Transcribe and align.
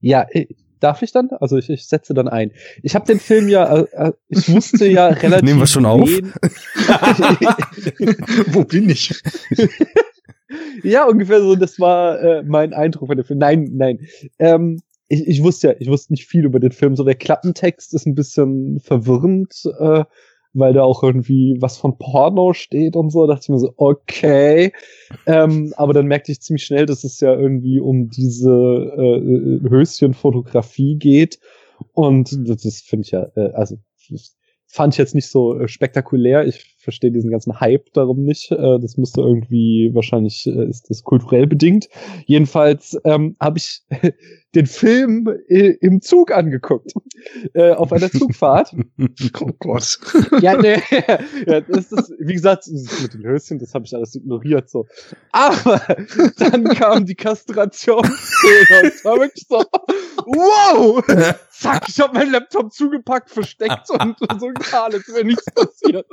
Ja, 0.00 0.26
darf 0.80 1.02
ich 1.02 1.12
dann? 1.12 1.30
Also 1.40 1.56
ich, 1.56 1.70
ich 1.70 1.86
setze 1.86 2.14
dann 2.14 2.28
ein. 2.28 2.52
Ich 2.82 2.94
habe 2.94 3.06
den 3.06 3.20
Film 3.20 3.48
ja, 3.48 3.78
äh, 3.78 3.86
äh 3.92 4.12
ich 4.28 4.48
wusste 4.48 4.86
ja 4.86 5.08
relativ. 5.08 5.42
Nehmen 5.44 5.60
wir 5.60 5.66
schon 5.66 5.86
auf? 5.86 6.08
Wo 8.52 8.64
bin 8.64 8.90
ich? 8.90 9.14
ja, 10.82 11.06
ungefähr 11.06 11.40
so, 11.40 11.56
das 11.56 11.80
war 11.80 12.20
äh, 12.20 12.42
mein 12.42 12.72
Eindruck 12.72 13.08
von 13.08 13.16
dem 13.16 13.26
Film. 13.26 13.38
Nein, 13.38 13.70
nein. 13.72 14.00
Ähm, 14.38 14.80
ich, 15.08 15.26
ich 15.26 15.42
wusste 15.42 15.68
ja, 15.68 15.74
ich 15.78 15.88
wusste 15.88 16.12
nicht 16.12 16.26
viel 16.26 16.44
über 16.44 16.60
den 16.60 16.72
Film. 16.72 16.96
So 16.96 17.04
der 17.04 17.14
Klappentext 17.14 17.94
ist 17.94 18.06
ein 18.06 18.14
bisschen 18.14 18.80
verwirrend, 18.80 19.62
äh, 19.78 20.04
weil 20.58 20.72
da 20.72 20.82
auch 20.82 21.02
irgendwie 21.02 21.56
was 21.60 21.78
von 21.78 21.98
Porno 21.98 22.52
steht 22.52 22.96
und 22.96 23.10
so. 23.10 23.26
Da 23.26 23.34
dachte 23.34 23.44
ich 23.44 23.48
mir 23.50 23.58
so, 23.58 23.72
okay. 23.76 24.72
Ähm, 25.26 25.72
aber 25.76 25.92
dann 25.92 26.06
merkte 26.06 26.32
ich 26.32 26.40
ziemlich 26.40 26.64
schnell, 26.64 26.86
dass 26.86 27.04
es 27.04 27.20
ja 27.20 27.34
irgendwie 27.34 27.80
um 27.80 28.08
diese 28.08 28.50
äh, 28.50 29.68
Höschenfotografie 29.68 30.96
geht. 30.96 31.38
Und 31.92 32.36
das 32.48 32.80
finde 32.80 33.04
ich 33.04 33.10
ja, 33.12 33.28
äh, 33.36 33.52
also 33.52 33.76
fand 34.68 34.94
ich 34.94 34.98
jetzt 34.98 35.14
nicht 35.14 35.28
so 35.28 35.58
äh, 35.58 35.66
spektakulär. 35.66 36.46
Ich 36.46 36.76
verstehe 36.78 37.10
diesen 37.10 37.30
ganzen 37.30 37.58
Hype 37.58 37.92
darum 37.94 38.22
nicht. 38.22 38.52
Äh, 38.52 38.78
das 38.78 38.96
müsste 38.96 39.22
irgendwie, 39.22 39.90
wahrscheinlich 39.94 40.46
äh, 40.46 40.68
ist 40.68 40.90
das 40.90 41.02
kulturell 41.02 41.46
bedingt. 41.46 41.88
Jedenfalls 42.26 42.96
ähm, 43.04 43.36
habe 43.40 43.58
ich 43.58 43.82
den 44.54 44.66
Film 44.66 45.28
im 45.48 46.00
Zug 46.00 46.32
angeguckt. 46.32 46.92
Äh, 47.54 47.72
auf 47.72 47.92
einer 47.92 48.10
Zugfahrt. 48.10 48.74
oh 49.40 49.50
Gott. 49.58 49.98
Ja, 50.40 50.56
nee, 50.56 50.76
ja, 51.46 51.60
das 51.60 51.92
ist, 51.92 52.14
wie 52.18 52.32
gesagt, 52.32 52.66
mit 53.02 53.14
den 53.14 53.24
Höschen, 53.24 53.58
das 53.58 53.74
habe 53.74 53.84
ich 53.84 53.94
alles 53.94 54.14
ignoriert 54.14 54.70
so. 54.70 54.86
Aber 55.32 55.80
dann 56.38 56.64
kam 56.64 57.06
die 57.06 57.14
Kastrationsszene 57.14 58.82
und 58.82 58.88
es 58.88 59.04
war 59.04 59.18
wirklich 59.18 59.46
so, 59.48 59.62
wow! 60.28 61.02
Zack, 61.50 61.86
ich 61.88 61.98
habe 62.00 62.14
meinen 62.14 62.32
Laptop 62.32 62.72
zugepackt, 62.72 63.30
versteckt 63.30 63.90
und, 63.90 64.20
und 64.20 64.40
so 64.40 64.48
getan, 64.48 64.92
als 64.92 65.08
wäre 65.08 65.24
nichts 65.24 65.46
passiert. 65.52 66.06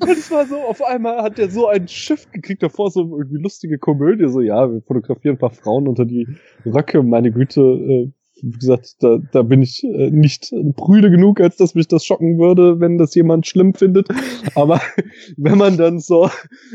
Das 0.00 0.30
war 0.30 0.46
so, 0.46 0.56
auf 0.56 0.82
einmal 0.82 1.22
hat 1.22 1.38
der 1.38 1.50
so 1.50 1.66
ein 1.66 1.88
Schiff 1.88 2.30
gekriegt, 2.30 2.62
davor 2.62 2.90
so 2.90 3.00
irgendwie 3.00 3.42
lustige 3.42 3.78
Komödie, 3.78 4.28
so, 4.28 4.40
ja, 4.40 4.70
wir 4.70 4.80
fotografieren 4.82 5.36
ein 5.36 5.40
paar 5.40 5.50
Frauen 5.50 5.88
unter 5.88 6.04
die 6.04 6.26
Röcke, 6.64 7.02
meine 7.02 7.32
Güte, 7.32 7.60
äh, 7.60 8.12
wie 8.42 8.58
gesagt, 8.58 8.96
da, 9.00 9.18
da 9.32 9.42
bin 9.42 9.62
ich 9.62 9.82
äh, 9.84 10.10
nicht 10.10 10.52
prüde 10.76 11.10
genug, 11.10 11.40
als 11.40 11.56
dass 11.56 11.74
mich 11.74 11.88
das 11.88 12.04
schocken 12.04 12.38
würde, 12.38 12.80
wenn 12.80 12.98
das 12.98 13.14
jemand 13.14 13.46
schlimm 13.46 13.74
findet. 13.74 14.08
Aber 14.54 14.80
wenn 15.36 15.58
man 15.58 15.76
dann 15.76 15.98
so 15.98 16.30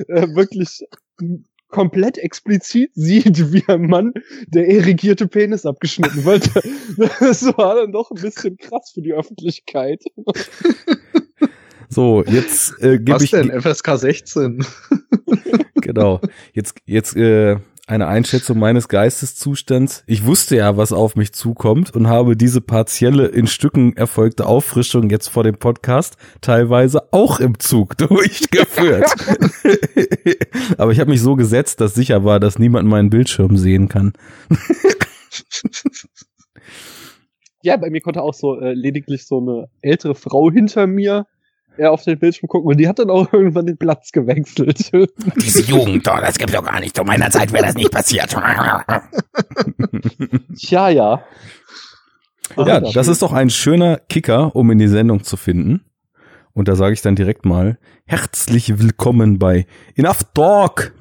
äh, 0.08 0.28
wirklich 0.36 0.86
komplett 1.73 2.17
explizit 2.19 2.91
sieht, 2.93 3.52
wie 3.52 3.63
ein 3.67 3.88
Mann 3.88 4.13
der 4.47 4.69
erigierte 4.69 5.27
Penis 5.27 5.66
abgeschnitten 5.66 6.23
wird, 6.23 6.49
das 7.19 7.45
war 7.57 7.75
dann 7.75 7.91
doch 7.91 8.11
ein 8.11 8.21
bisschen 8.21 8.57
krass 8.57 8.91
für 8.93 9.02
die 9.02 9.13
Öffentlichkeit. 9.13 10.03
So, 11.89 12.23
jetzt 12.23 12.81
äh, 12.81 12.97
gebe 12.97 13.23
ich 13.23 13.31
denn 13.31 13.51
FSK 13.61 13.97
16. 13.97 14.66
genau. 15.75 16.21
Jetzt 16.53 16.75
jetzt 16.85 17.16
äh, 17.16 17.57
eine 17.86 18.08
Einschätzung 18.08 18.59
meines 18.59 18.88
Geisteszustands. 18.88 20.03
Ich 20.08 20.26
wusste 20.26 20.56
ja, 20.56 20.78
was 20.78 20.94
auf 20.94 21.16
mich 21.16 21.34
zukommt 21.34 21.94
und 21.94 22.08
habe 22.08 22.38
diese 22.38 22.62
partielle 22.62 23.28
in 23.28 23.45
Stücken 23.45 23.98
erfolgte 23.98 24.45
Auffrischung 24.45 25.09
jetzt 25.09 25.28
vor 25.28 25.44
dem 25.44 25.58
Podcast 25.58 26.16
teilweise 26.40 27.12
auch 27.12 27.42
im 27.42 27.59
Zug 27.59 27.98
durchgeführt. 27.98 29.14
Aber 30.78 30.92
ich 30.94 31.00
habe 31.00 31.12
mich 31.12 31.22
so 31.22 31.36
gesetzt, 31.36 31.81
dass 31.81 31.94
sicher 31.94 32.23
war, 32.23 32.40
dass 32.40 32.58
niemand 32.58 32.88
meinen 32.88 33.09
Bildschirm 33.09 33.58
sehen 33.58 33.90
kann. 33.90 34.14
ja, 37.64 37.75
bei 37.75 37.90
mir 37.90 38.00
konnte 38.00 38.22
auch 38.22 38.34
so 38.34 38.59
äh, 38.62 38.73
lediglich 38.73 39.28
so 39.28 39.42
eine 39.42 39.68
ältere 39.81 40.16
Frau 40.16 40.50
hinter 40.50 40.88
mir 40.88 41.25
er 41.78 41.91
auf 41.91 42.03
den 42.03 42.19
Bildschirm 42.19 42.47
gucken 42.47 42.69
und 42.72 42.78
die 42.78 42.88
hat 42.88 43.00
dann 43.00 43.09
auch 43.09 43.31
irgendwann 43.34 43.66
den 43.66 43.78
Platz 43.78 44.11
gewechselt. 44.11 44.91
Diese 45.38 45.61
Jugend, 45.63 46.07
oh, 46.07 46.19
das 46.19 46.38
gibt's 46.38 46.53
doch 46.53 46.63
gar 46.63 46.79
nicht. 46.79 46.95
Zu 46.95 47.03
meiner 47.03 47.29
Zeit 47.29 47.51
wäre 47.51 47.66
das 47.66 47.75
nicht 47.75 47.91
passiert. 47.91 48.35
Tja, 50.56 50.89
ja. 50.89 51.23
ja, 52.57 52.79
das 52.79 53.07
ist 53.07 53.22
doch 53.22 53.33
ein 53.33 53.50
schöner 53.50 53.97
Kicker, 53.97 54.56
um 54.56 54.72
in 54.72 54.78
die 54.78 54.88
Sendung 54.88 55.23
zu 55.23 55.38
finden. 55.38 55.85
Und 56.53 56.67
da 56.67 56.75
sage 56.75 56.94
ich 56.94 57.01
dann 57.01 57.16
direkt 57.16 57.45
mal 57.45 57.79
herzlich 58.06 58.79
willkommen 58.79 59.39
bei 59.39 59.66
Enough 59.95 60.23
Talk. 60.35 60.94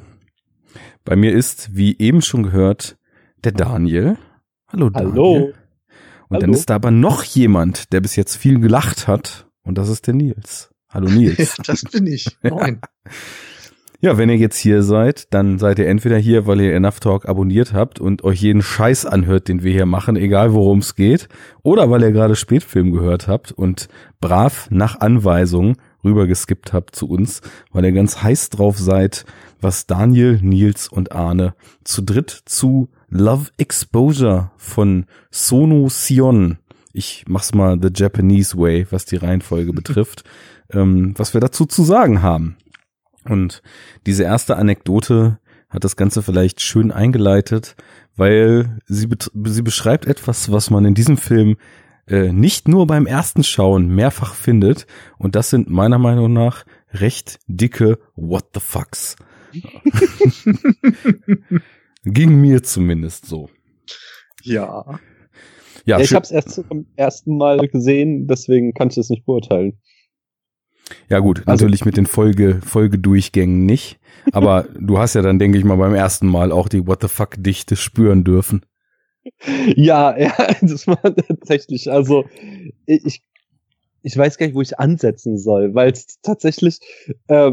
Bei 1.05 1.16
mir 1.16 1.32
ist, 1.32 1.77
wie 1.77 1.99
eben 1.99 2.22
schon 2.22 2.43
gehört, 2.44 2.97
der 3.44 3.53
Daniel. 3.53 4.16
Hallo 4.69 4.88
Daniel. 4.88 5.12
Hallo. 5.12 5.34
Und 5.34 5.55
Hallo. 6.31 6.41
dann 6.41 6.53
ist 6.55 6.71
da 6.71 6.77
aber 6.77 6.91
noch 6.91 7.25
jemand, 7.25 7.93
der 7.93 8.00
bis 8.00 8.16
jetzt 8.16 8.37
viel 8.37 8.61
gelacht 8.61 9.06
hat 9.09 9.47
und 9.65 9.78
das 9.78 9.89
ist 9.89 10.06
der 10.06 10.15
Nils. 10.15 10.71
Hallo 10.89 11.09
Nils. 11.11 11.56
ja, 11.56 11.65
das 11.65 11.83
bin 11.83 12.06
ich. 12.06 12.27
Moin. 12.43 12.81
Ja, 14.05 14.19
wenn 14.19 14.28
ihr 14.28 14.37
jetzt 14.37 14.59
hier 14.59 14.83
seid, 14.83 15.33
dann 15.33 15.61
seid 15.61 15.78
ihr 15.78 15.87
entweder 15.87 16.19
hier, 16.19 16.49
weil 16.49 16.61
ihr 16.61 16.75
Enough 16.75 16.99
Talk 16.99 17.28
abonniert 17.28 17.73
habt 17.73 18.00
und 18.00 18.25
euch 18.25 18.43
jeden 18.43 18.61
Scheiß 18.61 19.06
anhört, 19.06 19.47
den 19.47 19.62
wir 19.62 19.73
hier 19.73 19.87
machen, 19.87 20.17
egal 20.17 20.53
worum 20.53 20.81
es 20.81 20.97
geht, 20.97 21.28
oder 21.62 21.89
weil 21.89 22.03
ihr 22.03 22.11
gerade 22.11 22.34
Spätfilm 22.34 22.91
gehört 22.91 23.28
habt 23.28 23.53
und 23.53 23.87
brav 24.21 24.67
nach 24.71 25.00
Anweisung 25.00 25.77
rübergeskippt 26.03 26.73
habt 26.73 26.97
zu 26.97 27.09
uns, 27.09 27.43
weil 27.71 27.84
ihr 27.84 27.93
ganz 27.93 28.25
heiß 28.25 28.50
drauf 28.50 28.77
seid, 28.77 29.25
was 29.61 29.87
Daniel, 29.87 30.41
Nils 30.43 30.89
und 30.89 31.12
Arne 31.12 31.55
zu 31.84 32.03
dritt 32.03 32.43
zu 32.44 32.89
Love 33.09 33.50
Exposure 33.56 34.50
von 34.56 35.06
Sono 35.31 35.89
Sion 35.89 36.59
ich 36.93 37.25
mach's 37.29 37.55
mal 37.55 37.79
the 37.81 37.91
Japanese 37.95 38.57
way, 38.57 38.87
was 38.91 39.05
die 39.05 39.17
Reihenfolge 39.17 39.73
betrifft, 39.73 40.25
ähm, 40.71 41.15
was 41.17 41.35
wir 41.35 41.41
dazu 41.41 41.67
zu 41.67 41.83
sagen 41.85 42.23
haben. 42.23 42.57
Und 43.25 43.63
diese 44.07 44.25
erste 44.25 44.57
Anekdote 44.57 45.39
hat 45.69 45.85
das 45.85 45.97
Ganze 45.97 46.23
vielleicht 46.23 46.61
schön 46.61 46.91
eingeleitet, 46.93 47.77
weil 48.17 48.79
sie, 48.87 49.09
sie 49.45 49.63
beschreibt 49.63 50.07
etwas, 50.07 50.53
was 50.53 50.71
man 50.71 50.85
in 50.85 50.95
diesem 50.95 51.17
Film 51.17 51.57
äh, 52.07 52.33
nicht 52.33 52.69
nur 52.69 52.87
beim 52.87 53.07
ersten 53.07 53.43
Schauen 53.45 53.89
mehrfach 53.89 54.35
findet. 54.35 54.87
Und 55.19 55.35
das 55.35 55.51
sind 55.51 55.71
meiner 55.71 55.99
Meinung 55.99 56.33
nach 56.33 56.65
recht 56.93 57.39
dicke 57.47 57.99
What 58.17 58.49
the 58.55 58.61
fucks. 58.61 59.17
Ging 62.05 62.41
mir 62.41 62.63
zumindest 62.63 63.27
so. 63.27 63.49
Ja. 64.43 64.99
Ja, 65.84 65.98
ja 65.98 66.04
ich 66.04 66.15
habe 66.15 66.25
es 66.25 66.31
erst 66.31 66.50
zum 66.50 66.87
ersten 66.97 67.37
Mal 67.37 67.59
gesehen, 67.69 68.26
deswegen 68.26 68.75
kann 68.75 68.88
ich 68.88 68.94
das 68.94 69.10
nicht 69.10 69.25
beurteilen. 69.25 69.78
Ja 71.09 71.20
gut, 71.20 71.43
also, 71.47 71.65
natürlich 71.65 71.84
mit 71.84 71.97
den 71.97 72.06
Folge 72.06 72.60
Folgedurchgängen 72.65 73.65
nicht, 73.65 73.98
aber 74.32 74.66
du 74.78 74.98
hast 74.98 75.15
ja 75.15 75.22
dann 75.22 75.38
denke 75.38 75.59
ich 75.59 75.65
mal 75.65 75.76
beim 75.76 75.94
ersten 75.94 76.26
Mal 76.26 76.53
auch 76.53 76.69
die 76.69 76.87
What 76.87 77.03
the 77.03 77.09
fuck 77.09 77.34
Dichte 77.38 77.76
spüren 77.76 78.25
dürfen. 78.25 78.65
Ja, 79.76 80.16
ja, 80.19 80.34
das 80.60 80.87
war 80.87 81.00
tatsächlich, 81.03 81.91
also 81.91 82.25
ich 82.87 83.22
ich 84.04 84.16
weiß 84.16 84.37
gar 84.37 84.47
nicht, 84.47 84.56
wo 84.56 84.60
ich 84.60 84.78
ansetzen 84.78 85.38
soll, 85.38 85.75
weil 85.75 85.93
es 85.93 86.20
tatsächlich 86.22 86.78
äh, 87.28 87.53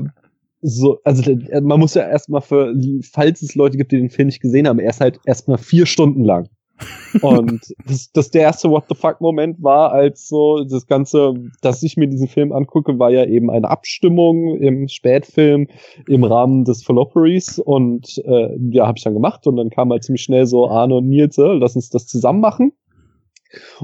so, 0.62 1.00
also 1.04 1.38
man 1.62 1.80
muss 1.80 1.94
ja 1.94 2.08
erstmal 2.08 2.42
für, 2.42 2.74
falls 3.12 3.42
es 3.42 3.56
Leute 3.56 3.78
gibt, 3.78 3.92
die 3.92 3.98
den 3.98 4.10
Film 4.10 4.28
nicht 4.28 4.42
gesehen 4.42 4.68
haben, 4.68 4.80
er 4.80 4.90
ist 4.90 5.00
halt 5.00 5.20
erstmal 5.26 5.58
vier 5.58 5.86
Stunden 5.86 6.24
lang. 6.24 6.50
Und 7.22 7.62
das, 7.88 8.12
das 8.12 8.32
der 8.32 8.44
erste 8.44 8.70
What 8.70 8.86
the 8.90 8.96
fuck 8.96 9.22
Moment 9.22 9.62
war, 9.62 9.92
als 9.92 10.28
so 10.28 10.64
das 10.64 10.88
Ganze, 10.88 11.34
dass 11.62 11.84
ich 11.84 11.98
mir 11.98 12.08
diesen 12.08 12.28
Film 12.28 12.52
angucke, 12.52 13.00
war 13.00 13.10
ja 13.10 13.26
eben 13.26 13.50
eine 13.50 13.70
Abstimmung 13.70 14.58
im 14.58 14.88
Spätfilm 14.88 15.68
im 16.08 16.24
Rahmen 16.24 16.66
des 16.66 16.84
Falloperies 16.84 17.60
und 17.60 18.22
äh, 18.26 18.58
ja, 18.72 18.88
habe 18.88 18.98
ich 18.98 19.04
dann 19.04 19.14
gemacht 19.14 19.48
und 19.48 19.58
dann 19.58 19.70
kam 19.70 19.92
halt 19.92 20.04
ziemlich 20.04 20.24
schnell 20.24 20.46
so 20.46 20.70
Arne 20.70 20.96
und 20.96 21.10
Nils, 21.10 21.38
äh, 21.38 21.54
lass 21.54 21.76
uns 21.76 21.90
das 21.90 22.08
zusammen 22.08 22.42
machen. 22.42 22.74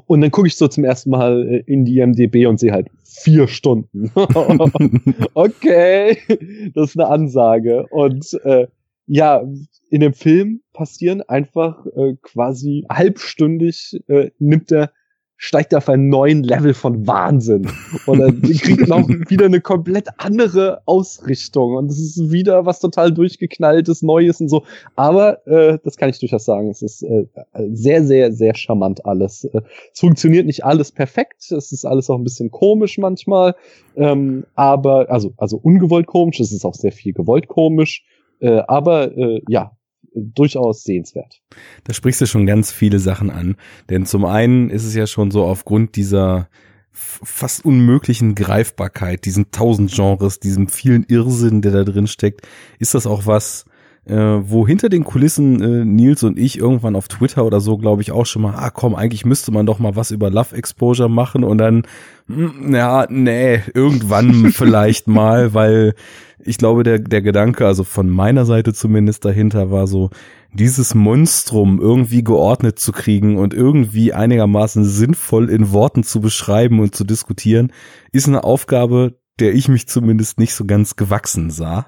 Und 0.06 0.22
dann 0.22 0.32
gucke 0.32 0.48
ich 0.48 0.58
so 0.58 0.68
zum 0.68 0.84
ersten 0.84 1.10
Mal 1.10 1.48
äh, 1.48 1.64
in 1.66 1.86
die 1.86 2.00
MDB 2.00 2.46
und 2.46 2.60
sehe 2.60 2.72
halt 2.72 2.90
vier 3.04 3.48
Stunden. 3.48 4.12
okay, 5.34 6.18
das 6.74 6.90
ist 6.90 7.00
eine 7.00 7.08
Ansage. 7.10 7.88
Und 7.90 8.40
äh, 8.44 8.68
ja, 9.08 9.44
in 9.90 10.02
dem 10.02 10.14
Film 10.14 10.62
passieren 10.74 11.22
einfach 11.22 11.86
äh, 11.86 12.16
quasi 12.22 12.86
halbstündig 12.90 14.00
äh, 14.08 14.32
nimmt 14.40 14.72
er 14.72 14.92
steigt 15.38 15.74
er 15.74 15.80
auf 15.80 15.90
einen 15.90 16.10
neuen 16.10 16.44
Level 16.44 16.74
von 16.74 17.08
Wahnsinn. 17.08 17.70
Und 18.06 18.20
er 18.22 18.32
kriegt 18.60 18.92
auch 18.92 19.08
wieder 19.08 19.46
eine 19.46 19.62
komplett 19.62 20.08
andere 20.18 20.82
Ausrichtung. 20.86 21.76
Und 21.76 21.92
es 21.92 22.00
ist 22.00 22.32
wieder 22.32 22.66
was 22.66 22.80
total 22.80 23.14
durchgeknalltes 23.14 24.02
Neues 24.02 24.40
und 24.40 24.50
so. 24.50 24.64
Aber 24.96 25.46
äh, 25.46 25.78
das 25.84 25.98
kann 25.98 26.10
ich 26.10 26.20
durchaus 26.20 26.46
sagen. 26.46 26.70
Es 26.70 26.82
ist 26.82 27.04
äh, 27.04 27.26
sehr 27.72 28.04
sehr 28.06 28.32
sehr 28.32 28.56
charmant 28.56 29.06
alles. 29.06 29.44
Äh, 29.44 29.62
es 29.94 30.00
funktioniert 30.00 30.46
nicht 30.46 30.64
alles 30.64 30.92
perfekt. 30.92 31.52
Es 31.52 31.72
ist 31.72 31.86
alles 31.86 32.10
auch 32.10 32.18
ein 32.18 32.24
bisschen 32.24 32.52
komisch 32.52 32.98
manchmal. 32.98 33.56
Ähm, 33.96 34.46
aber 34.56 35.10
also 35.10 35.34
also 35.38 35.58
ungewollt 35.58 36.08
komisch. 36.08 36.40
Es 36.40 36.52
ist 36.52 36.66
auch 36.66 36.76
sehr 36.76 36.92
viel 36.92 37.14
gewollt 37.14 37.48
komisch 37.48 38.04
äh, 38.46 38.62
aber 38.68 39.18
äh, 39.18 39.42
ja, 39.48 39.72
durchaus 40.14 40.84
sehenswert. 40.84 41.42
Da 41.84 41.94
sprichst 41.94 42.22
du 42.22 42.26
schon 42.26 42.46
ganz 42.46 42.72
viele 42.72 43.00
Sachen 43.00 43.30
an. 43.30 43.58
Denn 43.90 44.06
zum 44.06 44.24
einen 44.24 44.70
ist 44.70 44.86
es 44.86 44.96
ja 44.96 45.08
schon 45.08 45.32
so 45.32 45.44
aufgrund 45.44 45.96
dieser 45.96 46.48
fast 46.92 47.66
unmöglichen 47.66 48.36
Greifbarkeit, 48.36 49.26
diesen 49.26 49.52
tausend 49.52 49.92
Genres, 49.94 50.40
diesem 50.40 50.70
vielen 50.70 51.04
Irrsinn, 51.04 51.62
der 51.62 51.74
da 51.74 51.84
drin 51.84 52.08
steckt, 52.08 52.48
ist 52.80 52.94
das 52.94 53.06
auch 53.06 53.26
was, 53.26 53.66
äh, 54.06 54.16
wo 54.16 54.68
hinter 54.68 54.90
den 54.90 55.04
Kulissen 55.04 55.62
äh, 55.62 55.86
Nils 55.86 56.24
und 56.24 56.38
ich 56.38 56.58
irgendwann 56.60 56.96
auf 56.96 57.08
Twitter 57.08 57.46
oder 57.46 57.60
so, 57.60 57.78
glaube 57.78 58.02
ich, 58.02 58.12
auch 58.12 58.26
schon 58.26 58.44
mal, 58.44 58.56
ah 58.56 58.70
komm, 58.70 58.96
eigentlich 58.96 59.26
müsste 59.26 59.52
man 59.52 59.66
doch 59.66 59.80
mal 59.80 59.96
was 59.96 60.12
über 60.12 60.30
Love 60.30 60.56
Exposure 60.56 61.10
machen 61.10 61.44
und 61.44 61.58
dann, 61.58 61.84
hm, 62.28 62.74
ja, 62.74 63.08
nee, 63.10 63.62
irgendwann 63.74 64.52
vielleicht 64.52 65.08
mal, 65.08 65.54
weil 65.54 65.96
ich 66.40 66.58
glaube, 66.58 66.84
der, 66.84 67.00
der 67.00 67.24
Gedanke, 67.24 67.66
also 67.66 67.84
von 67.84 68.10
meiner 68.10 68.46
Seite 68.46 68.74
zumindest 68.74 69.26
dahinter 69.26 69.72
war 69.72 69.88
so, 69.88 70.12
dieses 70.54 70.96
Monstrum 70.96 71.82
irgendwie 71.82 72.24
geordnet 72.24 72.80
zu 72.80 72.92
kriegen 72.92 73.38
und 73.38 73.54
irgendwie 73.54 74.14
einigermaßen 74.14 74.86
sinnvoll 74.86 75.50
in 75.50 75.72
Worten 75.72 76.04
zu 76.04 76.22
beschreiben 76.22 76.80
und 76.80 76.96
zu 76.96 77.04
diskutieren, 77.04 77.74
ist 78.12 78.28
eine 78.28 78.44
Aufgabe, 78.44 79.18
der 79.40 79.54
ich 79.54 79.68
mich 79.68 79.88
zumindest 79.88 80.40
nicht 80.40 80.54
so 80.54 80.66
ganz 80.66 80.96
gewachsen 80.96 81.50
sah. 81.50 81.88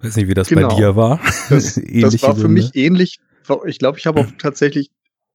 Weiß 0.00 0.16
nicht, 0.16 0.28
wie 0.28 0.34
das 0.34 0.48
Genau. 0.48 0.68
bei 0.68 0.74
dir 0.76 0.96
war. 0.96 1.20
Das, 1.50 1.74
das 1.92 2.22
war 2.22 2.34
für 2.34 2.42
Gründe. 2.42 2.48
mich 2.62 2.74
ähnlich. 2.74 3.18
Ich 3.66 3.78
glaube, 3.78 3.98
ich 3.98 4.06
habe 4.06 4.20
auch 4.20 4.26
tatsächlich 4.38 4.90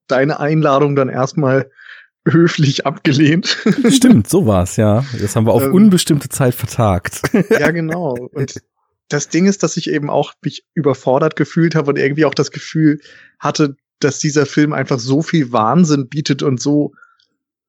deine 0.08 0.40
Einladung 0.40 0.96
dann 0.96 1.10
erstmal 1.10 1.70
höflich 2.28 2.86
abgelehnt. 2.86 3.58
Stimmt, 3.90 4.30
so 4.30 4.46
war's, 4.46 4.78
ja. 4.78 5.04
Das 5.20 5.36
haben 5.36 5.46
wir 5.46 5.52
auf 5.54 5.64
Ähm. 5.64 5.74
unbestimmte 5.74 6.30
Zeit 6.30 6.56
vertagt. 6.56 7.22
ja, 7.50 7.72
genau. 7.72 8.14
Und 8.32 8.62
das 9.10 9.28
Ding 9.30 9.46
ist, 9.46 9.64
dass 9.64 9.76
ich 9.78 9.90
eben 9.90 10.10
auch 10.10 10.34
mich 10.42 10.64
überfordert 10.74 11.36
gefühlt 11.36 11.76
habe 11.76 11.92
und 11.92 11.98
irgendwie 11.98 12.26
auch 12.26 12.34
das 12.34 12.52
Gefühl 12.52 13.00
hatte, 13.40 13.76
dass 14.00 14.20
dieser 14.20 14.46
Film 14.46 14.72
einfach 14.74 15.00
so 15.00 15.22
viel 15.22 15.52
Wahnsinn 15.52 16.08
bietet 16.08 16.44
und 16.44 16.62
so 16.62 16.94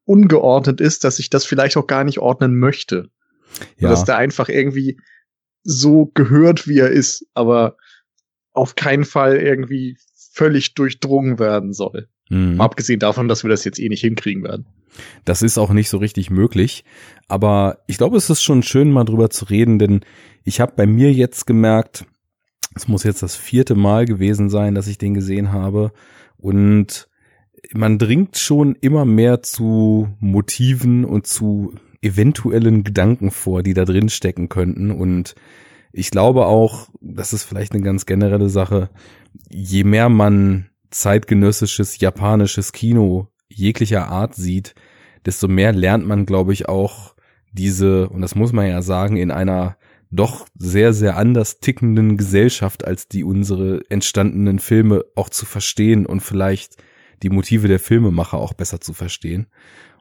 ungeordnet 0.05 0.81
ist, 0.81 1.05
dass 1.05 1.19
ich 1.19 1.31
das 1.31 1.45
vielleicht 1.45 1.77
auch 1.77 1.87
gar 1.87 2.05
nicht 2.05 2.19
ordnen 2.19 2.57
möchte. 2.59 3.09
Ja. 3.79 3.89
Dass 3.91 4.05
der 4.05 4.17
einfach 4.19 4.49
irgendwie 4.49 4.99
so 5.65 6.11
gehört, 6.15 6.69
wie 6.69 6.79
er 6.79 6.91
ist, 6.91 7.27
aber 7.35 7.77
auf 8.53 8.77
keinen 8.77 9.05
Fall 9.05 9.37
irgendwie 9.37 9.97
völlig 10.33 10.75
durchdrungen 10.75 11.39
werden 11.39 11.73
soll. 11.73 12.09
Mhm. 12.29 12.61
Abgesehen 12.61 13.01
davon, 13.01 13.29
dass 13.29 13.43
wir 13.43 13.51
das 13.51 13.65
jetzt 13.65 13.81
eh 13.81 13.89
nicht 13.89 14.03
hinkriegen 14.03 14.45
werden. 14.45 14.67
Das 15.25 15.43
ist 15.43 15.59
auch 15.59 15.73
nicht 15.73 15.89
so 15.89 15.99
richtig 15.99 16.31
möglich. 16.31 16.85
Aber 17.29 17.79
ich 17.87 17.99
glaube, 17.99 18.17
es 18.17 18.31
ist 18.31 18.43
schon 18.43 18.63
schön, 18.63 18.93
mal 18.93 19.05
drüber 19.05 19.31
zu 19.31 19.47
reden, 19.47 19.79
denn 19.79 20.01
ich 20.45 20.61
habe 20.61 20.75
bei 20.77 20.87
mir 20.87 21.13
jetzt 21.13 21.47
gemerkt, 21.47 22.07
es 22.77 22.89
muss 22.89 23.05
jetzt 23.05 23.23
das 23.23 23.37
vierte 23.37 23.75
Mal 23.75 24.05
gewesen 24.05 24.51
sein, 24.51 24.75
dass 24.75 24.87
ich 24.87 24.99
den 24.99 25.15
gesehen 25.15 25.53
habe. 25.53 25.93
Und 26.37 27.09
man 27.73 27.99
dringt 27.99 28.37
schon 28.37 28.75
immer 28.81 29.05
mehr 29.05 29.43
zu 29.43 30.09
Motiven 30.21 31.05
und 31.05 31.27
zu 31.27 31.75
eventuellen 32.05 32.85
Gedanken 32.85 33.31
vor, 33.31 33.63
die 33.63 33.75
da 33.75 33.85
drin 33.85 34.09
stecken 34.09 34.49
könnten. 34.49 34.91
Und 34.91 35.35
ich 35.93 36.11
glaube 36.11 36.47
auch, 36.47 36.89
das 37.01 37.33
ist 37.33 37.45
vielleicht 37.45 37.73
eine 37.73 37.83
ganz 37.83 38.07
generelle 38.07 38.49
Sache, 38.49 38.91
je 39.51 39.85
mehr 39.85 40.09
man 40.09 40.71
zeitgenössisches 40.91 41.99
japanisches 41.99 42.73
Kino 42.73 43.29
jeglicher 43.49 44.09
Art 44.09 44.35
sieht, 44.35 44.75
desto 45.25 45.49
mehr 45.49 45.73
lernt 45.73 46.07
man, 46.07 46.27
glaube 46.27 46.53
ich, 46.53 46.69
auch 46.69 47.15
diese, 47.53 48.09
und 48.09 48.21
das 48.21 48.35
muss 48.35 48.53
man 48.53 48.67
ja 48.67 48.83
sagen, 48.83 49.17
in 49.17 49.31
einer 49.31 49.77
doch 50.11 50.47
sehr, 50.57 50.93
sehr 50.93 51.17
anders 51.17 51.59
tickenden 51.61 52.17
Gesellschaft 52.17 52.85
als 52.85 53.09
die 53.09 53.25
unsere 53.25 53.83
entstandenen 53.89 54.59
Filme 54.59 55.05
auch 55.17 55.29
zu 55.29 55.47
verstehen 55.47 56.07
und 56.07 56.21
vielleicht 56.21 56.77
die 57.23 57.31
Motive 57.31 57.69
der 57.69 57.81
Filmemacher 57.81 58.39
auch 58.39 58.53
besser 58.53 58.81
zu 58.81 58.93
verstehen. 58.93 59.47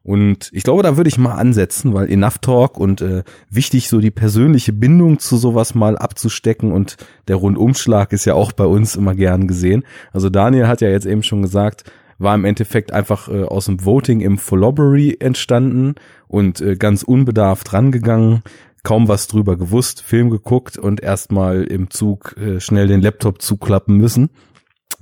Und 0.03 0.49
ich 0.51 0.63
glaube, 0.63 0.83
da 0.83 0.97
würde 0.97 1.07
ich 1.07 1.17
mal 1.17 1.35
ansetzen, 1.35 1.93
weil 1.93 2.11
Enough 2.11 2.39
Talk 2.39 2.77
und 2.77 2.99
äh, 3.01 3.23
wichtig, 3.49 3.87
so 3.87 3.99
die 3.99 4.11
persönliche 4.11 4.73
Bindung 4.73 5.17
zu 5.19 5.37
sowas 5.37 5.75
mal 5.75 5.97
abzustecken 5.97 6.73
und 6.73 6.97
der 7.29 7.37
Rundumschlag 7.37 8.11
ist 8.11 8.25
ja 8.25 8.33
auch 8.33 8.51
bei 8.51 8.65
uns 8.65 8.97
immer 8.97 9.15
gern 9.15 9.47
gesehen. 9.47 9.85
Also 10.11 10.29
Daniel 10.29 10.67
hat 10.67 10.81
ja 10.81 10.89
jetzt 10.89 11.05
eben 11.05 11.23
schon 11.23 11.41
gesagt, 11.41 11.85
war 12.17 12.35
im 12.35 12.43
Endeffekt 12.43 12.91
einfach 12.91 13.29
äh, 13.29 13.43
aus 13.43 13.65
dem 13.65 13.85
Voting 13.85 14.19
im 14.19 14.37
Followbury 14.37 15.17
entstanden 15.21 15.95
und 16.27 16.59
äh, 16.59 16.75
ganz 16.75 17.03
unbedarft 17.03 17.71
rangegangen, 17.71 18.43
kaum 18.83 19.07
was 19.07 19.27
drüber 19.27 19.55
gewusst, 19.55 20.01
Film 20.01 20.29
geguckt 20.29 20.77
und 20.77 21.01
erstmal 21.01 21.63
im 21.63 21.89
Zug 21.89 22.35
äh, 22.37 22.59
schnell 22.59 22.87
den 22.87 23.01
Laptop 23.01 23.41
zuklappen 23.41 23.95
müssen. 23.97 24.29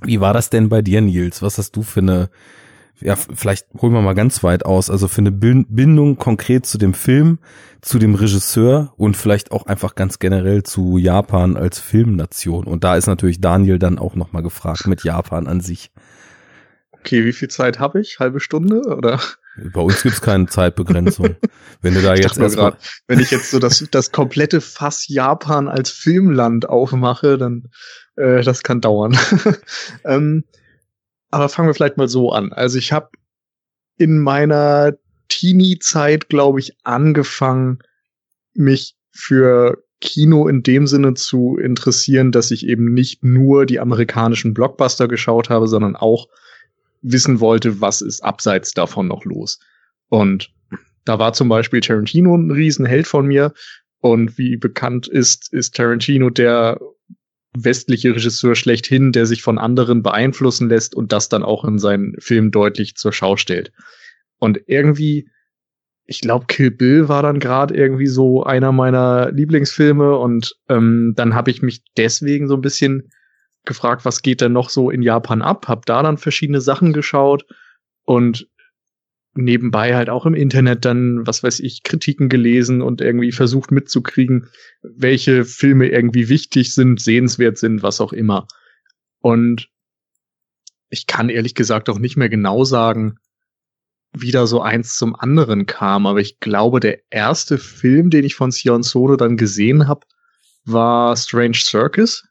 Wie 0.00 0.20
war 0.20 0.32
das 0.32 0.48
denn 0.48 0.68
bei 0.68 0.80
dir, 0.80 1.00
Nils? 1.00 1.42
Was 1.42 1.58
hast 1.58 1.72
du 1.72 1.82
für 1.82 2.00
eine 2.00 2.30
ja, 3.00 3.16
vielleicht 3.16 3.66
holen 3.80 3.92
wir 3.92 4.02
mal 4.02 4.14
ganz 4.14 4.42
weit 4.42 4.64
aus, 4.64 4.90
also 4.90 5.08
für 5.08 5.20
eine 5.20 5.32
Bin- 5.32 5.66
Bindung 5.68 6.16
konkret 6.16 6.66
zu 6.66 6.78
dem 6.78 6.94
Film, 6.94 7.38
zu 7.80 7.98
dem 7.98 8.14
Regisseur 8.14 8.92
und 8.96 9.16
vielleicht 9.16 9.50
auch 9.50 9.66
einfach 9.66 9.94
ganz 9.94 10.18
generell 10.18 10.62
zu 10.62 10.98
Japan 10.98 11.56
als 11.56 11.80
Filmnation. 11.80 12.66
Und 12.66 12.84
da 12.84 12.96
ist 12.96 13.06
natürlich 13.06 13.40
Daniel 13.40 13.78
dann 13.78 13.98
auch 13.98 14.14
nochmal 14.14 14.42
gefragt 14.42 14.86
mit 14.86 15.02
Japan 15.04 15.46
an 15.46 15.60
sich. 15.60 15.90
Okay, 16.92 17.24
wie 17.24 17.32
viel 17.32 17.48
Zeit 17.48 17.80
habe 17.80 18.00
ich? 18.00 18.20
Halbe 18.20 18.38
Stunde 18.38 18.82
oder? 18.96 19.18
Bei 19.72 19.80
uns 19.80 20.02
gibt's 20.02 20.20
keine 20.20 20.46
Zeitbegrenzung. 20.46 21.36
Wenn 21.82 21.94
du 21.94 22.00
da 22.00 22.14
Ich 22.14 22.20
jetzt 22.20 22.38
erstmal, 22.38 22.76
wenn 23.08 23.18
ich 23.18 23.30
jetzt 23.32 23.50
so 23.50 23.58
das, 23.58 23.84
das 23.90 24.12
komplette 24.12 24.60
Fass 24.60 25.08
Japan 25.08 25.68
als 25.68 25.90
Filmland 25.90 26.68
aufmache, 26.68 27.36
dann 27.36 27.68
äh, 28.16 28.42
das 28.42 28.62
kann 28.62 28.80
dauern. 28.80 29.18
ähm, 30.04 30.44
aber 31.32 31.48
fangen 31.48 31.68
wir 31.68 31.74
vielleicht 31.74 31.96
mal 31.96 32.08
so 32.08 32.30
an. 32.30 32.52
Also 32.52 32.78
ich 32.78 32.92
habe 32.92 33.08
in 33.96 34.20
meiner 34.20 34.92
Teenie-Zeit, 35.28 36.28
glaube 36.28 36.60
ich, 36.60 36.76
angefangen, 36.84 37.78
mich 38.54 38.94
für 39.10 39.82
Kino 40.00 40.46
in 40.46 40.62
dem 40.62 40.86
Sinne 40.86 41.14
zu 41.14 41.56
interessieren, 41.56 42.32
dass 42.32 42.50
ich 42.50 42.66
eben 42.66 42.92
nicht 42.92 43.24
nur 43.24 43.64
die 43.64 43.80
amerikanischen 43.80 44.52
Blockbuster 44.52 45.08
geschaut 45.08 45.48
habe, 45.48 45.68
sondern 45.68 45.96
auch 45.96 46.28
wissen 47.00 47.40
wollte, 47.40 47.80
was 47.80 48.02
ist 48.02 48.22
abseits 48.22 48.74
davon 48.74 49.08
noch 49.08 49.24
los. 49.24 49.58
Und 50.08 50.52
da 51.06 51.18
war 51.18 51.32
zum 51.32 51.48
Beispiel 51.48 51.80
Tarantino 51.80 52.36
ein 52.36 52.50
Riesenheld 52.50 53.06
von 53.06 53.26
mir. 53.26 53.54
Und 54.00 54.36
wie 54.36 54.56
bekannt 54.56 55.08
ist, 55.08 55.52
ist 55.52 55.76
Tarantino 55.76 56.28
der 56.28 56.78
westliche 57.54 58.14
Regisseur 58.14 58.54
schlechthin, 58.54 59.12
der 59.12 59.26
sich 59.26 59.42
von 59.42 59.58
anderen 59.58 60.02
beeinflussen 60.02 60.68
lässt 60.68 60.94
und 60.94 61.12
das 61.12 61.28
dann 61.28 61.42
auch 61.42 61.64
in 61.64 61.78
seinen 61.78 62.14
Filmen 62.18 62.50
deutlich 62.50 62.96
zur 62.96 63.12
Schau 63.12 63.36
stellt. 63.36 63.72
Und 64.38 64.60
irgendwie, 64.66 65.28
ich 66.06 66.20
glaube, 66.20 66.46
Kill 66.46 66.70
Bill 66.70 67.08
war 67.08 67.22
dann 67.22 67.38
gerade 67.38 67.74
irgendwie 67.74 68.06
so 68.06 68.42
einer 68.42 68.72
meiner 68.72 69.30
Lieblingsfilme 69.30 70.16
und 70.16 70.56
ähm, 70.68 71.12
dann 71.16 71.34
habe 71.34 71.50
ich 71.50 71.62
mich 71.62 71.82
deswegen 71.96 72.48
so 72.48 72.54
ein 72.54 72.62
bisschen 72.62 73.10
gefragt, 73.64 74.04
was 74.04 74.22
geht 74.22 74.40
denn 74.40 74.52
noch 74.52 74.70
so 74.70 74.90
in 74.90 75.02
Japan 75.02 75.42
ab? 75.42 75.68
Hab 75.68 75.86
da 75.86 76.02
dann 76.02 76.18
verschiedene 76.18 76.60
Sachen 76.60 76.92
geschaut 76.92 77.44
und 78.04 78.48
nebenbei 79.34 79.94
halt 79.94 80.10
auch 80.10 80.26
im 80.26 80.34
Internet 80.34 80.84
dann, 80.84 81.26
was 81.26 81.42
weiß 81.42 81.60
ich, 81.60 81.82
Kritiken 81.82 82.28
gelesen 82.28 82.82
und 82.82 83.00
irgendwie 83.00 83.32
versucht 83.32 83.70
mitzukriegen, 83.70 84.48
welche 84.82 85.44
Filme 85.44 85.88
irgendwie 85.88 86.28
wichtig 86.28 86.74
sind, 86.74 87.00
sehenswert 87.00 87.58
sind, 87.58 87.82
was 87.82 88.00
auch 88.00 88.12
immer. 88.12 88.46
Und 89.20 89.68
ich 90.90 91.06
kann 91.06 91.30
ehrlich 91.30 91.54
gesagt 91.54 91.88
auch 91.88 91.98
nicht 91.98 92.16
mehr 92.16 92.28
genau 92.28 92.64
sagen, 92.64 93.16
wie 94.14 94.30
da 94.30 94.46
so 94.46 94.60
eins 94.60 94.96
zum 94.96 95.16
anderen 95.16 95.64
kam, 95.64 96.06
aber 96.06 96.20
ich 96.20 96.38
glaube, 96.38 96.80
der 96.80 97.00
erste 97.10 97.56
Film, 97.56 98.10
den 98.10 98.24
ich 98.24 98.34
von 98.34 98.50
Sion 98.50 98.82
Sono 98.82 99.16
dann 99.16 99.38
gesehen 99.38 99.88
habe, 99.88 100.06
war 100.64 101.16
Strange 101.16 101.56
Circus. 101.56 102.24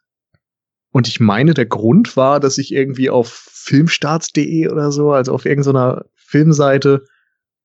Und 0.91 1.07
ich 1.07 1.19
meine, 1.19 1.55
der 1.55 1.65
Grund 1.65 2.15
war, 2.17 2.39
dass 2.39 2.59
ich 2.59 2.71
irgendwie 2.71 3.09
auf 3.09 3.29
filmstarts.de 3.29 4.67
oder 4.67 4.91
so, 4.91 5.11
also 5.11 5.33
auf 5.33 5.45
irgendeiner 5.45 6.05
Filmseite, 6.31 7.05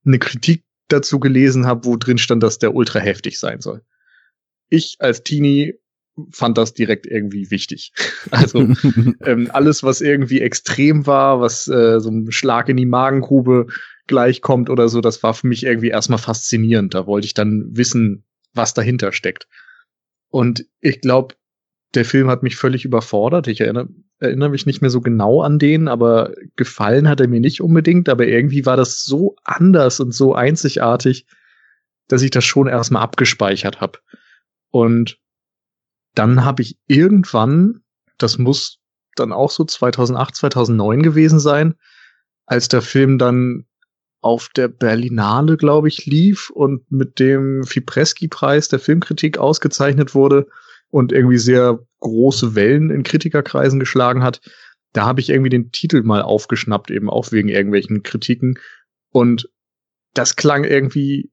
eine 0.04 0.18
Kritik 0.18 0.64
dazu 0.88 1.20
gelesen 1.20 1.66
habe, 1.66 1.85
wo 1.85 1.96
drin 1.96 2.18
stand, 2.18 2.42
dass 2.42 2.58
der 2.58 2.75
ultra 2.75 2.99
heftig 2.99 3.38
sein 3.38 3.61
soll. 3.61 3.82
Ich 4.68 4.96
als 4.99 5.23
Teenie 5.23 5.75
fand 6.30 6.58
das 6.58 6.75
direkt 6.75 7.06
irgendwie 7.06 7.50
wichtig. 7.50 7.92
Also 8.30 8.58
ähm, 9.25 9.50
alles, 9.52 9.85
was 9.85 10.00
irgendwie 10.00 10.40
extrem 10.40 11.06
war, 11.06 11.40
was 11.40 11.68
äh, 11.68 12.00
so 12.00 12.11
ein 12.11 12.32
Schlag 12.32 12.68
in 12.68 12.76
die 12.76 12.87
Magengrube 12.87 13.66
gleichkommt 14.08 14.68
oder 14.68 14.88
so, 14.88 15.00
das 15.00 15.23
war 15.23 15.35
für 15.35 15.46
mich 15.46 15.64
irgendwie 15.64 15.88
erstmal 15.90 16.18
faszinierend. 16.18 16.94
Da 16.94 17.06
wollte 17.06 17.26
ich 17.26 17.35
dann 17.35 17.68
wissen, 17.70 18.25
was 18.52 18.75
dahinter 18.75 19.12
steckt. 19.12 19.46
Und 20.28 20.66
ich 20.80 21.00
glaube, 21.00 21.37
der 21.94 22.04
Film 22.04 22.28
hat 22.28 22.42
mich 22.42 22.56
völlig 22.56 22.84
überfordert. 22.84 23.46
Ich 23.46 23.60
erinnere, 23.60 23.88
erinnere 24.18 24.50
mich 24.50 24.66
nicht 24.66 24.80
mehr 24.80 24.90
so 24.90 25.00
genau 25.00 25.42
an 25.42 25.58
den, 25.58 25.88
aber 25.88 26.34
gefallen 26.56 27.08
hat 27.08 27.20
er 27.20 27.28
mir 27.28 27.40
nicht 27.40 27.60
unbedingt. 27.60 28.08
Aber 28.08 28.26
irgendwie 28.26 28.66
war 28.66 28.76
das 28.76 29.04
so 29.04 29.36
anders 29.44 30.00
und 30.00 30.12
so 30.12 30.34
einzigartig, 30.34 31.26
dass 32.08 32.22
ich 32.22 32.30
das 32.30 32.44
schon 32.44 32.66
erstmal 32.66 33.02
abgespeichert 33.02 33.80
habe. 33.80 33.98
Und 34.70 35.18
dann 36.14 36.44
habe 36.44 36.62
ich 36.62 36.78
irgendwann 36.86 37.82
das 38.18 38.38
muss 38.38 38.78
dann 39.14 39.32
auch 39.32 39.50
so 39.50 39.64
2008, 39.64 40.36
2009 40.36 41.02
gewesen 41.02 41.38
sein, 41.38 41.74
als 42.46 42.68
der 42.68 42.82
Film 42.82 43.18
dann 43.18 43.66
auf 44.20 44.48
der 44.54 44.68
Berlinale, 44.68 45.56
glaube 45.56 45.88
ich, 45.88 46.06
lief 46.06 46.50
und 46.50 46.90
mit 46.90 47.18
dem 47.18 47.64
Fipreschi-Preis 47.64 48.68
der 48.68 48.78
Filmkritik 48.78 49.38
ausgezeichnet 49.38 50.14
wurde 50.14 50.48
und 50.90 51.12
irgendwie 51.12 51.38
sehr 51.38 51.78
große 52.00 52.54
Wellen 52.54 52.90
in 52.90 53.02
Kritikerkreisen 53.02 53.80
geschlagen 53.80 54.22
hat. 54.22 54.40
Da 54.92 55.04
habe 55.04 55.20
ich 55.20 55.28
irgendwie 55.28 55.50
den 55.50 55.72
Titel 55.72 56.02
mal 56.02 56.22
aufgeschnappt, 56.22 56.90
eben 56.90 57.10
auch 57.10 57.32
wegen 57.32 57.48
irgendwelchen 57.48 58.02
Kritiken. 58.02 58.58
Und 59.10 59.48
das 60.14 60.36
klang 60.36 60.64
irgendwie, 60.64 61.30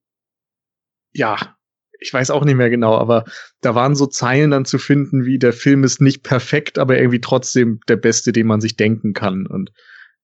ja, 1.13 1.55
ich 1.99 2.13
weiß 2.13 2.31
auch 2.31 2.43
nicht 2.43 2.55
mehr 2.55 2.69
genau, 2.69 2.97
aber 2.97 3.23
da 3.61 3.75
waren 3.75 3.95
so 3.95 4.07
Zeilen 4.07 4.51
dann 4.51 4.65
zu 4.65 4.77
finden, 4.77 5.25
wie 5.25 5.39
der 5.39 5.53
Film 5.53 5.83
ist 5.83 6.01
nicht 6.01 6.23
perfekt, 6.23 6.77
aber 6.77 6.97
irgendwie 6.97 7.21
trotzdem 7.21 7.79
der 7.87 7.95
beste, 7.95 8.33
den 8.33 8.47
man 8.47 8.59
sich 8.59 8.75
denken 8.75 9.13
kann. 9.13 9.47
Und 9.47 9.71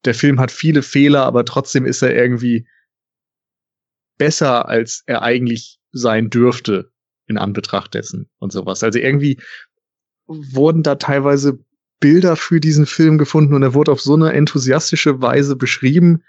der 0.04 0.14
Film 0.14 0.40
hat 0.40 0.52
viele 0.52 0.82
Fehler, 0.82 1.24
aber 1.24 1.46
trotzdem 1.46 1.86
ist 1.86 2.02
er 2.02 2.14
irgendwie 2.14 2.68
besser, 4.18 4.68
als 4.68 5.04
er 5.06 5.22
eigentlich 5.22 5.80
sein 5.92 6.30
dürfte 6.30 6.92
in 7.30 7.38
Anbetracht 7.38 7.94
dessen 7.94 8.28
und 8.40 8.52
sowas. 8.52 8.84
Also 8.84 9.00
irgendwie 9.00 9.40
wurden 10.28 10.84
da 10.84 10.96
teilweise 10.96 11.60
Bilder 12.00 12.36
für 12.36 12.60
diesen 12.60 12.86
Film 12.86 13.18
gefunden 13.18 13.54
und 13.54 13.64
er 13.64 13.74
wurde 13.74 13.92
auf 13.92 14.02
so 14.02 14.16
eine 14.16 14.34
enthusiastische 14.34 15.22
Weise 15.22 15.56
beschrieben, 15.56 16.24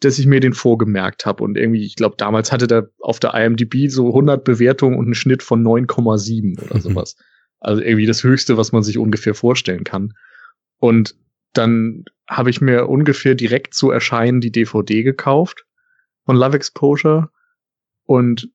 dass 0.00 0.18
ich 0.18 0.26
mir 0.26 0.40
den 0.40 0.52
vorgemerkt 0.52 1.26
habe 1.26 1.44
und 1.44 1.56
irgendwie, 1.56 1.84
ich 1.84 1.96
glaube, 1.96 2.16
damals 2.18 2.50
hatte 2.50 2.66
der 2.66 2.90
auf 3.00 3.20
der 3.20 3.34
IMDb 3.34 3.88
so 3.88 4.08
100 4.08 4.42
Bewertungen 4.42 4.98
und 4.98 5.06
einen 5.06 5.14
Schnitt 5.14 5.42
von 5.42 5.62
9,7 5.62 6.60
oder 6.62 6.80
sowas. 6.80 7.16
also 7.60 7.80
irgendwie 7.80 8.06
das 8.06 8.24
Höchste, 8.24 8.56
was 8.56 8.72
man 8.72 8.82
sich 8.82 8.98
ungefähr 8.98 9.34
vorstellen 9.34 9.84
kann. 9.84 10.14
Und 10.78 11.14
dann 11.52 12.04
habe 12.28 12.50
ich 12.50 12.60
mir 12.60 12.88
ungefähr 12.88 13.34
direkt 13.34 13.74
zu 13.74 13.90
erscheinen 13.90 14.40
die 14.40 14.50
DVD 14.50 15.02
gekauft 15.02 15.64
von 16.24 16.36
Love 16.36 16.56
Exposure 16.56 17.30
und 18.04 18.50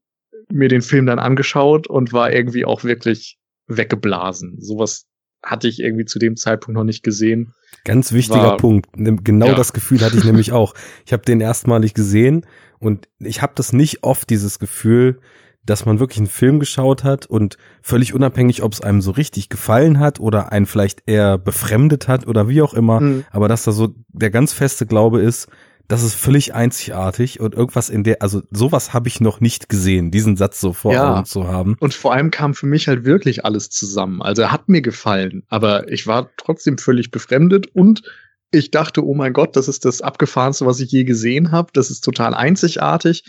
mir 0.51 0.69
den 0.69 0.81
Film 0.81 1.05
dann 1.05 1.19
angeschaut 1.19 1.87
und 1.87 2.13
war 2.13 2.31
irgendwie 2.31 2.65
auch 2.65 2.83
wirklich 2.83 3.37
weggeblasen. 3.67 4.57
Sowas 4.59 5.05
hatte 5.43 5.67
ich 5.67 5.79
irgendwie 5.79 6.05
zu 6.05 6.19
dem 6.19 6.35
Zeitpunkt 6.35 6.77
noch 6.77 6.83
nicht 6.83 7.03
gesehen. 7.03 7.53
Ganz 7.85 8.11
wichtiger 8.11 8.41
War- 8.43 8.57
Punkt. 8.57 8.87
Genau 8.95 9.47
Ja. 9.47 9.55
das 9.55 9.73
Gefühl 9.73 10.01
hatte 10.01 10.17
ich 10.17 10.23
nämlich 10.25 10.51
auch. 10.51 10.73
Ich 11.05 11.13
habe 11.13 11.23
den 11.23 11.41
erstmalig 11.41 11.93
gesehen 11.93 12.45
und 12.79 13.07
ich 13.19 13.41
habe 13.41 13.53
das 13.55 13.73
nicht 13.73 14.03
oft, 14.03 14.29
dieses 14.29 14.59
Gefühl, 14.59 15.19
dass 15.65 15.85
man 15.85 15.99
wirklich 15.99 16.19
einen 16.19 16.27
Film 16.27 16.59
geschaut 16.59 17.03
hat 17.03 17.25
und 17.25 17.57
völlig 17.81 18.13
unabhängig, 18.13 18.63
ob 18.63 18.71
es 18.71 18.79
einem 18.81 19.01
so 19.01 19.11
richtig 19.11 19.49
gefallen 19.49 19.99
hat 19.99 20.19
oder 20.19 20.51
einen 20.53 20.65
vielleicht 20.65 21.03
eher 21.07 21.37
befremdet 21.37 22.07
hat 22.07 22.25
oder 22.25 22.47
wie 22.47 22.61
auch 22.61 22.73
immer, 22.73 23.01
Mhm. 23.01 23.25
aber 23.31 23.49
dass 23.49 23.63
da 23.63 23.73
so 23.73 23.93
der 24.07 24.29
ganz 24.31 24.53
feste 24.53 24.85
Glaube 24.85 25.21
ist, 25.21 25.49
das 25.87 26.03
ist 26.03 26.15
völlig 26.15 26.53
einzigartig 26.53 27.39
und 27.39 27.55
irgendwas 27.55 27.89
in 27.89 28.03
der, 28.03 28.21
also 28.21 28.43
sowas 28.51 28.93
habe 28.93 29.07
ich 29.07 29.21
noch 29.21 29.39
nicht 29.39 29.69
gesehen, 29.69 30.11
diesen 30.11 30.35
Satz 30.35 30.59
so 30.59 30.73
vor 30.73 30.93
Ja. 30.93 31.15
Augen 31.15 31.25
zu 31.25 31.47
haben. 31.47 31.77
Und 31.79 31.93
vor 31.93 32.13
allem 32.13 32.29
kam 32.29 32.53
für 32.53 32.65
mich 32.65 32.87
halt 32.87 33.05
wirklich 33.05 33.45
alles 33.45 33.69
zusammen. 33.69 34.21
Also 34.21 34.41
er 34.41 34.51
hat 34.51 34.67
mir 34.67 34.81
gefallen, 34.81 35.43
aber 35.47 35.89
ich 35.91 36.05
war 36.05 36.29
trotzdem 36.35 36.77
völlig 36.77 37.11
befremdet 37.11 37.67
und 37.67 38.03
ich 38.51 38.71
dachte, 38.71 39.05
oh 39.05 39.13
mein 39.13 39.33
Gott, 39.33 39.55
das 39.55 39.67
ist 39.67 39.85
das 39.85 40.01
abgefahrenste, 40.01 40.65
was 40.65 40.79
ich 40.79 40.91
je 40.91 41.03
gesehen 41.03 41.51
habe. 41.51 41.69
Das 41.73 41.89
ist 41.89 42.01
total 42.01 42.33
einzigartig. 42.33 43.23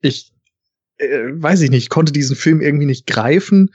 Ich 0.00 0.32
äh, 0.98 1.30
weiß 1.32 1.62
ich 1.62 1.70
nicht, 1.70 1.90
konnte 1.90 2.12
diesen 2.12 2.36
Film 2.36 2.60
irgendwie 2.60 2.86
nicht 2.86 3.06
greifen. 3.06 3.70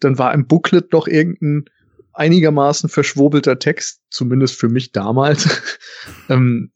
Dann 0.00 0.18
war 0.18 0.34
im 0.34 0.46
Booklet 0.46 0.92
noch 0.92 1.06
irgendein 1.06 1.64
einigermaßen 2.12 2.88
verschwurbelter 2.88 3.58
Text, 3.58 4.00
zumindest 4.10 4.58
für 4.58 4.68
mich 4.68 4.92
damals. 4.92 5.48
ähm, 6.28 6.70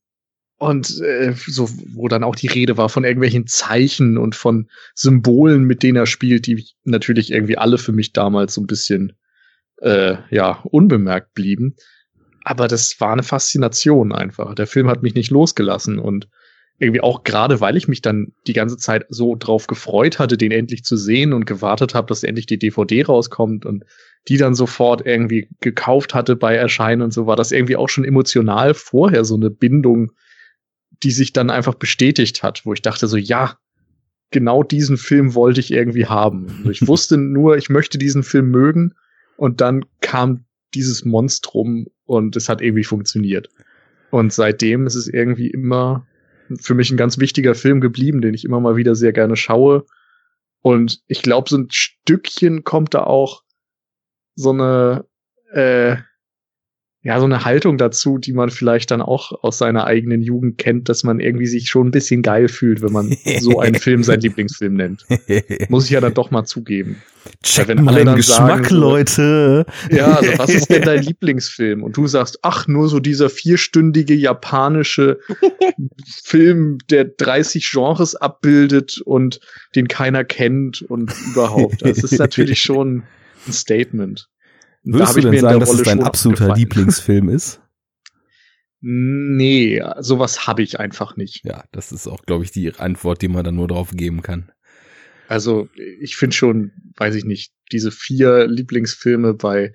und 0.58 1.00
äh, 1.00 1.34
so, 1.46 1.68
wo 1.94 2.08
dann 2.08 2.24
auch 2.24 2.34
die 2.34 2.48
Rede 2.48 2.76
war 2.76 2.88
von 2.88 3.04
irgendwelchen 3.04 3.46
Zeichen 3.46 4.18
und 4.18 4.34
von 4.34 4.68
Symbolen, 4.94 5.64
mit 5.64 5.84
denen 5.84 5.96
er 5.96 6.06
spielt, 6.06 6.46
die 6.46 6.66
natürlich 6.84 7.30
irgendwie 7.30 7.56
alle 7.56 7.78
für 7.78 7.92
mich 7.92 8.12
damals 8.12 8.54
so 8.54 8.60
ein 8.60 8.66
bisschen 8.66 9.12
äh, 9.80 10.16
ja 10.30 10.60
unbemerkt 10.64 11.34
blieben. 11.34 11.76
Aber 12.42 12.66
das 12.66 13.00
war 13.00 13.12
eine 13.12 13.22
Faszination 13.22 14.12
einfach. 14.12 14.54
Der 14.54 14.66
Film 14.66 14.88
hat 14.88 15.02
mich 15.02 15.14
nicht 15.14 15.30
losgelassen 15.30 16.00
und 16.00 16.28
irgendwie 16.80 17.00
auch 17.00 17.22
gerade, 17.22 17.60
weil 17.60 17.76
ich 17.76 17.88
mich 17.88 18.02
dann 18.02 18.32
die 18.46 18.52
ganze 18.52 18.76
Zeit 18.76 19.06
so 19.08 19.36
drauf 19.36 19.66
gefreut 19.66 20.18
hatte, 20.18 20.36
den 20.36 20.52
endlich 20.52 20.84
zu 20.84 20.96
sehen 20.96 21.32
und 21.32 21.44
gewartet 21.44 21.94
habe, 21.94 22.06
dass 22.06 22.22
endlich 22.22 22.46
die 22.46 22.58
DVD 22.58 23.04
rauskommt 23.04 23.66
und 23.66 23.84
die 24.28 24.36
dann 24.36 24.54
sofort 24.54 25.04
irgendwie 25.06 25.48
gekauft 25.60 26.14
hatte 26.14 26.36
bei 26.36 26.54
Erscheinen 26.54 27.02
und 27.02 27.12
so, 27.12 27.26
war 27.26 27.36
das 27.36 27.52
irgendwie 27.52 27.76
auch 27.76 27.88
schon 27.88 28.04
emotional 28.04 28.74
vorher 28.74 29.24
so 29.24 29.34
eine 29.34 29.50
Bindung, 29.50 30.12
die 31.02 31.10
sich 31.10 31.32
dann 31.32 31.50
einfach 31.50 31.74
bestätigt 31.74 32.42
hat, 32.42 32.64
wo 32.64 32.72
ich 32.72 32.82
dachte 32.82 33.06
so, 33.06 33.16
ja, 33.16 33.58
genau 34.30 34.62
diesen 34.62 34.96
Film 34.96 35.34
wollte 35.34 35.60
ich 35.60 35.72
irgendwie 35.72 36.06
haben. 36.06 36.48
Also 36.58 36.70
ich 36.70 36.86
wusste 36.86 37.16
nur, 37.16 37.56
ich 37.56 37.70
möchte 37.70 37.98
diesen 37.98 38.22
Film 38.22 38.50
mögen 38.50 38.94
und 39.36 39.60
dann 39.60 39.84
kam 40.00 40.44
dieses 40.74 41.04
Monstrum 41.04 41.86
und 42.04 42.36
es 42.36 42.48
hat 42.48 42.60
irgendwie 42.60 42.84
funktioniert. 42.84 43.48
Und 44.10 44.32
seitdem 44.32 44.86
ist 44.86 44.94
es 44.94 45.08
irgendwie 45.08 45.48
immer 45.48 46.06
für 46.60 46.74
mich 46.74 46.90
ein 46.90 46.96
ganz 46.96 47.18
wichtiger 47.18 47.54
Film 47.54 47.80
geblieben, 47.80 48.20
den 48.20 48.34
ich 48.34 48.44
immer 48.44 48.60
mal 48.60 48.76
wieder 48.76 48.94
sehr 48.94 49.12
gerne 49.12 49.36
schaue. 49.36 49.84
Und 50.60 51.02
ich 51.06 51.22
glaube, 51.22 51.48
so 51.48 51.58
ein 51.58 51.68
Stückchen 51.70 52.64
kommt 52.64 52.94
da 52.94 53.04
auch 53.04 53.42
so 54.34 54.50
eine, 54.50 55.04
äh, 55.52 55.96
ja, 57.02 57.20
so 57.20 57.26
eine 57.26 57.44
Haltung 57.44 57.78
dazu, 57.78 58.18
die 58.18 58.32
man 58.32 58.50
vielleicht 58.50 58.90
dann 58.90 59.00
auch 59.00 59.32
aus 59.42 59.58
seiner 59.58 59.84
eigenen 59.84 60.20
Jugend 60.20 60.58
kennt, 60.58 60.88
dass 60.88 61.04
man 61.04 61.20
irgendwie 61.20 61.46
sich 61.46 61.68
schon 61.70 61.88
ein 61.88 61.90
bisschen 61.92 62.22
geil 62.22 62.48
fühlt, 62.48 62.82
wenn 62.82 62.92
man 62.92 63.16
so 63.40 63.60
einen 63.60 63.74
Film 63.76 64.02
sein 64.02 64.20
Lieblingsfilm 64.20 64.74
nennt. 64.74 65.06
Muss 65.68 65.84
ich 65.84 65.90
ja 65.90 66.00
dann 66.00 66.14
doch 66.14 66.32
mal 66.32 66.44
zugeben. 66.44 67.00
Check 67.44 67.68
wenn 67.68 67.86
alle 67.86 68.04
meinen 68.04 68.16
Geschmack, 68.16 68.66
sagen 68.66 68.74
Leute. 68.74 69.66
Ja, 69.92 70.16
also 70.16 70.38
was 70.38 70.50
ist 70.50 70.70
denn 70.70 70.82
dein 70.82 71.02
Lieblingsfilm? 71.02 71.84
Und 71.84 71.96
du 71.96 72.08
sagst, 72.08 72.40
ach, 72.42 72.66
nur 72.66 72.88
so 72.88 72.98
dieser 72.98 73.30
vierstündige 73.30 74.14
japanische 74.14 75.20
Film, 76.24 76.78
der 76.90 77.04
30 77.04 77.70
Genres 77.70 78.16
abbildet 78.16 79.00
und 79.04 79.38
den 79.76 79.86
keiner 79.86 80.24
kennt 80.24 80.82
und 80.82 81.14
überhaupt. 81.30 81.82
Das 81.82 81.98
ist 81.98 82.18
natürlich 82.18 82.60
schon 82.60 83.04
ein 83.46 83.52
Statement. 83.52 84.28
Da 84.84 84.98
Würdest 84.98 85.16
du 85.16 85.20
denn 85.22 85.40
sagen, 85.40 85.60
dass 85.60 85.72
es 85.72 85.82
dein 85.82 86.02
absoluter. 86.02 86.54
Lieblingsfilm 86.54 87.28
ist? 87.30 87.60
Nee, 88.80 89.82
sowas 89.98 90.46
habe 90.46 90.62
ich 90.62 90.78
einfach 90.78 91.16
nicht. 91.16 91.44
Ja, 91.44 91.64
das 91.72 91.90
ist 91.90 92.06
auch, 92.06 92.22
glaube 92.22 92.44
ich, 92.44 92.52
die 92.52 92.72
Antwort, 92.76 93.22
die 93.22 93.28
man 93.28 93.44
dann 93.44 93.56
nur 93.56 93.66
drauf 93.66 93.90
geben 93.92 94.22
kann. 94.22 94.52
Also 95.26 95.68
ich 96.00 96.16
finde 96.16 96.36
schon, 96.36 96.72
weiß 96.96 97.14
ich 97.16 97.24
nicht, 97.24 97.52
diese 97.72 97.90
vier 97.90 98.46
Lieblingsfilme 98.46 99.34
bei 99.34 99.72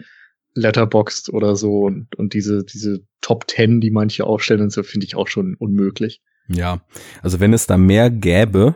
Letterboxd 0.56 1.30
oder 1.30 1.56
so 1.56 1.82
und, 1.82 2.16
und 2.16 2.34
diese, 2.34 2.64
diese 2.64 3.06
Top 3.22 3.48
Ten, 3.48 3.82
die 3.82 3.92
manche 3.92 4.26
aufstellen 4.26 4.62
und 4.62 4.72
so, 4.72 4.84
finde 4.84 5.06
ich 5.06 5.16
auch 5.16 5.28
schon 5.28 5.56
unmöglich. 5.56 6.22
Ja, 6.48 6.82
also 7.22 7.40
wenn 7.40 7.54
es 7.54 7.68
da 7.68 7.78
mehr 7.78 8.10
gäbe, 8.10 8.76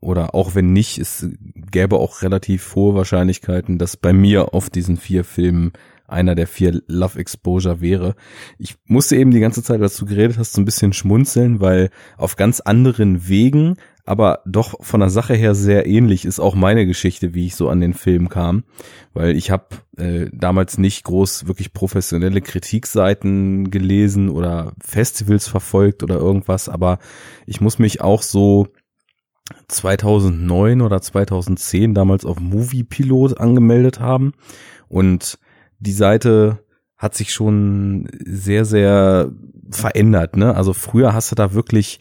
oder 0.00 0.34
auch 0.34 0.54
wenn 0.54 0.72
nicht, 0.72 0.98
es 0.98 1.28
gäbe 1.70 1.96
auch 1.96 2.22
relativ 2.22 2.74
hohe 2.74 2.94
Wahrscheinlichkeiten, 2.94 3.78
dass 3.78 3.96
bei 3.96 4.12
mir 4.12 4.54
auf 4.54 4.70
diesen 4.70 4.96
vier 4.96 5.24
Filmen 5.24 5.72
einer 6.10 6.34
der 6.34 6.46
vier 6.46 6.82
Love 6.86 7.18
Exposure 7.18 7.80
wäre. 7.80 8.14
Ich 8.58 8.76
musste 8.86 9.16
eben 9.16 9.30
die 9.30 9.40
ganze 9.40 9.62
Zeit, 9.62 9.80
als 9.80 9.96
du 9.96 10.06
geredet 10.06 10.38
hast, 10.38 10.52
so 10.52 10.60
ein 10.60 10.64
bisschen 10.64 10.92
schmunzeln, 10.92 11.60
weil 11.60 11.90
auf 12.16 12.36
ganz 12.36 12.60
anderen 12.60 13.28
Wegen, 13.28 13.76
aber 14.04 14.40
doch 14.44 14.74
von 14.84 15.00
der 15.00 15.10
Sache 15.10 15.34
her 15.34 15.54
sehr 15.54 15.86
ähnlich 15.86 16.24
ist 16.24 16.40
auch 16.40 16.56
meine 16.56 16.84
Geschichte, 16.84 17.32
wie 17.34 17.46
ich 17.46 17.54
so 17.54 17.68
an 17.68 17.80
den 17.80 17.94
Film 17.94 18.28
kam, 18.28 18.64
weil 19.12 19.36
ich 19.36 19.52
habe 19.52 19.66
äh, 19.96 20.26
damals 20.32 20.78
nicht 20.78 21.04
groß 21.04 21.46
wirklich 21.46 21.72
professionelle 21.72 22.40
Kritikseiten 22.40 23.70
gelesen 23.70 24.30
oder 24.30 24.72
Festivals 24.82 25.46
verfolgt 25.46 26.02
oder 26.02 26.16
irgendwas, 26.16 26.68
aber 26.68 26.98
ich 27.46 27.60
muss 27.60 27.78
mich 27.78 28.00
auch 28.00 28.22
so 28.22 28.68
2009 29.68 30.80
oder 30.80 31.00
2010 31.00 31.94
damals 31.94 32.24
auf 32.24 32.40
Movie 32.40 32.84
Pilot 32.84 33.38
angemeldet 33.38 34.00
haben 34.00 34.32
und 34.88 35.38
die 35.78 35.92
Seite 35.92 36.58
hat 36.96 37.14
sich 37.14 37.32
schon 37.32 38.08
sehr, 38.24 38.66
sehr 38.66 39.32
verändert. 39.70 40.36
Ne? 40.36 40.54
Also 40.54 40.74
früher 40.74 41.14
hast 41.14 41.30
du 41.30 41.34
da 41.34 41.54
wirklich 41.54 41.98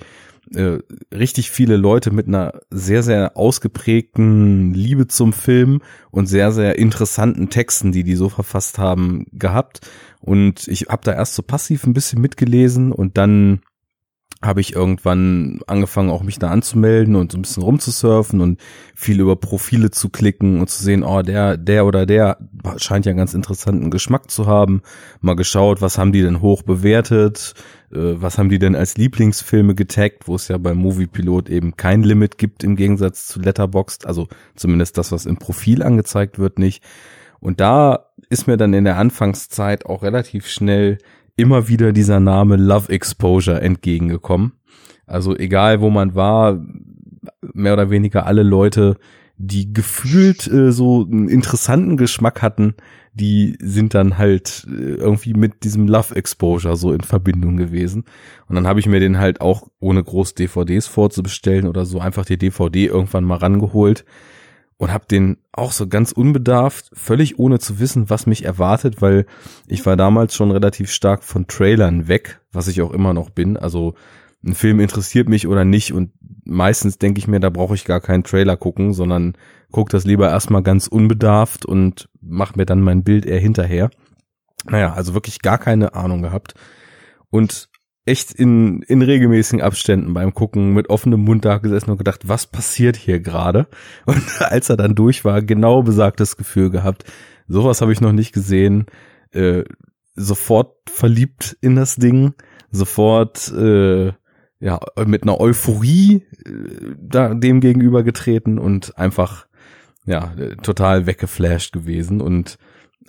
äh, 0.53 0.79
richtig 1.13 1.51
viele 1.51 1.77
Leute 1.77 2.11
mit 2.11 2.27
einer 2.27 2.59
sehr, 2.69 3.03
sehr 3.03 3.37
ausgeprägten 3.37 4.73
Liebe 4.73 5.07
zum 5.07 5.31
Film 5.31 5.81
und 6.11 6.25
sehr, 6.25 6.51
sehr 6.51 6.77
interessanten 6.77 7.49
Texten, 7.49 7.91
die 7.91 8.03
die 8.03 8.15
so 8.15 8.29
verfasst 8.29 8.77
haben, 8.79 9.25
gehabt. 9.31 9.81
Und 10.19 10.67
ich 10.67 10.87
habe 10.89 11.03
da 11.03 11.13
erst 11.13 11.35
so 11.35 11.43
passiv 11.43 11.85
ein 11.85 11.93
bisschen 11.93 12.21
mitgelesen 12.21 12.91
und 12.91 13.17
dann 13.17 13.61
habe 14.41 14.61
ich 14.61 14.73
irgendwann 14.73 15.59
angefangen, 15.67 16.09
auch 16.09 16.23
mich 16.23 16.39
da 16.39 16.49
anzumelden 16.49 17.17
und 17.17 17.31
so 17.31 17.37
ein 17.37 17.41
bisschen 17.41 17.63
rumzusurfen 17.63 18.39
und 18.39 18.61
viel 18.95 19.19
über 19.19 19.35
Profile 19.35 19.91
zu 19.91 20.09
klicken 20.09 20.61
und 20.61 20.69
zu 20.69 20.81
sehen, 20.81 21.03
oh, 21.03 21.21
der, 21.21 21.57
der 21.57 21.85
oder 21.85 22.05
der 22.05 22.37
scheint 22.77 23.05
ja 23.05 23.09
einen 23.09 23.17
ganz 23.17 23.33
interessanten 23.33 23.91
Geschmack 23.91 24.31
zu 24.31 24.47
haben. 24.47 24.81
Mal 25.19 25.35
geschaut, 25.35 25.81
was 25.81 25.97
haben 25.97 26.13
die 26.13 26.21
denn 26.21 26.41
hoch 26.41 26.61
bewertet, 26.61 27.53
äh, 27.91 27.97
was 27.97 28.37
haben 28.37 28.47
die 28.47 28.59
denn 28.59 28.75
als 28.75 28.95
Lieblingsfilme 28.95 29.75
getaggt, 29.75 30.29
wo 30.29 30.35
es 30.35 30.47
ja 30.47 30.57
beim 30.57 30.77
Moviepilot 30.77 31.49
eben 31.49 31.75
kein 31.75 32.03
Limit 32.03 32.37
gibt 32.37 32.63
im 32.63 32.77
Gegensatz 32.77 33.27
zu 33.27 33.41
Letterboxd, 33.41 34.05
also 34.05 34.29
zumindest 34.55 34.97
das, 34.97 35.11
was 35.11 35.25
im 35.25 35.35
Profil 35.35 35.83
angezeigt 35.83 36.39
wird, 36.39 36.59
nicht. 36.59 36.81
Und 37.41 37.59
da 37.59 38.05
ist 38.29 38.47
mir 38.47 38.57
dann 38.57 38.73
in 38.73 38.85
der 38.85 38.97
Anfangszeit 38.97 39.85
auch 39.85 40.03
relativ 40.03 40.47
schnell 40.47 40.97
immer 41.39 41.67
wieder 41.67 41.93
dieser 41.93 42.19
Name 42.19 42.57
Love 42.57 42.89
Exposure 42.91 43.61
entgegengekommen. 43.61 44.53
Also 45.05 45.35
egal 45.35 45.81
wo 45.81 45.89
man 45.89 46.13
war, 46.13 46.59
mehr 47.53 47.73
oder 47.73 47.89
weniger 47.89 48.25
alle 48.25 48.43
Leute, 48.43 48.97
die 49.37 49.73
gefühlt 49.73 50.47
äh, 50.47 50.71
so 50.71 51.05
einen 51.05 51.29
interessanten 51.29 51.95
Geschmack 51.95 52.41
hatten, 52.41 52.75
die 53.13 53.57
sind 53.61 53.93
dann 53.93 54.17
halt 54.17 54.67
äh, 54.69 54.95
irgendwie 54.95 55.33
mit 55.33 55.63
diesem 55.63 55.87
Love 55.87 56.15
Exposure 56.15 56.75
so 56.75 56.91
in 56.91 57.01
Verbindung 57.01 57.57
gewesen. 57.57 58.03
Und 58.47 58.55
dann 58.55 58.67
habe 58.67 58.79
ich 58.81 58.85
mir 58.85 58.99
den 58.99 59.17
halt 59.17 59.41
auch 59.41 59.67
ohne 59.79 60.03
groß 60.03 60.35
DVDs 60.35 60.87
vorzubestellen 60.87 61.67
oder 61.67 61.85
so 61.85 61.99
einfach 61.99 62.25
die 62.25 62.37
DVD 62.37 62.85
irgendwann 62.87 63.23
mal 63.23 63.37
rangeholt 63.37 64.05
und 64.79 64.93
habe 64.93 65.05
den 65.05 65.37
auch 65.51 65.73
so 65.73 65.87
ganz 65.87 66.13
unbedarft, 66.13 66.89
völlig 66.93 67.37
ohne 67.37 67.59
zu 67.59 67.79
wissen, 67.79 68.09
was 68.09 68.25
mich 68.25 68.45
erwartet, 68.45 69.01
weil 69.01 69.25
ich 69.67 69.85
war 69.85 69.97
damals 69.97 70.33
schon 70.33 70.51
relativ 70.51 70.89
stark 70.89 71.25
von 71.25 71.47
Trailern 71.47 72.07
weg, 72.07 72.39
was 72.53 72.69
ich 72.69 72.81
auch 72.81 72.91
immer 72.91 73.13
noch 73.13 73.29
bin. 73.29 73.57
Also 73.57 73.93
ein 74.41 74.55
Film 74.55 74.79
interessiert 74.79 75.27
mich 75.27 75.47
oder 75.47 75.65
nicht 75.65 75.91
und 75.91 76.13
meistens 76.45 76.97
denke 76.97 77.19
ich 77.19 77.27
mir, 77.27 77.41
da 77.41 77.49
brauche 77.49 77.75
ich 77.75 77.83
gar 77.83 77.99
keinen 77.99 78.23
Trailer 78.23 78.55
gucken, 78.55 78.93
sondern 78.93 79.33
guck 79.69 79.89
das 79.89 80.05
lieber 80.05 80.29
erstmal 80.29 80.63
ganz 80.63 80.87
unbedarft 80.87 81.65
und 81.65 82.07
mach 82.21 82.55
mir 82.55 82.65
dann 82.65 82.79
mein 82.79 83.03
Bild 83.03 83.25
eher 83.25 83.39
hinterher. 83.39 83.89
Naja, 84.63 84.93
also 84.93 85.13
wirklich 85.13 85.41
gar 85.41 85.57
keine 85.57 85.93
Ahnung 85.93 86.21
gehabt. 86.21 86.53
Und 87.29 87.69
echt 88.05 88.31
in, 88.31 88.81
in 88.83 89.01
regelmäßigen 89.01 89.61
Abständen 89.61 90.13
beim 90.13 90.33
Gucken 90.33 90.73
mit 90.73 90.89
offenem 90.89 91.21
Mund 91.21 91.45
da 91.45 91.57
gesessen 91.57 91.91
und 91.91 91.97
gedacht, 91.97 92.27
was 92.27 92.47
passiert 92.47 92.95
hier 92.95 93.19
gerade? 93.19 93.67
Und 94.05 94.41
als 94.41 94.69
er 94.69 94.77
dann 94.77 94.95
durch 94.95 95.25
war, 95.25 95.41
genau 95.41 95.83
besagtes 95.83 96.37
Gefühl 96.37 96.69
gehabt. 96.69 97.03
Sowas 97.47 97.81
habe 97.81 97.93
ich 97.93 98.01
noch 98.01 98.11
nicht 98.11 98.33
gesehen. 98.33 98.85
Äh, 99.31 99.63
sofort 100.15 100.75
verliebt 100.89 101.57
in 101.61 101.75
das 101.75 101.95
Ding, 101.95 102.33
sofort 102.71 103.51
äh, 103.53 104.11
ja 104.59 104.79
mit 105.05 105.23
einer 105.23 105.39
Euphorie 105.39 106.25
äh, 106.45 106.95
da 106.99 107.33
dem 107.33 107.61
gegenüber 107.61 108.03
getreten 108.03 108.59
und 108.59 108.97
einfach 108.97 109.47
ja 110.05 110.33
total 110.61 111.05
weggeflasht 111.05 111.71
gewesen 111.71 112.21
und 112.21 112.57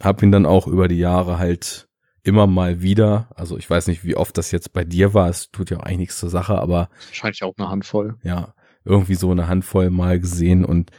habe 0.00 0.24
ihn 0.24 0.32
dann 0.32 0.46
auch 0.46 0.66
über 0.66 0.88
die 0.88 0.98
Jahre 0.98 1.38
halt 1.38 1.88
immer 2.22 2.46
mal 2.46 2.82
wieder, 2.82 3.28
also 3.34 3.56
ich 3.56 3.68
weiß 3.68 3.86
nicht, 3.86 4.04
wie 4.04 4.16
oft 4.16 4.36
das 4.36 4.50
jetzt 4.50 4.72
bei 4.72 4.84
dir 4.84 5.14
war, 5.14 5.28
es 5.28 5.50
tut 5.50 5.70
ja 5.70 5.78
auch 5.78 5.82
eigentlich 5.82 5.98
nichts 5.98 6.18
zur 6.18 6.30
Sache, 6.30 6.58
aber 6.58 6.88
wahrscheinlich 7.06 7.42
auch 7.42 7.54
eine 7.56 7.68
Handvoll. 7.68 8.16
Ja, 8.22 8.54
irgendwie 8.84 9.14
so 9.14 9.30
eine 9.30 9.48
Handvoll 9.48 9.90
mal 9.90 10.20
gesehen. 10.20 10.64
Und 10.64 10.90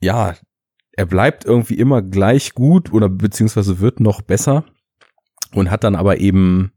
ja, 0.00 0.34
er 0.92 1.06
bleibt 1.06 1.44
irgendwie 1.44 1.74
immer 1.74 2.02
gleich 2.02 2.54
gut 2.54 2.92
oder 2.92 3.08
beziehungsweise 3.08 3.80
wird 3.80 4.00
noch 4.00 4.22
besser 4.22 4.64
und 5.52 5.70
hat 5.70 5.84
dann 5.84 5.94
aber 5.94 6.18
eben 6.18 6.72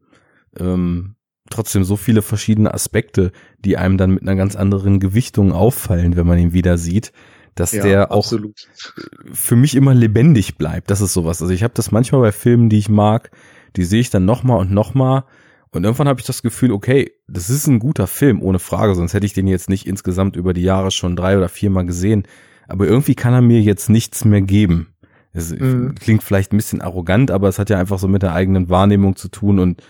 ähm, 0.57 1.15
trotzdem 1.49 1.83
so 1.83 1.95
viele 1.95 2.21
verschiedene 2.21 2.73
Aspekte, 2.73 3.31
die 3.59 3.77
einem 3.77 3.97
dann 3.97 4.11
mit 4.11 4.23
einer 4.23 4.35
ganz 4.35 4.55
anderen 4.55 4.99
Gewichtung 4.99 5.51
auffallen, 5.51 6.15
wenn 6.15 6.27
man 6.27 6.37
ihn 6.37 6.53
wieder 6.53 6.77
sieht, 6.77 7.11
dass 7.55 7.71
ja, 7.71 7.83
der 7.83 8.11
auch 8.11 8.25
absolut. 8.25 8.67
für 9.31 9.55
mich 9.55 9.75
immer 9.75 9.93
lebendig 9.93 10.57
bleibt. 10.57 10.89
Das 10.89 11.01
ist 11.01 11.13
sowas. 11.13 11.41
Also 11.41 11.53
ich 11.53 11.63
habe 11.63 11.73
das 11.73 11.91
manchmal 11.91 12.21
bei 12.21 12.31
Filmen, 12.31 12.69
die 12.69 12.77
ich 12.77 12.89
mag, 12.89 13.31
die 13.75 13.83
sehe 13.83 14.01
ich 14.01 14.09
dann 14.09 14.25
nochmal 14.25 14.59
und 14.59 14.71
nochmal. 14.71 15.23
Und 15.71 15.83
irgendwann 15.83 16.07
habe 16.07 16.19
ich 16.19 16.25
das 16.25 16.41
Gefühl, 16.41 16.71
okay, 16.71 17.11
das 17.27 17.49
ist 17.49 17.67
ein 17.67 17.79
guter 17.79 18.07
Film, 18.07 18.41
ohne 18.41 18.59
Frage, 18.59 18.95
sonst 18.95 19.13
hätte 19.13 19.25
ich 19.25 19.33
den 19.33 19.47
jetzt 19.47 19.69
nicht 19.69 19.85
insgesamt 19.85 20.35
über 20.35 20.53
die 20.53 20.63
Jahre 20.63 20.89
schon 20.89 21.15
drei 21.15 21.37
oder 21.37 21.49
viermal 21.49 21.85
gesehen. 21.85 22.23
Aber 22.67 22.87
irgendwie 22.87 23.15
kann 23.15 23.33
er 23.33 23.41
mir 23.41 23.61
jetzt 23.61 23.89
nichts 23.89 24.25
mehr 24.25 24.41
geben. 24.41 24.93
Es 25.31 25.51
mhm. 25.51 25.93
klingt 25.95 26.23
vielleicht 26.23 26.53
ein 26.53 26.57
bisschen 26.57 26.81
arrogant, 26.81 27.29
aber 27.29 27.47
es 27.47 27.59
hat 27.59 27.69
ja 27.69 27.77
einfach 27.79 27.99
so 27.99 28.07
mit 28.07 28.23
der 28.23 28.33
eigenen 28.33 28.69
Wahrnehmung 28.69 29.15
zu 29.15 29.27
tun 29.27 29.59
und 29.59 29.83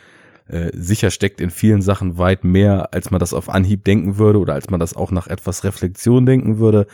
äh, 0.48 0.72
sicher 0.74 1.12
steckt 1.12 1.40
in 1.40 1.50
vielen 1.50 1.82
Sachen 1.82 2.18
weit 2.18 2.44
mehr, 2.44 2.94
als 2.94 3.12
man 3.12 3.20
das 3.20 3.34
auf 3.34 3.50
Anhieb 3.50 3.86
denken 3.86 4.18
würde 4.18 4.40
oder 4.40 4.54
als 4.54 4.70
man 4.70 4.80
das 4.80 4.96
auch 4.96 5.12
nach 5.12 5.28
etwas 5.28 5.64
Reflexion 5.64 6.26
denken 6.26 6.60
würde 6.60 6.88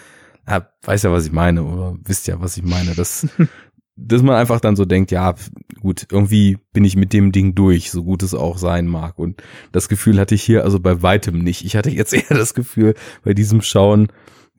ja, 0.47 0.69
weiß 0.83 1.03
ja, 1.03 1.11
was 1.11 1.25
ich 1.25 1.31
meine, 1.31 1.63
oder 1.63 1.97
wisst 2.03 2.27
ja, 2.27 2.39
was 2.39 2.57
ich 2.57 2.63
meine, 2.63 2.93
dass, 2.95 3.27
dass 3.95 4.21
man 4.21 4.35
einfach 4.35 4.59
dann 4.59 4.75
so 4.75 4.85
denkt, 4.85 5.11
ja, 5.11 5.35
gut, 5.79 6.07
irgendwie 6.11 6.57
bin 6.73 6.83
ich 6.83 6.95
mit 6.95 7.13
dem 7.13 7.31
Ding 7.31 7.55
durch, 7.55 7.91
so 7.91 8.03
gut 8.03 8.23
es 8.23 8.33
auch 8.33 8.57
sein 8.57 8.87
mag. 8.87 9.17
Und 9.17 9.41
das 9.71 9.89
Gefühl 9.89 10.19
hatte 10.19 10.35
ich 10.35 10.43
hier 10.43 10.63
also 10.63 10.79
bei 10.79 11.01
weitem 11.01 11.39
nicht. 11.39 11.65
Ich 11.65 11.75
hatte 11.75 11.89
jetzt 11.89 12.13
eher 12.29 12.37
das 12.37 12.53
Gefühl, 12.53 12.95
bei 13.23 13.33
diesem 13.33 13.61
Schauen, 13.61 14.07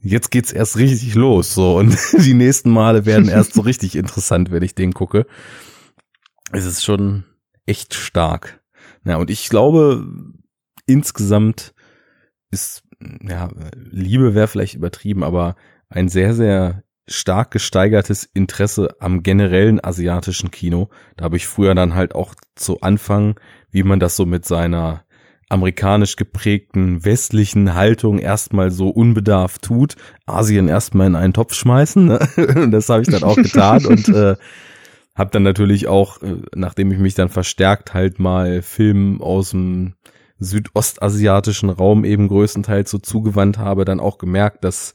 jetzt 0.01 0.31
geht's 0.31 0.53
erst 0.53 0.77
richtig 0.77 1.15
los, 1.15 1.55
so. 1.55 1.77
Und 1.77 1.97
die 2.25 2.35
nächsten 2.35 2.71
Male 2.71 3.07
werden 3.07 3.29
erst 3.29 3.55
so 3.55 3.61
richtig 3.61 3.97
interessant, 3.97 4.51
wenn 4.51 4.63
ich 4.63 4.75
den 4.75 4.93
gucke. 4.93 5.27
Es 6.53 6.65
ist 6.65 6.85
schon 6.85 7.25
echt 7.67 7.95
stark. 7.95 8.63
Ja, 9.05 9.17
und 9.17 9.31
ich 9.31 9.49
glaube, 9.49 10.07
insgesamt 10.87 11.75
ist, 12.51 12.83
ja, 13.23 13.51
Liebe 13.75 14.35
wäre 14.35 14.49
vielleicht 14.49 14.75
übertrieben, 14.75 15.23
aber 15.23 15.57
ein 15.89 16.09
sehr, 16.09 16.35
sehr 16.35 16.83
stark 17.09 17.53
gesteigertes 17.53 18.25
Interesse 18.25 18.97
am 18.99 19.23
generellen 19.23 19.83
asiatischen 19.83 20.51
Kino. 20.51 20.89
Da 21.17 21.25
habe 21.25 21.37
ich 21.37 21.47
früher 21.47 21.75
dann 21.75 21.95
halt 21.95 22.15
auch 22.15 22.35
zu 22.57 22.81
Anfang, 22.81 23.39
wie 23.71 23.85
man 23.85 24.01
das 24.01 24.17
so 24.17 24.27
mit 24.27 24.45
seiner 24.45 25.05
amerikanisch 25.49 26.17
geprägten 26.17 27.05
westlichen 27.05 27.75
Haltung 27.75 28.19
erstmal 28.19 28.73
so 28.73 28.89
unbedarft 28.89 29.63
tut, 29.63 29.95
Asien 30.27 30.69
erstmal 30.69 31.07
in 31.07 31.15
einen 31.15 31.33
Topf 31.33 31.55
schmeißen. 31.55 32.05
Ne? 32.05 32.69
das 32.71 32.89
habe 32.89 33.03
ich 33.03 33.09
dann 33.09 33.23
auch 33.23 33.37
getan 33.37 33.87
und 33.87 34.09
äh, 34.09 34.35
habe 35.15 35.31
dann 35.31 35.45
natürlich 35.45 35.87
auch, 35.87 36.21
äh, 36.23 36.43
nachdem 36.55 36.91
ich 36.91 36.99
mich 36.99 37.15
dann 37.15 37.29
verstärkt 37.29 37.95
halt 37.95 38.19
mal 38.19 38.61
Filmen 38.63 39.21
aus 39.21 39.51
dem 39.51 39.95
südostasiatischen 40.39 41.71
Raum 41.71 42.05
eben 42.05 42.29
größtenteils 42.29 42.91
so 42.91 42.99
zugewandt 42.99 43.59
habe, 43.59 43.85
dann 43.85 44.01
auch 44.01 44.19
gemerkt, 44.19 44.65
dass 44.65 44.95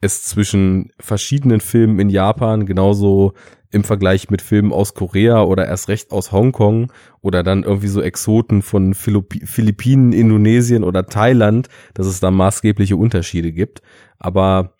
es 0.00 0.22
zwischen 0.22 0.92
verschiedenen 0.98 1.60
Filmen 1.60 1.98
in 1.98 2.08
Japan 2.08 2.66
genauso 2.66 3.34
im 3.70 3.84
Vergleich 3.84 4.30
mit 4.30 4.42
Filmen 4.42 4.72
aus 4.72 4.94
Korea 4.94 5.42
oder 5.42 5.66
erst 5.66 5.88
recht 5.88 6.10
aus 6.10 6.32
Hongkong 6.32 6.92
oder 7.20 7.42
dann 7.42 7.62
irgendwie 7.62 7.88
so 7.88 8.00
Exoten 8.02 8.62
von 8.62 8.94
Philippinen, 8.94 10.12
Indonesien 10.12 10.82
oder 10.82 11.06
Thailand, 11.06 11.68
dass 11.94 12.06
es 12.06 12.18
da 12.18 12.30
maßgebliche 12.30 12.96
Unterschiede 12.96 13.52
gibt. 13.52 13.82
Aber 14.18 14.74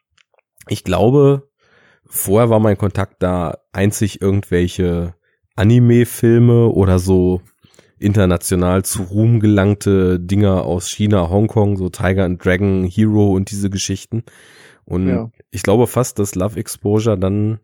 ich 0.69 0.83
glaube, 0.83 1.49
vorher 2.05 2.51
war 2.51 2.59
mein 2.59 2.79
Kontakt 2.79 3.23
da 3.23 3.59
einzig 3.73 4.21
irgendwelche 4.21 5.15
Anime-Filme 5.55 6.69
oder 6.69 6.99
so 6.99 7.43
international 7.99 8.83
zu 8.83 9.03
Ruhm 9.03 9.41
gelangte 9.41 10.19
Dinger 10.19 10.65
aus 10.65 10.89
China, 10.89 11.29
Hongkong, 11.29 11.77
so 11.77 11.91
Tiger 11.91 12.25
and 12.25 12.45
Dragon, 12.45 12.85
Hero 12.85 13.33
und 13.33 13.51
diese 13.51 13.71
Geschichten. 13.71 14.25
Und 14.91 15.09
ja. 15.09 15.31
ich 15.53 15.63
glaube 15.63 15.87
fast, 15.87 16.19
dass 16.19 16.35
Love 16.35 16.59
Exposure 16.59 17.17
dann 17.17 17.61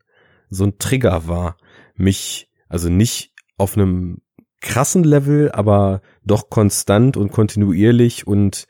so 0.48 0.62
ein 0.62 0.78
Trigger 0.78 1.26
war, 1.26 1.56
mich, 1.96 2.48
also 2.68 2.88
nicht 2.88 3.32
auf 3.58 3.76
einem 3.76 4.18
krassen 4.60 5.02
Level, 5.02 5.50
aber 5.50 6.02
doch 6.24 6.50
konstant 6.50 7.16
und 7.16 7.32
kontinuierlich 7.32 8.28
und 8.28 8.68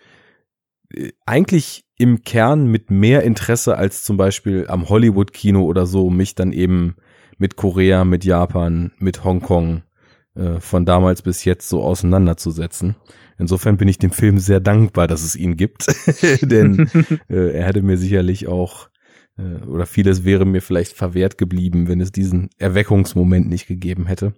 äh, 0.90 1.12
eigentlich 1.26 1.84
im 1.98 2.22
Kern 2.22 2.66
mit 2.66 2.90
mehr 2.90 3.24
Interesse 3.24 3.76
als 3.76 4.04
zum 4.04 4.16
Beispiel 4.16 4.66
am 4.68 4.88
Hollywood-Kino 4.88 5.62
oder 5.62 5.84
so, 5.84 6.08
mich 6.08 6.34
dann 6.34 6.52
eben 6.52 6.96
mit 7.36 7.56
Korea, 7.56 8.06
mit 8.06 8.24
Japan, 8.24 8.92
mit 8.98 9.22
Hongkong 9.22 9.82
äh, 10.34 10.60
von 10.60 10.86
damals 10.86 11.20
bis 11.20 11.44
jetzt 11.44 11.68
so 11.68 11.82
auseinanderzusetzen. 11.82 12.96
Insofern 13.38 13.76
bin 13.76 13.88
ich 13.88 13.98
dem 13.98 14.12
Film 14.12 14.38
sehr 14.38 14.60
dankbar, 14.60 15.08
dass 15.08 15.22
es 15.22 15.36
ihn 15.36 15.56
gibt, 15.56 15.86
denn 16.42 16.88
äh, 17.28 17.52
er 17.52 17.66
hätte 17.66 17.82
mir 17.82 17.98
sicherlich 17.98 18.48
auch 18.48 18.88
äh, 19.38 19.64
oder 19.66 19.86
vieles 19.86 20.24
wäre 20.24 20.44
mir 20.44 20.62
vielleicht 20.62 20.92
verwehrt 20.92 21.38
geblieben, 21.38 21.88
wenn 21.88 22.00
es 22.00 22.12
diesen 22.12 22.50
Erweckungsmoment 22.58 23.48
nicht 23.48 23.66
gegeben 23.66 24.06
hätte. 24.06 24.34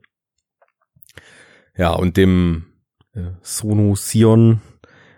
Ja, 1.76 1.92
und 1.92 2.16
dem 2.16 2.66
äh, 3.14 3.30
Sono 3.42 3.94
Sion 3.94 4.60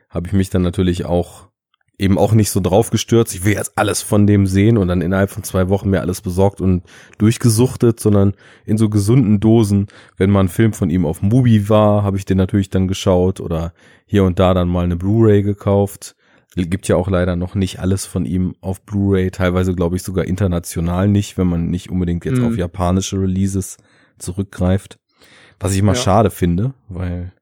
habe 0.09 0.27
ich 0.27 0.33
mich 0.33 0.51
dann 0.51 0.63
natürlich 0.63 1.05
auch 1.05 1.50
eben 2.01 2.17
auch 2.19 2.33
nicht 2.33 2.51
so 2.51 2.61
drauf 2.61 2.91
gestürzt, 2.91 3.35
ich 3.35 3.45
will 3.45 3.53
jetzt 3.53 3.73
alles 3.77 4.01
von 4.01 4.27
dem 4.27 4.47
sehen 4.47 4.79
und 4.79 4.89
dann 4.89 5.03
innerhalb 5.03 5.31
von 5.31 5.45
zwei 5.45 5.69
Wochen 5.69 5.91
mir 5.91 6.01
alles 6.01 6.23
besorgt 6.23 6.61
und 6.61 6.83
durchgesuchtet, 7.19 8.01
sondern 8.01 8.33
in 8.65 8.79
so 8.79 8.89
gesunden 8.89 9.39
Dosen. 9.39 9.87
Wenn 10.17 10.31
mal 10.31 10.41
ein 10.41 10.49
Film 10.49 10.73
von 10.73 10.89
ihm 10.91 11.05
auf 11.05 11.21
Mubi 11.23 11.69
war, 11.69 12.03
habe 12.03 12.17
ich 12.17 12.25
den 12.25 12.39
natürlich 12.39 12.71
dann 12.71 12.89
geschaut 12.89 13.39
oder 13.41 13.73
hier 14.07 14.25
und 14.25 14.39
da 14.39 14.55
dann 14.55 14.69
mal 14.69 14.85
eine 14.85 14.97
Blu-ray 14.97 15.43
gekauft. 15.43 16.17
Gibt 16.57 16.89
ja 16.89 16.97
auch 16.97 17.09
leider 17.09 17.37
noch 17.37 17.55
nicht 17.55 17.79
alles 17.79 18.07
von 18.07 18.25
ihm 18.25 18.57
auf 18.61 18.81
Blu-ray, 18.83 19.31
teilweise 19.31 19.75
glaube 19.75 19.97
ich 19.97 20.03
sogar 20.03 20.25
international 20.25 21.07
nicht, 21.07 21.39
wenn 21.39 21.47
man 21.47 21.67
nicht 21.71 21.91
unbedingt 21.91 22.25
jetzt 22.25 22.39
Mhm. 22.39 22.47
auf 22.47 22.57
japanische 22.57 23.21
Releases 23.21 23.77
zurückgreift. 24.19 24.99
Was 25.61 25.73
ich 25.75 25.79
immer 25.79 25.93
Ja. 25.93 25.99
schade 25.99 26.31
finde, 26.31 26.73
weil 26.89 27.33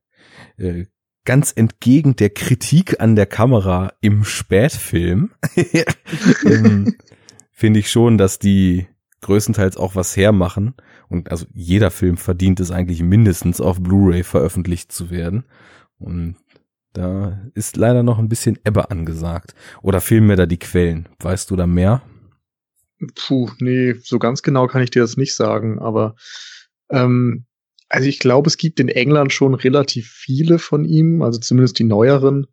äh, 0.58 0.84
ganz 1.24 1.52
entgegen 1.54 2.16
der 2.16 2.30
Kritik 2.30 3.00
an 3.00 3.16
der 3.16 3.26
Kamera 3.26 3.92
im 4.00 4.24
Spätfilm 4.24 5.32
ähm, 6.44 6.94
finde 7.52 7.80
ich 7.80 7.90
schon, 7.90 8.18
dass 8.18 8.38
die 8.38 8.86
größtenteils 9.20 9.76
auch 9.76 9.94
was 9.94 10.16
hermachen. 10.16 10.74
Und 11.08 11.30
also 11.30 11.46
jeder 11.52 11.90
Film 11.90 12.16
verdient 12.16 12.60
es 12.60 12.70
eigentlich 12.70 13.02
mindestens 13.02 13.60
auf 13.60 13.80
Blu-ray 13.80 14.22
veröffentlicht 14.22 14.92
zu 14.92 15.10
werden. 15.10 15.44
Und 15.98 16.36
da 16.92 17.42
ist 17.54 17.76
leider 17.76 18.02
noch 18.02 18.18
ein 18.18 18.28
bisschen 18.28 18.58
Ebbe 18.64 18.90
angesagt. 18.90 19.54
Oder 19.82 20.00
fehlen 20.00 20.26
mir 20.26 20.36
da 20.36 20.46
die 20.46 20.58
Quellen? 20.58 21.08
Weißt 21.20 21.50
du 21.50 21.56
da 21.56 21.66
mehr? 21.66 22.02
Puh, 23.14 23.50
nee, 23.58 23.94
so 24.02 24.18
ganz 24.18 24.42
genau 24.42 24.66
kann 24.66 24.82
ich 24.82 24.90
dir 24.90 25.02
das 25.02 25.16
nicht 25.16 25.34
sagen, 25.34 25.78
aber 25.78 26.16
ähm, 26.90 27.46
also 27.88 28.08
ich 28.08 28.18
glaube, 28.18 28.48
es 28.48 28.56
gibt 28.56 28.80
in 28.80 28.88
England 28.88 29.32
schon 29.32 29.54
relativ 29.54 30.08
viele 30.10 30.58
von 30.58 30.84
ihm, 30.84 31.22
also 31.22 31.38
zumindest 31.40 31.78
die 31.78 31.84
neueren, 31.84 32.46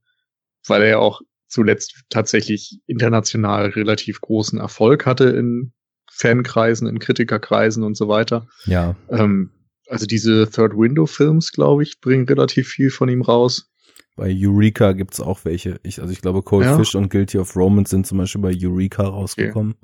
weil 0.67 0.81
er 0.83 0.87
ja 0.89 0.97
auch 0.99 1.21
zuletzt 1.47 2.03
tatsächlich 2.09 2.79
international 2.87 3.67
relativ 3.69 4.21
großen 4.21 4.59
Erfolg 4.59 5.05
hatte 5.05 5.25
in 5.25 5.73
Fankreisen, 6.11 6.87
in 6.87 6.99
Kritikerkreisen 6.99 7.83
und 7.83 7.95
so 7.97 8.07
weiter. 8.07 8.47
Ja, 8.65 8.95
Ähm, 9.09 9.51
also 9.87 10.05
diese 10.05 10.49
Third 10.49 10.73
Window 10.75 11.05
Films, 11.05 11.51
glaube 11.51 11.83
ich, 11.83 11.99
bringen 12.01 12.25
relativ 12.25 12.69
viel 12.69 12.89
von 12.89 13.09
ihm 13.09 13.21
raus. 13.21 13.69
bei 14.15 14.33
Eureka 14.35 14.93
gibt's 14.93 15.19
auch 15.19 15.43
welche. 15.43 15.79
Ich, 15.83 16.01
also 16.01 16.11
ich 16.11 16.21
glaube, 16.21 16.41
Cold 16.41 16.65
Ja. 16.65 16.77
Fish 16.77 16.95
und 16.95 17.09
Guilty 17.09 17.37
of 17.37 17.55
Romance 17.55 17.89
sind 17.91 18.07
zum 18.07 18.17
Beispiel 18.17 18.41
bei 18.41 18.55
Eureka 18.57 19.03
rausgekommen. 19.03 19.75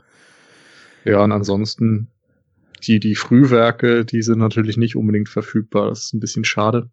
Ja, 1.03 1.23
und 1.23 1.31
ansonsten 1.31 2.07
die, 2.87 2.99
die 2.99 3.15
Frühwerke, 3.15 4.05
die 4.05 4.21
sind 4.21 4.39
natürlich 4.39 4.77
nicht 4.77 4.95
unbedingt 4.95 5.29
verfügbar. 5.29 5.89
Das 5.89 6.05
ist 6.05 6.13
ein 6.13 6.19
bisschen 6.19 6.43
schade. 6.43 6.89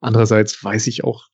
Andererseits 0.00 0.62
weiß 0.62 0.86
ich 0.86 1.04
auch 1.04 1.28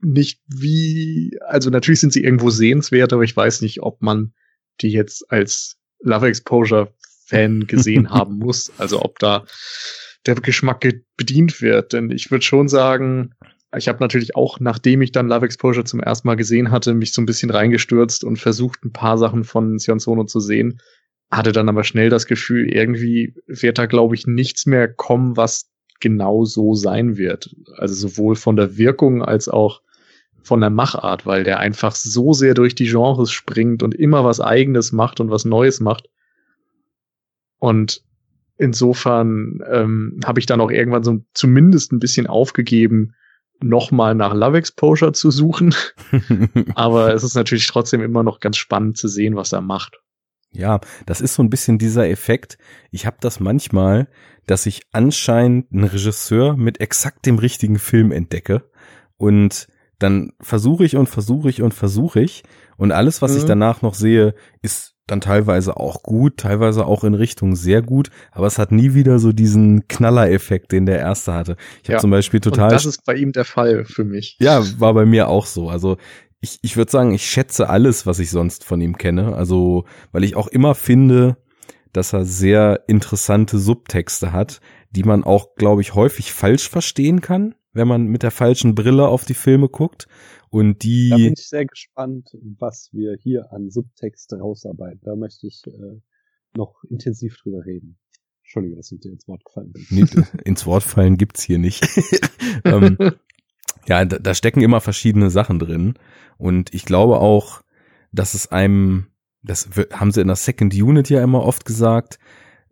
nicht, 0.00 0.40
wie, 0.48 1.38
also 1.46 1.70
natürlich 1.70 2.00
sind 2.00 2.12
sie 2.12 2.24
irgendwo 2.24 2.50
sehenswert, 2.50 3.12
aber 3.12 3.22
ich 3.22 3.36
weiß 3.36 3.60
nicht, 3.60 3.82
ob 3.82 4.00
man 4.02 4.32
die 4.80 4.88
jetzt 4.90 5.30
als 5.30 5.76
Love 6.00 6.28
Exposure 6.28 6.94
Fan 7.26 7.66
gesehen 7.66 8.10
haben 8.10 8.38
muss. 8.38 8.72
Also 8.78 9.02
ob 9.02 9.18
da 9.18 9.44
der 10.26 10.34
Geschmack 10.36 10.80
ge- 10.80 11.04
bedient 11.16 11.60
wird. 11.60 11.92
Denn 11.92 12.10
ich 12.10 12.30
würde 12.30 12.44
schon 12.44 12.68
sagen, 12.68 13.34
ich 13.76 13.88
habe 13.88 14.00
natürlich 14.00 14.34
auch, 14.34 14.58
nachdem 14.58 15.00
ich 15.02 15.12
dann 15.12 15.28
Love 15.28 15.46
Exposure 15.46 15.84
zum 15.84 16.00
ersten 16.00 16.26
Mal 16.26 16.34
gesehen 16.34 16.70
hatte, 16.70 16.94
mich 16.94 17.12
so 17.12 17.22
ein 17.22 17.26
bisschen 17.26 17.50
reingestürzt 17.50 18.24
und 18.24 18.38
versucht, 18.38 18.84
ein 18.84 18.92
paar 18.92 19.18
Sachen 19.18 19.44
von 19.44 19.78
Sion 19.78 20.00
Sono 20.00 20.24
zu 20.24 20.40
sehen. 20.40 20.80
Hatte 21.30 21.52
dann 21.52 21.68
aber 21.68 21.84
schnell 21.84 22.10
das 22.10 22.26
Gefühl, 22.26 22.68
irgendwie 22.68 23.34
wird 23.46 23.78
da, 23.78 23.86
glaube 23.86 24.14
ich, 24.14 24.26
nichts 24.26 24.66
mehr 24.66 24.92
kommen, 24.92 25.36
was 25.36 25.70
genau 26.00 26.44
so 26.44 26.74
sein 26.74 27.16
wird. 27.16 27.54
Also 27.76 27.94
sowohl 27.94 28.34
von 28.34 28.56
der 28.56 28.76
Wirkung 28.76 29.22
als 29.22 29.48
auch 29.48 29.82
von 30.42 30.60
der 30.60 30.70
Machart, 30.70 31.26
weil 31.26 31.44
der 31.44 31.60
einfach 31.60 31.94
so 31.94 32.32
sehr 32.32 32.54
durch 32.54 32.74
die 32.74 32.88
Genres 32.88 33.30
springt 33.30 33.82
und 33.82 33.94
immer 33.94 34.24
was 34.24 34.40
Eigenes 34.40 34.90
macht 34.90 35.20
und 35.20 35.30
was 35.30 35.44
Neues 35.44 35.80
macht. 35.80 36.08
Und 37.58 38.02
insofern 38.56 39.60
ähm, 39.70 40.20
habe 40.24 40.40
ich 40.40 40.46
dann 40.46 40.60
auch 40.60 40.70
irgendwann 40.70 41.04
so 41.04 41.20
zumindest 41.34 41.92
ein 41.92 42.00
bisschen 42.00 42.26
aufgegeben, 42.26 43.14
nochmal 43.62 44.14
nach 44.14 44.34
Love 44.34 44.58
Exposure 44.58 45.12
zu 45.12 45.30
suchen. 45.30 45.74
Aber 46.74 47.14
es 47.14 47.22
ist 47.22 47.34
natürlich 47.34 47.66
trotzdem 47.66 48.00
immer 48.00 48.22
noch 48.22 48.40
ganz 48.40 48.56
spannend 48.56 48.96
zu 48.96 49.08
sehen, 49.08 49.36
was 49.36 49.52
er 49.52 49.60
macht. 49.60 50.00
Ja, 50.52 50.80
das 51.06 51.20
ist 51.20 51.34
so 51.34 51.42
ein 51.42 51.50
bisschen 51.50 51.78
dieser 51.78 52.08
Effekt. 52.08 52.58
Ich 52.90 53.06
habe 53.06 53.16
das 53.20 53.38
manchmal, 53.40 54.08
dass 54.46 54.66
ich 54.66 54.82
anscheinend 54.92 55.72
einen 55.72 55.84
Regisseur 55.84 56.56
mit 56.56 56.80
exakt 56.80 57.24
dem 57.26 57.38
richtigen 57.38 57.78
Film 57.78 58.10
entdecke 58.10 58.68
und 59.16 59.68
dann 60.00 60.32
versuche 60.40 60.84
ich 60.84 60.96
und 60.96 61.08
versuche 61.08 61.50
ich 61.50 61.62
und 61.62 61.74
versuche 61.74 62.20
ich 62.20 62.42
und 62.76 62.90
alles, 62.90 63.22
was 63.22 63.36
ich 63.36 63.44
Mhm. 63.44 63.48
danach 63.48 63.82
noch 63.82 63.94
sehe, 63.94 64.34
ist 64.62 64.94
dann 65.06 65.20
teilweise 65.20 65.76
auch 65.76 66.02
gut, 66.02 66.36
teilweise 66.38 66.86
auch 66.86 67.04
in 67.04 67.14
Richtung 67.14 67.54
sehr 67.56 67.82
gut, 67.82 68.10
aber 68.32 68.46
es 68.46 68.58
hat 68.58 68.72
nie 68.72 68.94
wieder 68.94 69.18
so 69.18 69.32
diesen 69.32 69.86
Knaller-Effekt, 69.88 70.72
den 70.72 70.86
der 70.86 70.98
erste 71.00 71.34
hatte. 71.34 71.56
Ich 71.82 71.88
habe 71.90 71.94
Ja, 71.94 71.98
zum 71.98 72.10
Beispiel 72.10 72.40
total 72.40 72.66
Und 72.66 72.72
das 72.72 72.86
ist 72.86 73.04
bei 73.04 73.14
ihm 73.16 73.32
der 73.32 73.44
Fall 73.44 73.84
für 73.84 74.04
mich. 74.04 74.36
ja, 74.40 74.62
war 74.80 74.94
bei 74.94 75.04
mir 75.06 75.28
auch 75.28 75.46
so. 75.46 75.68
Also 75.68 75.96
ich, 76.40 76.58
ich 76.62 76.76
würde 76.76 76.90
sagen, 76.90 77.12
ich 77.12 77.26
schätze 77.26 77.68
alles, 77.68 78.06
was 78.06 78.18
ich 78.18 78.30
sonst 78.30 78.64
von 78.64 78.80
ihm 78.80 78.96
kenne. 78.96 79.34
Also, 79.34 79.84
weil 80.12 80.24
ich 80.24 80.36
auch 80.36 80.48
immer 80.48 80.74
finde, 80.74 81.36
dass 81.92 82.12
er 82.12 82.24
sehr 82.24 82.84
interessante 82.88 83.58
Subtexte 83.58 84.32
hat, 84.32 84.60
die 84.90 85.02
man 85.02 85.24
auch, 85.24 85.54
glaube 85.54 85.82
ich, 85.82 85.94
häufig 85.94 86.32
falsch 86.32 86.68
verstehen 86.68 87.20
kann, 87.20 87.54
wenn 87.72 87.88
man 87.88 88.06
mit 88.06 88.22
der 88.22 88.30
falschen 88.30 88.74
Brille 88.74 89.08
auf 89.08 89.24
die 89.24 89.34
Filme 89.34 89.68
guckt. 89.68 90.08
Und 90.48 90.82
die. 90.82 91.10
Da 91.10 91.16
bin 91.16 91.34
ich 91.34 91.48
sehr 91.48 91.66
gespannt, 91.66 92.30
was 92.58 92.88
wir 92.92 93.16
hier 93.20 93.52
an 93.52 93.70
Subtext 93.70 94.32
rausarbeiten. 94.32 95.00
Da 95.04 95.14
möchte 95.14 95.46
ich 95.46 95.62
äh, 95.66 96.00
noch 96.56 96.82
intensiv 96.88 97.36
drüber 97.42 97.64
reden. 97.64 97.98
Entschuldige, 98.42 98.76
dass 98.76 98.90
ich 98.90 98.98
dir 98.98 99.12
ins 99.12 99.28
Wort 99.28 99.44
gefallen 99.44 99.72
bin. 99.72 99.86
Nee, 99.90 100.04
ins 100.44 100.66
Wort 100.66 100.82
fallen 100.82 101.18
gibt's 101.18 101.42
hier 101.42 101.58
nicht. 101.58 101.86
ähm, 102.64 102.96
ja, 103.90 104.04
da, 104.04 104.18
da 104.18 104.34
stecken 104.34 104.62
immer 104.62 104.80
verschiedene 104.80 105.30
Sachen 105.30 105.58
drin. 105.58 105.94
Und 106.38 106.72
ich 106.72 106.84
glaube 106.84 107.18
auch, 107.18 107.62
dass 108.12 108.34
es 108.34 108.52
einem, 108.52 109.06
das 109.42 109.68
haben 109.92 110.12
sie 110.12 110.20
in 110.20 110.28
der 110.28 110.36
Second 110.36 110.72
Unit 110.72 111.10
ja 111.10 111.22
immer 111.24 111.42
oft 111.42 111.64
gesagt, 111.64 112.20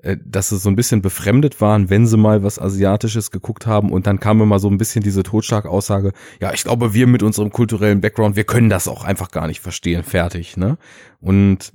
äh, 0.00 0.16
dass 0.24 0.50
sie 0.50 0.58
so 0.58 0.68
ein 0.68 0.76
bisschen 0.76 1.02
befremdet 1.02 1.60
waren, 1.60 1.90
wenn 1.90 2.06
sie 2.06 2.16
mal 2.16 2.44
was 2.44 2.60
Asiatisches 2.60 3.32
geguckt 3.32 3.66
haben 3.66 3.90
und 3.90 4.06
dann 4.06 4.20
kam 4.20 4.40
immer 4.40 4.60
so 4.60 4.68
ein 4.68 4.78
bisschen 4.78 5.02
diese 5.02 5.24
Totschlagaussage, 5.24 6.12
ja, 6.40 6.52
ich 6.54 6.62
glaube, 6.62 6.94
wir 6.94 7.08
mit 7.08 7.24
unserem 7.24 7.50
kulturellen 7.50 8.00
Background, 8.00 8.36
wir 8.36 8.44
können 8.44 8.68
das 8.68 8.86
auch 8.86 9.02
einfach 9.02 9.32
gar 9.32 9.48
nicht 9.48 9.60
verstehen, 9.60 10.04
fertig, 10.04 10.56
ne? 10.56 10.78
Und 11.20 11.72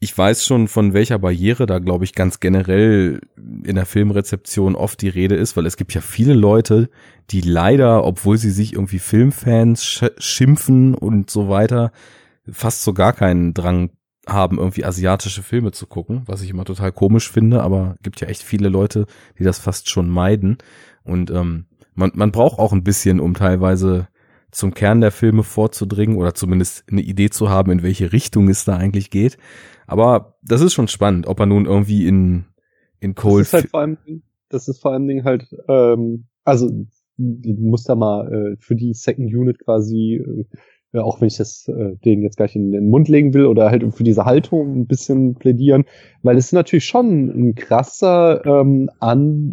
ich 0.00 0.16
weiß 0.16 0.44
schon, 0.44 0.68
von 0.68 0.92
welcher 0.92 1.18
Barriere 1.18 1.66
da, 1.66 1.80
glaube 1.80 2.04
ich, 2.04 2.14
ganz 2.14 2.38
generell 2.38 3.20
in 3.36 3.74
der 3.74 3.86
Filmrezeption 3.86 4.76
oft 4.76 5.02
die 5.02 5.08
Rede 5.08 5.34
ist, 5.34 5.56
weil 5.56 5.66
es 5.66 5.76
gibt 5.76 5.92
ja 5.92 6.00
viele 6.00 6.34
Leute, 6.34 6.88
die 7.30 7.40
leider, 7.40 8.04
obwohl 8.04 8.38
sie 8.38 8.50
sich 8.50 8.74
irgendwie 8.74 9.00
Filmfans 9.00 9.84
sch 9.84 10.04
schimpfen 10.18 10.94
und 10.94 11.30
so 11.30 11.48
weiter, 11.48 11.90
fast 12.48 12.84
so 12.84 12.92
gar 12.92 13.12
keinen 13.12 13.54
Drang 13.54 13.90
haben, 14.26 14.58
irgendwie 14.58 14.84
asiatische 14.84 15.42
Filme 15.42 15.72
zu 15.72 15.86
gucken, 15.86 16.22
was 16.26 16.42
ich 16.42 16.50
immer 16.50 16.64
total 16.64 16.92
komisch 16.92 17.30
finde, 17.30 17.62
aber 17.62 17.96
gibt 18.02 18.20
ja 18.20 18.28
echt 18.28 18.42
viele 18.42 18.68
Leute, 18.68 19.06
die 19.38 19.44
das 19.44 19.58
fast 19.58 19.88
schon 19.88 20.08
meiden. 20.08 20.58
Und 21.02 21.30
ähm, 21.30 21.66
man, 21.94 22.12
man 22.14 22.30
braucht 22.30 22.58
auch 22.60 22.72
ein 22.72 22.84
bisschen, 22.84 23.18
um 23.18 23.34
teilweise 23.34 24.06
zum 24.50 24.74
Kern 24.74 25.00
der 25.00 25.10
Filme 25.10 25.42
vorzudringen 25.42 26.16
oder 26.16 26.34
zumindest 26.34 26.84
eine 26.90 27.02
Idee 27.02 27.30
zu 27.30 27.50
haben, 27.50 27.70
in 27.70 27.82
welche 27.82 28.12
Richtung 28.12 28.48
es 28.48 28.64
da 28.64 28.76
eigentlich 28.76 29.10
geht. 29.10 29.38
Aber 29.88 30.36
das 30.42 30.60
ist 30.60 30.74
schon 30.74 30.86
spannend, 30.88 31.26
ob 31.26 31.40
er 31.40 31.46
nun 31.46 31.64
irgendwie 31.66 32.06
in, 32.06 32.44
in 33.00 33.14
Das 33.14 33.22
Cold 33.22 33.42
ist 33.46 33.52
halt 33.54 33.68
vor 33.70 33.80
allem, 33.80 33.98
das 34.48 34.68
ist 34.68 34.80
vor 34.80 34.92
allem 34.92 35.08
Ding 35.08 35.24
halt, 35.24 35.48
ähm, 35.68 36.26
also 36.44 36.68
du 37.16 37.52
musst 37.60 37.88
da 37.88 37.94
mal 37.96 38.32
äh, 38.32 38.56
für 38.60 38.76
die 38.76 38.94
Second 38.94 39.34
Unit 39.34 39.58
quasi, 39.58 40.22
äh, 40.92 40.98
auch 40.98 41.20
wenn 41.20 41.28
ich 41.28 41.36
das 41.36 41.66
äh, 41.68 41.96
denen 42.04 42.22
jetzt 42.22 42.36
gleich 42.36 42.54
in 42.54 42.70
den 42.70 42.88
Mund 42.90 43.08
legen 43.08 43.34
will 43.34 43.46
oder 43.46 43.70
halt 43.70 43.82
für 43.94 44.04
diese 44.04 44.24
Haltung 44.24 44.74
ein 44.74 44.86
bisschen 44.86 45.34
plädieren, 45.34 45.84
weil 46.22 46.36
es 46.36 46.46
ist 46.46 46.52
natürlich 46.52 46.84
schon 46.86 47.28
ein 47.28 47.54
krasser 47.54 48.44
ähm, 48.46 48.88
an, 49.00 49.52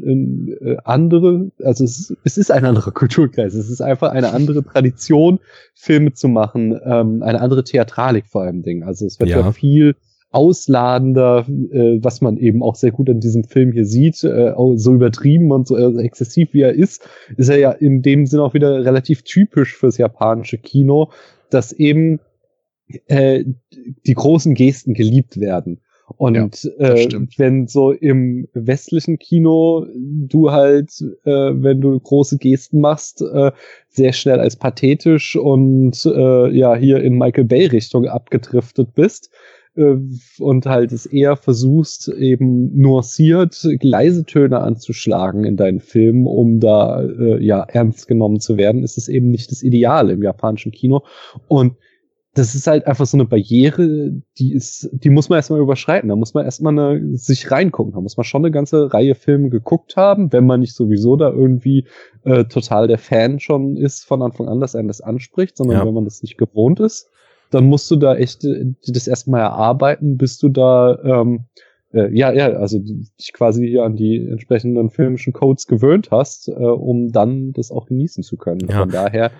äh, 0.61 0.77
andere, 0.83 1.51
also 1.63 1.83
es, 1.83 1.97
ist- 2.11 2.17
es 2.23 2.37
ist 2.37 2.51
ein 2.51 2.65
anderer 2.65 2.91
Kulturkreis, 2.91 3.53
es 3.53 3.69
ist 3.69 3.81
einfach 3.81 4.11
eine 4.11 4.31
andere 4.33 4.63
Tradition, 4.63 5.39
Filme 5.73 6.13
zu 6.13 6.27
machen, 6.27 6.77
ähm, 6.85 7.23
eine 7.23 7.41
andere 7.41 7.63
Theatralik 7.63 8.27
vor 8.27 8.43
allem 8.43 8.61
Ding. 8.63 8.83
Also 8.83 9.05
es 9.05 9.19
wird 9.19 9.29
ja, 9.29 9.39
Ja. 9.39 9.51
viel 9.53 9.95
ausladender, 10.35 11.45
äh, 11.47 11.97
was 12.01 12.19
man 12.19 12.37
eben 12.37 12.61
auch 12.61 12.75
sehr 12.75 12.91
gut 12.91 13.09
an 13.09 13.21
diesem 13.21 13.45
Film 13.45 13.71
hier 13.71 13.85
sieht, 13.85 14.21
äh, 14.25 14.53
so 14.75 14.93
übertrieben 14.93 15.51
und 15.51 15.65
so 15.65 15.77
äh, 15.77 16.03
exzessiv 16.03 16.49
wie 16.51 16.61
er 16.61 16.73
ist, 16.73 17.07
ist 17.37 17.49
er 17.49 17.57
ja 17.57 17.71
in 17.71 18.01
dem 18.01 18.25
Sinn 18.25 18.41
auch 18.41 18.53
wieder 18.53 18.83
relativ 18.83 19.23
typisch 19.23 19.77
fürs 19.77 19.97
japanische 19.97 20.57
Kino, 20.57 21.09
dass 21.49 21.71
eben 21.71 22.19
äh, 23.07 23.45
die 24.05 24.13
großen 24.13 24.55
Gesten 24.55 24.93
geliebt 24.93 25.39
werden. 25.39 25.79
Und 26.17 26.37
das 26.37 26.65
äh, 26.65 27.07
wenn 27.37 27.67
so 27.67 27.91
im 27.91 28.47
westlichen 28.53 29.17
Kino 29.17 29.87
du 29.95 30.51
halt, 30.51 30.91
äh, 31.23 31.31
wenn 31.31 31.81
du 31.81 31.99
große 31.99 32.37
Gesten 32.37 32.79
machst, 32.79 33.21
äh, 33.21 33.51
sehr 33.89 34.13
schnell 34.13 34.39
als 34.39 34.55
pathetisch 34.55 35.35
und 35.35 36.05
äh, 36.05 36.49
ja 36.51 36.75
hier 36.75 37.01
in 37.01 37.17
Michael 37.17 37.45
Bay 37.45 37.65
Richtung 37.65 38.05
abgedriftet 38.05 38.93
bist 38.93 39.31
und 39.77 40.65
halt 40.65 40.91
es 40.93 41.05
eher 41.05 41.35
versuchst 41.35 42.07
eben 42.07 42.75
nuanciert 42.77 43.67
leise 43.81 44.23
Töne 44.25 44.59
anzuschlagen 44.61 45.43
in 45.43 45.57
deinen 45.57 45.79
Filmen, 45.81 46.27
um 46.27 46.59
da 46.59 47.01
äh, 47.03 47.43
ja 47.43 47.63
ernst 47.63 48.07
genommen 48.07 48.39
zu 48.39 48.57
werden, 48.57 48.83
ist 48.83 48.97
es 48.97 49.07
eben 49.09 49.29
nicht 49.29 49.51
das 49.51 49.63
Ideal 49.63 50.09
im 50.09 50.23
japanischen 50.23 50.71
Kino 50.71 51.03
und 51.47 51.73
das 52.37 52.53
ist 52.53 52.67
halt 52.67 52.85
einfach 52.85 53.05
so 53.05 53.15
eine 53.15 53.23
Barriere, 53.23 54.11
die 54.37 54.53
ist, 54.53 54.89
die 54.91 55.09
muss 55.09 55.29
man 55.29 55.37
erstmal 55.37 55.61
überschreiten. 55.61 56.09
Da 56.09 56.17
muss 56.17 56.33
man 56.33 56.43
erstmal 56.43 56.73
eine, 56.77 57.15
sich 57.17 57.49
reingucken. 57.49 57.93
Da 57.93 58.01
muss 58.01 58.17
man 58.17 58.25
schon 58.25 58.41
eine 58.43 58.51
ganze 58.51 58.93
Reihe 58.93 59.15
Filme 59.15 59.49
geguckt 59.49 59.95
haben, 59.95 60.33
wenn 60.33 60.45
man 60.45 60.59
nicht 60.59 60.75
sowieso 60.75 61.15
da 61.15 61.31
irgendwie 61.31 61.87
äh, 62.25 62.43
total 62.43 62.89
der 62.89 62.97
Fan 62.97 63.39
schon 63.39 63.77
ist 63.77 64.03
von 64.03 64.21
Anfang 64.21 64.49
an, 64.49 64.59
dass 64.59 64.75
einen 64.75 64.89
das 64.89 64.99
anspricht, 64.99 65.55
sondern 65.55 65.77
Ja. 65.77 65.85
wenn 65.85 65.93
man 65.93 66.03
das 66.03 66.23
nicht 66.23 66.37
gewohnt 66.37 66.81
ist, 66.81 67.09
dann 67.55 67.65
musst 67.65 67.89
du 67.89 67.95
da 67.95 68.15
echt 68.15 68.43
äh, 68.43 68.73
das 68.87 69.07
erstmal 69.07 69.41
erarbeiten, 69.41 70.17
bis 70.17 70.37
du 70.37 70.49
da 70.49 70.99
ähm, 71.03 71.45
äh, 71.93 72.13
ja, 72.15 72.31
ja, 72.33 72.47
also 72.49 72.79
dich 72.79 73.31
quasi 73.33 73.67
hier 73.67 73.83
an 73.83 73.95
die 73.95 74.27
entsprechenden 74.27 74.89
filmischen 74.89 75.33
Codes 75.33 75.65
gewöhnt 75.65 76.09
hast, 76.11 76.49
äh, 76.49 76.51
um 76.51 77.11
dann 77.11 77.53
das 77.53 77.71
auch 77.71 77.87
genießen 77.87 78.23
zu 78.23 78.35
können. 78.37 78.67
Ja. 78.67 78.79
Von 78.79 78.89
daher, 78.89 79.31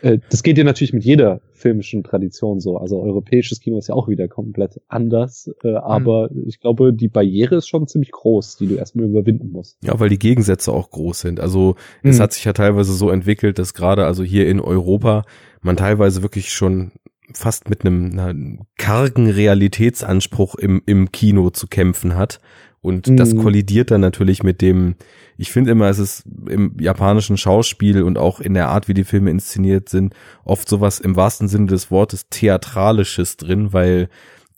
äh, 0.00 0.18
das 0.30 0.42
geht 0.42 0.56
dir 0.56 0.64
natürlich 0.64 0.94
mit 0.94 1.04
jeder 1.04 1.40
filmischen 1.52 2.02
Tradition 2.02 2.58
so. 2.58 2.78
Also 2.78 3.02
europäisches 3.02 3.60
Kino 3.60 3.76
ist 3.76 3.88
ja 3.88 3.94
auch 3.94 4.08
wieder 4.08 4.28
komplett 4.28 4.80
anders, 4.88 5.50
äh, 5.62 5.74
aber 5.74 6.30
ich 6.46 6.58
glaube, 6.58 6.94
die 6.94 7.08
Barriere 7.08 7.56
ist 7.56 7.68
schon 7.68 7.86
ziemlich 7.86 8.12
groß, 8.12 8.56
die 8.56 8.66
du 8.66 8.76
erstmal 8.76 9.04
überwinden 9.04 9.50
musst. 9.52 9.76
Ja, 9.84 10.00
weil 10.00 10.08
die 10.08 10.18
Gegensätze 10.18 10.72
auch 10.72 10.90
groß 10.90 11.20
sind. 11.20 11.38
Also 11.38 11.74
es 12.02 12.16
Mhm. 12.16 12.22
hat 12.22 12.32
sich 12.32 12.46
ja 12.46 12.54
teilweise 12.54 12.94
so 12.94 13.10
entwickelt, 13.10 13.58
dass 13.58 13.74
gerade 13.74 14.06
also 14.06 14.22
hier 14.24 14.48
in 14.48 14.58
Europa 14.60 15.24
man 15.60 15.76
teilweise 15.76 16.22
wirklich 16.22 16.48
schon 16.50 16.92
fast 17.34 17.68
mit 17.70 17.84
einem 17.84 18.18
einer 18.18 18.34
kargen 18.76 19.30
Realitätsanspruch 19.30 20.54
im, 20.54 20.82
im 20.86 21.12
Kino 21.12 21.50
zu 21.50 21.66
kämpfen 21.66 22.16
hat. 22.16 22.40
Und 22.82 23.18
das 23.18 23.34
Mhm. 23.34 23.42
kollidiert 23.42 23.90
dann 23.90 24.00
natürlich 24.00 24.42
mit 24.42 24.62
dem, 24.62 24.94
ich 25.36 25.52
finde 25.52 25.70
immer, 25.72 25.88
es 25.90 25.98
ist 25.98 26.24
im 26.48 26.76
japanischen 26.80 27.36
Schauspiel 27.36 28.02
und 28.02 28.16
auch 28.16 28.40
in 28.40 28.54
der 28.54 28.68
Art, 28.68 28.88
wie 28.88 28.94
die 28.94 29.04
Filme 29.04 29.30
inszeniert 29.30 29.90
sind, 29.90 30.14
oft 30.44 30.68
sowas 30.68 30.98
im 30.98 31.14
wahrsten 31.14 31.46
Sinne 31.46 31.66
des 31.66 31.90
Wortes 31.90 32.28
Theatralisches 32.30 33.36
drin, 33.36 33.74
weil 33.74 34.08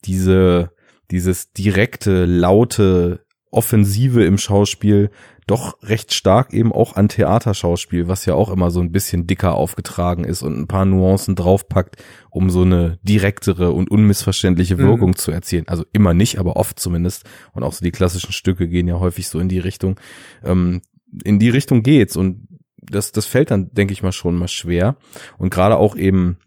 diese, 0.05 0.71
dieses 1.11 1.53
direkte, 1.53 2.25
laute, 2.25 3.25
Offensive 3.51 4.25
im 4.25 4.39
Schauspiel 4.39 5.11
doch 5.47 5.83
recht 5.83 6.15
stark 6.15 6.53
eben 6.53 6.73
auch 6.73 6.95
an 6.95 7.09
Theaterschauspiel, 7.09 8.09
was 8.09 8.27
ja 8.27 8.35
auch 8.35 8.51
immer 8.51 8.71
so 8.71 8.81
ein 8.81 8.93
bisschen 8.93 9.27
dicker 9.27 9.55
aufgetragen 9.55 10.25
ist 10.25 10.43
und 10.43 10.59
ein 10.59 10.69
paar 10.69 10.85
Nuancen 10.85 11.35
draufpackt, 11.35 11.97
um 12.31 12.49
so 12.49 12.63
eine 12.63 12.99
direktere 13.03 13.73
und 13.73 13.91
unmissverständliche 13.91 14.77
Mhm. 14.77 14.81
Wirkung 14.81 15.17
zu 15.17 15.33
erzielen. 15.33 15.67
Also 15.69 15.85
immer 15.93 16.15
nicht, 16.15 16.39
aber 16.39 16.57
oft 16.57 16.79
zumindest. 16.79 17.25
Und 17.53 17.65
auch 17.65 17.73
so 17.73 17.85
die 17.85 17.91
klassischen 17.91 18.33
Stücke 18.33 18.69
gehen 18.69 18.87
ja 18.87 19.01
häufig 19.01 19.29
so 19.29 19.41
in 19.41 19.49
die 19.49 19.59
Richtung. 19.59 19.99
Ähm, 20.45 20.83
in 21.25 21.39
die 21.39 21.51
Richtung 21.51 21.83
geht's 21.83 22.17
und 22.17 22.47
das, 22.81 23.13
das 23.13 23.27
fällt 23.27 23.51
dann, 23.51 23.71
denke 23.73 23.93
ich 23.93 24.03
mal, 24.03 24.13
schon 24.13 24.37
mal 24.37 24.49
schwer. 24.49 24.97
Und 25.39 25.51
gerade 25.51 25.77
auch 25.77 25.97
eben 25.97 26.39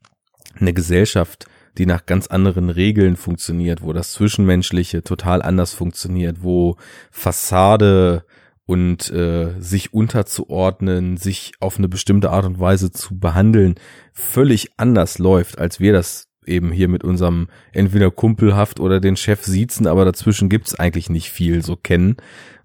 eine 0.60 0.74
Gesellschaft, 0.74 1.48
die 1.78 1.86
nach 1.86 2.06
ganz 2.06 2.28
anderen 2.28 2.70
Regeln 2.70 3.16
funktioniert, 3.18 3.82
wo 3.82 3.94
das 3.94 4.14
Zwischenmenschliche 4.14 5.04
total 5.04 5.42
anders 5.42 5.74
funktioniert, 5.74 6.44
wo 6.44 6.78
Fassade 7.12 8.26
und 8.65 9.12
äh, 9.12 9.60
sich 9.60 9.93
unterzuordnen, 9.93 11.17
sich 11.17 11.54
auf 11.60 11.78
eine 11.78 11.88
bestimmte 11.88 12.32
Art 12.32 12.45
und 12.45 12.60
Weise 12.60 12.91
zu 12.91 13.19
behandeln, 13.19 13.75
völlig 14.13 14.71
anders 14.78 15.19
läuft, 15.19 15.60
als 15.60 15.80
wir 15.80 15.93
das 15.93 16.30
eben 16.45 16.71
hier 16.71 16.88
mit 16.88 17.04
unserem 17.04 17.47
entweder 17.71 18.12
kumpelhaft 18.12 18.80
oder 18.80 18.99
den 18.99 19.15
Chef 19.15 19.43
siezen, 19.43 19.88
aber 19.88 20.06
dazwischen 20.06 20.49
gibt's 20.49 20.75
eigentlich 20.75 21.10
nicht 21.10 21.30
viel 21.30 21.63
so 21.63 21.75
kennen. 21.75 22.17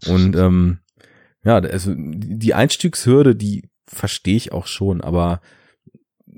Und 0.07 0.37
ähm, 0.37 0.79
ja, 1.45 1.57
also 1.57 1.95
die 1.97 2.55
Einstiegshürde, 2.55 3.35
die 3.35 3.69
verstehe 3.87 4.37
ich 4.37 4.53
auch 4.53 4.67
schon, 4.67 5.01
aber 5.01 5.41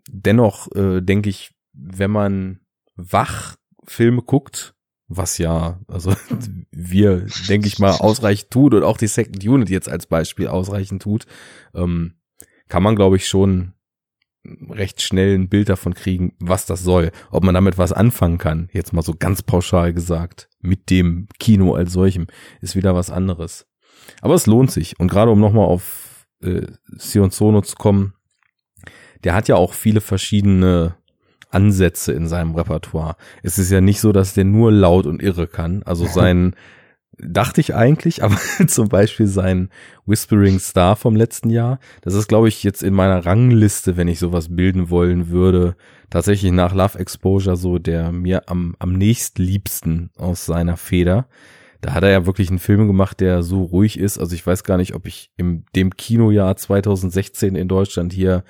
dennoch 0.09 0.71
äh, 0.75 1.01
denke 1.01 1.31
ich, 1.31 1.53
wenn 1.73 2.11
man 2.11 2.61
wach 2.97 3.57
Filme 3.85 4.23
guckt, 4.23 4.75
was 5.17 5.39
ja, 5.39 5.81
also 5.89 6.15
wir, 6.71 7.27
denke 7.49 7.69
ich 7.69 7.79
mal, 7.79 7.93
ausreichend 7.93 8.51
tut 8.51 8.75
und 8.75 8.83
auch 8.83 8.97
die 8.97 9.07
Second 9.07 9.45
Unit 9.45 9.71
jetzt 9.71 9.89
als 9.89 10.07
Beispiel 10.07 10.49
ausreichend 10.49 11.03
tut, 11.03 11.27
ähm, 11.75 12.15
kann 12.69 12.83
man, 12.83 12.97
glaube 12.97 13.17
ich, 13.17 13.29
schon 13.29 13.75
recht 14.71 15.03
schnell 15.03 15.35
ein 15.35 15.49
Bild 15.49 15.69
davon 15.69 15.95
kriegen, 15.95 16.35
was 16.41 16.67
das 16.67 16.83
soll. 16.83 17.13
Ob 17.31 17.45
man 17.45 17.55
damit 17.55 17.79
was 17.79 17.93
anfangen 17.93 18.39
kann, 18.39 18.69
jetzt 18.73 18.93
mal 18.93 19.03
so 19.03 19.15
ganz 19.15 19.43
pauschal 19.43 19.93
gesagt, 19.93 20.49
mit 20.61 20.91
dem 20.91 21.29
Kino 21.39 21.75
als 21.75 21.93
solchem, 21.93 22.27
ist 22.61 22.75
wieder 22.75 22.95
was 22.95 23.11
anderes. 23.11 23.67
Aber 24.21 24.35
es 24.35 24.47
lohnt 24.47 24.71
sich. 24.71 24.99
Und 24.99 25.09
gerade 25.09 25.31
um 25.31 25.39
nochmal 25.39 25.67
auf 25.67 26.27
äh, 26.43 26.67
Sion 26.97 27.31
Sono 27.31 27.63
zu 27.63 27.77
kommen, 27.77 28.15
der 29.23 29.35
hat 29.35 29.47
ja 29.47 29.55
auch 29.55 29.75
viele 29.75 30.01
verschiedene 30.01 30.97
Ansätze 31.55 32.13
in 32.13 32.27
seinem 32.27 32.55
Repertoire. 32.55 33.17
Es 33.43 33.59
ist 33.59 33.71
ja 33.71 33.81
nicht 33.81 34.01
so, 34.01 34.13
dass 34.13 34.35
der 34.35 34.45
nur 34.45 34.73
laut 34.73 35.07
und 35.07 35.23
irre 35.23 35.47
kann. 35.47 35.83
Also 35.85 36.07
sein, 36.13 36.55
dachte 37.19 37.61
ich 37.61 37.75
eigentlich, 37.75 38.23
aber 38.23 38.37
zum 38.67 38.89
Beispiel 38.89 39.27
sein 39.27 39.69
Whispering 40.07 40.59
Star 40.59 40.97
vom 40.97 41.17
letzten 41.17 41.51
Jahr, 41.51 41.79
das 42.03 42.15
ist, 42.15 42.29
glaube 42.29 42.49
ich, 42.49 42.63
jetzt 42.63 42.83
in 42.83 42.95
meiner 42.95 43.25
Rangliste, 43.25 43.97
wenn 43.97 44.09
ich 44.09 44.19
sowas 44.19 44.55
bilden 44.55 44.91
wollen 44.91 45.29
würde, 45.29 45.77
tatsächlich 46.11 46.53
nach 46.53 46.75
Love 46.75 46.99
Exposure 46.99 47.57
so 47.57 47.79
der 47.79 48.13
mir 48.13 48.49
am, 48.49 48.75
am 48.79 48.93
nächstliebsten 48.93 50.11
aus 50.17 50.47
seiner 50.47 50.77
Feder. 50.77 51.27
Da 51.81 51.95
hat 51.95 52.05
er 52.05 52.11
ja 52.11 52.27
wirklich 52.27 52.49
einen 52.49 52.61
Film 52.61 52.87
gemacht, 52.87 53.19
der 53.21 53.43
so 53.43 53.63
ruhig 53.65 53.99
ist. 53.99 54.19
Also 54.19 54.37
ich 54.37 54.47
weiß 54.47 54.63
gar 54.63 54.77
nicht, 54.77 54.95
ob 54.95 55.09
ich 55.09 55.33
im 55.37 55.65
dem 55.75 55.97
Kinojahr 55.97 56.57
2016 56.57 57.57
in 57.57 57.67
Deutschland 57.67 58.13
hier 58.13 58.45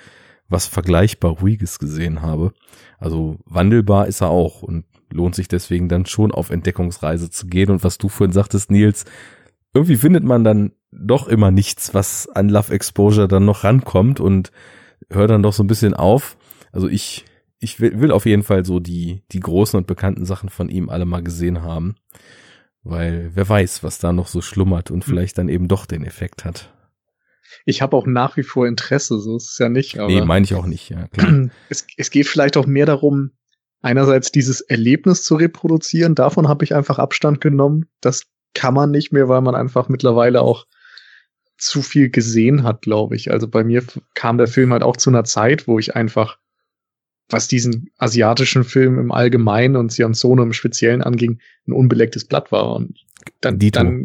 was 0.53 0.67
vergleichbar 0.67 1.31
ruhiges 1.31 1.79
gesehen 1.79 2.21
habe. 2.21 2.53
Also 2.99 3.37
wandelbar 3.45 4.07
ist 4.07 4.21
er 4.21 4.29
auch 4.29 4.61
und 4.61 4.85
lohnt 5.11 5.35
sich 5.35 5.47
deswegen 5.47 5.89
dann 5.89 6.05
schon 6.05 6.31
auf 6.31 6.51
Entdeckungsreise 6.51 7.29
zu 7.29 7.47
gehen. 7.47 7.71
Und 7.71 7.83
was 7.83 7.97
du 7.97 8.07
vorhin 8.07 8.31
sagtest, 8.31 8.71
Nils, 8.71 9.03
irgendwie 9.73 9.97
findet 9.97 10.23
man 10.23 10.43
dann 10.43 10.71
doch 10.91 11.27
immer 11.27 11.51
nichts, 11.51 11.93
was 11.93 12.29
an 12.29 12.49
Love 12.49 12.71
Exposure 12.71 13.27
dann 13.27 13.45
noch 13.45 13.63
rankommt 13.63 14.19
und 14.19 14.51
hört 15.09 15.31
dann 15.31 15.43
doch 15.43 15.53
so 15.53 15.63
ein 15.63 15.67
bisschen 15.67 15.95
auf. 15.95 16.37
Also 16.71 16.87
ich, 16.87 17.25
ich 17.59 17.79
will, 17.79 17.99
will 17.99 18.11
auf 18.11 18.25
jeden 18.25 18.43
Fall 18.43 18.63
so 18.63 18.79
die, 18.79 19.23
die 19.31 19.39
großen 19.39 19.77
und 19.77 19.87
bekannten 19.87 20.25
Sachen 20.25 20.49
von 20.49 20.69
ihm 20.69 20.89
alle 20.89 21.05
mal 21.05 21.23
gesehen 21.23 21.63
haben. 21.63 21.95
Weil 22.83 23.31
wer 23.33 23.49
weiß, 23.49 23.83
was 23.83 23.97
da 23.97 24.13
noch 24.13 24.27
so 24.27 24.41
schlummert 24.41 24.91
und 24.91 25.03
vielleicht 25.03 25.37
dann 25.37 25.49
eben 25.49 25.67
doch 25.67 25.85
den 25.87 26.03
Effekt 26.03 26.45
hat. 26.45 26.71
Ich 27.65 27.81
habe 27.81 27.95
auch 27.95 28.05
nach 28.05 28.37
wie 28.37 28.43
vor 28.43 28.67
Interesse, 28.67 29.19
so 29.19 29.37
ist 29.37 29.51
es 29.51 29.57
ja 29.57 29.69
nicht. 29.69 29.99
Aber 29.99 30.07
nee, 30.07 30.21
meine 30.21 30.43
ich 30.43 30.55
auch 30.55 30.65
nicht, 30.65 30.89
ja, 30.89 31.07
klar. 31.07 31.49
es, 31.69 31.85
es 31.97 32.09
geht 32.11 32.27
vielleicht 32.27 32.57
auch 32.57 32.65
mehr 32.65 32.85
darum, 32.85 33.31
einerseits 33.81 34.31
dieses 34.31 34.61
Erlebnis 34.61 35.23
zu 35.23 35.35
reproduzieren. 35.35 36.15
Davon 36.15 36.47
habe 36.47 36.63
ich 36.63 36.73
einfach 36.73 36.99
Abstand 36.99 37.41
genommen. 37.41 37.87
Das 38.01 38.23
kann 38.53 38.73
man 38.73 38.91
nicht 38.91 39.11
mehr, 39.11 39.29
weil 39.29 39.41
man 39.41 39.55
einfach 39.55 39.89
mittlerweile 39.89 40.41
auch 40.41 40.65
zu 41.57 41.81
viel 41.81 42.09
gesehen 42.09 42.63
hat, 42.63 42.81
glaube 42.81 43.15
ich. 43.15 43.31
Also 43.31 43.47
bei 43.47 43.63
mir 43.63 43.83
kam 44.15 44.37
der 44.37 44.47
Film 44.47 44.73
halt 44.73 44.83
auch 44.83 44.97
zu 44.97 45.09
einer 45.09 45.23
Zeit, 45.23 45.67
wo 45.67 45.79
ich 45.79 45.95
einfach, 45.95 46.37
was 47.29 47.47
diesen 47.47 47.89
asiatischen 47.97 48.63
Film 48.63 48.99
im 48.99 49.11
Allgemeinen 49.11 49.75
und 49.75 49.91
Sion 49.91 50.13
Sono 50.13 50.43
im 50.43 50.53
Speziellen 50.53 51.01
anging, 51.01 51.39
ein 51.67 51.73
unbelecktes 51.73 52.25
Blatt 52.25 52.51
war. 52.51 52.75
Und 52.75 53.05
dann, 53.41 53.59
Dito. 53.59 53.79
dann 53.79 54.03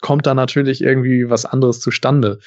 kommt 0.00 0.26
da 0.26 0.34
natürlich 0.34 0.82
irgendwie 0.82 1.28
was 1.28 1.44
anderes 1.44 1.80
zustande. 1.80 2.38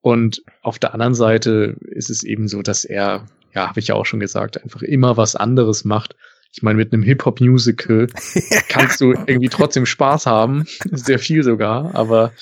Und 0.00 0.42
auf 0.62 0.78
der 0.78 0.94
anderen 0.94 1.14
Seite 1.14 1.76
ist 1.82 2.10
es 2.10 2.22
eben 2.22 2.48
so, 2.48 2.62
dass 2.62 2.84
er, 2.84 3.26
ja, 3.54 3.68
habe 3.68 3.80
ich 3.80 3.88
ja 3.88 3.94
auch 3.94 4.06
schon 4.06 4.20
gesagt, 4.20 4.62
einfach 4.62 4.82
immer 4.82 5.16
was 5.16 5.36
anderes 5.36 5.84
macht. 5.84 6.16
Ich 6.52 6.62
meine, 6.62 6.78
mit 6.78 6.92
einem 6.92 7.02
Hip-Hop-Musical 7.02 8.08
kannst 8.68 9.00
du 9.00 9.12
irgendwie 9.12 9.50
trotzdem 9.50 9.86
Spaß 9.86 10.26
haben, 10.26 10.66
sehr 10.90 11.18
viel 11.18 11.42
sogar, 11.42 11.94
aber 11.94 12.32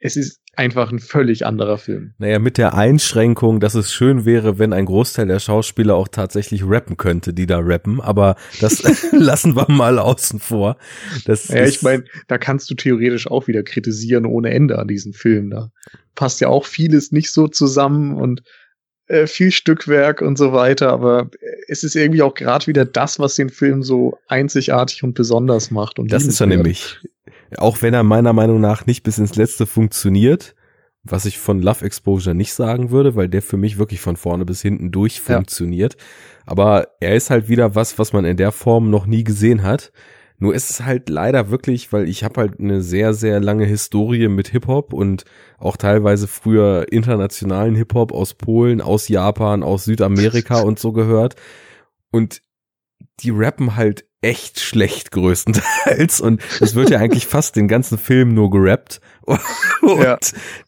es 0.00 0.16
ist 0.16 0.41
einfach 0.54 0.92
ein 0.92 0.98
völlig 0.98 1.46
anderer 1.46 1.78
Film. 1.78 2.12
Naja, 2.18 2.38
mit 2.38 2.58
der 2.58 2.74
Einschränkung, 2.74 3.58
dass 3.60 3.74
es 3.74 3.92
schön 3.92 4.24
wäre, 4.24 4.58
wenn 4.58 4.72
ein 4.72 4.84
Großteil 4.84 5.26
der 5.26 5.38
Schauspieler 5.38 5.94
auch 5.94 6.08
tatsächlich 6.08 6.62
rappen 6.66 6.96
könnte, 6.96 7.32
die 7.32 7.46
da 7.46 7.58
rappen, 7.58 8.00
aber 8.00 8.36
das 8.60 8.82
lassen 9.12 9.56
wir 9.56 9.70
mal 9.70 9.98
außen 9.98 10.40
vor. 10.40 10.76
Das 11.24 11.48
Ja, 11.48 11.62
ist, 11.62 11.76
ich 11.76 11.82
meine, 11.82 12.04
da 12.28 12.38
kannst 12.38 12.70
du 12.70 12.74
theoretisch 12.74 13.26
auch 13.26 13.46
wieder 13.48 13.62
kritisieren 13.62 14.26
ohne 14.26 14.50
Ende 14.50 14.78
an 14.78 14.88
diesen 14.88 15.14
Film. 15.14 15.50
Da 15.50 15.70
passt 16.14 16.40
ja 16.40 16.48
auch 16.48 16.66
vieles 16.66 17.12
nicht 17.12 17.32
so 17.32 17.48
zusammen 17.48 18.14
und 18.14 18.42
äh, 19.06 19.26
viel 19.26 19.52
Stückwerk 19.52 20.22
und 20.22 20.36
so 20.36 20.52
weiter, 20.52 20.90
aber 20.90 21.30
es 21.66 21.82
ist 21.82 21.96
irgendwie 21.96 22.22
auch 22.22 22.34
gerade 22.34 22.66
wieder 22.66 22.84
das, 22.84 23.18
was 23.18 23.34
den 23.34 23.50
Film 23.50 23.82
so 23.82 24.18
einzigartig 24.28 25.02
und 25.02 25.14
besonders 25.14 25.70
macht. 25.70 25.98
Und 25.98 26.12
Das 26.12 26.26
ist 26.26 26.40
er 26.40 26.46
nämlich. 26.46 26.98
Auch 27.58 27.82
wenn 27.82 27.94
er 27.94 28.02
meiner 28.02 28.32
Meinung 28.32 28.60
nach 28.60 28.86
nicht 28.86 29.02
bis 29.02 29.18
ins 29.18 29.36
Letzte 29.36 29.66
funktioniert, 29.66 30.54
was 31.04 31.24
ich 31.24 31.38
von 31.38 31.60
Love 31.60 31.84
Exposure 31.84 32.34
nicht 32.34 32.54
sagen 32.54 32.90
würde, 32.90 33.16
weil 33.16 33.28
der 33.28 33.42
für 33.42 33.56
mich 33.56 33.78
wirklich 33.78 34.00
von 34.00 34.16
vorne 34.16 34.44
bis 34.44 34.62
hinten 34.62 34.92
durch 34.92 35.16
Ja. 35.26 35.36
funktioniert. 35.36 35.96
Aber 36.46 36.88
er 37.00 37.14
ist 37.16 37.30
halt 37.30 37.48
wieder 37.48 37.74
was, 37.74 37.98
was 37.98 38.12
man 38.12 38.24
in 38.24 38.36
der 38.36 38.52
Form 38.52 38.90
noch 38.90 39.06
nie 39.06 39.24
gesehen 39.24 39.62
hat. 39.62 39.92
Nur 40.38 40.54
ist 40.54 40.70
es 40.70 40.84
halt 40.84 41.08
leider 41.08 41.50
wirklich, 41.50 41.92
weil 41.92 42.08
ich 42.08 42.24
habe 42.24 42.40
halt 42.40 42.58
eine 42.58 42.82
sehr, 42.82 43.14
sehr 43.14 43.38
lange 43.38 43.64
Historie 43.64 44.26
mit 44.26 44.48
Hip-Hop 44.48 44.92
und 44.92 45.24
auch 45.58 45.76
teilweise 45.76 46.26
früher 46.26 46.86
internationalen 46.90 47.76
Hip-Hop 47.76 48.10
aus 48.12 48.34
Polen, 48.34 48.80
aus 48.80 49.06
Japan, 49.06 49.62
aus 49.62 49.84
Südamerika 49.84 50.60
und 50.62 50.80
so 50.80 50.90
gehört. 50.92 51.36
Und 52.10 52.42
die 53.20 53.30
rappen 53.30 53.76
halt 53.76 54.04
echt 54.22 54.60
schlecht 54.60 55.10
größtenteils 55.10 56.20
und 56.20 56.40
es 56.60 56.74
wird 56.74 56.90
ja 56.90 56.98
eigentlich 56.98 57.26
fast 57.26 57.56
den 57.56 57.68
ganzen 57.68 57.98
Film 57.98 58.34
nur 58.34 58.50
gerappt 58.50 59.00
und 59.82 60.02
Ja. 60.02 60.18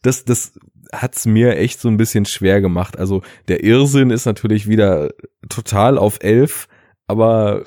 das 0.01 0.25
das 0.25 0.51
hat's 0.93 1.25
mir 1.25 1.57
echt 1.57 1.81
so 1.81 1.87
ein 1.89 1.97
bisschen 1.97 2.25
schwer 2.25 2.61
gemacht. 2.61 2.97
Also 2.97 3.21
der 3.47 3.63
Irrsinn 3.63 4.11
ist 4.11 4.25
natürlich 4.25 4.67
wieder 4.67 5.09
total 5.49 5.97
auf 5.97 6.19
elf, 6.21 6.67
aber 7.07 7.63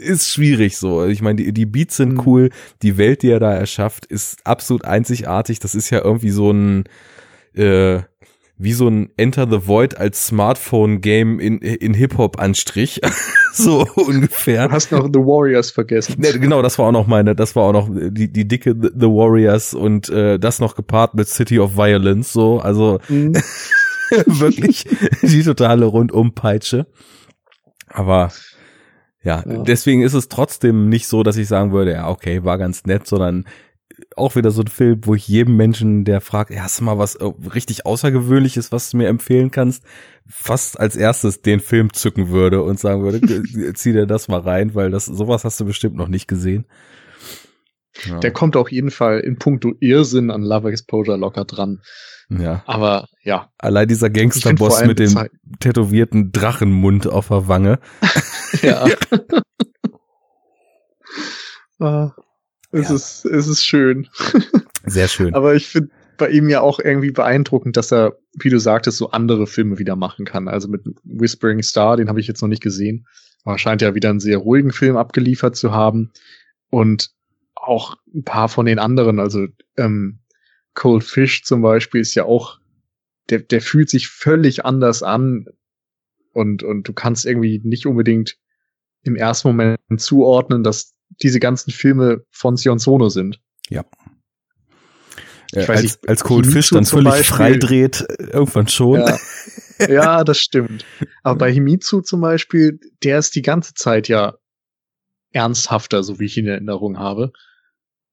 ist 0.00 0.28
schwierig 0.30 0.78
so. 0.78 1.04
Ich 1.06 1.20
meine, 1.22 1.36
die, 1.36 1.52
die 1.52 1.66
Beats 1.66 1.96
sind 1.96 2.14
Mhm. 2.14 2.22
cool, 2.26 2.50
die 2.82 2.96
Welt, 2.96 3.22
die 3.22 3.30
er 3.30 3.40
da 3.40 3.52
erschafft, 3.52 4.06
ist 4.06 4.44
absolut 4.46 4.84
einzigartig. 4.84 5.58
Das 5.60 5.74
ist 5.74 5.90
ja 5.90 6.02
irgendwie 6.02 6.30
so 6.30 6.50
ein 6.50 6.84
äh, 7.54 8.00
wie 8.62 8.72
so 8.72 8.88
ein 8.88 9.10
Enter 9.16 9.46
the 9.50 9.66
Void 9.66 9.96
als 9.98 10.26
Smartphone-Game 10.28 11.40
in, 11.40 11.58
in 11.58 11.94
Hip-Hop-Anstrich. 11.94 13.00
so 13.52 13.86
ungefähr. 13.96 14.68
Du 14.68 14.74
hast 14.74 14.92
noch 14.92 15.06
The 15.12 15.18
Warriors 15.20 15.70
vergessen. 15.70 16.16
Ne, 16.18 16.38
genau, 16.38 16.62
das 16.62 16.78
war 16.78 16.86
auch 16.86 16.92
noch 16.92 17.06
meine, 17.06 17.34
das 17.34 17.56
war 17.56 17.64
auch 17.64 17.72
noch 17.72 17.88
die, 17.90 18.32
die 18.32 18.46
dicke 18.46 18.74
The 18.80 18.90
The 18.94 19.06
Warriors 19.06 19.74
und 19.74 20.08
äh, 20.10 20.38
das 20.38 20.60
noch 20.60 20.74
gepaart 20.76 21.14
mit 21.14 21.28
City 21.28 21.58
of 21.58 21.76
Violence, 21.76 22.32
so, 22.32 22.60
also 22.60 22.98
Mhm. 23.08 23.34
wirklich 24.26 24.84
die 25.22 25.42
totale 25.42 25.86
Rundumpeitsche. 25.86 26.86
Aber 27.88 28.30
ja, 29.22 29.42
Ja. 29.46 29.62
deswegen 29.62 30.02
ist 30.02 30.14
es 30.14 30.28
trotzdem 30.28 30.88
nicht 30.88 31.06
so, 31.06 31.22
dass 31.22 31.36
ich 31.36 31.48
sagen 31.48 31.72
würde, 31.72 31.92
ja, 31.92 32.08
okay, 32.08 32.44
war 32.44 32.58
ganz 32.58 32.84
nett, 32.84 33.06
sondern 33.06 33.44
auch 34.16 34.36
wieder 34.36 34.50
so 34.50 34.62
ein 34.62 34.68
Film, 34.68 35.00
wo 35.04 35.14
ich 35.14 35.26
jedem 35.28 35.56
Menschen, 35.56 36.04
der 36.04 36.20
fragt, 36.20 36.50
ja, 36.50 36.62
hast 36.62 36.80
du 36.80 36.84
mal 36.84 36.98
was 36.98 37.14
äh, 37.16 37.24
richtig 37.54 37.86
Außergewöhnliches, 37.86 38.72
was 38.72 38.90
du 38.90 38.96
mir 38.98 39.08
empfehlen 39.08 39.50
kannst, 39.50 39.84
fast 40.28 40.78
als 40.78 40.96
erstes 40.96 41.42
den 41.42 41.60
Film 41.60 41.92
zücken 41.92 42.28
würde 42.30 42.62
und 42.62 42.78
sagen 42.80 43.02
würde, 43.02 43.20
g- 43.20 43.42
zieh 43.74 43.92
dir 43.92 44.06
das 44.06 44.28
mal 44.28 44.40
rein, 44.40 44.74
weil 44.74 44.90
das 44.90 45.06
sowas 45.06 45.44
hast 45.44 45.58
du 45.60 45.64
bestimmt 45.64 45.96
noch 45.96 46.08
nicht 46.08 46.28
gesehen. 46.28 46.66
Ja. 48.06 48.18
Der 48.20 48.30
kommt 48.32 48.56
auf 48.56 48.72
jeden 48.72 48.90
Fall 48.90 49.20
in 49.20 49.36
puncto 49.38 49.72
Irrsinn 49.80 50.30
an 50.30 50.42
Love 50.42 50.70
Exposure 50.70 51.18
locker 51.18 51.44
dran. 51.44 51.80
ja. 52.30 52.62
Aber 52.66 53.06
ja, 53.22 53.50
Allein 53.58 53.86
dieser 53.86 54.08
Gangsterboss 54.10 54.84
mit 54.86 54.98
dem 54.98 55.08
Zeit- 55.10 55.30
tätowierten 55.60 56.32
Drachenmund 56.32 57.06
auf 57.06 57.28
der 57.28 57.48
Wange. 57.48 57.78
Ja. 58.62 58.84
Ah, 61.80 62.12
es, 62.72 62.88
Ja. 62.88 62.94
ist, 62.94 63.24
es 63.24 63.46
ist 63.48 63.64
schön. 63.64 64.08
Sehr 64.86 65.08
schön. 65.08 65.34
Aber 65.34 65.54
ich 65.54 65.68
finde 65.68 65.90
bei 66.18 66.28
ihm 66.30 66.48
ja 66.48 66.60
auch 66.60 66.78
irgendwie 66.78 67.10
beeindruckend, 67.10 67.76
dass 67.76 67.92
er, 67.92 68.16
wie 68.38 68.50
du 68.50 68.58
sagtest, 68.58 68.98
so 68.98 69.10
andere 69.10 69.46
Filme 69.46 69.78
wieder 69.78 69.96
machen 69.96 70.24
kann. 70.24 70.48
Also 70.48 70.68
mit 70.68 70.82
Whispering 71.04 71.62
Star, 71.62 71.96
den 71.96 72.08
habe 72.08 72.20
ich 72.20 72.26
jetzt 72.26 72.42
noch 72.42 72.48
nicht 72.48 72.62
gesehen. 72.62 73.06
Aber 73.44 73.58
scheint 73.58 73.82
ja 73.82 73.94
wieder 73.94 74.10
einen 74.10 74.20
sehr 74.20 74.38
ruhigen 74.38 74.72
Film 74.72 74.96
abgeliefert 74.96 75.56
zu 75.56 75.72
haben. 75.72 76.12
Und 76.70 77.10
auch 77.54 77.96
ein 78.14 78.24
paar 78.24 78.48
von 78.48 78.66
den 78.66 78.78
anderen, 78.78 79.18
also 79.20 79.46
ähm, 79.76 80.20
Cold 80.74 81.04
Fish 81.04 81.44
zum 81.44 81.62
Beispiel 81.62 82.00
ist 82.00 82.14
ja 82.14 82.24
auch, 82.24 82.58
der, 83.30 83.40
der 83.40 83.60
fühlt 83.60 83.90
sich 83.90 84.08
völlig 84.08 84.64
anders 84.64 85.02
an. 85.02 85.46
Und, 86.32 86.62
und 86.62 86.88
du 86.88 86.92
kannst 86.92 87.26
irgendwie 87.26 87.60
nicht 87.64 87.86
unbedingt 87.86 88.36
im 89.02 89.16
ersten 89.16 89.48
Moment 89.48 89.78
zuordnen, 89.98 90.62
dass 90.62 90.91
diese 91.22 91.40
ganzen 91.40 91.70
Filme 91.72 92.24
von 92.30 92.56
Sion 92.56 92.78
Sono 92.78 93.08
sind. 93.08 93.40
Äh, 95.52 95.62
ich 95.62 95.68
weiß 95.68 95.76
als, 95.76 95.82
nicht, 95.82 96.08
als 96.08 96.24
Cold 96.24 96.46
Fish 96.46 96.70
dann 96.70 96.84
zum 96.84 96.98
völlig 96.98 97.12
Beispiel- 97.12 97.36
frei 97.36 97.54
dreht, 97.58 98.00
äh, 98.08 98.24
irgendwann 98.32 98.68
schon. 98.68 99.00
Ja. 99.00 99.18
ja, 99.88 100.24
das 100.24 100.38
stimmt. 100.38 100.84
Aber 101.22 101.36
bei 101.38 101.52
Himitsu 101.52 102.00
zum 102.00 102.20
Beispiel, 102.20 102.80
der 103.02 103.18
ist 103.18 103.34
die 103.34 103.42
ganze 103.42 103.74
Zeit 103.74 104.08
ja 104.08 104.34
ernsthafter, 105.32 106.02
so 106.02 106.18
wie 106.18 106.26
ich 106.26 106.36
ihn 106.36 106.46
in 106.46 106.52
Erinnerung 106.52 106.98
habe. 106.98 107.32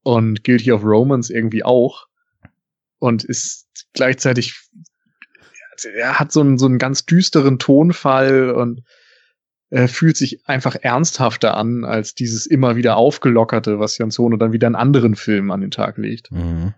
Und 0.04 0.44
Guilty 0.44 0.72
of 0.72 0.84
Romance 0.84 1.34
irgendwie 1.34 1.64
auch. 1.64 2.08
Und 3.00 3.24
ist 3.24 3.68
gleichzeitig, 3.94 4.70
er 5.94 6.20
hat 6.20 6.32
so 6.32 6.42
einen, 6.42 6.58
so 6.58 6.66
einen 6.66 6.78
ganz 6.78 7.06
düsteren 7.06 7.60
Tonfall 7.60 8.52
und 8.52 8.84
er 9.70 9.88
fühlt 9.88 10.18
sich 10.18 10.48
einfach 10.48 10.76
ernsthafter 10.76 11.56
an 11.56 11.86
als 11.86 12.16
dieses 12.16 12.46
immer 12.46 12.76
wieder 12.76 12.98
aufgelockerte, 12.98 13.80
was 13.80 13.98
Jan 13.98 14.12
Sono 14.12 14.38
dann 14.38 14.52
wieder 14.54 14.68
in 14.68 14.76
anderen 14.76 15.16
Filmen 15.16 15.52
an 15.52 15.62
den 15.62 15.72
Tag 15.72 15.98
legt. 15.98 16.32
Mhm. 16.32 16.74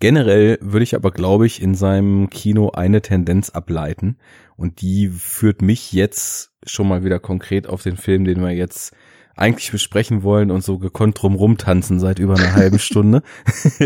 Generell 0.00 0.58
würde 0.60 0.84
ich 0.84 0.94
aber, 0.94 1.10
glaube 1.10 1.46
ich, 1.46 1.60
in 1.60 1.74
seinem 1.74 2.30
Kino 2.30 2.70
eine 2.70 3.02
Tendenz 3.02 3.50
ableiten. 3.50 4.18
Und 4.56 4.80
die 4.80 5.08
führt 5.08 5.60
mich 5.60 5.92
jetzt 5.92 6.52
schon 6.64 6.88
mal 6.88 7.04
wieder 7.04 7.18
konkret 7.18 7.66
auf 7.66 7.82
den 7.82 7.96
Film, 7.96 8.24
den 8.24 8.40
wir 8.40 8.50
jetzt 8.50 8.94
eigentlich 9.36 9.70
besprechen 9.70 10.22
wollen 10.22 10.50
und 10.50 10.64
so 10.64 10.78
gekonnt 10.78 11.20
drum 11.20 11.34
rumtanzen 11.34 12.00
seit 12.00 12.18
über 12.18 12.34
einer 12.34 12.54
halben 12.54 12.78
Stunde. 12.78 13.22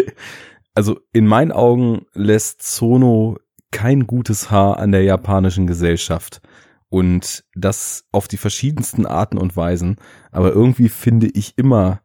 also 0.74 1.00
in 1.12 1.26
meinen 1.26 1.52
Augen 1.52 2.06
lässt 2.14 2.62
Sono 2.62 3.38
kein 3.70 4.06
gutes 4.06 4.50
Haar 4.50 4.78
an 4.78 4.92
der 4.92 5.02
japanischen 5.02 5.66
Gesellschaft. 5.66 6.40
Und 6.92 7.44
das 7.54 8.04
auf 8.12 8.28
die 8.28 8.36
verschiedensten 8.36 9.06
Arten 9.06 9.38
und 9.38 9.56
Weisen. 9.56 9.96
Aber 10.30 10.52
irgendwie 10.52 10.90
finde 10.90 11.26
ich 11.32 11.56
immer 11.56 12.02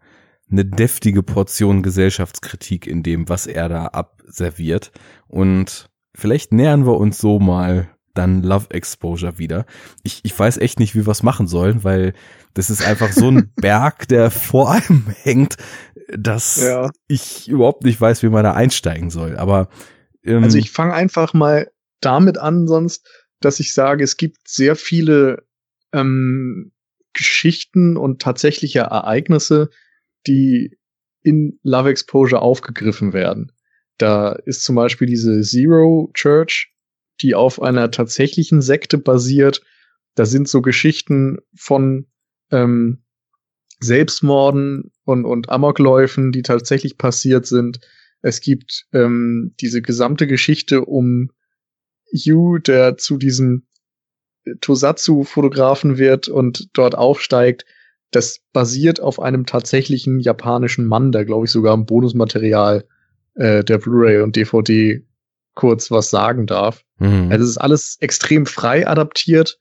eine 0.49 0.63
deftige 0.63 1.23
Portion 1.23 1.83
Gesellschaftskritik 1.83 2.87
in 2.87 3.03
dem, 3.03 3.27
was 3.27 3.47
er 3.47 3.67
da 3.67 3.87
abserviert. 3.87 4.93
Und 5.27 5.89
vielleicht 6.15 6.53
nähern 6.53 6.85
wir 6.85 6.95
uns 6.95 7.17
so 7.17 7.37
mal 7.37 7.89
dann 8.13 8.41
Love 8.43 8.67
Exposure 8.71 9.37
wieder. 9.37 9.65
Ich, 10.03 10.21
ich 10.23 10.39
weiß 10.39 10.57
echt 10.57 10.79
nicht, 10.79 10.95
wie 10.95 11.05
wir 11.05 11.11
es 11.11 11.21
machen 11.21 11.47
sollen, 11.47 11.83
weil 11.83 12.13
das 12.53 12.69
ist 12.69 12.81
einfach 12.81 13.11
so 13.11 13.29
ein 13.29 13.51
Berg, 13.57 14.07
der 14.07 14.31
vor 14.31 14.71
einem 14.71 15.05
hängt, 15.21 15.57
dass 16.17 16.61
Ja. 16.63 16.91
ich 17.09 17.49
überhaupt 17.49 17.83
nicht 17.83 17.99
weiß, 17.99 18.23
wie 18.23 18.29
man 18.29 18.45
da 18.45 18.53
einsteigen 18.53 19.09
soll. 19.09 19.35
Aber 19.37 19.67
ähm, 20.23 20.45
Also 20.45 20.57
ich 20.57 20.71
fange 20.71 20.93
einfach 20.93 21.33
mal 21.33 21.69
damit 21.99 22.37
an, 22.37 22.67
sonst, 22.67 23.05
dass 23.39 23.59
ich 23.59 23.73
sage, 23.73 24.03
es 24.03 24.17
gibt 24.17 24.47
sehr 24.47 24.75
viele 24.75 25.45
ähm, 25.93 26.71
Geschichten 27.13 27.97
und 27.97 28.21
tatsächliche 28.21 28.79
Ereignisse, 28.79 29.69
die 30.27 30.77
in 31.21 31.59
Love 31.63 31.89
Exposure 31.89 32.41
aufgegriffen 32.41 33.13
werden. 33.13 33.51
Da 33.97 34.33
ist 34.33 34.63
zum 34.63 34.75
Beispiel 34.75 35.07
diese 35.07 35.41
Zero 35.41 36.11
Church, 36.13 36.73
die 37.21 37.33
auf 37.33 37.61
einer 37.61 37.89
tatsächlichen 37.91 38.61
Sekte 38.61 38.97
basiert. 38.97 39.61
Da 40.15 40.25
sind 40.25 40.47
so 40.47 40.61
Geschichten 40.61 41.39
von 41.55 42.07
ähm, 42.51 43.03
Selbstmorden 43.79 44.91
und, 45.03 45.25
und 45.25 45.49
Amokläufen, 45.49 46.31
die 46.31 46.41
tatsächlich 46.43 46.97
passiert 46.97 47.45
sind. 47.45 47.79
Es 48.21 48.41
gibt 48.41 48.85
ähm, 48.93 49.53
diese 49.59 49.81
gesamte 49.81 50.27
Geschichte 50.27 50.85
um 50.85 51.31
Yu, 52.11 52.57
der 52.57 52.97
zu 52.97 53.17
diesem 53.17 53.63
Tosatsu-Fotografen 54.61 55.97
wird 55.97 56.27
und 56.27 56.69
dort 56.73 56.95
aufsteigt. 56.95 57.65
Das 58.11 58.39
basiert 58.53 59.01
auf 59.01 59.19
einem 59.19 59.45
tatsächlichen 59.45 60.19
japanischen 60.19 60.85
Mann, 60.85 61.11
der, 61.11 61.25
glaube 61.25 61.45
ich, 61.45 61.51
sogar 61.51 61.73
im 61.73 61.85
Bonusmaterial 61.85 62.85
äh, 63.35 63.63
der 63.63 63.77
Blu-ray 63.77 64.21
und 64.21 64.35
DVD 64.35 65.03
kurz 65.55 65.91
was 65.91 66.09
sagen 66.09 66.45
darf. 66.45 66.83
mhm. 66.99 67.29
Also 67.31 67.43
es 67.43 67.51
ist 67.51 67.57
alles 67.57 67.97
extrem 67.99 68.45
frei 68.45 68.87
adaptiert, 68.87 69.59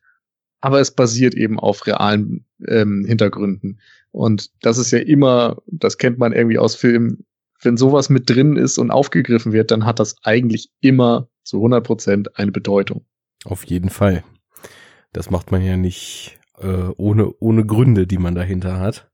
aber 0.60 0.80
es 0.80 0.90
basiert 0.90 1.34
eben 1.34 1.58
auf 1.58 1.86
realen 1.86 2.46
ähm, 2.66 3.04
Hintergründen. 3.06 3.80
Und 4.12 4.50
das 4.62 4.78
ist 4.78 4.92
ja 4.92 4.98
immer, 4.98 5.62
das 5.66 5.98
kennt 5.98 6.18
man 6.18 6.32
irgendwie 6.32 6.58
aus 6.58 6.74
Filmen, 6.76 7.26
wenn 7.62 7.76
sowas 7.76 8.10
mit 8.10 8.28
drin 8.28 8.56
ist 8.56 8.78
und 8.78 8.90
aufgegriffen 8.90 9.52
wird, 9.52 9.70
dann 9.70 9.86
hat 9.86 9.98
das 9.98 10.16
eigentlich 10.22 10.70
immer 10.80 11.28
zu 11.46 11.58
100 11.58 11.84
Prozent 11.84 12.38
eine 12.38 12.52
Bedeutung. 12.52 13.04
Auf 13.44 13.64
jeden 13.64 13.90
Fall. 13.90 14.24
Das 15.12 15.30
macht 15.30 15.50
man 15.50 15.62
ja 15.62 15.76
nicht 15.76 16.38
äh, 16.58 16.88
ohne, 16.96 17.32
ohne 17.40 17.64
Gründe, 17.64 18.06
die 18.06 18.18
man 18.18 18.34
dahinter 18.34 18.78
hat. 18.80 19.10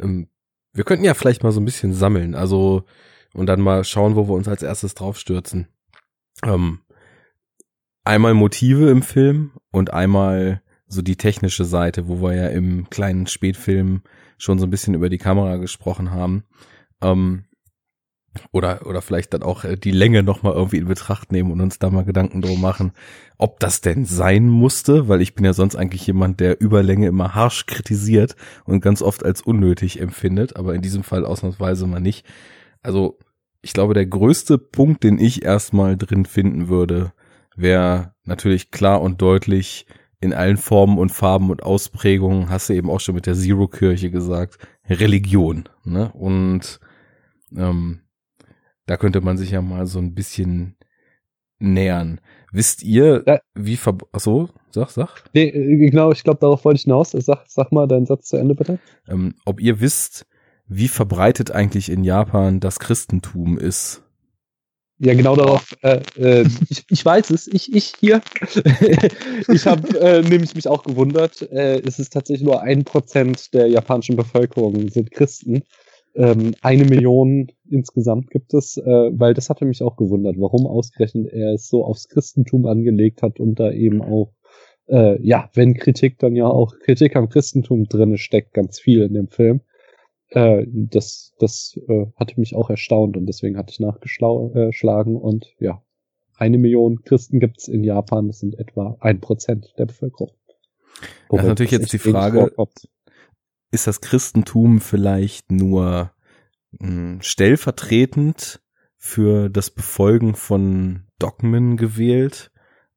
Ähm, 0.00 0.28
wir 0.72 0.84
könnten 0.84 1.04
ja 1.04 1.14
vielleicht 1.14 1.42
mal 1.42 1.52
so 1.52 1.60
ein 1.60 1.64
bisschen 1.64 1.94
sammeln, 1.94 2.34
also 2.34 2.84
und 3.32 3.46
dann 3.46 3.60
mal 3.60 3.84
schauen, 3.84 4.16
wo 4.16 4.28
wir 4.28 4.34
uns 4.34 4.48
als 4.48 4.62
erstes 4.62 4.94
draufstürzen. 4.94 5.68
Ähm, 6.44 6.80
einmal 8.04 8.34
Motive 8.34 8.90
im 8.90 9.02
Film 9.02 9.52
und 9.70 9.92
einmal 9.92 10.62
so 10.86 11.02
die 11.02 11.16
technische 11.16 11.64
Seite, 11.64 12.08
wo 12.08 12.20
wir 12.22 12.34
ja 12.34 12.48
im 12.48 12.88
kleinen 12.90 13.26
Spätfilm 13.26 14.02
schon 14.38 14.58
so 14.58 14.66
ein 14.66 14.70
bisschen 14.70 14.94
über 14.94 15.08
die 15.08 15.18
Kamera 15.18 15.56
gesprochen 15.56 16.10
haben. 16.10 16.44
Ähm, 17.00 17.44
oder, 18.52 18.86
oder 18.86 19.02
vielleicht 19.02 19.34
dann 19.34 19.42
auch 19.42 19.64
äh, 19.64 19.76
die 19.76 19.90
Länge 19.90 20.22
nochmal 20.22 20.54
irgendwie 20.54 20.78
in 20.78 20.86
Betracht 20.86 21.32
nehmen 21.32 21.50
und 21.50 21.60
uns 21.60 21.78
da 21.78 21.90
mal 21.90 22.04
Gedanken 22.04 22.42
drum 22.42 22.60
machen, 22.60 22.92
ob 23.38 23.60
das 23.60 23.80
denn 23.80 24.04
sein 24.04 24.48
musste, 24.48 25.08
weil 25.08 25.20
ich 25.20 25.34
bin 25.34 25.44
ja 25.44 25.52
sonst 25.52 25.76
eigentlich 25.76 26.06
jemand, 26.06 26.40
der 26.40 26.60
Überlänge 26.60 27.08
immer 27.08 27.34
harsch 27.34 27.66
kritisiert 27.66 28.36
und 28.64 28.80
ganz 28.80 29.02
oft 29.02 29.24
als 29.24 29.42
unnötig 29.42 30.00
empfindet, 30.00 30.56
aber 30.56 30.74
in 30.74 30.82
diesem 30.82 31.02
Fall 31.02 31.24
ausnahmsweise 31.24 31.86
mal 31.86 32.00
nicht. 32.00 32.24
Also, 32.82 33.18
ich 33.62 33.72
glaube, 33.72 33.94
der 33.94 34.06
größte 34.06 34.58
Punkt, 34.58 35.04
den 35.04 35.18
ich 35.18 35.42
erstmal 35.42 35.96
drin 35.96 36.26
finden 36.26 36.68
würde, 36.68 37.12
wäre 37.56 38.14
natürlich 38.24 38.70
klar 38.70 39.00
und 39.00 39.22
deutlich 39.22 39.86
in 40.20 40.32
allen 40.32 40.56
Formen 40.56 40.98
und 40.98 41.10
Farben 41.10 41.50
und 41.50 41.62
Ausprägungen, 41.62 42.48
hast 42.48 42.68
du 42.68 42.72
eben 42.72 42.90
auch 42.90 43.00
schon 43.00 43.14
mit 43.14 43.26
der 43.26 43.34
Zero-Kirche 43.34 44.10
gesagt, 44.10 44.58
Religion. 44.88 45.68
Ne? 45.84 46.10
Und 46.12 46.80
ähm, 47.56 48.00
da 48.86 48.96
könnte 48.96 49.20
man 49.20 49.36
sich 49.38 49.50
ja 49.50 49.62
mal 49.62 49.86
so 49.86 49.98
ein 49.98 50.14
bisschen 50.14 50.76
nähern. 51.58 52.20
Wisst 52.52 52.82
ihr, 52.82 53.22
Ja. 53.26 53.40
wie 53.54 53.76
ver... 53.76 53.96
Achso, 54.12 54.48
sag, 54.70 54.90
sag. 54.90 55.24
Nee, 55.32 55.48
äh, 55.48 55.76
genau, 55.90 56.12
ich 56.12 56.22
glaube, 56.24 56.40
darauf 56.40 56.64
wollte 56.64 56.76
ich 56.76 56.82
hinaus. 56.84 57.12
Sag, 57.12 57.44
sag 57.48 57.72
mal 57.72 57.88
deinen 57.88 58.06
Satz 58.06 58.28
zu 58.28 58.36
Ende, 58.36 58.54
bitte. 58.54 58.78
Ähm, 59.08 59.34
ob 59.44 59.60
ihr 59.60 59.80
wisst, 59.80 60.26
wie 60.66 60.88
verbreitet 60.88 61.50
eigentlich 61.50 61.90
in 61.90 62.04
Japan 62.04 62.60
das 62.60 62.78
Christentum 62.78 63.58
ist? 63.58 64.02
Ja, 64.98 65.14
genau 65.14 65.34
darauf. 65.34 65.74
Äh, 65.82 66.00
äh, 66.16 66.46
ich, 66.70 66.84
ich 66.88 67.04
weiß 67.04 67.30
es. 67.30 67.48
Ich, 67.48 67.74
ich 67.74 67.94
hier. 67.98 68.22
ich 69.48 69.66
habe 69.66 69.98
äh, 70.00 70.22
nämlich 70.22 70.54
mich 70.54 70.68
auch 70.68 70.84
gewundert. 70.84 71.42
Äh, 71.50 71.80
es 71.80 71.98
ist 71.98 72.12
tatsächlich 72.12 72.44
nur 72.44 72.62
ein 72.62 72.84
Prozent 72.84 73.52
der 73.54 73.66
japanischen 73.66 74.16
Bevölkerung 74.16 74.88
sind 74.88 75.10
Christen. 75.10 75.64
Ähm, 76.14 76.54
eine 76.60 76.84
Million 76.84 77.50
insgesamt 77.68 78.30
gibt 78.30 78.54
es, 78.54 78.76
äh, 78.76 78.84
weil 78.84 79.34
das 79.34 79.50
hatte 79.50 79.64
mich 79.64 79.82
auch 79.82 79.96
gewundert, 79.96 80.36
warum 80.38 80.66
ausgerechnet 80.66 81.32
er 81.32 81.54
es 81.54 81.68
so 81.68 81.84
aufs 81.84 82.08
Christentum 82.08 82.66
angelegt 82.66 83.22
hat 83.22 83.40
und 83.40 83.58
da 83.58 83.72
eben 83.72 84.00
auch, 84.00 84.32
äh, 84.86 85.20
ja, 85.20 85.50
wenn 85.54 85.74
Kritik, 85.74 86.18
dann 86.18 86.36
ja 86.36 86.46
auch 86.46 86.78
Kritik 86.78 87.16
am 87.16 87.28
Christentum 87.28 87.86
drinne 87.86 88.18
steckt, 88.18 88.54
ganz 88.54 88.78
viel 88.78 89.02
in 89.02 89.14
dem 89.14 89.28
Film. 89.28 89.62
Äh, 90.28 90.66
das 90.68 91.34
das 91.38 91.78
äh, 91.88 92.06
hatte 92.16 92.38
mich 92.38 92.54
auch 92.54 92.70
erstaunt 92.70 93.16
und 93.16 93.26
deswegen 93.26 93.56
hatte 93.56 93.72
ich 93.72 93.80
nachgeschlagen 93.80 95.16
und 95.16 95.54
ja, 95.58 95.82
eine 96.36 96.58
Million 96.58 97.02
Christen 97.02 97.40
gibt's 97.40 97.66
in 97.68 97.82
Japan, 97.82 98.28
das 98.28 98.40
sind 98.40 98.58
etwa 98.58 98.96
ein 99.00 99.20
Prozent 99.20 99.74
der 99.78 99.86
Bevölkerung. 99.86 100.30
Das 101.28 101.40
ist 101.40 101.46
natürlich 101.48 101.72
jetzt 101.72 101.92
die 101.92 101.98
Frage, 101.98 102.38
vorkommt. 102.38 102.88
Ist 103.74 103.86
das 103.86 104.00
Christentum 104.00 104.80
vielleicht 104.80 105.52
nur 105.52 106.12
mh, 106.78 107.18
stellvertretend 107.20 108.62
für 108.96 109.50
das 109.50 109.70
Befolgen 109.70 110.34
von 110.34 111.02
Dogmen 111.18 111.76
gewählt 111.76 112.50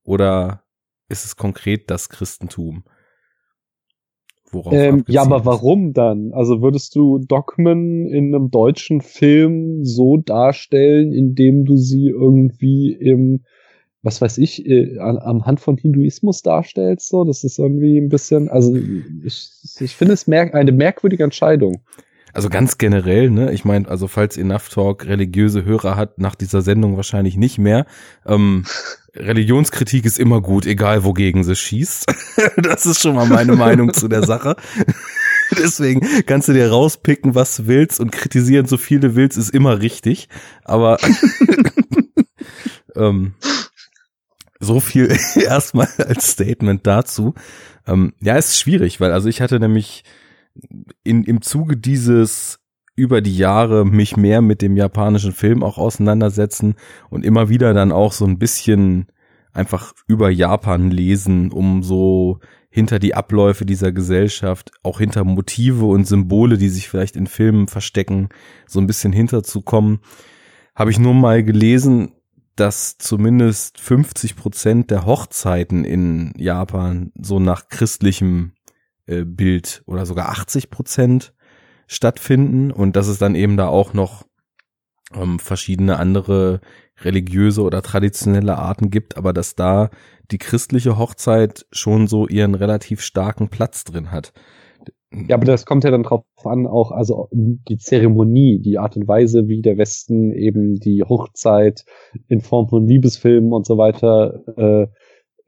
oder 0.03 0.63
ist 1.09 1.25
es 1.25 1.35
konkret 1.35 1.89
das 1.89 2.09
Christentum? 2.09 2.83
Worauf 4.51 4.73
Ähm, 4.73 5.03
ja, 5.07 5.23
aber 5.23 5.45
warum 5.45 5.93
dann? 5.93 6.31
Also 6.33 6.61
würdest 6.61 6.95
du 6.95 7.19
Dogmen 7.19 8.07
in 8.07 8.33
einem 8.33 8.49
deutschen 8.49 9.01
Film 9.01 9.83
so 9.83 10.17
darstellen, 10.17 11.11
indem 11.11 11.65
du 11.65 11.75
sie 11.75 12.07
irgendwie 12.07 12.93
im, 12.93 13.43
was 14.03 14.21
weiß 14.21 14.37
ich, 14.37 14.65
äh, 14.65 14.97
am 14.99 15.45
Hand 15.45 15.59
von 15.59 15.75
Hinduismus 15.75 16.41
darstellst? 16.41 17.09
So, 17.09 17.25
das 17.25 17.43
ist 17.43 17.59
irgendwie 17.59 17.97
ein 17.97 18.07
bisschen, 18.07 18.47
also 18.47 18.73
ich, 18.75 19.49
ich 19.81 19.95
finde 19.95 20.13
es 20.13 20.27
merk 20.27 20.53
eine 20.53 20.71
merkwürdige 20.71 21.23
Entscheidung. 21.23 21.81
Also 22.33 22.49
ganz 22.49 22.77
generell, 22.77 23.31
ne? 23.31 23.51
Ich 23.51 23.65
meine, 23.65 23.87
also 23.87 24.07
falls 24.07 24.37
Enough 24.37 24.69
Talk 24.69 25.05
religiöse 25.05 25.65
Hörer 25.65 25.95
hat, 25.95 26.19
nach 26.19 26.35
dieser 26.35 26.61
Sendung 26.61 26.95
wahrscheinlich 26.95 27.35
nicht 27.35 27.57
mehr. 27.57 27.87
Ähm, 28.27 28.65
Religionskritik 29.15 30.05
ist 30.05 30.19
immer 30.19 30.41
gut, 30.41 30.67
egal 30.67 31.03
wogegen 31.03 31.43
sie 31.43 31.55
schießt. 31.55 32.05
das 32.57 32.85
ist 32.85 33.01
schon 33.01 33.15
mal 33.15 33.25
meine 33.25 33.55
Meinung 33.55 33.91
zu 33.91 34.07
der 34.07 34.23
Sache. 34.23 34.55
Deswegen 35.57 36.01
kannst 36.25 36.49
du 36.49 36.53
dir 36.53 36.69
rauspicken, 36.69 37.33
was 37.33 37.55
du 37.55 37.67
willst 37.67 37.99
und 37.99 38.11
kritisieren, 38.11 38.67
so 38.67 38.77
viel 38.77 38.99
du 38.99 39.15
willst, 39.15 39.37
ist 39.37 39.49
immer 39.49 39.81
richtig. 39.81 40.29
Aber 40.63 40.99
ähm, 42.95 43.33
so 44.59 44.79
viel 44.79 45.15
erstmal 45.35 45.87
als 45.97 46.31
Statement 46.31 46.85
dazu. 46.85 47.33
Ähm, 47.85 48.13
ja, 48.21 48.35
es 48.37 48.49
ist 48.49 48.59
schwierig, 48.59 48.99
weil 48.99 49.11
also 49.11 49.29
ich 49.29 49.41
hatte 49.41 49.59
nämlich 49.59 50.03
in, 51.03 51.23
im 51.23 51.41
Zuge 51.41 51.77
dieses 51.77 52.59
über 52.95 53.21
die 53.21 53.37
Jahre 53.37 53.85
mich 53.85 54.17
mehr 54.17 54.41
mit 54.41 54.61
dem 54.61 54.75
japanischen 54.75 55.31
Film 55.31 55.63
auch 55.63 55.77
auseinandersetzen 55.77 56.75
und 57.09 57.23
immer 57.23 57.47
wieder 57.47 57.73
dann 57.73 57.91
auch 57.91 58.11
so 58.11 58.25
ein 58.25 58.39
bisschen 58.39 59.07
einfach 59.53 59.93
über 60.07 60.29
Japan 60.29 60.89
lesen, 60.89 61.51
um 61.51 61.83
so 61.83 62.39
hinter 62.69 62.99
die 62.99 63.15
Abläufe 63.15 63.65
dieser 63.65 63.91
Gesellschaft, 63.91 64.71
auch 64.83 64.99
hinter 64.99 65.23
Motive 65.23 65.85
und 65.85 66.05
Symbole, 66.05 66.57
die 66.57 66.69
sich 66.69 66.89
vielleicht 66.89 67.15
in 67.15 67.27
Filmen 67.27 67.67
verstecken, 67.67 68.29
so 68.67 68.79
ein 68.79 68.87
bisschen 68.87 69.13
hinterzukommen, 69.13 69.99
habe 70.75 70.91
ich 70.91 70.99
nur 70.99 71.13
mal 71.13 71.43
gelesen, 71.43 72.13
dass 72.59 72.97
zumindest 72.97 73.79
50 73.79 74.35
Prozent 74.35 74.91
der 74.91 75.05
Hochzeiten 75.05 75.85
in 75.85 76.33
Japan 76.37 77.11
so 77.19 77.39
nach 77.39 77.69
christlichem 77.69 78.53
äh, 79.05 79.23
Bild 79.23 79.83
oder 79.85 80.05
sogar 80.05 80.29
80 80.29 80.69
Prozent 80.69 81.33
stattfinden 81.87 82.71
und 82.71 82.95
dass 82.95 83.07
es 83.07 83.17
dann 83.17 83.35
eben 83.35 83.57
da 83.57 83.67
auch 83.67 83.93
noch 83.93 84.25
ähm, 85.13 85.39
verschiedene 85.39 85.97
andere 85.97 86.59
religiöse 87.01 87.61
oder 87.61 87.81
traditionelle 87.81 88.57
Arten 88.57 88.89
gibt, 88.89 89.17
aber 89.17 89.33
dass 89.33 89.55
da 89.55 89.89
die 90.31 90.39
christliche 90.39 90.97
Hochzeit 90.97 91.65
schon 91.71 92.07
so 92.07 92.27
ihren 92.27 92.55
relativ 92.55 93.01
starken 93.01 93.49
Platz 93.49 93.83
drin 93.83 94.11
hat. 94.11 94.33
Ja, 95.11 95.35
aber 95.35 95.45
das 95.45 95.65
kommt 95.65 95.85
ja 95.85 95.91
dann 95.91 96.03
drauf 96.03 96.25
an, 96.43 96.67
auch 96.67 96.91
also 96.91 97.29
die 97.31 97.77
Zeremonie, 97.77 98.59
die 98.59 98.77
Art 98.77 98.97
und 98.97 99.07
Weise, 99.07 99.47
wie 99.47 99.61
der 99.61 99.77
Westen 99.77 100.33
eben 100.33 100.79
die 100.79 101.01
Hochzeit 101.03 101.85
in 102.27 102.41
Form 102.41 102.67
von 102.67 102.85
Liebesfilmen 102.85 103.53
und 103.53 103.65
so 103.65 103.77
weiter 103.77 104.43
äh, 104.57 104.87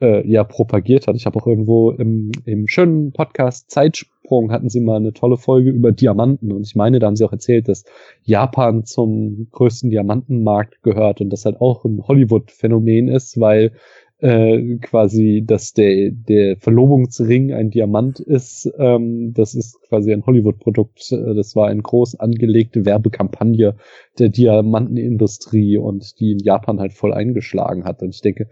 äh, 0.02 0.26
ja 0.26 0.44
propagiert 0.44 1.08
hat. 1.08 1.16
Ich 1.16 1.26
habe 1.26 1.38
auch 1.40 1.48
irgendwo 1.48 1.92
im, 1.92 2.32
im 2.46 2.68
schönen 2.68 3.12
Podcast 3.12 3.70
Zeitsprung 3.70 4.52
hatten 4.52 4.70
sie 4.70 4.80
mal 4.80 4.98
eine 4.98 5.14
tolle 5.14 5.38
Folge 5.38 5.72
über 5.72 5.92
Diamanten 5.92 6.52
und 6.52 6.66
ich 6.66 6.76
meine, 6.76 7.00
da 7.00 7.08
haben 7.08 7.16
sie 7.16 7.26
auch 7.26 7.34
erzählt, 7.34 7.68
dass 7.68 7.84
Japan 8.24 8.86
zum 8.86 9.48
größten 9.52 9.90
Diamantenmarkt 9.90 10.82
gehört 10.84 11.20
und 11.20 11.32
das 11.32 11.46
halt 11.46 11.60
auch 11.60 11.84
ein 11.84 12.02
Hollywood-Phänomen 12.08 13.10
ist, 13.10 13.40
weil 13.40 13.74
äh, 14.20 14.78
quasi, 14.78 15.44
dass 15.46 15.74
der, 15.74 16.12
der 16.12 16.58
Verlobungsring 16.58 17.54
ein 17.54 17.70
Diamant 17.70 18.20
ist, 18.20 18.70
ähm, 18.78 19.34
das 19.34 19.56
ist 19.56 19.82
quasi 19.88 20.12
ein 20.12 20.26
Hollywood-Produkt. 20.26 21.12
Äh, 21.12 21.36
Das 21.36 21.56
war 21.56 21.68
eine 21.68 21.82
groß 21.82 22.20
angelegte 22.20 22.86
Werbekampagne 22.86 23.76
der 24.18 24.30
Diamantenindustrie 24.30 25.78
und 25.78 26.20
die 26.20 26.34
in 26.34 26.40
Japan 26.40 26.80
halt 26.80 26.94
voll 26.94 27.14
eingeschlagen 27.14 27.86
hat. 27.86 28.02
Und 28.02 28.14
ich 28.14 28.22
denke, 28.22 28.50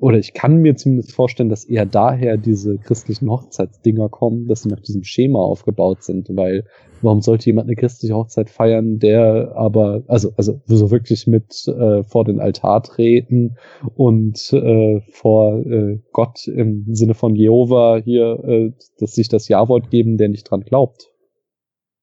oder 0.00 0.18
ich 0.18 0.34
kann 0.34 0.56
mir 0.56 0.76
zumindest 0.76 1.12
vorstellen, 1.12 1.48
dass 1.48 1.64
eher 1.64 1.86
daher 1.86 2.36
diese 2.36 2.78
christlichen 2.78 3.30
Hochzeitsdinger 3.30 4.08
kommen, 4.08 4.48
dass 4.48 4.62
sie 4.62 4.68
nach 4.68 4.80
diesem 4.80 5.04
Schema 5.04 5.38
aufgebaut 5.38 6.02
sind, 6.02 6.28
weil 6.30 6.64
warum 7.00 7.20
sollte 7.20 7.46
jemand 7.46 7.68
eine 7.68 7.76
christliche 7.76 8.14
Hochzeit 8.14 8.50
feiern, 8.50 8.98
der 8.98 9.52
aber, 9.54 10.02
also, 10.08 10.32
also 10.36 10.60
so 10.66 10.90
wirklich 10.90 11.28
mit 11.28 11.66
äh, 11.68 12.02
vor 12.02 12.24
den 12.24 12.40
Altar 12.40 12.82
treten 12.82 13.56
und 13.94 14.52
äh, 14.52 15.00
vor 15.12 15.64
äh, 15.64 16.00
Gott 16.12 16.48
im 16.48 16.92
Sinne 16.94 17.14
von 17.14 17.36
Jehova 17.36 18.00
hier, 18.02 18.42
äh, 18.44 18.72
dass 18.98 19.12
sich 19.12 19.28
das 19.28 19.48
Ja-Wort 19.48 19.90
geben, 19.90 20.16
der 20.16 20.28
nicht 20.28 20.50
dran 20.50 20.62
glaubt. 20.62 21.12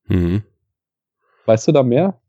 Mhm. 0.08 0.44
Weißt 1.46 1.68
du 1.68 1.74
da 1.74 1.84
mehr? 1.84 2.22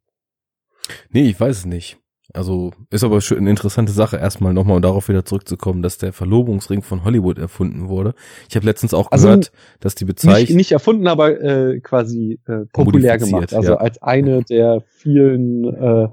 Nee, 1.10 1.28
ich 1.28 1.38
weiß 1.38 1.58
es 1.58 1.66
nicht. 1.66 1.98
Also 2.36 2.72
ist 2.90 3.02
aber 3.02 3.20
schon 3.20 3.38
eine 3.38 3.50
interessante 3.50 3.92
Sache, 3.92 4.18
erstmal 4.18 4.52
nochmal 4.52 4.80
darauf 4.80 5.08
wieder 5.08 5.24
zurückzukommen, 5.24 5.82
dass 5.82 5.98
der 5.98 6.12
Verlobungsring 6.12 6.82
von 6.82 7.04
Hollywood 7.04 7.38
erfunden 7.38 7.88
wurde. 7.88 8.14
Ich 8.48 8.56
habe 8.56 8.66
letztens 8.66 8.92
auch 8.92 9.10
Also 9.10 9.28
gehört, 9.28 9.52
dass 9.80 9.94
die 9.94 10.04
Nicht, 10.04 10.16
Bezeichnung 10.16 10.56
nicht 10.56 10.72
erfunden, 10.72 11.06
aber 11.06 11.40
äh, 11.40 11.80
quasi 11.80 12.38
äh, 12.46 12.66
populär 12.72 13.18
gemacht. 13.18 13.54
Also 13.54 13.72
ja. 13.72 13.78
als 13.78 14.02
eine 14.02 14.42
der 14.42 14.82
vielen 14.86 15.64
äh, 15.64 16.08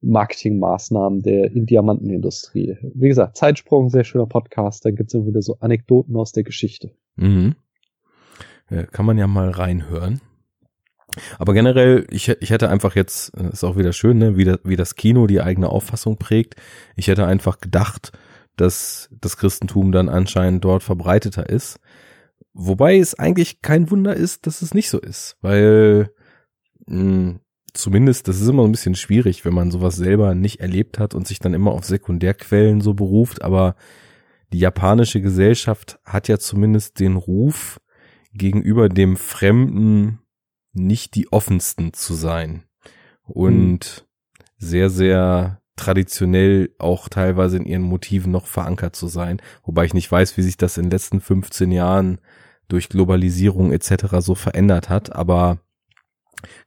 Marketingmaßnahmen 0.00 1.22
der 1.22 1.50
in 1.52 1.66
Diamantenindustrie. 1.66 2.76
Wie 2.94 3.08
gesagt, 3.08 3.36
Zeitsprung, 3.36 3.90
sehr 3.90 4.04
schöner 4.04 4.26
Podcast. 4.26 4.84
Dann 4.84 4.94
gibt's 4.94 5.14
immer 5.14 5.26
wieder 5.26 5.42
so 5.42 5.56
Anekdoten 5.60 6.16
aus 6.16 6.32
der 6.32 6.44
Geschichte. 6.44 6.92
Mhm. 7.16 7.56
Ja, 8.70 8.84
kann 8.84 9.06
man 9.06 9.18
ja 9.18 9.26
mal 9.26 9.50
reinhören. 9.50 10.20
Aber 11.38 11.52
generell, 11.52 12.06
ich, 12.10 12.28
ich 12.28 12.50
hätte 12.50 12.68
einfach 12.68 12.94
jetzt, 12.96 13.30
ist 13.30 13.64
auch 13.64 13.76
wieder 13.76 13.92
schön, 13.92 14.18
ne, 14.18 14.36
wie, 14.36 14.44
das, 14.44 14.58
wie 14.64 14.76
das 14.76 14.94
Kino 14.94 15.26
die 15.26 15.40
eigene 15.40 15.68
Auffassung 15.68 16.18
prägt. 16.18 16.56
Ich 16.96 17.08
hätte 17.08 17.26
einfach 17.26 17.58
gedacht, 17.58 18.12
dass 18.56 19.08
das 19.20 19.36
Christentum 19.36 19.92
dann 19.92 20.08
anscheinend 20.08 20.64
dort 20.64 20.82
verbreiteter 20.82 21.48
ist. 21.48 21.78
Wobei 22.52 22.98
es 22.98 23.18
eigentlich 23.18 23.62
kein 23.62 23.90
Wunder 23.90 24.14
ist, 24.14 24.46
dass 24.46 24.62
es 24.62 24.74
nicht 24.74 24.88
so 24.88 25.00
ist, 25.00 25.36
weil 25.40 26.10
mh, 26.86 26.96
hm, 26.96 27.40
zumindest, 27.72 28.28
das 28.28 28.40
ist 28.40 28.48
immer 28.48 28.64
ein 28.64 28.70
bisschen 28.70 28.94
schwierig, 28.94 29.44
wenn 29.44 29.54
man 29.54 29.72
sowas 29.72 29.96
selber 29.96 30.34
nicht 30.34 30.60
erlebt 30.60 30.98
hat 30.98 31.14
und 31.14 31.26
sich 31.26 31.40
dann 31.40 31.54
immer 31.54 31.72
auf 31.72 31.84
Sekundärquellen 31.84 32.80
so 32.80 32.94
beruft, 32.94 33.42
aber 33.42 33.74
die 34.52 34.60
japanische 34.60 35.20
Gesellschaft 35.20 35.98
hat 36.04 36.28
ja 36.28 36.38
zumindest 36.38 37.00
den 37.00 37.16
Ruf, 37.16 37.80
gegenüber 38.34 38.88
dem 38.88 39.16
Fremden 39.16 40.18
nicht 40.74 41.14
die 41.14 41.32
offensten 41.32 41.92
zu 41.92 42.14
sein 42.14 42.64
und 43.22 44.02
mhm. 44.02 44.46
sehr, 44.58 44.90
sehr 44.90 45.60
traditionell 45.76 46.74
auch 46.78 47.08
teilweise 47.08 47.56
in 47.56 47.64
ihren 47.64 47.82
Motiven 47.82 48.30
noch 48.30 48.46
verankert 48.46 48.94
zu 48.94 49.08
sein, 49.08 49.40
wobei 49.64 49.84
ich 49.84 49.94
nicht 49.94 50.10
weiß, 50.10 50.36
wie 50.36 50.42
sich 50.42 50.56
das 50.56 50.76
in 50.76 50.84
den 50.84 50.90
letzten 50.90 51.20
15 51.20 51.72
Jahren 51.72 52.20
durch 52.68 52.88
Globalisierung 52.88 53.72
etc. 53.72 54.18
so 54.20 54.34
verändert 54.34 54.88
hat, 54.88 55.14
aber 55.14 55.58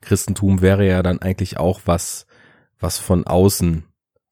Christentum 0.00 0.60
wäre 0.60 0.86
ja 0.86 1.02
dann 1.02 1.20
eigentlich 1.20 1.58
auch 1.58 1.82
was, 1.86 2.26
was 2.78 2.98
von 2.98 3.26
außen 3.26 3.84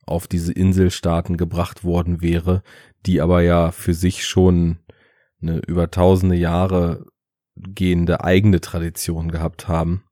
auf 0.05 0.29
diese 0.29 0.53
Inselstaaten 0.53 1.37
gebracht 1.37 1.85
worden 1.85 2.21
wäre, 2.23 2.63
die 3.07 3.21
aber 3.21 3.43
ja 3.43 3.73
für 3.73 3.95
sich 3.95 4.25
schon 4.25 4.79
eine 5.43 5.59
über 5.59 5.91
tausende 5.91 6.37
Jahre 6.37 7.07
gehende 7.57 8.25
eigene 8.25 8.61
Tradition 8.61 9.31
gehabt 9.31 9.69
haben. 9.69 10.05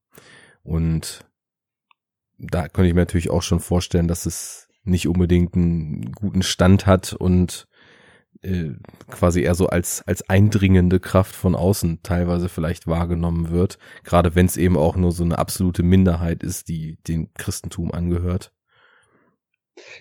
Und 0.63 1.27
da 2.39 2.69
könnte 2.69 2.89
ich 2.89 2.95
mir 2.95 3.03
natürlich 3.03 3.31
auch 3.31 3.43
schon 3.43 3.61
vorstellen, 3.61 4.09
dass 4.09 4.27
es 4.27 4.69
nicht 4.83 5.09
unbedingt 5.09 5.55
einen 5.55 6.13
guten 6.13 6.43
Stand 6.43 6.87
hat 6.87 7.13
und 7.13 7.67
äh, 8.43 8.73
quasi 9.09 9.43
eher 9.43 9.55
so 9.55 9.69
als, 9.69 10.03
als 10.07 10.29
eindringende 10.29 11.01
Kraft 11.01 11.35
von 11.35 11.55
außen 11.55 12.01
teilweise 12.03 12.49
vielleicht 12.49 12.87
wahrgenommen 12.87 13.51
wird, 13.51 13.79
gerade 14.03 14.35
wenn 14.35 14.47
es 14.47 14.57
eben 14.57 14.77
auch 14.77 14.97
nur 14.97 15.13
so 15.13 15.25
eine 15.25 15.39
absolute 15.39 15.83
Minderheit 15.83 16.43
ist, 16.43 16.69
die 16.69 16.99
dem 17.07 17.33
Christentum 17.35 17.93
angehört. 17.93 18.53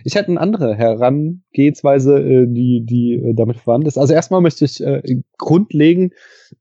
Ich 0.03 0.15
hätte 0.15 0.29
eine 0.29 0.39
andere 0.39 0.75
Herangehensweise, 0.75 2.19
äh, 2.19 2.45
die, 2.47 2.85
die 2.85 3.13
äh, 3.15 3.33
damit 3.33 3.57
verwandt 3.57 3.87
ist. 3.87 3.97
Also 3.97 4.13
erstmal 4.13 4.41
möchte 4.41 4.65
ich 4.65 4.83
äh, 4.83 5.01
grundlegend 5.37 6.13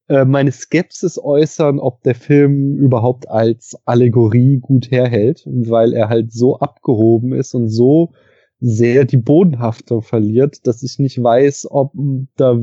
äh, 0.09 0.25
meine 0.25 0.53
Skepsis 0.53 1.19
äußern, 1.19 1.79
ob 1.79 2.03
der 2.03 2.15
Film 2.15 2.77
überhaupt 2.77 3.29
als 3.29 3.77
Allegorie 3.85 4.59
gut 4.59 4.91
herhält, 4.91 5.45
weil 5.47 5.93
er 5.93 6.09
halt 6.09 6.33
so 6.33 6.59
abgehoben 6.59 7.33
ist 7.33 7.55
und 7.55 7.69
so 7.69 8.13
sehr 8.61 9.05
die 9.05 9.17
Bodenhaftung 9.17 10.03
verliert, 10.03 10.67
dass 10.67 10.85
ich 10.85 10.99
nicht 11.01 11.21
weiß, 11.21 11.67
ob 11.71 11.93
da, 12.37 12.57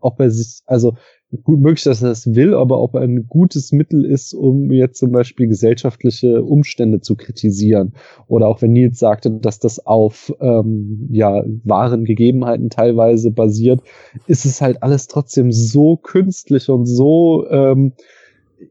ob 0.00 0.20
er 0.20 0.30
sich, 0.30 0.62
also 0.66 0.96
gut 1.42 1.60
möglich, 1.60 1.84
dass 1.84 2.02
er 2.02 2.08
das 2.08 2.34
will, 2.34 2.54
aber 2.54 2.80
ob 2.80 2.94
ein 2.94 3.26
gutes 3.28 3.72
Mittel 3.72 4.04
ist, 4.04 4.32
um 4.32 4.72
jetzt 4.72 4.98
zum 4.98 5.12
Beispiel 5.12 5.46
gesellschaftliche 5.46 6.42
Umstände 6.42 7.00
zu 7.00 7.16
kritisieren. 7.16 7.92
Oder 8.28 8.48
auch 8.48 8.62
wenn 8.62 8.72
Nils 8.72 8.98
sagte, 8.98 9.30
dass 9.30 9.58
das 9.58 9.84
auf 9.84 10.32
ähm, 10.40 11.08
ja, 11.12 11.44
wahren 11.64 12.04
Gegebenheiten 12.04 12.70
teilweise 12.70 13.30
basiert, 13.30 13.82
ist 14.26 14.46
es 14.46 14.60
halt 14.62 14.82
alles 14.82 15.06
trotzdem 15.06 15.52
so 15.52 15.96
künstlich 15.96 16.70
und 16.70 16.86
so 16.86 17.46
ähm, 17.50 17.92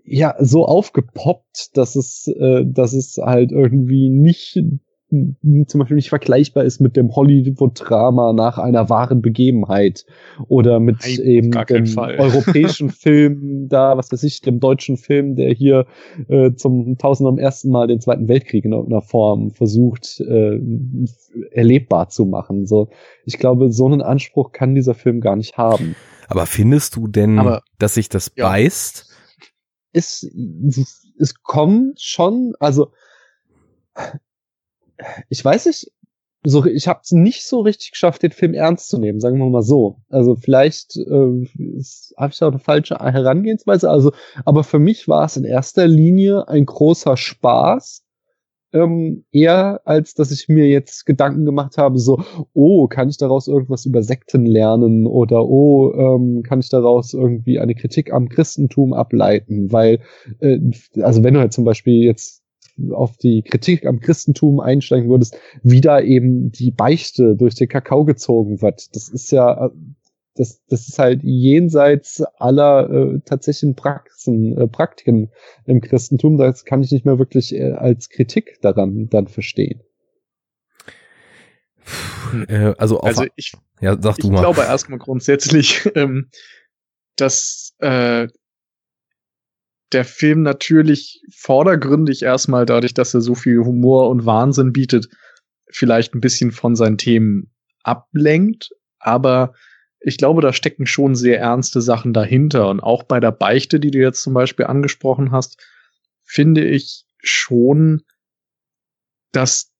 ja 0.04 0.36
so 0.40 0.66
aufgepoppt, 0.66 1.78
dass 1.78 1.96
es, 1.96 2.28
äh, 2.28 2.66
dass 2.66 2.94
es 2.94 3.18
halt 3.18 3.52
irgendwie 3.52 4.10
nicht 4.10 4.60
zum 5.10 5.80
Beispiel 5.80 5.96
nicht 5.96 6.10
vergleichbar 6.10 6.66
ist 6.66 6.82
mit 6.82 6.98
dem 6.98 7.16
Hollywood-Drama 7.16 8.34
nach 8.34 8.58
einer 8.58 8.90
wahren 8.90 9.22
Begebenheit 9.22 10.06
oder 10.50 10.82
mit 10.82 10.98
Nein, 11.02 11.20
eben 11.26 11.52
dem 11.52 11.98
europäischen 11.98 12.90
Film 12.90 13.70
da, 13.70 13.96
was 13.96 14.12
weiß 14.12 14.24
ich, 14.24 14.42
dem 14.42 14.60
deutschen 14.60 14.98
Film, 14.98 15.36
der 15.36 15.54
hier 15.54 15.86
äh, 16.28 16.54
zum 16.56 16.98
tausendem 16.98 17.38
ersten 17.38 17.72
Mal 17.72 17.88
den 17.88 18.02
Zweiten 18.02 18.28
Weltkrieg 18.28 18.66
in 18.66 18.74
irgendeiner 18.74 19.02
Form 19.02 19.52
versucht 19.52 20.20
äh, 20.20 20.60
erlebbar 21.52 22.10
zu 22.10 22.26
machen. 22.26 22.66
So, 22.66 22.90
ich 23.24 23.38
glaube, 23.38 23.72
so 23.72 23.86
einen 23.86 24.02
Anspruch 24.02 24.52
kann 24.52 24.76
dieser 24.76 24.94
Film 24.94 25.22
gar 25.22 25.38
nicht 25.38 25.58
haben. 25.58 25.96
Aber 26.28 26.46
findest 26.46 26.98
du 26.98 27.08
denn, 27.08 27.40
Aber, 27.40 27.64
dass 27.80 27.94
sich 27.94 28.10
das 28.10 28.34
ja. 28.36 28.50
beißt? 28.50 29.06
Es, 29.94 30.30
es 31.18 31.34
kommt 31.44 32.02
schon, 32.02 32.54
also 32.60 32.92
ich 35.30 35.44
weiß 35.44 35.68
nicht, 35.68 35.92
so, 36.46 36.66
ich 36.66 36.88
habe 36.88 37.02
es 37.04 37.12
nicht 37.12 37.46
so 37.46 37.62
richtig 37.62 37.92
geschafft, 37.92 38.24
den 38.24 38.32
Film 38.32 38.54
ernst 38.54 38.90
zu 38.90 39.00
nehmen, 39.00 39.20
sagen 39.20 39.38
wir 39.38 39.50
mal 39.50 39.64
so. 39.64 39.98
Also 40.10 40.36
vielleicht 40.36 40.96
äh, 40.96 41.46
habe 42.18 42.32
ich 42.32 42.42
auch 42.42 42.52
eine 42.52 42.60
falsche 42.60 42.96
Herangehensweise. 42.96 43.90
Also, 43.90 44.12
aber 44.46 44.64
für 44.64 44.80
mich 44.80 45.08
war 45.08 45.26
es 45.26 45.36
in 45.36 45.44
erster 45.44 45.88
Linie 45.88 46.48
ein 46.48 46.66
großer 46.66 47.18
Spaß, 47.18 48.04
ähm, 48.74 49.26
eher 49.32 49.82
als 49.86 50.14
dass 50.14 50.32
ich 50.32 50.48
mir 50.48 50.68
jetzt 50.68 51.06
Gedanken 51.06 51.46
gemacht 51.46 51.78
habe, 51.78 52.00
so, 52.00 52.22
oh, 52.54 52.88
kann 52.88 53.10
ich 53.10 53.18
daraus 53.18 53.48
irgendwas 53.48 53.86
über 53.86 54.04
Sekten 54.04 54.46
lernen 54.46 55.08
oder 55.08 55.46
oh, 55.46 55.94
ähm, 55.94 56.44
kann 56.44 56.60
ich 56.60 56.70
daraus 56.70 57.14
irgendwie 57.14 57.60
eine 57.60 57.76
Kritik 57.76 58.14
am 58.14 58.30
Christentum 58.30 58.94
ableiten, 58.94 59.72
weil, 59.72 60.00
äh, 60.40 60.60
also 61.02 61.24
wenn 61.24 61.34
du 61.34 61.40
halt 61.40 61.54
zum 61.54 61.64
Beispiel 61.64 62.04
jetzt 62.04 62.44
auf 62.92 63.18
die 63.18 63.42
Kritik 63.42 63.86
am 63.86 64.00
Christentum 64.00 64.60
einsteigen 64.60 65.10
würdest, 65.10 65.38
wie 65.64 65.82
da 65.82 66.00
eben 66.00 66.52
die 66.52 66.72
Beichte 66.72 67.36
durch 67.36 67.56
den 67.56 67.68
Kakao 67.68 68.06
gezogen 68.06 68.62
wird. 68.62 68.96
Das 68.96 69.10
ist 69.10 69.32
ja, 69.32 69.72
das, 70.36 70.62
das 70.70 70.88
ist 70.88 71.00
halt 71.00 71.24
jenseits 71.24 72.22
aller 72.38 72.90
äh, 72.90 73.20
tatsächlichen 73.26 73.76
Praxen, 73.76 74.58
äh, 74.58 74.68
Praktiken 74.68 75.32
im 75.66 75.82
Christentum. 75.82 76.38
Das 76.38 76.66
kann 76.66 76.84
ich 76.84 76.92
nicht 76.92 77.06
mehr 77.06 77.20
wirklich 77.20 77.54
äh, 77.54 77.72
als 77.72 78.10
Kritik 78.10 78.60
daran 78.62 79.10
dann 79.10 79.28
verstehen. 79.28 79.82
Äh, 82.48 82.74
also, 82.78 83.00
also 83.00 83.26
ich, 83.36 83.54
ja, 83.82 83.98
sag 84.00 84.18
du 84.18 84.28
ich 84.28 84.34
mal. 84.34 84.42
glaube 84.42 84.62
erstmal 84.62 85.00
grundsätzlich, 85.00 85.90
ähm, 85.96 86.30
dass 87.16 87.74
äh, 87.80 88.28
der 89.94 90.06
Film 90.06 90.42
natürlich 90.44 91.22
vordergründig 91.34 92.24
erstmal 92.24 92.66
dadurch, 92.66 92.94
dass 92.94 93.14
er 93.14 93.22
so 93.22 93.36
viel 93.36 93.60
Humor 93.60 94.10
und 94.10 94.26
Wahnsinn 94.26 94.74
bietet, 94.74 95.08
vielleicht 95.70 96.14
ein 96.14 96.22
bisschen 96.22 96.52
von 96.52 96.76
seinen 96.76 96.98
Themen 96.98 97.54
ablenkt, 97.84 98.70
aber 99.00 99.54
ich 100.00 100.18
glaube, 100.18 100.42
da 100.42 100.54
stecken 100.54 100.86
schon 100.86 101.16
sehr 101.16 101.40
ernste 101.40 101.82
Sachen 101.82 102.14
dahinter. 102.14 102.70
Und 102.70 102.82
auch 102.82 103.04
bei 103.04 103.20
der 103.20 103.32
Beichte, 103.32 103.80
die 103.80 103.92
du 103.92 104.00
jetzt 104.00 104.22
zum 104.22 104.34
Beispiel 104.34 104.66
angesprochen 104.66 105.32
hast, 105.32 105.60
finde 106.24 106.64
ich 106.64 107.06
schon, 107.20 108.04
dass 109.32 109.72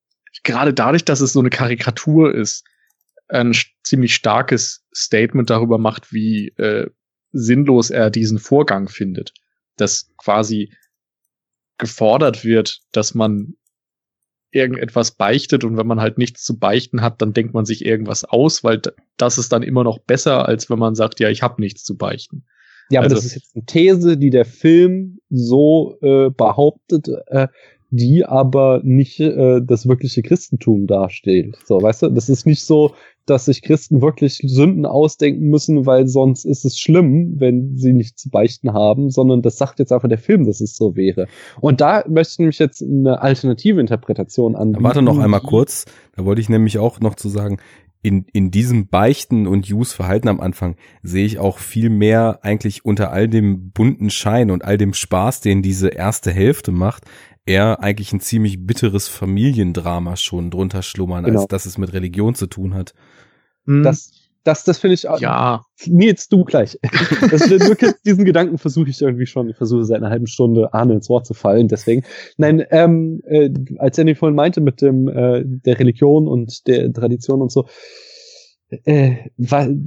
gerade 0.44 0.74
dadurch, 0.74 1.06
dass 1.06 1.22
es 1.22 1.34
so 1.34 1.40
eine 1.40 1.50
Karikatur 1.50 2.34
ist, 2.34 2.66
ein 3.28 3.54
ziemlich 3.84 4.16
starkes 4.16 4.86
Statement 4.94 5.50
darüber 5.50 5.78
macht, 5.78 6.12
wie 6.12 6.50
äh, 6.58 6.90
sinnlos 7.32 7.90
er 7.90 8.10
diesen 8.10 8.40
Vorgang 8.40 8.88
findet 8.90 9.34
dass 9.78 10.12
quasi 10.18 10.74
gefordert 11.78 12.44
wird, 12.44 12.80
dass 12.92 13.14
man 13.14 13.56
irgendetwas 14.52 15.12
beichtet 15.12 15.64
und 15.64 15.78
wenn 15.78 15.88
man 15.88 16.02
halt 16.02 16.18
nichts 16.18 16.44
zu 16.44 16.58
beichten 16.58 17.02
hat, 17.02 17.22
dann 17.22 17.34
denkt 17.34 17.54
man 17.54 17.66
sich 17.66 17.86
irgendwas 17.86 18.24
aus, 18.24 18.64
weil 18.64 18.82
das 19.18 19.38
ist 19.38 19.52
dann 19.52 19.64
immer 19.64 19.84
noch 19.84 20.00
besser, 20.00 20.48
als 20.48 20.70
wenn 20.70 20.80
man 20.80 20.96
sagt, 20.96 21.20
ja, 21.20 21.30
ich 21.30 21.44
habe 21.44 21.62
nichts 21.62 21.84
zu 21.84 21.98
beichten. 21.98 22.46
Ja, 22.90 23.02
aber 23.02 23.06
also, 23.06 23.16
das 23.16 23.26
ist 23.26 23.36
jetzt 23.36 23.56
eine 23.56 23.66
These, 23.66 24.18
die 24.18 24.30
der 24.30 24.46
Film 24.46 25.20
so 25.30 25.98
äh, 26.02 26.30
behauptet, 26.30 27.10
äh, 27.28 27.48
die 27.90 28.26
aber 28.26 28.82
nicht 28.84 29.20
äh, 29.20 29.62
das 29.64 29.88
wirkliche 29.88 30.22
Christentum 30.22 30.88
darstellt. 30.88 31.58
So, 31.66 31.82
weißt 31.82 32.04
du, 32.04 32.10
das 32.10 32.30
ist 32.30 32.46
nicht 32.46 32.64
so, 32.64 32.94
dass 33.26 33.46
sich 33.46 33.62
Christen 33.62 34.02
wirklich 34.02 34.42
Sünden 34.44 34.86
ausdenken 34.86 35.50
müssen, 35.50 35.86
weil 35.86 36.08
sonst 36.08 36.46
ist 36.46 36.66
es 36.66 36.80
schlimm, 36.80 37.36
wenn 37.38 37.76
sie 37.78 37.94
nicht 37.94 38.18
zu 38.18 38.30
beichten 38.30 38.74
haben, 38.74 39.10
sondern 39.10 39.42
das 39.42 39.58
sagt 39.58 39.80
jetzt 39.80 39.92
einfach 39.92 40.08
der 40.08 40.18
Film, 40.18 40.46
dass 40.46 40.62
es 40.62 40.76
so 40.76 40.96
wäre. 40.96 41.28
Und 41.60 41.82
da 41.82 42.04
möchte 42.08 42.34
ich 42.34 42.40
nämlich 42.40 42.60
jetzt 42.60 42.82
eine 42.82 43.22
alternative 43.22 43.80
Interpretation 43.80 44.56
an. 44.56 44.76
Warte 44.80 45.02
noch 45.02 45.20
einmal 45.20 45.42
kurz, 45.42 45.86
da 46.16 46.26
wollte 46.26 46.42
ich 46.42 46.50
nämlich 46.50 46.78
auch 46.78 47.00
noch 47.00 47.16
zu 47.16 47.30
sagen, 47.30 47.58
in, 48.02 48.26
in 48.32 48.52
diesem 48.52 48.88
Beichten 48.88 49.48
und 49.48 49.70
Use-Verhalten 49.70 50.30
am 50.30 50.40
Anfang 50.40 50.76
sehe 51.04 51.26
ich 51.26 51.40
auch 51.40 51.58
viel 51.58 51.90
mehr 51.90 52.40
eigentlich 52.44 52.86
unter 52.86 53.12
all 53.12 53.28
dem 53.28 53.72
bunten 53.72 54.10
Schein 54.10 54.52
und 54.52 54.64
all 54.64 54.78
dem 54.78 54.94
Spaß, 54.94 55.42
den 55.42 55.62
diese 55.62 55.90
erste 55.90 56.32
Hälfte 56.32 56.72
macht, 56.72 57.04
eher 57.48 57.82
eigentlich 57.82 58.14
ein 58.14 58.20
ziemlich 58.20 58.66
bitteres 58.66 59.08
Familiendrama 59.08 60.16
schon 60.16 60.52
drunter 60.52 60.84
schlummern, 60.84 61.24
genau. 61.24 61.42
als 61.42 61.48
dass 61.48 61.66
es 61.66 61.78
mit 61.78 61.94
Religion 61.94 62.36
zu 62.36 62.48
tun 62.48 62.74
hat. 62.74 62.94
Hm. 63.66 63.84
Das, 63.84 64.12
das, 64.44 64.64
das 64.64 64.78
finde 64.80 64.94
ich 64.94 65.08
auch. 65.08 65.20
Ja. 65.20 65.64
Nils, 65.86 66.30
du 66.30 66.44
gleich. 66.46 66.80
Das, 67.30 67.50
diesen 68.06 68.26
Gedanken 68.26 68.58
versuche 68.58 68.90
ich 68.90 69.02
irgendwie 69.02 69.26
schon. 69.26 69.50
Ich 69.50 69.58
versuche 69.58 69.84
seit 69.84 69.98
einer 69.98 70.10
halben 70.10 70.28
Stunde 70.28 70.74
Arne 70.74 70.94
ins 70.94 71.10
Wort 71.10 71.26
zu 71.26 71.34
fallen. 71.34 71.68
Deswegen, 71.68 72.04
nein, 72.38 72.64
ähm, 72.70 73.22
äh, 73.26 73.50
als 73.78 73.98
Andy 73.98 74.16
vorhin 74.16 74.36
meinte 74.36 74.62
mit 74.62 74.82
dem 74.82 75.10
äh, 75.10 75.44
der 75.46 75.80
Religion 75.80 76.28
und 76.28 76.68
der 76.68 76.94
Tradition 76.94 77.42
und 77.42 77.52
so, 77.52 77.68
äh, 78.70 79.30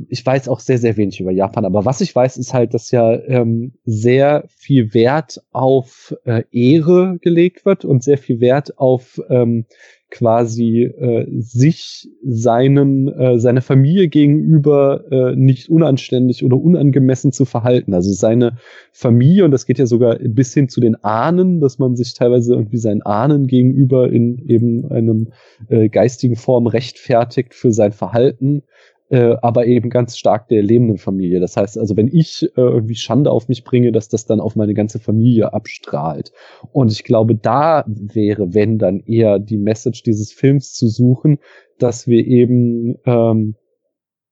ich 0.08 0.24
weiß 0.24 0.48
auch 0.48 0.60
sehr, 0.60 0.78
sehr 0.78 0.96
wenig 0.96 1.20
über 1.20 1.30
Japan, 1.30 1.64
aber 1.64 1.84
was 1.84 2.00
ich 2.00 2.14
weiß, 2.14 2.36
ist 2.38 2.54
halt, 2.54 2.74
dass 2.74 2.90
ja 2.90 3.12
ähm, 3.24 3.74
sehr 3.84 4.44
viel 4.48 4.94
Wert 4.94 5.42
auf 5.52 6.16
äh, 6.24 6.44
Ehre 6.50 7.18
gelegt 7.20 7.66
wird 7.66 7.84
und 7.84 8.02
sehr 8.02 8.18
viel 8.18 8.40
Wert 8.40 8.78
auf 8.78 9.20
ähm, 9.28 9.66
quasi 10.10 10.82
äh, 10.82 11.26
sich 11.38 12.08
seinen 12.24 13.08
äh, 13.08 13.38
seiner 13.38 13.62
Familie 13.62 14.08
gegenüber 14.08 15.04
äh, 15.10 15.36
nicht 15.36 15.70
unanständig 15.70 16.44
oder 16.44 16.56
unangemessen 16.56 17.32
zu 17.32 17.44
verhalten. 17.44 17.94
Also 17.94 18.12
seine 18.12 18.56
Familie 18.92 19.44
und 19.44 19.52
das 19.52 19.66
geht 19.66 19.78
ja 19.78 19.86
sogar 19.86 20.16
bis 20.16 20.52
hin 20.52 20.68
zu 20.68 20.80
den 20.80 20.96
Ahnen, 21.04 21.60
dass 21.60 21.78
man 21.78 21.96
sich 21.96 22.14
teilweise 22.14 22.54
irgendwie 22.54 22.78
seinen 22.78 23.02
Ahnen 23.02 23.46
gegenüber 23.46 24.10
in 24.10 24.44
eben 24.48 24.90
einem 24.90 25.28
äh, 25.68 25.88
geistigen 25.88 26.36
Form 26.36 26.66
rechtfertigt 26.66 27.54
für 27.54 27.72
sein 27.72 27.92
Verhalten 27.92 28.62
äh, 29.10 29.36
aber 29.42 29.66
eben 29.66 29.90
ganz 29.90 30.16
stark 30.16 30.48
der 30.48 30.62
lebenden 30.62 30.98
Familie. 30.98 31.40
Das 31.40 31.56
heißt 31.56 31.78
also, 31.78 31.96
wenn 31.96 32.08
ich 32.08 32.42
äh, 32.56 32.60
irgendwie 32.60 32.94
Schande 32.94 33.30
auf 33.30 33.48
mich 33.48 33.64
bringe, 33.64 33.92
dass 33.92 34.08
das 34.08 34.24
dann 34.26 34.40
auf 34.40 34.56
meine 34.56 34.74
ganze 34.74 34.98
Familie 34.98 35.52
abstrahlt. 35.52 36.32
Und 36.72 36.90
ich 36.90 37.04
glaube, 37.04 37.34
da 37.34 37.84
wäre, 37.86 38.54
wenn 38.54 38.78
dann 38.78 39.00
eher 39.00 39.38
die 39.38 39.58
Message 39.58 40.02
dieses 40.02 40.32
Films 40.32 40.72
zu 40.74 40.88
suchen, 40.88 41.38
dass 41.78 42.06
wir 42.06 42.26
eben 42.26 42.96
ähm, 43.04 43.56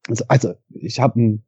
also, 0.09 0.25
also 0.29 0.55
ich 0.71 1.01
habe 1.01 1.21
ein 1.21 1.45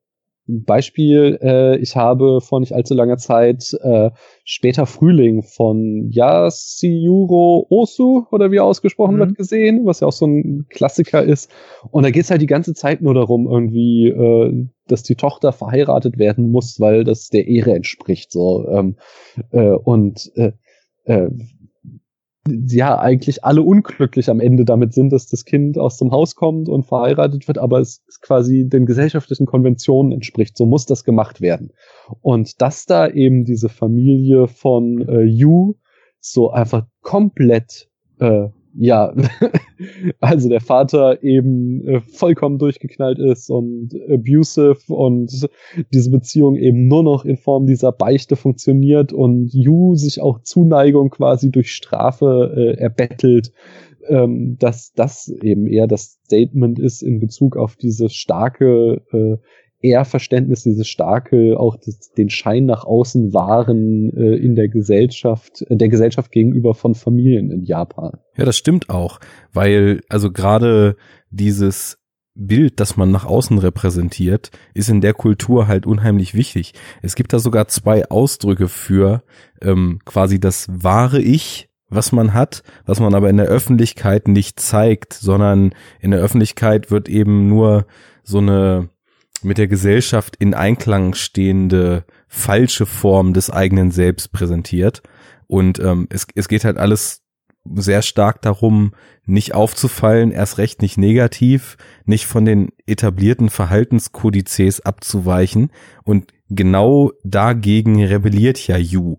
Beispiel, 0.65 1.39
äh, 1.43 1.77
ich 1.79 1.97
habe 1.97 2.41
vor 2.41 2.61
nicht 2.61 2.75
allzu 2.75 2.95
langer 2.95 3.17
Zeit 3.17 3.73
äh, 3.83 4.11
später 4.45 4.87
Frühling 4.87 5.43
von 5.43 6.09
Yasuyuro 6.11 7.67
Osu 7.71 8.27
oder 8.31 8.51
wie 8.51 8.57
er 8.57 8.65
ausgesprochen 8.65 9.17
mhm. 9.17 9.21
wird 9.21 9.37
gesehen, 9.37 9.87
was 9.87 10.01
ja 10.01 10.09
auch 10.09 10.13
so 10.13 10.27
ein 10.27 10.67
Klassiker 10.69 11.23
ist. 11.23 11.51
Und 11.91 12.03
da 12.05 12.11
geht's 12.11 12.31
halt 12.31 12.43
die 12.43 12.47
ganze 12.47 12.75
Zeit 12.75 13.03
nur 13.03 13.15
darum, 13.15 13.47
irgendwie, 13.47 14.09
äh, 14.09 14.69
dass 14.89 15.03
die 15.03 15.15
Tochter 15.17 15.53
verheiratet 15.53 16.19
werden 16.19 16.51
muss, 16.51 16.81
weil 16.81 17.05
das 17.05 17.29
der 17.29 17.47
Ehre 17.47 17.75
entspricht. 17.75 18.33
So 18.33 18.67
ähm, 18.69 18.97
äh, 19.53 19.71
und 19.71 20.31
äh, 20.35 20.53
äh, 21.05 21.31
ja 22.69 22.99
eigentlich 22.99 23.45
alle 23.45 23.63
unglücklich 23.63 24.29
am 24.31 24.41
Ende 24.41 24.65
damit 24.65 24.93
sind, 24.93 25.13
dass 25.13 25.27
das 25.27 25.45
Kind 25.45 25.79
aus 25.79 25.97
dem 25.97 26.11
Haus 26.11 26.35
kommt 26.35 26.69
und 26.69 26.85
verheiratet 26.85 27.49
wird, 27.49 27.59
aber 27.59 27.81
es 27.81 28.03
quasi 28.21 28.69
den 28.69 28.87
gesellschaftlichen 28.87 29.47
Konventionen 29.47 30.13
entspricht. 30.13 30.57
So 30.57 30.67
muss 30.67 30.87
das 30.87 31.05
gemacht 31.05 31.41
werden. 31.41 31.73
Und 32.21 32.61
dass 32.61 32.87
da 32.87 33.09
eben 33.09 33.45
diese 33.45 33.69
Familie 33.69 34.47
von 34.47 35.07
äh, 35.09 35.23
Yu 35.23 35.75
so 36.21 36.51
einfach 36.51 36.87
komplett 37.01 37.89
äh, 38.19 38.49
ja, 38.75 39.15
also 40.21 40.49
der 40.49 40.61
Vater 40.61 41.23
eben 41.23 41.87
äh, 41.87 42.01
vollkommen 42.01 42.59
durchgeknallt 42.59 43.19
ist 43.19 43.51
und 43.51 43.91
abusive 44.09 44.79
und 44.89 45.49
diese 45.93 46.11
Beziehung 46.11 46.57
eben 46.57 46.87
nur 46.87 47.03
noch 47.03 47.25
in 47.25 47.37
Form 47.37 47.67
dieser 47.67 47.93
Beichte 47.93 48.37
funktioniert 48.37 49.13
und 49.13 49.53
Yu 49.53 49.95
sich 49.97 50.21
auch 50.21 50.43
Zuneigung 50.43 51.11
quasi 51.11 51.51
durch 51.51 51.73
Strafe 51.73 52.53
äh, 52.57 52.81
erbettelt, 52.81 53.53
ähm, 54.09 54.57
dass 54.59 54.93
das 54.93 55.29
eben 55.29 55.67
eher 55.67 55.87
das 55.87 56.19
Statement 56.25 56.79
ist 56.79 57.03
in 57.03 57.21
Bezug 57.21 57.57
auf 57.57 57.77
diese 57.77 58.09
starke 58.09 59.03
äh, 59.13 59.37
eher 59.81 60.05
Verständnis, 60.05 60.63
dieses 60.63 60.89
starke, 60.89 61.59
auch 61.59 61.77
das, 61.77 62.13
den 62.13 62.31
Schein 62.31 62.67
nach 62.67 62.85
außen 62.85 63.33
wahren 63.33 64.13
äh, 64.17 64.37
in 64.37 64.55
der 64.55 64.69
Gesellschaft, 64.69 65.63
äh, 65.69 65.77
der 65.77 65.89
Gesellschaft 65.89 66.31
gegenüber 66.31 66.75
von 66.75 66.95
Familien 66.95 67.51
in 67.51 67.65
Japan. 67.65 68.19
Ja, 68.37 68.45
das 68.45 68.57
stimmt 68.57 68.91
auch, 68.91 69.21
weil 69.53 70.01
also 70.09 70.31
gerade 70.31 70.97
dieses 71.31 71.99
Bild, 72.35 72.79
das 72.79 72.97
man 72.97 73.11
nach 73.11 73.25
außen 73.25 73.59
repräsentiert, 73.59 74.51
ist 74.75 74.89
in 74.89 75.01
der 75.01 75.15
Kultur 75.15 75.67
halt 75.67 75.87
unheimlich 75.87 76.35
wichtig. 76.35 76.75
Es 77.03 77.15
gibt 77.15 77.33
da 77.33 77.39
sogar 77.39 77.69
zwei 77.69 78.09
Ausdrücke 78.09 78.69
für 78.69 79.23
ähm, 79.61 79.99
quasi 80.05 80.39
das 80.39 80.67
wahre 80.71 81.21
Ich, 81.21 81.69
was 81.89 82.13
man 82.13 82.33
hat, 82.33 82.63
was 82.87 83.01
man 83.01 83.15
aber 83.15 83.29
in 83.31 83.37
der 83.37 83.47
Öffentlichkeit 83.47 84.29
nicht 84.29 84.61
zeigt, 84.61 85.13
sondern 85.13 85.75
in 86.01 86.13
der 86.13 86.21
Öffentlichkeit 86.21 86.91
wird 86.91 87.09
eben 87.09 87.49
nur 87.49 87.87
so 88.23 88.39
eine 88.39 88.91
mit 89.43 89.59
der 89.59 89.69
Gesellschaft 89.69 90.37
in 90.37 90.55
Einklang 90.55 91.15
stehende 91.15 92.05
falsche 92.29 92.87
Form 92.87 93.33
des 93.33 93.51
eigenen 93.51 93.91
Selbst 93.91 94.33
präsentiert. 94.33 95.03
Und 95.47 95.81
ähm, 95.81 96.07
es, 96.11 96.27
es 96.35 96.49
geht 96.49 96.65
halt 96.65 96.79
alles 96.79 97.23
sehr 97.75 98.03
stark 98.03 98.43
darum, 98.43 98.93
nicht 99.27 99.55
aufzufallen, 99.55 100.33
erst 100.33 100.59
recht 100.59 100.83
nicht 100.83 100.99
negativ, 100.99 101.77
nicht 102.05 102.27
von 102.27 102.45
den 102.45 102.71
etablierten 102.87 103.51
Verhaltenskodizes 103.51 104.81
abzuweichen. 104.81 105.71
Und 106.05 106.33
genau 106.49 107.13
dagegen 107.23 108.03
rebelliert 108.03 108.67
ja 108.67 108.77
Yu. 108.77 109.17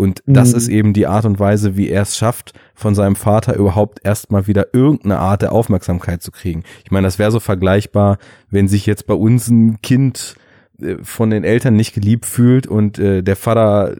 Und 0.00 0.22
das 0.24 0.52
mhm. 0.52 0.56
ist 0.56 0.68
eben 0.68 0.92
die 0.94 1.06
Art 1.06 1.26
und 1.26 1.38
Weise, 1.38 1.76
wie 1.76 1.90
er 1.90 2.00
es 2.00 2.16
schafft, 2.16 2.54
von 2.74 2.94
seinem 2.94 3.16
Vater 3.16 3.54
überhaupt 3.54 4.00
erstmal 4.02 4.46
wieder 4.46 4.68
irgendeine 4.72 5.18
Art 5.18 5.42
der 5.42 5.52
Aufmerksamkeit 5.52 6.22
zu 6.22 6.30
kriegen. 6.30 6.64
Ich 6.86 6.90
meine, 6.90 7.06
das 7.06 7.18
wäre 7.18 7.30
so 7.30 7.38
vergleichbar, 7.38 8.16
wenn 8.48 8.66
sich 8.66 8.86
jetzt 8.86 9.06
bei 9.06 9.12
uns 9.12 9.48
ein 9.48 9.82
Kind 9.82 10.36
äh, 10.80 10.96
von 11.02 11.28
den 11.28 11.44
Eltern 11.44 11.76
nicht 11.76 11.92
geliebt 11.92 12.24
fühlt 12.24 12.66
und 12.66 12.98
äh, 12.98 13.22
der 13.22 13.36
Vater 13.36 13.94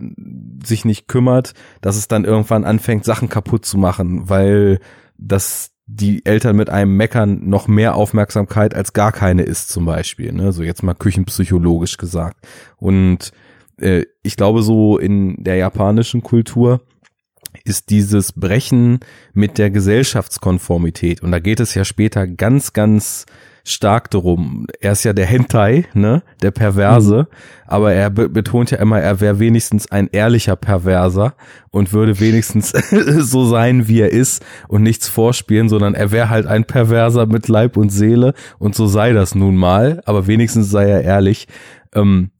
sich 0.65 0.87
nicht 0.87 1.07
kümmert, 1.07 1.53
dass 1.83 1.99
es 1.99 2.09
dann 2.09 2.25
irgendwann 2.25 2.65
anfängt, 2.65 3.05
Sachen 3.05 3.29
kaputt 3.29 3.67
zu 3.67 3.77
machen, 3.77 4.31
weil 4.31 4.81
das 5.19 5.73
die 5.85 6.25
Eltern 6.25 6.57
mit 6.57 6.71
einem 6.71 6.97
meckern 6.97 7.47
noch 7.47 7.69
mehr 7.69 7.95
Aufmerksamkeit 7.95 8.75
als 8.75 8.95
gar 8.95 9.13
keine 9.13 9.43
ist 9.43 9.69
zum 9.69 9.85
Beispiel. 9.85 10.33
Ne? 10.33 10.53
So 10.53 10.63
jetzt 10.63 10.83
mal 10.83 10.95
küchenpsychologisch 10.95 11.99
gesagt. 11.99 12.39
Und 12.79 13.33
äh, 13.81 14.05
ich 14.22 14.37
glaube, 14.37 14.62
so 14.62 14.99
in 14.99 15.43
der 15.43 15.57
japanischen 15.57 16.22
Kultur 16.22 16.81
ist 17.64 17.91
dieses 17.91 18.33
Brechen 18.33 19.01
mit 19.33 19.59
der 19.59 19.70
Gesellschaftskonformität. 19.70 21.22
Und 21.22 21.33
da 21.33 21.39
geht 21.39 21.61
es 21.61 21.74
ja 21.74 21.85
später 21.85 22.26
ganz, 22.26 22.72
ganz 22.72 23.26
stark 23.64 24.11
darum. 24.11 24.66
Er 24.81 24.93
ist 24.93 25.05
ja 25.05 25.12
der 25.12 25.26
Hentai, 25.26 25.85
ne, 25.95 26.22
der 26.43 26.51
Perverse, 26.51 27.28
mhm. 27.28 27.37
aber 27.66 27.93
er 27.93 28.11
be 28.11 28.28
betont 28.28 28.70
ja 28.70 28.78
immer, 28.78 29.01
er 29.01 29.20
wäre 29.20 29.39
wenigstens 29.39 29.91
ein 29.91 30.09
ehrlicher 30.11 30.57
Perverser 30.57 31.35
und 31.70 31.93
würde 31.93 32.20
wenigstens 32.20 32.70
so 33.18 33.47
sein, 33.47 33.89
wie 33.89 34.01
er 34.01 34.12
ist 34.12 34.45
und 34.68 34.83
nichts 34.83 35.09
vorspielen, 35.09 35.68
sondern 35.68 35.95
er 35.95 36.11
wäre 36.11 36.31
halt 36.31 36.47
ein 36.47 36.64
Perverser 36.64 37.26
mit 37.26 37.49
Leib 37.49 37.76
und 37.76 37.91
Seele 37.91 38.35
und 38.59 38.74
so 38.74 38.87
sei 38.87 39.12
das 39.12 39.35
nun 39.35 39.57
mal, 39.57 40.01
aber 40.07 40.26
wenigstens 40.26 40.70
sei 40.70 40.89
er 40.89 41.03
ehrlich. 41.03 41.47
Ähm, 41.95 42.31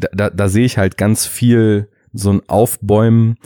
da, 0.00 0.08
da, 0.12 0.30
da 0.30 0.48
sehe 0.48 0.64
ich 0.64 0.78
halt 0.78 0.96
ganz 0.96 1.26
viel 1.26 1.88
so 2.12 2.32
ein 2.32 2.42
Aufbäumen, 2.48 3.36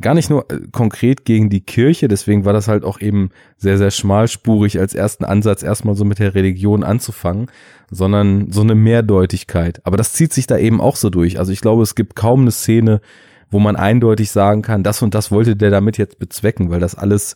gar 0.00 0.14
nicht 0.14 0.28
nur 0.28 0.50
äh, 0.50 0.60
konkret 0.70 1.24
gegen 1.24 1.48
die 1.48 1.60
Kirche, 1.60 2.08
deswegen 2.08 2.44
war 2.44 2.52
das 2.52 2.68
halt 2.68 2.84
auch 2.84 3.00
eben 3.00 3.30
sehr, 3.56 3.78
sehr 3.78 3.90
schmalspurig 3.90 4.78
als 4.78 4.94
ersten 4.94 5.24
Ansatz 5.24 5.62
erstmal 5.62 5.94
so 5.94 6.04
mit 6.04 6.18
der 6.18 6.34
Religion 6.34 6.84
anzufangen, 6.84 7.50
sondern 7.90 8.52
so 8.52 8.60
eine 8.60 8.74
Mehrdeutigkeit. 8.74 9.80
Aber 9.84 9.96
das 9.96 10.12
zieht 10.12 10.32
sich 10.32 10.46
da 10.46 10.58
eben 10.58 10.80
auch 10.80 10.96
so 10.96 11.10
durch. 11.10 11.38
Also 11.38 11.52
ich 11.52 11.60
glaube, 11.60 11.82
es 11.82 11.94
gibt 11.94 12.16
kaum 12.16 12.42
eine 12.42 12.50
Szene, 12.50 13.00
wo 13.50 13.58
man 13.58 13.76
eindeutig 13.76 14.30
sagen 14.30 14.62
kann, 14.62 14.82
das 14.82 15.00
und 15.00 15.14
das 15.14 15.30
wollte 15.30 15.56
der 15.56 15.70
damit 15.70 15.96
jetzt 15.96 16.18
bezwecken, 16.18 16.70
weil 16.70 16.80
das 16.80 16.94
alles, 16.94 17.34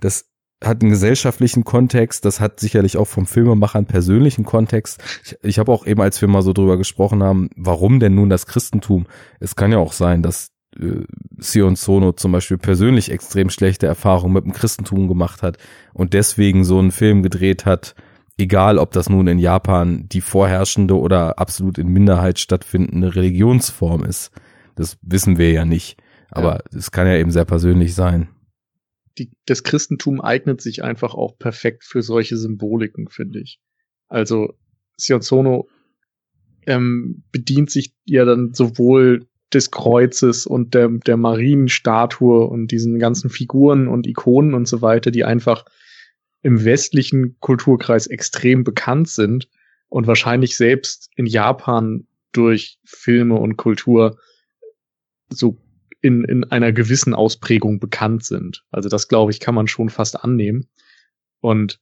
das 0.00 0.26
hat 0.64 0.80
einen 0.80 0.90
gesellschaftlichen 0.90 1.64
Kontext, 1.64 2.24
das 2.24 2.40
hat 2.40 2.60
sicherlich 2.60 2.96
auch 2.96 3.06
vom 3.06 3.26
Filmemacher 3.26 3.78
einen 3.78 3.86
persönlichen 3.86 4.44
Kontext. 4.44 5.02
Ich, 5.22 5.36
ich 5.42 5.58
habe 5.58 5.70
auch 5.70 5.86
eben, 5.86 6.00
als 6.00 6.20
wir 6.20 6.28
mal 6.28 6.42
so 6.42 6.52
drüber 6.52 6.78
gesprochen 6.78 7.22
haben, 7.22 7.50
warum 7.56 8.00
denn 8.00 8.14
nun 8.14 8.30
das 8.30 8.46
Christentum? 8.46 9.06
Es 9.38 9.54
kann 9.54 9.72
ja 9.72 9.78
auch 9.78 9.92
sein, 9.92 10.22
dass 10.22 10.52
äh, 10.78 11.04
Sion 11.38 11.76
Sono 11.76 12.12
zum 12.12 12.32
Beispiel 12.32 12.56
persönlich 12.56 13.10
extrem 13.10 13.50
schlechte 13.50 13.86
Erfahrungen 13.86 14.32
mit 14.32 14.44
dem 14.44 14.52
Christentum 14.52 15.08
gemacht 15.08 15.42
hat 15.42 15.58
und 15.92 16.14
deswegen 16.14 16.64
so 16.64 16.78
einen 16.78 16.90
Film 16.90 17.22
gedreht 17.22 17.66
hat, 17.66 17.94
egal 18.38 18.78
ob 18.78 18.92
das 18.92 19.10
nun 19.10 19.26
in 19.26 19.38
Japan 19.38 20.08
die 20.08 20.22
vorherrschende 20.22 20.98
oder 20.98 21.38
absolut 21.38 21.76
in 21.76 21.88
Minderheit 21.88 22.38
stattfindende 22.38 23.14
Religionsform 23.14 24.04
ist. 24.04 24.30
Das 24.74 24.96
wissen 25.02 25.36
wir 25.36 25.52
ja 25.52 25.66
nicht. 25.66 25.98
Aber 26.30 26.60
es 26.74 26.86
ja. 26.86 26.90
kann 26.90 27.06
ja 27.06 27.14
eben 27.14 27.30
sehr 27.30 27.44
persönlich 27.44 27.94
sein 27.94 28.28
die, 29.18 29.30
das 29.46 29.62
Christentum 29.62 30.20
eignet 30.20 30.60
sich 30.60 30.82
einfach 30.84 31.14
auch 31.14 31.38
perfekt 31.38 31.84
für 31.84 32.02
solche 32.02 32.36
Symboliken, 32.36 33.08
finde 33.08 33.40
ich. 33.40 33.60
Also 34.08 34.54
Sion 34.96 35.22
Sono 35.22 35.68
ähm, 36.66 37.22
bedient 37.32 37.70
sich 37.70 37.94
ja 38.04 38.24
dann 38.24 38.54
sowohl 38.54 39.26
des 39.52 39.70
Kreuzes 39.70 40.46
und 40.46 40.74
der, 40.74 40.88
der 40.88 41.16
Marienstatue 41.16 42.46
und 42.46 42.68
diesen 42.72 42.98
ganzen 42.98 43.30
Figuren 43.30 43.88
und 43.88 44.06
Ikonen 44.06 44.54
und 44.54 44.66
so 44.66 44.82
weiter, 44.82 45.10
die 45.10 45.24
einfach 45.24 45.64
im 46.42 46.64
westlichen 46.64 47.36
Kulturkreis 47.40 48.06
extrem 48.06 48.64
bekannt 48.64 49.08
sind 49.08 49.48
und 49.88 50.06
wahrscheinlich 50.06 50.56
selbst 50.56 51.10
in 51.16 51.26
Japan 51.26 52.06
durch 52.32 52.78
Filme 52.84 53.36
und 53.36 53.56
Kultur 53.56 54.18
so 55.28 55.56
in, 56.06 56.22
in 56.24 56.44
einer 56.44 56.72
gewissen 56.72 57.14
Ausprägung 57.14 57.80
bekannt 57.80 58.24
sind. 58.24 58.64
Also 58.70 58.88
das, 58.88 59.08
glaube 59.08 59.32
ich, 59.32 59.40
kann 59.40 59.56
man 59.56 59.66
schon 59.66 59.90
fast 59.90 60.22
annehmen. 60.22 60.68
Und 61.40 61.80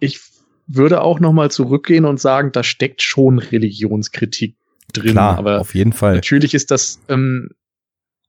ich 0.00 0.20
würde 0.66 1.02
auch 1.02 1.20
noch 1.20 1.32
mal 1.32 1.50
zurückgehen 1.50 2.04
und 2.04 2.20
sagen, 2.20 2.50
da 2.52 2.64
steckt 2.64 3.00
schon 3.00 3.38
Religionskritik 3.38 4.56
drin. 4.92 5.12
Klar, 5.12 5.38
aber 5.38 5.60
auf 5.60 5.74
jeden 5.76 5.92
Fall. 5.92 6.16
natürlich 6.16 6.52
ist 6.54 6.72
das 6.72 7.00
ähm, 7.08 7.50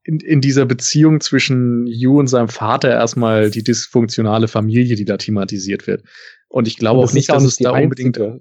in, 0.03 0.19
in 0.19 0.41
dieser 0.41 0.65
Beziehung 0.65 1.21
zwischen 1.21 1.87
Yu 1.87 2.19
und 2.19 2.27
seinem 2.27 2.49
Vater 2.49 2.89
erstmal 2.89 3.49
die 3.49 3.63
dysfunktionale 3.63 4.47
Familie, 4.47 4.95
die 4.95 5.05
da 5.05 5.17
thematisiert 5.17 5.87
wird. 5.87 6.03
Und 6.49 6.67
ich 6.67 6.77
glaube 6.77 6.99
Und 6.99 7.07
auch 7.09 7.13
nicht, 7.13 7.29
ja 7.29 7.33
dass 7.35 7.45
es 7.45 7.57
da 7.57 7.71
unbedingt. 7.71 8.19
einzige. 8.19 8.39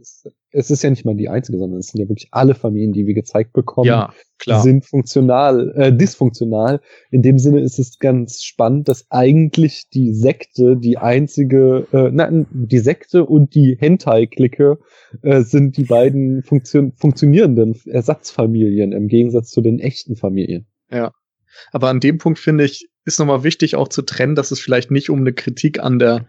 Es- 0.54 0.68
ist 0.70 0.82
ja 0.82 0.90
nicht 0.90 1.06
mal 1.06 1.14
die 1.16 1.30
einzige, 1.30 1.56
sondern 1.58 1.78
es 1.78 1.86
sind 1.86 2.00
ja 2.02 2.08
wirklich 2.10 2.28
alle 2.30 2.54
Familien, 2.54 2.92
die 2.92 3.06
wir 3.06 3.14
gezeigt 3.14 3.54
bekommen, 3.54 3.86
Ja, 3.86 4.12
klar. 4.38 4.62
sind 4.62 4.84
funktional, 4.84 5.72
äh, 5.76 5.96
dysfunktional. 5.96 6.82
In 7.10 7.22
dem 7.22 7.38
Sinne 7.38 7.60
ist 7.62 7.78
es 7.78 7.98
ganz 7.98 8.42
spannend, 8.42 8.86
dass 8.88 9.06
eigentlich 9.08 9.88
die 9.94 10.12
Sekte 10.12 10.76
die 10.76 10.98
einzige, 10.98 11.86
äh, 11.92 12.10
nein, 12.12 12.46
die 12.52 12.80
Sekte 12.80 13.24
und 13.24 13.54
die 13.54 13.78
Hentai-Clique 13.80 14.78
äh, 15.22 15.40
sind 15.40 15.78
die 15.78 15.84
beiden 15.84 16.42
Funktion 16.42 16.92
funktionierenden 16.92 17.74
Ersatzfamilien 17.86 18.92
im 18.92 19.08
Gegensatz 19.08 19.48
zu 19.50 19.62
den 19.62 19.78
echten 19.78 20.16
Familien. 20.16 20.66
Aber 21.72 21.88
an 21.88 22.00
dem 22.00 22.18
Punkt 22.18 22.38
finde 22.38 22.64
ich, 22.64 22.88
ist 23.04 23.18
nochmal 23.18 23.44
wichtig 23.44 23.76
auch 23.76 23.88
zu 23.88 24.02
trennen, 24.02 24.34
dass 24.34 24.50
es 24.50 24.60
vielleicht 24.60 24.90
nicht 24.90 25.10
um 25.10 25.20
eine 25.20 25.32
Kritik 25.32 25.80
an 25.80 25.98
der 25.98 26.28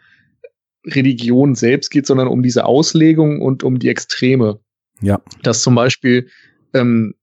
Religion 0.86 1.56
selbst 1.56 1.90
geht, 1.90 2.08
sondern 2.08 2.28
um 2.28 2.44
diese 2.44 2.66
Auslegung 2.66 3.42
und 3.42 3.64
um 3.64 3.80
die 3.80 3.90
Extreme. 3.90 4.60
Ja. 5.02 5.22
Dass 5.44 5.62
zum 5.62 5.76
Beispiel 5.76 6.30
ähm, 6.74 7.16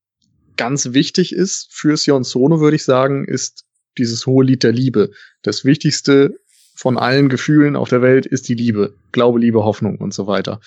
ganz 0.57 0.93
wichtig 0.93 1.35
ist 1.35 1.69
für 1.73 1.97
Sion 1.97 2.25
Sono, 2.25 2.61
würde 2.61 2.77
ich 2.77 2.85
sagen, 2.85 3.25
ist 3.25 3.65
dieses 3.99 4.27
hohe 4.27 4.45
Lied 4.45 4.63
der 4.63 4.73
Liebe. 4.73 5.11
Das 5.43 5.65
Wichtigste 5.65 6.39
von 6.75 6.97
allen 6.97 7.29
Gefühlen 7.29 7.77
auf 7.77 7.89
der 7.89 8.03
Welt 8.03 8.25
ist 8.25 8.49
die 8.49 8.55
Liebe. 8.55 8.95
Glaube, 9.13 9.39
Liebe, 9.39 9.65
Hoffnung 9.65 9.99
und 9.99 10.15
so 10.15 10.27
weiter. 10.27 10.61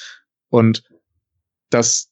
Und 0.49 0.83
dass 1.69 2.11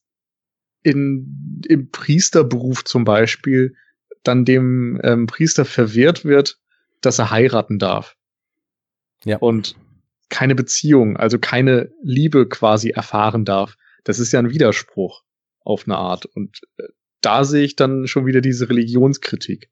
in, 0.82 1.62
im 1.68 1.90
Priesterberuf 1.90 2.84
zum 2.84 3.04
Beispiel 3.04 3.76
dann 4.22 4.44
dem 4.44 5.00
ähm, 5.02 5.26
Priester 5.26 5.64
verwehrt 5.64 6.24
wird, 6.24 6.58
dass 7.00 7.18
er 7.18 7.30
heiraten 7.30 7.78
darf. 7.78 8.16
Ja. 9.24 9.38
Und 9.38 9.76
keine 10.28 10.54
Beziehung, 10.54 11.16
also 11.16 11.38
keine 11.38 11.92
Liebe 12.02 12.48
quasi 12.48 12.90
erfahren 12.90 13.44
darf. 13.44 13.76
Das 14.04 14.18
ist 14.18 14.32
ja 14.32 14.38
ein 14.38 14.50
Widerspruch 14.50 15.22
auf 15.60 15.86
eine 15.86 15.96
Art. 15.96 16.26
Und 16.26 16.60
äh, 16.78 16.84
da 17.20 17.44
sehe 17.44 17.64
ich 17.64 17.76
dann 17.76 18.06
schon 18.06 18.26
wieder 18.26 18.40
diese 18.40 18.68
Religionskritik. 18.68 19.70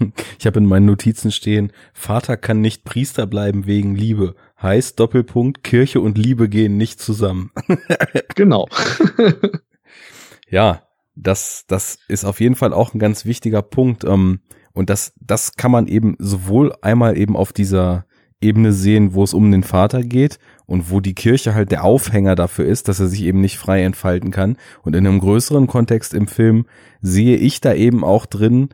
Ich 0.38 0.46
habe 0.46 0.58
in 0.58 0.66
meinen 0.66 0.86
Notizen 0.86 1.30
stehen, 1.30 1.72
Vater 1.94 2.36
kann 2.36 2.60
nicht 2.60 2.84
Priester 2.84 3.26
bleiben 3.26 3.66
wegen 3.66 3.94
Liebe. 3.94 4.34
Heißt 4.60 4.98
Doppelpunkt, 4.98 5.62
Kirche 5.62 6.00
und 6.00 6.18
Liebe 6.18 6.48
gehen 6.48 6.76
nicht 6.76 7.00
zusammen. 7.00 7.52
Genau. 8.34 8.68
Ja, 10.48 10.85
das, 11.16 11.64
das 11.66 11.98
ist 12.08 12.24
auf 12.24 12.40
jeden 12.40 12.54
Fall 12.54 12.72
auch 12.72 12.94
ein 12.94 12.98
ganz 12.98 13.24
wichtiger 13.24 13.62
Punkt. 13.62 14.04
Ähm, 14.04 14.40
und 14.72 14.90
das, 14.90 15.14
das 15.18 15.56
kann 15.56 15.70
man 15.70 15.86
eben 15.86 16.16
sowohl 16.18 16.74
einmal 16.82 17.16
eben 17.16 17.36
auf 17.36 17.52
dieser 17.52 18.04
Ebene 18.40 18.72
sehen, 18.72 19.14
wo 19.14 19.24
es 19.24 19.32
um 19.32 19.50
den 19.50 19.62
Vater 19.62 20.02
geht 20.02 20.38
und 20.66 20.90
wo 20.90 21.00
die 21.00 21.14
Kirche 21.14 21.54
halt 21.54 21.72
der 21.72 21.84
Aufhänger 21.84 22.34
dafür 22.34 22.66
ist, 22.66 22.86
dass 22.88 23.00
er 23.00 23.08
sich 23.08 23.22
eben 23.22 23.40
nicht 23.40 23.56
frei 23.56 23.82
entfalten 23.82 24.30
kann. 24.30 24.56
Und 24.82 24.94
in 24.94 25.06
einem 25.06 25.20
größeren 25.20 25.66
Kontext 25.66 26.12
im 26.12 26.28
Film 26.28 26.66
sehe 27.00 27.36
ich 27.36 27.62
da 27.62 27.72
eben 27.72 28.04
auch 28.04 28.26
drin, 28.26 28.68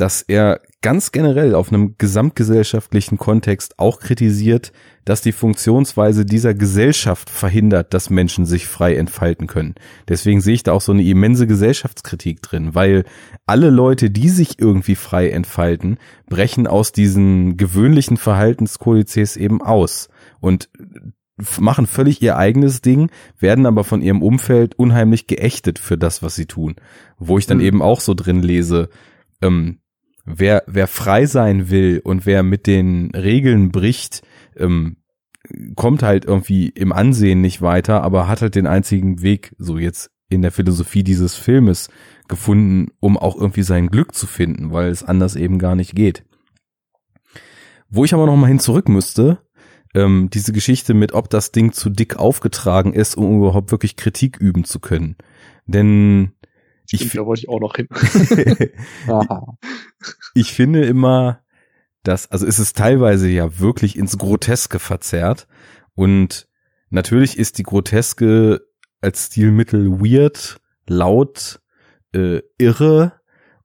dass 0.00 0.22
er 0.22 0.62
ganz 0.80 1.12
generell 1.12 1.54
auf 1.54 1.70
einem 1.70 1.96
gesamtgesellschaftlichen 1.98 3.18
Kontext 3.18 3.78
auch 3.78 4.00
kritisiert, 4.00 4.72
dass 5.04 5.20
die 5.20 5.32
Funktionsweise 5.32 6.24
dieser 6.24 6.54
Gesellschaft 6.54 7.28
verhindert, 7.28 7.92
dass 7.92 8.08
Menschen 8.08 8.46
sich 8.46 8.66
frei 8.66 8.96
entfalten 8.96 9.46
können. 9.46 9.74
Deswegen 10.08 10.40
sehe 10.40 10.54
ich 10.54 10.62
da 10.62 10.72
auch 10.72 10.80
so 10.80 10.92
eine 10.92 11.02
immense 11.02 11.46
Gesellschaftskritik 11.46 12.40
drin, 12.40 12.74
weil 12.74 13.04
alle 13.44 13.68
Leute, 13.68 14.10
die 14.10 14.30
sich 14.30 14.58
irgendwie 14.58 14.94
frei 14.94 15.28
entfalten, 15.28 15.98
brechen 16.30 16.66
aus 16.66 16.92
diesen 16.92 17.58
gewöhnlichen 17.58 18.16
Verhaltenskodizes 18.16 19.36
eben 19.36 19.60
aus 19.60 20.08
und 20.40 20.70
machen 21.58 21.86
völlig 21.86 22.22
ihr 22.22 22.38
eigenes 22.38 22.80
Ding, 22.80 23.10
werden 23.38 23.66
aber 23.66 23.84
von 23.84 24.00
ihrem 24.00 24.22
Umfeld 24.22 24.78
unheimlich 24.78 25.26
geächtet 25.26 25.78
für 25.78 25.98
das, 25.98 26.22
was 26.22 26.36
sie 26.36 26.46
tun. 26.46 26.76
Wo 27.18 27.36
ich 27.36 27.46
dann 27.46 27.58
Mhm. 27.58 27.64
eben 27.64 27.82
auch 27.82 28.00
so 28.00 28.14
drin 28.14 28.42
lese, 28.42 28.88
ähm, 29.42 29.78
wer, 30.36 30.62
wer 30.66 30.86
frei 30.86 31.26
sein 31.26 31.70
will 31.70 32.00
und 32.04 32.26
wer 32.26 32.42
mit 32.42 32.66
den 32.66 33.10
Regeln 33.14 33.70
bricht, 33.70 34.22
ähm, 34.56 34.96
kommt 35.74 36.02
halt 36.02 36.24
irgendwie 36.24 36.68
im 36.68 36.92
Ansehen 36.92 37.40
nicht 37.40 37.62
weiter, 37.62 38.02
aber 38.02 38.28
hat 38.28 38.42
halt 38.42 38.54
den 38.54 38.66
einzigen 38.66 39.22
Weg, 39.22 39.54
so 39.58 39.78
jetzt 39.78 40.10
in 40.28 40.42
der 40.42 40.52
Philosophie 40.52 41.02
dieses 41.02 41.34
Filmes, 41.34 41.88
gefunden, 42.28 42.92
um 43.00 43.18
auch 43.18 43.36
irgendwie 43.36 43.62
sein 43.62 43.88
Glück 43.88 44.14
zu 44.14 44.26
finden, 44.26 44.72
weil 44.72 44.88
es 44.88 45.02
anders 45.02 45.36
eben 45.36 45.58
gar 45.58 45.74
nicht 45.74 45.94
geht. 45.94 46.24
Wo 47.88 48.04
ich 48.04 48.14
aber 48.14 48.26
noch 48.26 48.36
mal 48.36 48.46
hin 48.46 48.60
zurück 48.60 48.88
müsste, 48.88 49.38
ähm, 49.94 50.30
diese 50.32 50.52
Geschichte 50.52 50.94
mit, 50.94 51.12
ob 51.12 51.28
das 51.28 51.50
Ding 51.50 51.72
zu 51.72 51.90
dick 51.90 52.16
aufgetragen 52.16 52.92
ist, 52.92 53.16
um 53.16 53.38
überhaupt 53.38 53.72
wirklich 53.72 53.96
Kritik 53.96 54.36
üben 54.38 54.64
zu 54.64 54.78
können. 54.78 55.16
Denn 55.66 56.32
ich, 56.92 57.00
Stimmt, 57.00 57.14
da 57.16 57.26
wollte 57.26 57.42
ich 57.42 57.48
auch 57.48 57.60
noch 57.60 57.76
hin. 57.76 57.88
Ich 60.34 60.52
finde 60.52 60.84
immer, 60.84 61.40
dass, 62.02 62.30
also 62.30 62.46
es 62.46 62.58
ist 62.58 62.76
teilweise 62.76 63.28
ja 63.28 63.58
wirklich 63.58 63.96
ins 63.98 64.16
Groteske 64.16 64.78
verzerrt 64.78 65.46
und 65.94 66.48
natürlich 66.88 67.38
ist 67.38 67.58
die 67.58 67.64
Groteske 67.64 68.62
als 69.00 69.26
Stilmittel 69.26 70.00
weird, 70.00 70.60
laut, 70.86 71.60
äh, 72.14 72.40
irre 72.58 73.20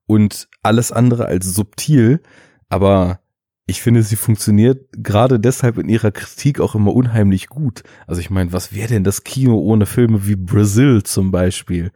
und 0.06 0.48
alles 0.62 0.92
andere 0.92 1.26
als 1.26 1.46
subtil, 1.46 2.20
aber 2.68 3.20
ich 3.66 3.82
finde, 3.82 4.02
sie 4.02 4.16
funktioniert 4.16 4.86
gerade 4.92 5.40
deshalb 5.40 5.78
in 5.78 5.88
ihrer 5.88 6.12
Kritik 6.12 6.60
auch 6.60 6.76
immer 6.76 6.94
unheimlich 6.94 7.48
gut. 7.48 7.82
Also 8.06 8.20
ich 8.20 8.30
meine, 8.30 8.52
was 8.52 8.72
wäre 8.72 8.88
denn 8.88 9.02
das 9.02 9.24
Kino 9.24 9.58
ohne 9.58 9.86
Filme 9.86 10.26
wie 10.26 10.36
Brazil 10.36 11.02
zum 11.02 11.32
Beispiel, 11.32 11.90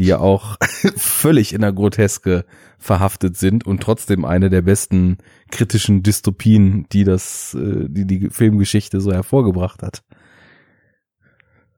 die 0.00 0.06
ja 0.06 0.18
auch 0.18 0.56
völlig 0.96 1.52
in 1.52 1.60
der 1.60 1.72
Groteske 1.72 2.46
verhaftet 2.78 3.36
sind 3.36 3.66
und 3.66 3.82
trotzdem 3.82 4.24
eine 4.24 4.48
der 4.48 4.62
besten 4.62 5.18
kritischen 5.50 6.02
Dystopien, 6.02 6.86
die 6.90 7.04
das, 7.04 7.54
äh, 7.54 7.86
die 7.88 8.06
die 8.06 8.30
Filmgeschichte 8.30 9.00
so 9.00 9.12
hervorgebracht 9.12 9.82
hat. 9.82 10.02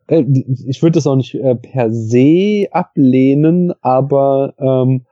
Äh, 0.06 0.24
Ich 0.68 0.82
würde 0.82 0.94
das 0.94 1.06
auch 1.08 1.16
nicht 1.16 1.34
äh, 1.34 1.56
per 1.56 1.92
se 1.92 2.68
ablehnen, 2.70 3.72
aber 3.80 4.54
ähm, 4.58 5.04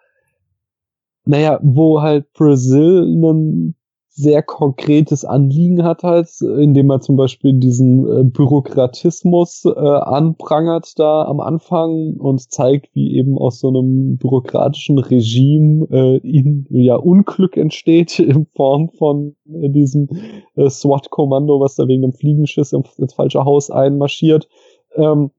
naja, 1.24 1.58
wo 1.62 2.00
halt 2.00 2.32
Brazil 2.32 3.02
ein 3.02 3.74
sehr 4.12 4.42
konkretes 4.42 5.24
Anliegen 5.24 5.84
hat 5.84 6.02
halt, 6.02 6.28
indem 6.40 6.90
er 6.90 7.00
zum 7.00 7.16
Beispiel 7.16 7.52
diesen 7.54 8.06
äh, 8.06 8.24
Bürokratismus 8.24 9.64
äh, 9.64 9.70
anprangert 9.70 10.98
da 10.98 11.24
am 11.24 11.38
Anfang 11.40 12.14
und 12.18 12.40
zeigt, 12.50 12.94
wie 12.94 13.16
eben 13.16 13.38
aus 13.38 13.60
so 13.60 13.68
einem 13.68 14.18
bürokratischen 14.18 14.98
Regime 14.98 15.86
äh, 15.90 16.16
in, 16.18 16.66
ja 16.70 16.96
Unglück 16.96 17.56
entsteht 17.56 18.18
in 18.18 18.46
Form 18.56 18.90
von 18.90 19.36
äh, 19.46 19.68
diesem 19.68 20.08
äh, 20.56 20.68
SWAT-Kommando, 20.68 21.60
was 21.60 21.76
da 21.76 21.86
wegen 21.86 22.02
dem 22.02 22.12
Fliegenschiss 22.12 22.72
ins, 22.72 23.14
falsche 23.14 23.44
Haus 23.44 23.70
einmarschiert. 23.70 24.48
Ähm, 24.96 25.30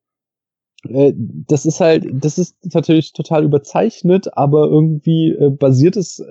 äh, 0.87 1.11
das 1.15 1.65
ist 1.65 1.81
halt, 1.81 2.05
das 2.13 2.37
ist 2.37 2.55
natürlich 2.73 3.11
total 3.11 3.43
überzeichnet, 3.43 4.37
aber 4.37 4.67
irgendwie 4.67 5.31
äh, 5.31 5.49
basiert 5.49 5.97
es, 5.97 6.23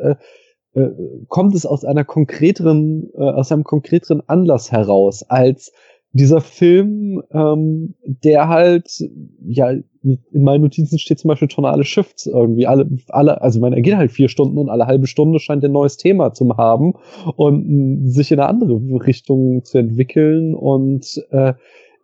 äh, 0.75 0.83
äh, 0.83 1.25
kommt 1.29 1.55
es 1.55 1.67
aus 1.67 1.85
einer 1.85 2.05
konkreteren, 2.05 3.11
äh, 3.15 3.23
aus 3.23 3.51
einem 3.51 3.65
konkreteren 3.65 4.23
Anlass 4.27 4.71
heraus, 4.71 5.25
als 5.29 5.73
dieser 6.13 6.41
Film, 6.41 7.23
ähm, 7.33 7.95
der 8.03 8.49
halt, 8.49 8.99
ja, 9.47 9.71
in 9.71 10.19
meinen 10.33 10.63
Notizen 10.63 10.99
steht 10.99 11.21
zum 11.21 11.29
Beispiel 11.29 11.49
tonale 11.49 11.85
Shifts 11.85 12.27
irgendwie, 12.27 12.67
alle, 12.67 12.89
alle, 13.09 13.41
also 13.41 13.59
ich 13.59 13.63
meine, 13.63 13.77
er 13.77 13.83
geht 13.83 13.97
halt 13.97 14.11
vier 14.11 14.29
Stunden 14.29 14.59
und 14.59 14.71
alle 14.71 14.87
halbe 14.87 15.07
Stunde 15.07 15.39
scheint 15.39 15.65
ein 15.65 15.73
neues 15.73 15.99
Thema 15.99 16.33
zu 16.33 16.57
haben 16.57 16.95
und 17.37 17.69
mh, 17.69 18.11
sich 18.11 18.33
in 18.33 18.41
eine 18.41 18.49
andere 18.49 18.81
Richtung 19.07 19.63
zu 19.65 19.79
entwickeln 19.79 20.55
und 20.55 21.23
äh, 21.31 21.55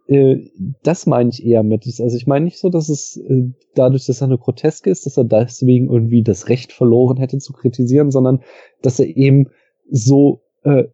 äh, 0.09 0.49
das 0.83 1.07
meine 1.07 1.31
ich 1.31 1.45
eher 1.45 1.63
mit. 1.63 1.85
Also 1.87 2.17
ich 2.17 2.27
meine 2.27 2.45
nicht 2.45 2.59
so, 2.59 2.71
dass 2.71 2.89
es 2.89 3.17
äh, 3.17 3.51
dadurch, 3.75 4.07
dass 4.07 4.21
er 4.21 4.27
eine 4.27 4.39
Groteske 4.39 4.91
ist, 4.91 5.07
dass 5.07 5.17
er 5.17 5.25
deswegen 5.25 5.91
irgendwie 5.91 6.23
das 6.23 6.49
Recht 6.49 6.73
verloren 6.73 7.17
hätte 7.17 7.39
zu 7.39 7.53
kritisieren, 7.53 8.11
sondern 8.11 8.41
dass 8.83 9.01
er 9.01 9.17
eben 9.17 9.49
so, 9.91 10.43
äh, 10.63 10.85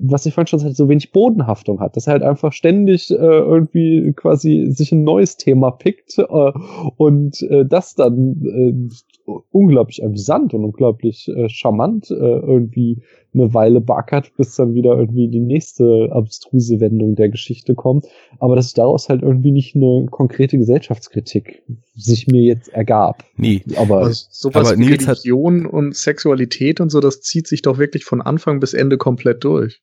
was 0.00 0.26
ich 0.26 0.34
vorhin 0.34 0.48
schon 0.48 0.58
sagte, 0.58 0.74
so 0.74 0.88
wenig 0.88 1.12
Bodenhaftung 1.12 1.80
hat, 1.80 1.96
dass 1.96 2.08
er 2.08 2.14
halt 2.14 2.22
einfach 2.22 2.52
ständig 2.52 3.10
äh, 3.10 3.14
irgendwie 3.14 4.12
quasi 4.14 4.66
sich 4.70 4.92
ein 4.92 5.04
neues 5.04 5.36
Thema 5.36 5.70
pickt 5.70 6.18
äh, 6.18 6.52
und 6.96 7.40
äh, 7.42 7.64
das 7.64 7.94
dann 7.94 8.42
äh, 8.44 9.32
unglaublich 9.50 10.04
amüsant 10.04 10.52
und 10.52 10.64
unglaublich 10.64 11.28
äh, 11.28 11.48
charmant 11.48 12.10
äh, 12.10 12.14
irgendwie 12.14 13.02
eine 13.34 13.52
Weile 13.54 13.80
backert, 13.80 14.32
bis 14.36 14.56
dann 14.56 14.74
wieder 14.74 14.96
irgendwie 14.98 15.28
die 15.28 15.40
nächste 15.40 16.08
abstruse 16.12 16.80
Wendung 16.80 17.14
der 17.14 17.28
Geschichte 17.28 17.74
kommt. 17.74 18.06
Aber 18.38 18.56
dass 18.56 18.72
daraus 18.74 19.08
halt 19.08 19.22
irgendwie 19.22 19.50
nicht 19.52 19.76
eine 19.76 20.06
konkrete 20.10 20.58
Gesellschaftskritik 20.58 21.62
sich 21.94 22.26
mir 22.26 22.42
jetzt 22.42 22.68
ergab. 22.68 23.24
Nie. 23.36 23.62
Aber 23.76 23.98
Also 23.98 24.26
sowas 24.30 24.68
Aber 24.70 24.78
wie 24.78 24.86
Nils 24.86 25.06
hat- 25.06 25.18
Religion 25.18 25.66
und 25.66 25.94
Sexualität 25.94 26.80
und 26.80 26.90
so, 26.90 27.00
das 27.00 27.20
zieht 27.20 27.46
sich 27.46 27.62
doch 27.62 27.78
wirklich 27.78 28.04
von 28.04 28.22
Anfang 28.22 28.60
bis 28.60 28.74
Ende 28.74 28.96
komplett 28.98 29.44
durch. 29.44 29.80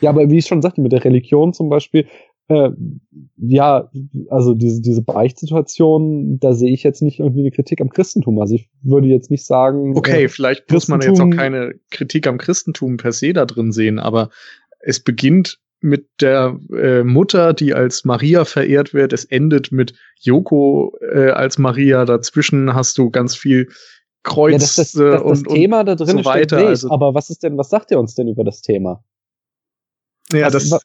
Ja, 0.00 0.10
aber 0.10 0.30
wie 0.30 0.38
ich 0.38 0.46
schon 0.46 0.62
sagte, 0.62 0.80
mit 0.80 0.92
der 0.92 1.04
Religion 1.04 1.52
zum 1.52 1.68
Beispiel, 1.68 2.06
äh, 2.50 2.70
ja, 3.36 3.90
also 4.28 4.54
diese, 4.54 4.82
diese 4.82 5.02
Beichtsituation, 5.02 6.38
da 6.38 6.52
sehe 6.52 6.72
ich 6.72 6.82
jetzt 6.82 7.00
nicht 7.00 7.20
irgendwie 7.20 7.40
eine 7.40 7.50
Kritik 7.50 7.80
am 7.80 7.88
Christentum. 7.90 8.38
Also 8.38 8.54
ich 8.56 8.68
würde 8.82 9.08
jetzt 9.08 9.30
nicht 9.30 9.46
sagen. 9.46 9.96
Okay, 9.96 10.24
Äh, 10.24 10.28
vielleicht 10.28 10.70
muss 10.70 10.88
man 10.88 11.00
jetzt 11.00 11.20
auch 11.20 11.30
keine 11.30 11.74
Kritik 11.90 12.26
am 12.26 12.38
Christentum 12.38 12.96
per 12.96 13.12
se 13.12 13.32
da 13.32 13.46
drin 13.46 13.72
sehen, 13.72 13.98
aber 13.98 14.30
es 14.80 15.00
beginnt 15.00 15.58
mit 15.80 16.08
der 16.20 16.58
äh, 16.76 17.04
Mutter, 17.04 17.54
die 17.54 17.72
als 17.72 18.04
Maria 18.04 18.44
verehrt 18.44 18.92
wird. 18.92 19.12
Es 19.14 19.24
endet 19.24 19.72
mit 19.72 19.94
Yoko 20.20 20.94
äh, 21.12 21.30
als 21.30 21.56
Maria. 21.58 22.04
Dazwischen 22.04 22.74
hast 22.74 22.98
du 22.98 23.10
ganz 23.10 23.34
viel 23.34 23.68
Kreuz 24.22 24.52
ja, 24.52 24.58
das, 24.58 24.74
das, 24.74 24.94
äh, 24.96 25.10
das, 25.10 25.22
das 25.22 25.38
und, 25.42 25.48
Thema 25.48 25.84
da 25.84 25.94
drin 25.94 26.06
so 26.08 26.12
steht 26.18 26.26
weiter, 26.26 26.56
nicht, 26.58 26.66
also- 26.66 26.90
aber 26.90 27.14
was 27.14 27.30
ist 27.30 27.42
denn, 27.42 27.56
was 27.56 27.70
sagt 27.70 27.90
ihr 27.90 27.98
uns 27.98 28.14
denn 28.14 28.28
über 28.28 28.44
das 28.44 28.60
Thema? 28.60 29.02
ja, 30.32 30.52
Was- 30.52 30.68
das 30.68 30.82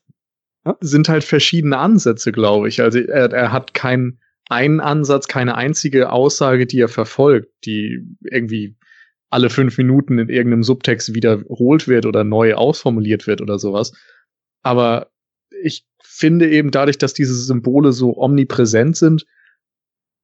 sind 0.80 1.10
halt 1.10 1.24
verschiedene 1.24 1.78
Ansätze, 1.78 2.32
glaube 2.32 2.68
ich. 2.68 2.82
Also 2.82 3.00
er, 3.00 3.32
er 3.32 3.52
hat 3.52 3.74
keinen 3.74 4.20
einen 4.50 4.80
Ansatz, 4.80 5.28
keine 5.28 5.56
einzige 5.56 6.12
Aussage, 6.12 6.68
die 6.68 6.80
er 6.80 6.88
verfolgt, 6.88 7.52
die 7.66 8.00
irgendwie 8.22 8.78
alle 9.30 9.50
fünf 9.50 9.78
Minuten 9.78 10.20
in 10.20 10.30
irgendeinem 10.30 10.64
Subtext 10.64 11.16
wiederholt 11.16 11.88
wird 11.88 12.06
oder 12.06 12.24
neu 12.24 12.54
ausformuliert 12.54 13.28
wird 13.28 13.42
oder 13.42 13.58
sowas. 13.58 13.94
Aber 14.62 15.12
ich 15.62 15.86
finde 16.02 16.50
eben 16.50 16.72
dadurch, 16.72 16.98
dass 16.98 17.14
diese 17.14 17.34
Symbole 17.34 17.92
so 17.92 18.18
omnipräsent 18.18 18.98
sind, 18.98 19.26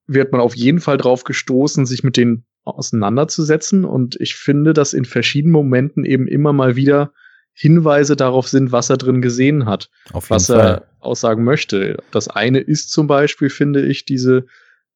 wird 0.08 0.32
man 0.32 0.42
auf 0.42 0.56
jeden 0.56 0.80
Fall 0.80 0.98
drauf 0.98 1.24
gestoßen, 1.24 1.86
sich 1.86 2.04
mit 2.04 2.18
denen 2.18 2.46
auseinanderzusetzen. 2.64 3.86
Und 3.86 4.18
ich 4.20 4.36
finde, 4.36 4.74
dass 4.74 4.94
in 4.94 5.06
verschiedenen 5.06 5.54
Momenten 5.54 6.06
eben 6.06 6.28
immer 6.28 6.54
mal 6.54 6.76
wieder 6.76 7.12
Hinweise 7.54 8.16
darauf 8.16 8.48
sind, 8.48 8.72
was 8.72 8.90
er 8.90 8.98
drin 8.98 9.22
gesehen 9.22 9.66
hat 9.66 9.90
was 10.30 10.48
Fall. 10.48 10.60
er 10.60 10.88
aussagen 11.00 11.44
möchte. 11.44 11.98
Das 12.12 12.28
eine 12.28 12.60
ist 12.60 12.92
zum 12.92 13.08
Beispiel, 13.08 13.50
finde 13.50 13.86
ich, 13.86 14.06
diese 14.06 14.46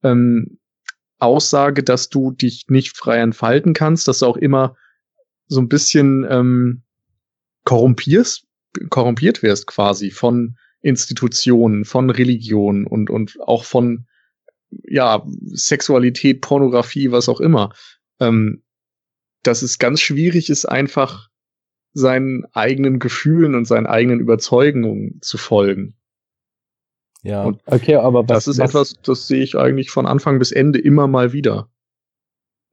ähm, 0.03 0.57
Aussage, 1.19 1.83
dass 1.83 2.09
du 2.09 2.31
dich 2.31 2.65
nicht 2.69 2.95
frei 2.95 3.17
entfalten 3.17 3.73
kannst, 3.73 4.07
dass 4.07 4.19
du 4.19 4.25
auch 4.25 4.37
immer 4.37 4.75
so 5.47 5.61
ein 5.61 5.69
bisschen 5.69 6.25
ähm, 6.29 6.83
korrumpierst, 7.65 8.45
korrumpiert 8.89 9.43
wirst 9.43 9.67
quasi 9.67 10.11
von 10.11 10.57
Institutionen, 10.81 11.85
von 11.85 12.09
Religion 12.09 12.85
und, 12.85 13.09
und 13.09 13.37
auch 13.41 13.63
von 13.63 14.07
ja, 14.83 15.25
Sexualität, 15.47 16.41
Pornografie, 16.41 17.11
was 17.11 17.29
auch 17.29 17.39
immer. 17.39 17.73
Ähm, 18.19 18.63
dass 19.43 19.61
es 19.61 19.77
ganz 19.77 20.01
schwierig 20.01 20.49
ist, 20.49 20.65
einfach 20.65 21.29
seinen 21.95 22.45
eigenen 22.53 22.99
Gefühlen 22.99 23.55
und 23.55 23.65
seinen 23.65 23.87
eigenen 23.87 24.19
Überzeugungen 24.21 25.19
zu 25.21 25.39
folgen. 25.39 25.95
Ja. 27.23 27.43
Und 27.45 27.61
Okay, 27.65 27.95
aber 27.95 28.27
was, 28.29 28.45
das 28.45 28.47
ist 28.47 28.59
was, 28.59 28.69
etwas, 28.69 28.95
das 29.03 29.27
sehe 29.27 29.43
ich 29.43 29.57
eigentlich 29.57 29.89
von 29.91 30.05
Anfang 30.05 30.39
bis 30.39 30.51
Ende 30.51 30.79
immer 30.79 31.07
mal 31.07 31.33
wieder. 31.33 31.69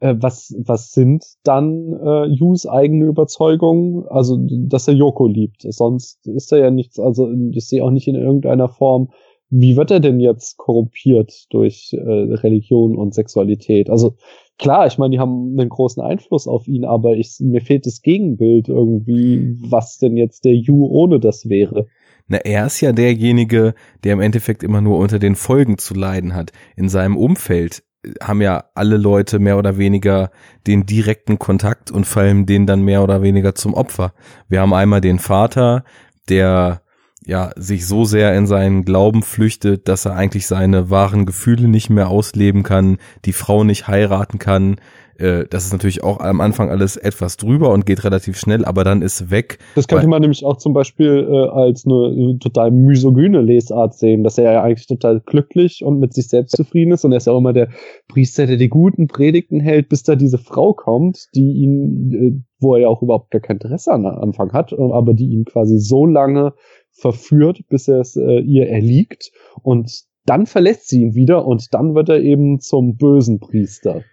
äh, 0.01 0.15
was, 0.19 0.55
was 0.59 0.93
sind 0.93 1.25
dann 1.45 1.93
äh, 2.05 2.27
Yus 2.27 2.67
eigene 2.67 3.07
Überzeugungen? 3.07 4.05
Also, 4.09 4.39
dass 4.49 4.89
er 4.89 4.95
Yoko 4.95 5.27
liebt. 5.29 5.63
Sonst 5.63 6.27
ist 6.27 6.53
er 6.53 6.59
ja 6.59 6.71
nichts, 6.71 6.99
also 6.99 7.33
ich 7.53 7.67
sehe 7.69 7.85
auch 7.85 7.91
nicht 7.91 8.09
in 8.09 8.17
irgendeiner 8.17 8.69
Form, 8.69 9.11
wie 9.49 9.77
wird 9.77 9.91
er 9.91 10.01
denn 10.01 10.19
jetzt 10.19 10.57
korrumpiert 10.57 11.47
durch 11.51 11.93
äh, 11.93 12.01
Religion 12.01 12.97
und 12.97 13.15
Sexualität? 13.15 13.91
Also 13.91 14.17
klar, 14.59 14.87
ich 14.87 14.99
meine, 14.99 15.11
die 15.13 15.19
haben 15.19 15.59
einen 15.59 15.69
großen 15.69 16.03
Einfluss 16.03 16.47
auf 16.47 16.69
ihn, 16.69 16.85
aber 16.85 17.17
ich, 17.17 17.37
mir 17.41 17.61
fehlt 17.61 17.87
das 17.87 18.03
Gegenbild 18.03 18.69
irgendwie, 18.69 19.57
was 19.69 19.99
denn 19.99 20.17
jetzt 20.17 20.45
der 20.45 20.55
Yu 20.55 20.87
ohne 20.87 21.21
das 21.21 21.49
wäre. 21.49 21.87
Na, 22.29 22.39
er 22.39 22.67
ist 22.67 22.81
ja 22.81 22.93
derjenige, 22.93 23.75
der 24.05 24.15
im 24.15 24.21
Endeffekt 24.21 24.63
immer 24.63 24.81
nur 24.81 24.99
unter 24.99 25.19
den 25.19 25.35
Folgen 25.35 25.79
zu 25.79 25.95
leiden 25.95 26.35
hat. 26.35 26.53
In 26.77 26.89
seinem 26.89 27.17
Umfeld 27.17 27.83
äh, 28.05 28.13
haben 28.23 28.41
ja 28.41 28.65
alle 28.75 28.97
Leute 28.97 29.39
mehr 29.39 29.59
oder 29.59 29.77
weniger 29.77 30.31
den 30.67 30.87
direkten 30.87 31.39
Kontakt 31.39 31.91
und 31.91 32.07
fallen 32.07 32.47
denen 32.47 32.67
dann 32.67 32.83
mehr 32.83 33.03
oder 33.03 33.23
weniger 33.23 33.55
zum 33.55 33.75
Opfer. 33.75 34.15
Wir 34.49 34.61
haben 34.61 34.73
einmal 34.73 35.01
den 35.01 35.19
Vater, 35.19 35.85
der 36.29 36.83
ja 37.27 37.51
sich 37.57 37.87
so 37.87 38.05
sehr 38.05 38.35
in 38.37 38.47
seinen 38.47 38.85
Glauben 38.85 39.23
flüchtet, 39.23 39.89
dass 39.89 40.05
er 40.05 40.15
eigentlich 40.15 40.47
seine 40.47 40.91
wahren 40.91 41.27
Gefühle 41.27 41.69
nicht 41.69 41.91
mehr 41.91 42.09
ausleben 42.09 42.63
kann, 42.63 42.99
die 43.25 43.33
Frau 43.33 43.65
nicht 43.65 43.89
heiraten 43.89 44.39
kann. 44.39 44.77
Äh, 45.19 45.45
Das 45.51 45.65
ist 45.65 45.73
natürlich 45.73 46.03
auch 46.03 46.21
am 46.21 46.41
Anfang 46.41 46.71
alles 46.71 46.97
etwas 46.97 47.37
drüber 47.37 47.71
und 47.71 47.87
geht 47.87 48.05
relativ 48.05 48.39
schnell, 48.39 48.65
aber 48.65 48.83
dann 48.83 49.03
ist 49.03 49.31
weg. 49.31 49.59
Das 49.75 49.87
könnte 49.87 50.09
man 50.09 50.21
nämlich 50.21 50.45
auch 50.45 50.57
zum 50.57 50.73
Beispiel 50.73 51.29
äh, 51.31 51.49
als 51.49 51.85
eine 51.87 52.39
total 52.41 52.71
misogyne 52.71 53.41
Lesart 53.41 53.95
sehen, 53.95 54.25
dass 54.25 54.39
er 54.39 54.53
ja 54.53 54.63
eigentlich 54.63 54.87
total 54.87 55.21
glücklich 55.21 55.85
und 55.85 56.01
mit 56.01 56.15
sich 56.15 56.29
selbst 56.29 56.57
zufrieden 56.57 56.93
ist 56.93 57.05
und 57.05 57.13
er 57.13 57.19
ist 57.19 57.27
ja 57.27 57.33
auch 57.33 57.39
immer 57.39 57.53
der 57.53 57.69
Priester, 58.09 58.47
der 58.47 58.57
die 58.57 58.69
guten 58.69 59.07
Predigten 59.07 59.61
hält, 59.61 59.89
bis 59.89 60.03
da 60.03 60.17
diese 60.17 60.39
Frau 60.39 60.73
kommt, 60.73 61.29
die 61.35 61.53
ihn, 61.53 62.13
äh, 62.13 62.43
wo 62.61 62.75
er 62.75 62.83
ja 62.83 62.89
auch 62.89 63.03
überhaupt 63.03 63.31
gar 63.31 63.41
kein 63.41 63.57
Interesse 63.57 63.93
an 63.93 64.07
Anfang 64.07 64.53
hat, 64.53 64.73
aber 64.73 65.15
die 65.15 65.27
ihn 65.27 65.45
quasi 65.45 65.79
so 65.79 66.07
lange 66.07 66.55
verführt, 66.93 67.65
bis 67.69 67.89
er 67.89 68.01
es 68.01 68.17
äh, 68.17 68.41
ihr 68.41 68.69
erliegt 68.69 69.33
und 69.63 70.05
dann 70.25 70.47
verlässt 70.47 70.89
sie 70.89 71.03
ihn 71.03 71.15
wieder 71.15 71.45
und 71.47 71.75
dann 71.75 71.95
wird 71.95 72.09
er 72.09 72.21
eben 72.21 72.61
zum 72.61 72.97
bösen 72.97 73.41
Priester. 73.41 74.05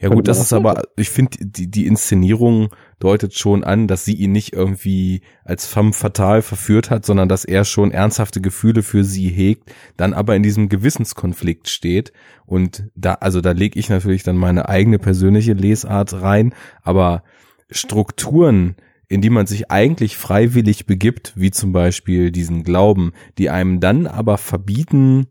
Ja 0.00 0.10
gut, 0.10 0.28
das 0.28 0.38
ist 0.38 0.52
aber, 0.52 0.84
ich 0.96 1.10
finde, 1.10 1.38
die, 1.40 1.68
die 1.68 1.84
Inszenierung 1.84 2.68
deutet 3.00 3.34
schon 3.34 3.64
an, 3.64 3.88
dass 3.88 4.04
sie 4.04 4.14
ihn 4.14 4.30
nicht 4.30 4.52
irgendwie 4.52 5.22
als 5.42 5.66
femme 5.66 5.92
fatale 5.92 6.42
verführt 6.42 6.88
hat, 6.88 7.04
sondern 7.04 7.28
dass 7.28 7.44
er 7.44 7.64
schon 7.64 7.90
ernsthafte 7.90 8.40
Gefühle 8.40 8.84
für 8.84 9.02
sie 9.02 9.28
hegt, 9.28 9.72
dann 9.96 10.14
aber 10.14 10.36
in 10.36 10.44
diesem 10.44 10.68
Gewissenskonflikt 10.68 11.68
steht. 11.68 12.12
Und 12.46 12.84
da, 12.94 13.14
also 13.14 13.40
da 13.40 13.50
lege 13.50 13.76
ich 13.76 13.88
natürlich 13.88 14.22
dann 14.22 14.36
meine 14.36 14.68
eigene 14.68 15.00
persönliche 15.00 15.54
Lesart 15.54 16.22
rein, 16.22 16.54
aber 16.82 17.24
Strukturen, 17.68 18.76
in 19.08 19.22
die 19.22 19.30
man 19.30 19.46
sich 19.46 19.70
eigentlich 19.70 20.16
freiwillig 20.16 20.86
begibt, 20.86 21.32
wie 21.34 21.50
zum 21.50 21.72
Beispiel 21.72 22.30
diesen 22.30 22.62
Glauben, 22.62 23.12
die 23.38 23.48
einem 23.48 23.80
dann 23.80 24.06
aber 24.06 24.36
verbieten, 24.36 25.28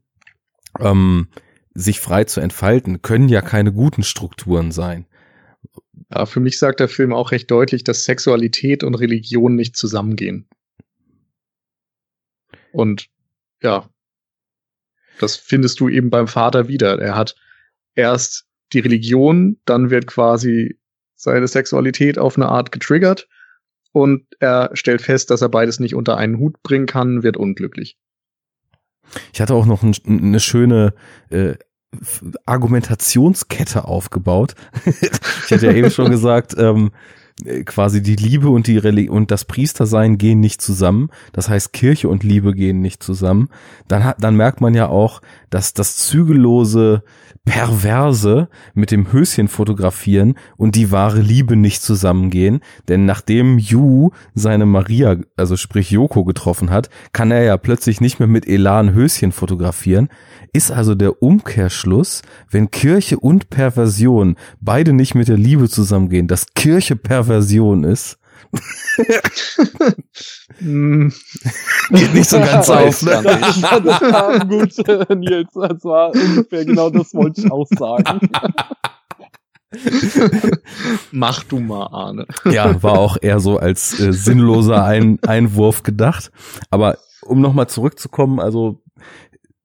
ähm, 0.80 1.28
sich 1.73 1.99
frei 1.99 2.23
zu 2.23 2.41
entfalten, 2.41 3.03
können 3.03 3.30
ja 3.30 3.41
keine 3.41 3.71
guten 3.71 4.01
Strukturen 4.01 4.71
sein. 4.71 5.05
Ja, 6.11 6.25
für 6.25 6.39
mich 6.39 6.57
sagt 6.57 6.80
der 6.80 6.88
Film 6.88 7.13
auch 7.13 7.32
recht 7.32 7.51
deutlich, 7.51 7.84
dass 7.84 8.03
Sexualität 8.03 8.84
und 8.84 8.95
Religion 8.95 9.55
nicht 9.55 9.75
zusammengehen. 9.75 10.47
Und 12.71 13.09
ja, 13.61 13.89
das 15.19 15.36
findest 15.36 15.80
du 15.80 15.89
eben 15.89 16.09
beim 16.09 16.28
Vater 16.28 16.67
wieder. 16.67 16.99
Er 16.99 17.15
hat 17.15 17.36
erst 17.93 18.47
die 18.73 18.80
Religion, 18.80 19.59
dann 19.65 19.89
wird 19.89 20.07
quasi 20.07 20.80
seine 21.15 21.47
Sexualität 21.47 22.17
auf 22.17 22.38
eine 22.38 22.49
Art 22.49 22.71
getriggert 22.71 23.28
und 23.97 24.25
er 24.39 24.69
stellt 24.73 25.01
fest, 25.01 25.31
dass 25.31 25.41
er 25.41 25.49
beides 25.49 25.79
nicht 25.79 25.95
unter 25.95 26.17
einen 26.17 26.37
Hut 26.37 26.61
bringen 26.63 26.85
kann, 26.85 27.23
wird 27.23 27.37
unglücklich. 27.37 27.97
Ich 29.33 29.41
hatte 29.41 29.53
auch 29.53 29.65
noch 29.65 29.83
ein, 29.83 29.93
eine 30.07 30.39
schöne 30.39 30.93
äh, 31.29 31.55
Argumentationskette 32.45 33.85
aufgebaut. 33.85 34.55
ich 34.85 35.51
hatte 35.51 35.67
ja 35.67 35.73
eben 35.73 35.91
schon 35.91 36.11
gesagt, 36.11 36.55
ähm, 36.57 36.87
äh, 36.87 36.91
quasi 37.65 38.01
die 38.01 38.15
Liebe 38.15 38.49
und 38.49 38.67
die 38.67 38.77
Reli 38.77 39.09
und 39.09 39.29
das 39.29 39.45
Priestersein 39.45 40.17
gehen 40.17 40.39
nicht 40.39 40.61
zusammen. 40.61 41.09
Das 41.33 41.49
heißt, 41.49 41.71
Kirche 41.71 42.09
und 42.09 42.23
Liebe 42.23 42.53
gehen 42.53 42.81
nicht 42.81 43.03
zusammen. 43.03 43.49
Dann 43.88 44.03
hat, 44.03 44.17
dann 44.23 44.35
merkt 44.35 44.59
man 44.59 44.73
ja 44.73 44.88
auch, 44.88 45.21
dass 45.49 45.73
das 45.73 45.97
zügellose 45.97 47.03
Perverse 47.47 48.49
mit 48.73 48.91
dem 48.91 49.11
Höschen 49.13 49.47
fotografieren 49.47 50.35
und 50.57 50.75
die 50.75 50.91
wahre 50.91 51.21
Liebe 51.21 51.55
nicht 51.55 51.81
zusammengehen. 51.81 52.59
Denn 52.89 53.05
nachdem 53.05 53.57
Yu 53.57 54.09
seine 54.35 54.65
Maria, 54.65 55.17
also 55.38 55.55
sprich 55.55 55.89
Yoko, 55.89 56.25
getroffen 56.25 56.71
hat, 56.71 56.89
kann 57.13 57.31
er 57.31 57.43
ja 57.43 57.55
plötzlich 57.57 58.01
nicht 58.01 58.19
mehr 58.19 58.27
mit 58.27 58.47
Elan 58.47 58.93
Höschen 58.93 59.31
fotografieren. 59.31 60.09
Ist 60.51 60.71
also 60.71 60.93
der 60.93 61.23
Umkehrschluss, 61.23 62.21
wenn 62.51 62.69
Kirche 62.69 63.17
und 63.17 63.49
Perversion 63.49 64.35
beide 64.59 64.91
nicht 64.91 65.15
mit 65.15 65.29
der 65.29 65.38
Liebe 65.38 65.69
zusammengehen, 65.69 66.27
dass 66.27 66.53
Kirche 66.53 66.97
Perversion 67.28 67.84
ist. 67.84 68.17
Hm, 70.59 71.11
Geht 71.91 72.13
nicht 72.13 72.30
so 72.30 72.39
ganz 72.39 72.69
auf, 72.69 73.03
ne? 73.03 73.21
Das 73.21 73.61
war, 73.61 74.39
gut, 74.45 74.73
Nils. 75.17 75.49
Das 75.53 75.84
war 75.84 76.11
ungefähr 76.15 76.65
genau 76.65 76.89
das 76.89 77.13
wollte 77.13 77.41
ich 77.41 77.51
auch 77.51 77.67
sagen. 77.78 78.30
Mach 81.11 81.43
du 81.43 81.59
mal, 81.59 81.88
Arne. 81.88 82.25
Ja, 82.45 82.82
war 82.82 82.97
auch 82.97 83.17
eher 83.21 83.39
so 83.39 83.57
als 83.57 83.99
äh, 83.99 84.13
sinnloser 84.13 84.84
Ein 84.84 85.19
Einwurf 85.23 85.84
gedacht. 85.84 86.32
Aber 86.69 86.97
um 87.23 87.41
nochmal 87.41 87.67
zurückzukommen, 87.67 88.39
also 88.39 88.82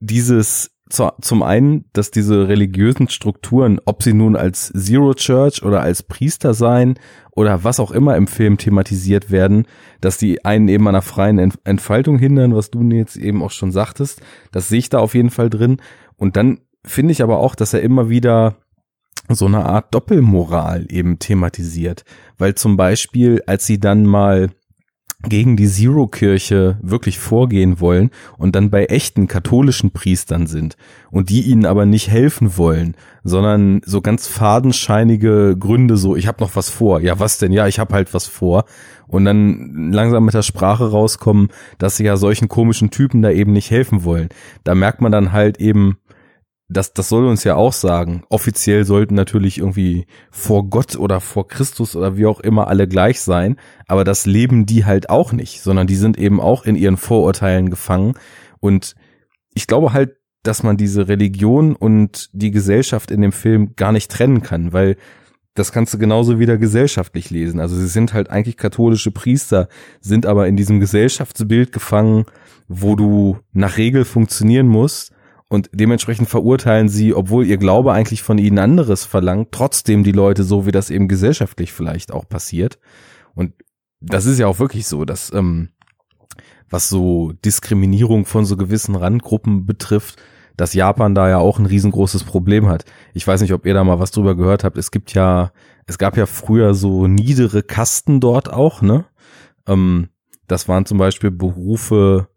dieses 0.01 0.73
zu, 0.93 1.11
zum 1.23 1.43
einen, 1.43 1.87
dass 1.95 2.11
diese 2.11 2.49
religiösen 2.49 3.09
Strukturen, 3.09 3.81
ob 3.87 4.03
sie 4.03 4.13
nun 4.13 4.37
als 4.37 4.73
Zero 4.77 5.15
Church 5.15 5.63
oder 5.63 5.81
als 5.81 6.03
Priester 6.03 6.53
sein 6.53 6.99
oder 7.31 7.65
was 7.65 7.81
auch 7.81 7.93
immer 7.93 8.17
im 8.17 8.27
Film 8.27 8.59
thematisiert 8.59 9.31
werden, 9.31 9.67
dass 10.03 10.19
die 10.19 10.45
einen 10.45 10.69
eben 10.69 10.87
einer 10.87 11.01
freien 11.01 11.39
Entfaltung 11.65 12.19
hindern, 12.19 12.55
was 12.55 12.71
du 12.71 12.83
jetzt 12.91 13.17
eben 13.17 13.43
auch 13.43 13.51
schon 13.51 13.73
sagtest, 13.73 14.21
das 14.53 14.69
sehe 14.69 14.81
ich 14.81 14.91
da 14.91 14.99
auf 14.99 15.15
jeden 15.15 15.31
Fall 15.31 15.49
drin. 15.49 15.79
Und 16.17 16.37
dann 16.37 16.61
finde 16.85 17.13
ich 17.13 17.23
aber 17.23 17.39
auch, 17.39 17.55
dass 17.55 17.73
er 17.73 17.81
immer 17.81 18.11
wieder 18.11 18.57
so 19.29 19.47
eine 19.47 19.65
Art 19.65 19.95
Doppelmoral 19.95 20.87
eben 20.91 21.19
thematisiert, 21.19 22.05
weil 22.37 22.55
zum 22.55 22.77
Beispiel, 22.77 23.43
als 23.47 23.67
sie 23.67 23.81
dann 23.81 24.05
mal 24.05 24.51
gegen 25.29 25.57
die 25.57 25.69
Zero-Kirche 25.69 26.79
wirklich 26.83 27.19
vorgehen 27.19 27.81
wollen 27.81 28.11
und 28.39 28.57
dann 28.57 28.71
bei 28.71 28.87
echten 28.87 29.29
katholischen 29.29 29.93
Priestern 29.93 30.47
sind 30.47 30.77
und 31.11 31.31
die 31.31 31.43
ihnen 31.43 31.67
aber 31.67 31.87
nicht 31.87 32.09
helfen 32.09 32.57
wollen, 32.57 32.97
sondern 33.23 33.81
so 33.85 34.01
ganz 34.01 34.27
fadenscheinige 34.27 35.57
Gründe 35.59 35.97
so, 35.97 36.17
ich 36.17 36.27
habe 36.27 36.43
noch 36.43 36.57
was 36.57 36.71
vor. 36.71 37.01
Ja, 37.01 37.21
was 37.21 37.39
denn? 37.39 37.53
Ja, 37.53 37.69
ich 37.69 37.79
habe 37.79 37.95
halt 37.95 38.15
was 38.15 38.27
vor. 38.27 38.65
Und 39.07 39.27
dann 39.27 39.93
langsam 39.93 40.25
mit 40.25 40.35
der 40.35 40.43
Sprache 40.43 40.91
rauskommen, 40.91 41.49
dass 41.79 41.99
sie 41.99 42.05
ja 42.05 42.17
solchen 42.17 42.49
komischen 42.49 42.91
Typen 42.91 43.21
da 43.21 43.31
eben 43.31 43.53
nicht 43.53 43.71
helfen 43.71 44.05
wollen. 44.05 44.31
Da 44.65 44.75
merkt 44.75 45.03
man 45.03 45.13
dann 45.13 45.33
halt 45.33 45.61
eben, 45.61 45.99
das, 46.73 46.93
das 46.93 47.09
soll 47.09 47.27
uns 47.27 47.45
ja 47.45 47.55
auch 47.55 47.73
sagen. 47.73 48.25
Offiziell 48.29 48.85
sollten 48.85 49.15
natürlich 49.15 49.59
irgendwie 49.59 50.07
vor 50.31 50.69
Gott 50.69 50.97
oder 50.97 51.21
vor 51.21 51.49
Christus 51.49 51.97
oder 51.97 52.17
wie 52.17 52.27
auch 52.27 52.41
immer 52.41 52.69
alle 52.69 52.89
gleich 52.89 53.21
sein, 53.21 53.57
aber 53.87 54.05
das 54.05 54.27
leben 54.27 54.67
die 54.67 54.85
halt 54.85 55.11
auch 55.11 55.33
nicht, 55.33 55.63
sondern 55.63 55.87
die 55.87 55.97
sind 55.97 56.19
eben 56.19 56.41
auch 56.41 56.65
in 56.65 56.77
ihren 56.77 56.97
Vorurteilen 56.97 57.71
gefangen. 57.71 58.15
Und 58.61 58.95
ich 59.55 59.67
glaube 59.67 59.93
halt, 59.93 60.17
dass 60.43 60.63
man 60.63 60.77
diese 60.77 61.09
Religion 61.09 61.77
und 61.77 62.31
die 62.33 62.51
Gesellschaft 62.51 63.11
in 63.11 63.21
dem 63.21 63.33
Film 63.33 63.75
gar 63.77 63.93
nicht 63.93 64.11
trennen 64.11 64.43
kann, 64.43 64.73
weil 64.73 64.97
das 65.55 65.71
kannst 65.71 65.93
du 65.93 65.99
genauso 65.99 66.39
wieder 66.39 66.57
gesellschaftlich 66.57 67.31
lesen. 67.31 67.61
Also 67.61 67.77
sie 67.77 67.87
sind 67.87 68.15
halt 68.15 68.31
eigentlich 68.31 68.57
katholische 68.57 69.11
Priester, 69.11 69.69
sind 70.01 70.27
aber 70.27 70.49
in 70.49 70.57
diesem 70.57 70.81
Gesellschaftsbild 70.81 71.73
gefangen, 71.73 72.25
wo 72.69 72.97
du 72.97 73.39
nach 73.53 73.77
Regel 73.77 74.05
funktionieren 74.05 74.67
musst 74.67 75.13
und 75.53 75.69
dementsprechend 75.75 76.31
verurteilen 76.31 76.89
sie, 76.89 77.13
obwohl 77.13 77.45
ihr 77.45 77.59
Glaube 77.59 77.93
eigentlich 77.93 78.23
von 78.23 78.39
ihnen 78.39 78.59
anderes 78.59 79.05
verlangt, 79.05 79.49
trotzdem 79.53 80.03
die 80.03 80.13
Leute 80.13 80.45
so, 80.45 80.65
wie 80.65 80.73
das 80.73 80.89
eben 80.89 81.09
gesellschaftlich 81.09 81.75
vielleicht 81.75 82.11
auch 82.11 82.27
passiert. 82.27 82.79
Und 83.35 83.53
das 84.01 84.25
ist 84.25 84.39
ja 84.39 84.47
auch 84.47 84.59
wirklich 84.61 84.87
so, 84.87 85.05
dass 85.05 85.31
ähm, 85.31 85.69
was 86.71 86.89
so 86.89 87.33
Diskriminierung 87.45 88.25
von 88.25 88.47
so 88.47 88.57
gewissen 88.57 88.95
Randgruppen 88.95 89.67
betrifft, 89.67 90.17
dass 90.57 90.73
Japan 90.73 91.15
da 91.15 91.29
ja 91.29 91.37
auch 91.37 91.59
ein 91.59 91.67
riesengroßes 91.67 92.25
Problem 92.25 92.67
hat. 92.71 92.87
Ich 93.13 93.27
weiß 93.27 93.43
nicht, 93.43 93.53
ob 93.53 93.67
ihr 93.67 93.75
da 93.75 93.85
mal 93.85 94.01
was 94.01 94.11
drüber 94.11 94.35
gehört 94.35 94.65
habt. 94.65 94.79
Es 94.79 94.91
gibt 94.91 95.13
ja, 95.13 95.53
es 95.85 95.99
gab 95.99 96.17
ja 96.17 96.25
früher 96.25 96.73
so 96.73 97.07
niedere 97.07 97.63
Kasten 97.63 98.21
dort 98.21 98.51
auch, 98.51 98.81
ne? 98.81 99.05
Ähm, 99.67 100.09
das 100.49 100.67
waren 100.67 100.87
zum 100.87 100.97
Beispiel 100.97 101.31
Berufe, 101.31 102.29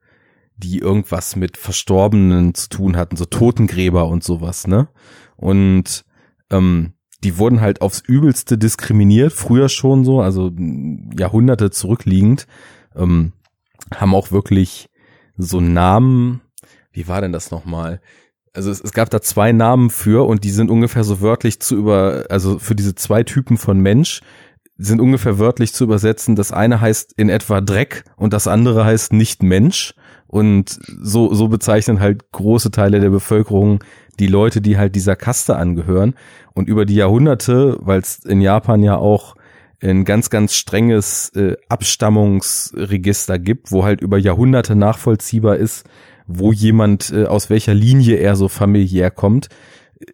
die 0.58 0.80
irgendwas 0.80 1.36
mit 1.36 1.58
Verstorbenen 1.58 2.54
zu 2.54 2.70
tun 2.70 2.96
hatten, 2.96 3.18
so 3.18 3.26
Totengräber 3.26 4.08
und 4.08 4.24
sowas, 4.24 4.68
ne? 4.68 4.88
Und 5.36 6.06
ähm, 6.50 6.94
die 7.24 7.38
wurden 7.38 7.62
halt 7.62 7.82
aufs 7.82 8.02
Übelste 8.06 8.58
diskriminiert, 8.58 9.34
früher 9.34 9.68
schon 9.70 10.06
so, 10.06 10.22
also 10.22 10.52
Jahrhunderte 11.18 11.72
zurückliegend, 11.72 12.48
ähm, 12.96 13.34
haben 13.94 14.16
auch 14.16 14.32
wirklich 14.32 14.90
so 15.38 15.60
Namen, 15.60 16.42
wie 16.92 17.08
war 17.08 17.22
denn 17.22 17.32
das 17.32 17.52
nochmal? 17.52 18.02
Also 18.54 18.72
es, 18.72 18.80
es 18.80 18.94
gab 18.94 19.10
da 19.10 19.22
zwei 19.22 19.52
Namen 19.52 19.90
für 19.90 20.26
und 20.28 20.44
die 20.44 20.52
sind 20.52 20.70
ungefähr 20.70 21.04
so 21.04 21.20
wörtlich 21.20 21.60
zu 21.60 21.76
über, 21.76 22.26
also 22.30 22.60
für 22.60 22.76
diese 22.76 22.96
zwei 22.96 23.24
Typen 23.24 23.58
von 23.58 23.80
Mensch 23.80 24.22
sind 24.78 25.02
ungefähr 25.02 25.40
wörtlich 25.40 25.74
zu 25.74 25.84
übersetzen. 25.84 26.36
Das 26.36 26.52
eine 26.52 26.82
heißt 26.82 27.14
in 27.18 27.30
etwa 27.30 27.62
Dreck 27.62 28.04
und 28.18 28.34
das 28.34 28.48
andere 28.48 28.86
heißt 28.86 29.14
nicht 29.14 29.44
Mensch. 29.44 29.94
Und 30.28 30.80
so, 31.02 31.34
so 31.34 31.48
bezeichnen 31.48 32.00
halt 32.00 32.32
große 32.32 32.72
Teile 32.72 33.00
der 33.00 33.10
Bevölkerung 33.10 33.84
die 34.20 34.28
Leute, 34.28 34.62
die 34.62 34.78
halt 34.78 34.96
dieser 34.96 35.16
Kaste 35.16 35.56
angehören. 35.56 36.16
Und 36.54 36.68
über 36.68 36.86
die 36.86 36.96
Jahrhunderte, 36.96 37.78
weil 37.82 38.00
es 38.00 38.20
in 38.20 38.42
Japan 38.42 38.82
ja 38.82 38.98
auch 38.98 39.36
ein 39.82 40.06
ganz, 40.06 40.30
ganz 40.30 40.54
strenges 40.54 41.30
äh, 41.36 41.56
Abstammungsregister 41.70 43.40
gibt, 43.40 43.72
wo 43.72 43.84
halt 43.84 44.02
über 44.02 44.18
Jahrhunderte 44.18 44.76
nachvollziehbar 44.76 45.58
ist, 45.58 45.86
wo 46.28 46.52
jemand, 46.52 47.12
äh, 47.12 47.26
aus 47.26 47.50
welcher 47.50 47.74
Linie 47.74 48.16
er 48.18 48.36
so 48.36 48.48
familiär 48.48 49.12
kommt, 49.12 49.50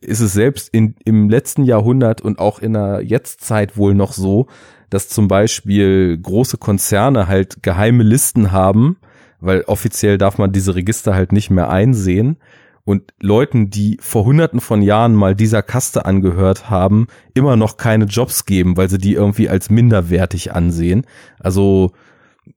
ist 0.01 0.19
es 0.19 0.33
selbst 0.33 0.69
in, 0.69 0.95
im 1.05 1.29
letzten 1.29 1.63
Jahrhundert 1.63 2.21
und 2.21 2.39
auch 2.39 2.59
in 2.59 2.73
der 2.73 3.01
Jetztzeit 3.01 3.77
wohl 3.77 3.93
noch 3.93 4.13
so, 4.13 4.47
dass 4.89 5.09
zum 5.09 5.27
Beispiel 5.27 6.17
große 6.17 6.57
Konzerne 6.57 7.27
halt 7.27 7.63
geheime 7.63 8.03
Listen 8.03 8.51
haben, 8.51 8.97
weil 9.41 9.61
offiziell 9.63 10.17
darf 10.17 10.37
man 10.37 10.51
diese 10.51 10.75
Register 10.75 11.13
halt 11.13 11.31
nicht 11.31 11.49
mehr 11.49 11.69
einsehen. 11.69 12.37
Und 12.83 13.13
Leuten, 13.19 13.69
die 13.69 13.97
vor 14.01 14.25
hunderten 14.25 14.59
von 14.59 14.81
Jahren 14.81 15.13
mal 15.13 15.35
dieser 15.35 15.61
Kaste 15.61 16.05
angehört 16.05 16.69
haben, 16.69 17.07
immer 17.33 17.55
noch 17.55 17.77
keine 17.77 18.05
Jobs 18.05 18.45
geben, 18.45 18.75
weil 18.75 18.89
sie 18.89 18.97
die 18.97 19.13
irgendwie 19.13 19.49
als 19.49 19.69
minderwertig 19.69 20.53
ansehen. 20.53 21.05
Also 21.39 21.91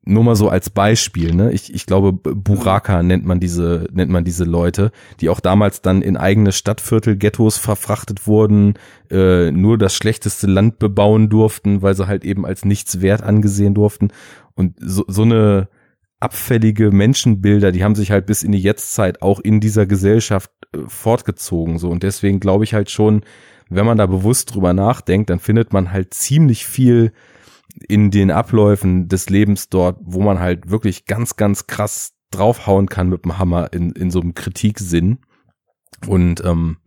nur 0.04 0.24
mal 0.24 0.36
so 0.36 0.48
als 0.48 0.70
Beispiel, 0.70 1.34
ne? 1.34 1.52
Ich, 1.52 1.72
ich 1.72 1.86
glaube, 1.86 2.12
Buraka 2.12 3.02
nennt 3.02 3.24
man 3.26 3.38
diese, 3.38 3.86
nennt 3.92 4.10
man 4.10 4.24
diese 4.24 4.44
Leute, 4.44 4.92
die 5.20 5.28
auch 5.28 5.40
damals 5.40 5.82
dann 5.82 6.02
in 6.02 6.16
eigene 6.16 6.52
Stadtviertel, 6.52 7.16
Ghettos 7.16 7.58
verfrachtet 7.58 8.26
wurden, 8.26 8.74
äh, 9.10 9.50
nur 9.50 9.76
das 9.76 9.94
schlechteste 9.94 10.46
Land 10.46 10.78
bebauen 10.78 11.28
durften, 11.28 11.82
weil 11.82 11.94
sie 11.94 12.06
halt 12.06 12.24
eben 12.24 12.46
als 12.46 12.64
nichts 12.64 13.02
wert 13.02 13.22
angesehen 13.22 13.74
durften. 13.74 14.08
Und 14.54 14.74
so, 14.80 15.04
so 15.06 15.22
eine, 15.22 15.68
abfällige 16.24 16.90
Menschenbilder, 16.90 17.70
die 17.70 17.84
haben 17.84 17.94
sich 17.94 18.10
halt 18.10 18.24
bis 18.24 18.42
in 18.42 18.52
die 18.52 18.60
Jetztzeit 18.60 19.20
auch 19.20 19.40
in 19.40 19.60
dieser 19.60 19.84
Gesellschaft 19.84 20.50
äh, 20.72 20.78
fortgezogen, 20.88 21.78
so. 21.78 21.90
Und 21.90 22.02
deswegen 22.02 22.40
glaube 22.40 22.64
ich 22.64 22.72
halt 22.72 22.90
schon, 22.90 23.24
wenn 23.68 23.84
man 23.84 23.98
da 23.98 24.06
bewusst 24.06 24.54
drüber 24.54 24.72
nachdenkt, 24.72 25.28
dann 25.28 25.38
findet 25.38 25.74
man 25.74 25.92
halt 25.92 26.14
ziemlich 26.14 26.66
viel 26.66 27.12
in 27.88 28.10
den 28.10 28.30
Abläufen 28.30 29.08
des 29.08 29.28
Lebens 29.28 29.68
dort, 29.68 29.98
wo 30.00 30.22
man 30.22 30.40
halt 30.40 30.70
wirklich 30.70 31.04
ganz, 31.04 31.36
ganz 31.36 31.66
krass 31.66 32.14
draufhauen 32.30 32.88
kann 32.88 33.10
mit 33.10 33.24
dem 33.24 33.36
Hammer 33.38 33.72
in, 33.72 33.92
in 33.92 34.10
so 34.10 34.20
einem 34.20 34.34
Kritiksinn. 34.34 35.18
Und 36.06 36.42
ähm, 36.44 36.78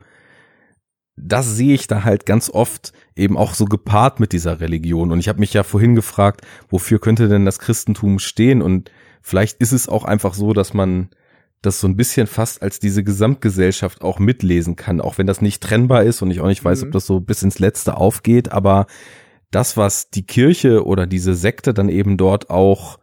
das 1.16 1.56
sehe 1.56 1.74
ich 1.74 1.88
da 1.88 2.04
halt 2.04 2.26
ganz 2.26 2.50
oft 2.50 2.94
eben 3.16 3.38
auch 3.38 3.54
so 3.54 3.66
gepaart 3.66 4.20
mit 4.20 4.34
dieser 4.34 4.60
Religion. 4.60 5.12
Und 5.12 5.20
ich 5.20 5.30
habe 5.30 5.40
mich 5.40 5.54
ja 5.54 5.64
vorhin 5.64 5.96
gefragt, 5.96 6.42
wofür 6.70 7.00
könnte 7.00 7.28
denn 7.28 7.46
das 7.46 7.60
Christentum 7.60 8.20
stehen? 8.20 8.62
Und 8.62 8.92
vielleicht 9.28 9.60
ist 9.60 9.74
es 9.74 9.90
auch 9.90 10.06
einfach 10.06 10.34
so, 10.34 10.54
dass 10.54 10.74
man 10.74 11.10
das 11.62 11.80
so 11.80 11.88
ein 11.88 11.98
bisschen 11.98 12.28
fast 12.28 12.62
als 12.62 12.80
diese 12.80 13.04
Gesamtgesellschaft 13.04 14.02
auch 14.02 14.20
mitlesen 14.20 14.76
kann, 14.76 15.02
auch 15.02 15.18
wenn 15.18 15.28
das 15.28 15.42
nicht 15.42 15.62
trennbar 15.62 16.04
ist 16.04 16.22
und 16.22 16.32
ich 16.32 16.40
auch 16.40 16.48
nicht 16.48 16.64
weiß, 16.64 16.82
mhm. 16.82 16.88
ob 16.88 16.92
das 16.94 17.06
so 17.06 17.20
bis 17.20 17.44
ins 17.44 17.60
Letzte 17.60 17.98
aufgeht, 17.98 18.52
aber 18.52 18.88
das, 19.52 19.78
was 19.78 20.10
die 20.10 20.26
Kirche 20.26 20.86
oder 20.86 21.08
diese 21.08 21.34
Sekte 21.34 21.74
dann 21.74 21.90
eben 21.90 22.18
dort 22.18 22.50
auch 22.50 23.00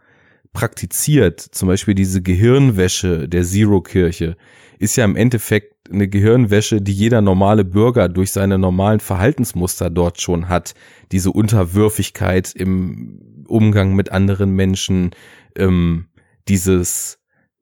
praktiziert, 0.53 1.41
zum 1.41 1.69
Beispiel 1.69 1.95
diese 1.95 2.23
Gehirnwäsche 2.23 3.29
der 3.29 3.45
Zero-Kirche, 3.45 4.37
ist 4.79 4.97
ja 4.97 5.05
im 5.05 5.17
Endeffekt 5.17 5.91
eine 5.91 6.09
Gehirnwäsche, 6.09 6.81
die 6.81 6.93
jeder 6.93 7.21
normale 7.21 7.65
Bürger 7.65 8.09
durch 8.09 8.33
seine 8.33 8.59
normalen 8.59 9.01
Verhaltensmuster 9.01 9.91
dort 9.91 10.21
schon 10.21 10.49
hat. 10.49 10.75
Diese 11.13 11.31
Unterwürfigkeit 11.31 12.53
im 12.55 13.45
Umgang 13.47 13.95
mit 13.95 14.11
anderen 14.13 14.51
Menschen, 14.53 15.11
ähm, 15.57 16.07
dieses 16.49 17.19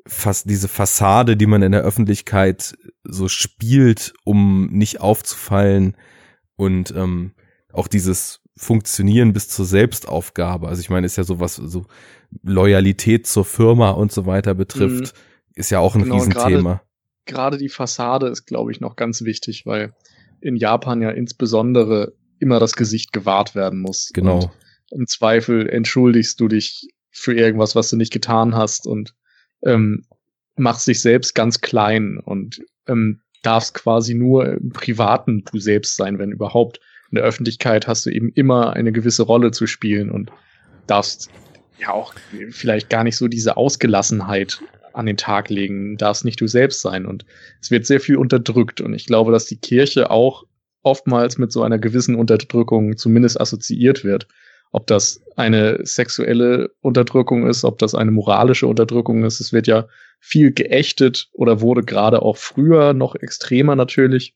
fast 0.07 0.49
diese 0.49 0.69
Fassade, 0.69 1.37
die 1.37 1.47
man 1.47 1.63
in 1.63 1.73
der 1.73 1.83
Öffentlichkeit 1.83 2.77
so 3.05 3.29
spielt, 3.29 4.15
um 4.25 4.69
nicht 4.73 5.01
aufzufallen 5.01 5.97
und 6.57 6.93
ähm, 6.97 7.33
auch 7.73 7.89
dieses 7.89 8.41
Funktionieren 8.57 9.33
bis 9.33 9.49
zur 9.49 9.65
Selbstaufgabe. 9.65 10.69
Also 10.69 10.81
ich 10.81 10.91
meine, 10.91 11.07
ist 11.07 11.17
ja 11.17 11.25
sowas 11.25 11.57
so 11.57 11.87
Loyalität 12.43 13.27
zur 13.27 13.45
Firma 13.45 13.91
und 13.91 14.13
so 14.13 14.27
weiter 14.27 14.55
betrifft, 14.55 15.15
mhm. 15.15 15.21
ist 15.55 15.71
ja 15.71 15.79
auch 15.79 15.95
ein 15.95 16.05
genau, 16.05 16.17
Riesenthema. 16.17 16.83
Gerade 17.25 17.57
die 17.57 17.69
Fassade 17.69 18.27
ist, 18.29 18.47
glaube 18.47 18.73
ich, 18.73 18.81
noch 18.81 18.97
ganz 18.97 19.23
wichtig, 19.23 19.65
weil 19.65 19.95
in 20.41 20.57
Japan 20.57 21.01
ja 21.01 21.11
insbesondere 21.11 22.15
immer 22.41 22.59
das 22.59 22.75
Gesicht 22.75 23.13
gewahrt 23.13 23.55
werden 23.55 23.81
muss. 23.81 24.11
Genau. 24.13 24.51
Und 24.91 25.01
Im 25.01 25.07
Zweifel 25.07 25.69
entschuldigst 25.69 26.41
du 26.41 26.49
dich 26.49 26.89
für 27.13 27.35
irgendwas, 27.35 27.77
was 27.77 27.91
du 27.91 27.97
nicht 27.97 28.13
getan 28.13 28.57
hast 28.57 28.87
und 28.87 29.15
ähm, 29.65 30.05
machst 30.57 30.89
dich 30.89 31.01
selbst 31.01 31.35
ganz 31.35 31.61
klein 31.61 32.19
und 32.19 32.63
ähm, 32.89 33.21
darfst 33.43 33.75
quasi 33.75 34.15
nur 34.15 34.47
im 34.47 34.71
Privaten 34.71 35.45
du 35.51 35.59
selbst 35.59 35.97
sein, 35.97 36.19
wenn 36.19 36.33
überhaupt. 36.33 36.81
in 37.11 37.17
der 37.17 37.25
Öffentlichkeit 37.25 37.87
hast 37.87 38.07
du 38.07 38.11
eben 38.11 38.31
immer 38.35 38.73
eine 38.73 38.93
gewisse 38.93 39.25
Rolle 39.25 39.51
zu 39.51 39.67
spielen 39.67 40.11
und 40.11 40.33
darfst 40.87 41.31
ja 41.79 41.91
auch 41.91 42.15
vielleicht 42.51 42.89
gar 42.89 43.05
nicht 43.05 43.17
so 43.17 43.29
diese 43.29 43.57
Ausgelassenheit 43.57 44.63
an 44.93 45.07
den 45.07 45.17
Tag 45.17 45.49
legen, 45.51 45.97
darfst 45.97 46.25
nicht 46.25 46.41
du 46.41 46.47
selbst 46.47 46.81
sein 46.81 47.07
und 47.07 47.25
es 47.61 47.71
wird 47.71 47.87
sehr 47.87 48.01
viel 48.01 48.17
unterdrückt 48.17 48.81
und 48.81 48.95
ich 48.95 49.07
glaube, 49.07 49.33
dass 49.33 49.47
die 49.47 49.57
Kirche 49.57 50.11
auch 50.11 50.45
oftmals 50.83 51.39
mit 51.39 51.53
so 51.53 51.63
einer 51.63 51.79
gewissen 51.79 52.15
Unterdrückung 52.15 52.97
zumindest 52.97 53.41
assoziiert 53.41 54.05
wird. 54.05 54.27
Ob 54.73 54.87
das 54.87 55.23
eine 55.37 55.85
sexuelle 55.85 56.71
Unterdrückung 56.81 57.47
ist, 57.47 57.65
ob 57.65 57.79
das 57.79 57.95
eine 57.95 58.11
moralische 58.11 58.67
Unterdrückung 58.67 59.25
ist, 59.25 59.41
es 59.41 59.53
wird 59.53 59.67
ja 59.67 59.87
viel 60.19 60.53
geächtet 60.53 61.29
oder 61.33 61.61
wurde 61.61 61.83
gerade 61.83 62.23
auch 62.23 62.39
früher 62.39 62.95
noch 62.95 63.15
extremer 63.15 63.77
natürlich. 63.77 64.35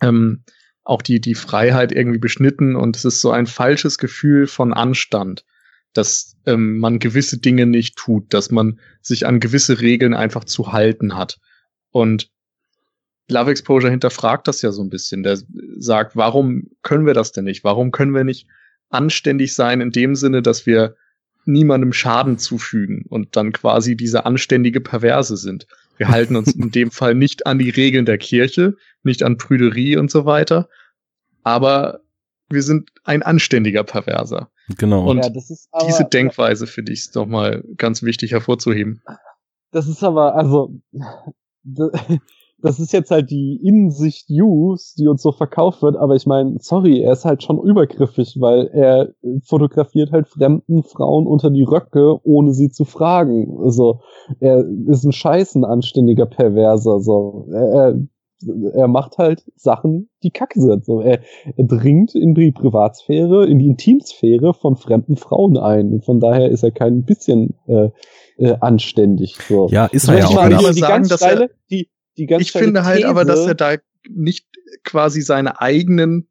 Ähm, 0.00 0.44
auch 0.84 1.02
die, 1.02 1.20
die 1.20 1.34
Freiheit 1.34 1.92
irgendwie 1.92 2.18
beschnitten 2.18 2.76
und 2.76 2.96
es 2.96 3.04
ist 3.04 3.20
so 3.20 3.30
ein 3.30 3.46
falsches 3.46 3.98
Gefühl 3.98 4.46
von 4.46 4.72
Anstand, 4.72 5.44
dass 5.92 6.36
ähm, 6.46 6.78
man 6.78 6.98
gewisse 7.00 7.38
Dinge 7.38 7.66
nicht 7.66 7.96
tut, 7.96 8.32
dass 8.32 8.50
man 8.50 8.78
sich 9.02 9.26
an 9.26 9.40
gewisse 9.40 9.80
Regeln 9.80 10.14
einfach 10.14 10.44
zu 10.44 10.72
halten 10.72 11.16
hat. 11.16 11.40
Und 11.90 12.30
Love 13.28 13.50
Exposure 13.50 13.90
hinterfragt 13.90 14.48
das 14.48 14.62
ja 14.62 14.72
so 14.72 14.82
ein 14.82 14.88
bisschen. 14.88 15.22
Der 15.22 15.38
sagt, 15.76 16.16
warum 16.16 16.70
können 16.82 17.06
wir 17.06 17.14
das 17.14 17.32
denn 17.32 17.44
nicht? 17.44 17.64
Warum 17.64 17.90
können 17.90 18.14
wir 18.14 18.24
nicht 18.24 18.46
anständig 18.90 19.54
sein 19.54 19.80
in 19.80 19.90
dem 19.90 20.14
Sinne, 20.14 20.42
dass 20.42 20.66
wir 20.66 20.96
niemandem 21.44 21.92
Schaden 21.92 22.38
zufügen 22.38 23.04
und 23.08 23.36
dann 23.36 23.52
quasi 23.52 23.96
diese 23.96 24.26
anständige 24.26 24.80
Perverse 24.80 25.36
sind? 25.36 25.66
Wir 25.96 26.08
halten 26.08 26.36
uns 26.36 26.54
in 26.54 26.70
dem 26.70 26.90
Fall 26.90 27.14
nicht 27.14 27.46
an 27.46 27.58
die 27.58 27.70
Regeln 27.70 28.06
der 28.06 28.18
Kirche, 28.18 28.76
nicht 29.02 29.22
an 29.22 29.36
Prüderie 29.36 29.96
und 29.96 30.10
so 30.10 30.24
weiter, 30.24 30.68
aber 31.42 32.00
wir 32.50 32.62
sind 32.62 32.90
ein 33.04 33.22
anständiger 33.22 33.84
Perverser. 33.84 34.50
Genau. 34.76 35.08
Und 35.08 35.18
Ja, 35.18 35.30
das 35.30 35.50
ist 35.50 35.68
aber, 35.70 35.86
diese 35.86 36.04
Denkweise 36.04 36.66
finde 36.66 36.92
ich 36.92 37.10
doch 37.10 37.26
mal 37.26 37.62
ganz 37.76 38.02
wichtig 38.02 38.32
hervorzuheben. 38.32 39.02
Das 39.70 39.86
ist 39.86 40.02
aber, 40.02 40.34
also, 40.34 40.80
das 42.60 42.80
ist 42.80 42.92
jetzt 42.92 43.10
halt 43.10 43.30
die 43.30 43.60
Innensicht 43.62 44.30
News, 44.30 44.94
die 44.94 45.06
uns 45.06 45.22
so 45.22 45.32
verkauft 45.32 45.82
wird, 45.82 45.96
aber 45.96 46.16
ich 46.16 46.26
meine, 46.26 46.56
sorry, 46.58 47.00
er 47.00 47.12
ist 47.12 47.24
halt 47.24 47.42
schon 47.42 47.60
übergriffig, 47.62 48.36
weil 48.40 48.66
er 48.68 49.10
fotografiert 49.44 50.10
halt 50.10 50.28
fremden 50.28 50.82
Frauen 50.82 51.26
unter 51.26 51.50
die 51.50 51.62
Röcke, 51.62 52.18
ohne 52.24 52.52
sie 52.52 52.70
zu 52.70 52.84
fragen. 52.84 53.58
Also, 53.62 54.00
er 54.40 54.64
ist 54.88 55.04
ein 55.04 55.12
scheißen 55.12 55.64
anständiger 55.64 56.26
Perverser, 56.26 57.00
so. 57.00 57.46
Er, 57.52 57.98
er 58.72 58.86
macht 58.86 59.18
halt 59.18 59.44
Sachen, 59.56 60.10
die 60.22 60.30
kacke 60.30 60.60
sind. 60.60 60.84
So, 60.84 61.00
er, 61.00 61.20
er 61.56 61.64
dringt 61.64 62.14
in 62.14 62.34
die 62.34 62.52
Privatsphäre, 62.52 63.46
in 63.46 63.58
die 63.58 63.66
Intimsphäre 63.66 64.54
von 64.54 64.76
fremden 64.76 65.16
Frauen 65.16 65.56
ein. 65.56 66.02
Von 66.02 66.20
daher 66.20 66.48
ist 66.48 66.62
er 66.62 66.70
kein 66.70 67.02
bisschen 67.02 67.54
äh, 67.66 67.90
äh, 68.36 68.56
anständig. 68.60 69.36
So. 69.48 69.68
Ja, 69.70 69.86
ist 69.86 70.08
er 70.08 70.18
ja 70.18 70.26
auch 70.26 70.46
die, 70.46 70.54
nicht. 70.54 70.68
die 70.76 70.78
sagen, 70.80 70.92
ganz 70.92 71.08
dass 71.08 71.22
er- 71.22 71.28
steile, 71.28 71.50
die, 71.70 71.88
die 72.18 72.26
ganz 72.26 72.42
Ich 72.42 72.52
finde 72.52 72.84
halt 72.84 73.04
aber, 73.04 73.24
dass 73.24 73.46
er 73.46 73.54
da 73.54 73.76
nicht 74.08 74.46
quasi 74.84 75.22
seine 75.22 75.60
eigenen 75.60 76.28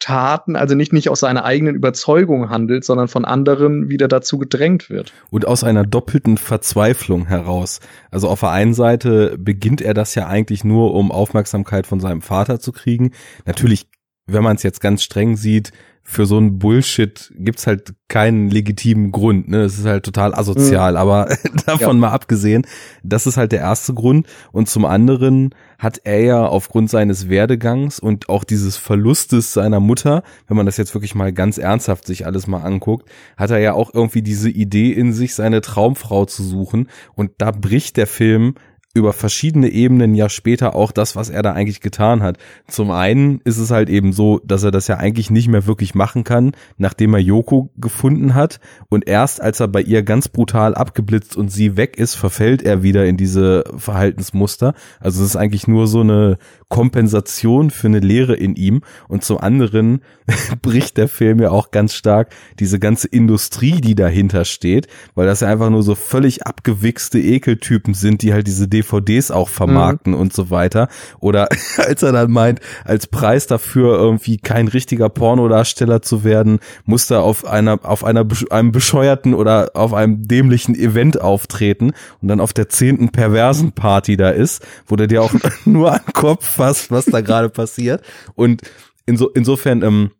Taten, 0.00 0.56
also 0.56 0.74
nicht, 0.74 0.92
nicht 0.94 1.10
aus 1.10 1.20
seiner 1.20 1.44
eigenen 1.44 1.74
Überzeugung 1.74 2.48
handelt, 2.48 2.84
sondern 2.84 3.06
von 3.06 3.26
anderen 3.26 3.90
wieder 3.90 4.08
dazu 4.08 4.38
gedrängt 4.38 4.88
wird. 4.88 5.12
Und 5.30 5.46
aus 5.46 5.62
einer 5.62 5.84
doppelten 5.84 6.38
Verzweiflung 6.38 7.26
heraus. 7.26 7.80
Also 8.10 8.28
auf 8.28 8.40
der 8.40 8.50
einen 8.50 8.72
Seite 8.72 9.36
beginnt 9.38 9.82
er 9.82 9.92
das 9.92 10.14
ja 10.14 10.26
eigentlich 10.26 10.64
nur, 10.64 10.94
um 10.94 11.12
Aufmerksamkeit 11.12 11.86
von 11.86 12.00
seinem 12.00 12.22
Vater 12.22 12.60
zu 12.60 12.72
kriegen. 12.72 13.12
Natürlich, 13.44 13.88
wenn 14.26 14.42
man 14.42 14.56
es 14.56 14.62
jetzt 14.62 14.80
ganz 14.80 15.02
streng 15.02 15.36
sieht, 15.36 15.70
für 16.02 16.26
so 16.26 16.38
einen 16.38 16.58
Bullshit 16.58 17.32
gibt's 17.36 17.66
halt 17.66 17.94
keinen 18.08 18.50
legitimen 18.50 19.12
Grund. 19.12 19.48
Ne? 19.48 19.62
Es 19.62 19.78
ist 19.78 19.86
halt 19.86 20.04
total 20.04 20.34
asozial. 20.34 20.96
Aber 20.96 21.28
davon 21.66 22.00
mal 22.00 22.10
abgesehen, 22.10 22.66
das 23.04 23.26
ist 23.26 23.36
halt 23.36 23.52
der 23.52 23.60
erste 23.60 23.94
Grund. 23.94 24.26
Und 24.50 24.68
zum 24.68 24.84
anderen 24.84 25.54
hat 25.78 26.00
er 26.04 26.20
ja 26.20 26.46
aufgrund 26.46 26.90
seines 26.90 27.28
Werdegangs 27.28 28.00
und 28.00 28.28
auch 28.28 28.44
dieses 28.44 28.76
Verlustes 28.76 29.52
seiner 29.52 29.78
Mutter, 29.78 30.22
wenn 30.48 30.56
man 30.56 30.66
das 30.66 30.76
jetzt 30.78 30.94
wirklich 30.94 31.14
mal 31.14 31.32
ganz 31.32 31.58
ernsthaft 31.58 32.06
sich 32.06 32.26
alles 32.26 32.46
mal 32.46 32.62
anguckt, 32.62 33.08
hat 33.36 33.50
er 33.50 33.58
ja 33.58 33.74
auch 33.74 33.94
irgendwie 33.94 34.22
diese 34.22 34.50
Idee 34.50 34.92
in 34.92 35.12
sich, 35.12 35.34
seine 35.34 35.60
Traumfrau 35.60 36.24
zu 36.24 36.42
suchen. 36.42 36.88
Und 37.14 37.30
da 37.38 37.52
bricht 37.52 37.96
der 37.96 38.06
Film 38.06 38.54
über 38.92 39.12
verschiedene 39.12 39.68
Ebenen 39.68 40.16
ja 40.16 40.28
später 40.28 40.74
auch 40.74 40.90
das, 40.90 41.14
was 41.14 41.30
er 41.30 41.42
da 41.42 41.52
eigentlich 41.52 41.80
getan 41.80 42.22
hat. 42.22 42.38
Zum 42.66 42.90
einen 42.90 43.40
ist 43.44 43.58
es 43.58 43.70
halt 43.70 43.88
eben 43.88 44.12
so, 44.12 44.40
dass 44.44 44.64
er 44.64 44.72
das 44.72 44.88
ja 44.88 44.96
eigentlich 44.96 45.30
nicht 45.30 45.46
mehr 45.46 45.66
wirklich 45.66 45.94
machen 45.94 46.24
kann, 46.24 46.52
nachdem 46.76 47.14
er 47.14 47.20
Yoko 47.20 47.70
gefunden 47.76 48.34
hat 48.34 48.58
und 48.88 49.06
erst 49.06 49.40
als 49.40 49.60
er 49.60 49.68
bei 49.68 49.80
ihr 49.80 50.02
ganz 50.02 50.28
brutal 50.28 50.74
abgeblitzt 50.74 51.36
und 51.36 51.52
sie 51.52 51.76
weg 51.76 51.98
ist, 51.98 52.16
verfällt 52.16 52.62
er 52.62 52.82
wieder 52.82 53.06
in 53.06 53.16
diese 53.16 53.62
Verhaltensmuster. 53.76 54.74
Also 54.98 55.22
es 55.22 55.30
ist 55.30 55.36
eigentlich 55.36 55.68
nur 55.68 55.86
so 55.86 56.00
eine 56.00 56.38
Kompensation 56.68 57.70
für 57.70 57.86
eine 57.86 58.00
Leere 58.00 58.34
in 58.34 58.56
ihm 58.56 58.82
und 59.06 59.22
zum 59.22 59.38
anderen 59.38 60.02
bricht 60.62 60.96
der 60.96 61.08
Film 61.08 61.38
ja 61.38 61.50
auch 61.50 61.70
ganz 61.70 61.94
stark 61.94 62.32
diese 62.58 62.80
ganze 62.80 63.06
Industrie, 63.06 63.80
die 63.80 63.94
dahinter 63.94 64.44
steht, 64.44 64.88
weil 65.14 65.26
das 65.26 65.40
ja 65.40 65.48
einfach 65.48 65.70
nur 65.70 65.84
so 65.84 65.94
völlig 65.94 66.44
abgewichste 66.44 67.20
Ekeltypen 67.20 67.94
sind, 67.94 68.22
die 68.22 68.32
halt 68.32 68.48
diese 68.48 68.68
DVDs 68.82 69.30
auch 69.30 69.48
vermarkten 69.48 70.14
und 70.14 70.32
so 70.32 70.50
weiter. 70.50 70.88
Oder 71.20 71.48
als 71.76 72.02
er 72.02 72.12
dann 72.12 72.30
meint, 72.30 72.60
als 72.84 73.06
Preis 73.06 73.46
dafür 73.46 73.98
irgendwie 73.98 74.38
kein 74.38 74.68
richtiger 74.68 75.08
Pornodarsteller 75.08 76.02
zu 76.02 76.24
werden, 76.24 76.60
muss 76.84 77.10
er 77.10 77.22
auf 77.22 77.46
einer, 77.46 77.80
auf 77.82 78.04
einer, 78.04 78.26
einem 78.50 78.72
bescheuerten 78.72 79.34
oder 79.34 79.70
auf 79.74 79.94
einem 79.94 80.26
dämlichen 80.26 80.74
Event 80.74 81.20
auftreten 81.20 81.92
und 82.20 82.28
dann 82.28 82.40
auf 82.40 82.52
der 82.52 82.68
zehnten 82.68 83.10
perversen 83.10 83.72
Party 83.72 84.16
da 84.16 84.30
ist, 84.30 84.64
wo 84.86 84.96
der 84.96 85.06
dir 85.06 85.22
auch 85.22 85.32
nur 85.64 85.92
an 85.92 86.00
den 86.06 86.12
Kopf 86.12 86.46
fasst, 86.46 86.90
was 86.90 87.06
da 87.06 87.20
gerade 87.20 87.48
passiert. 87.50 88.02
Und 88.34 88.62
inso, 89.06 89.28
insofern, 89.28 89.82
ähm, 89.82 90.10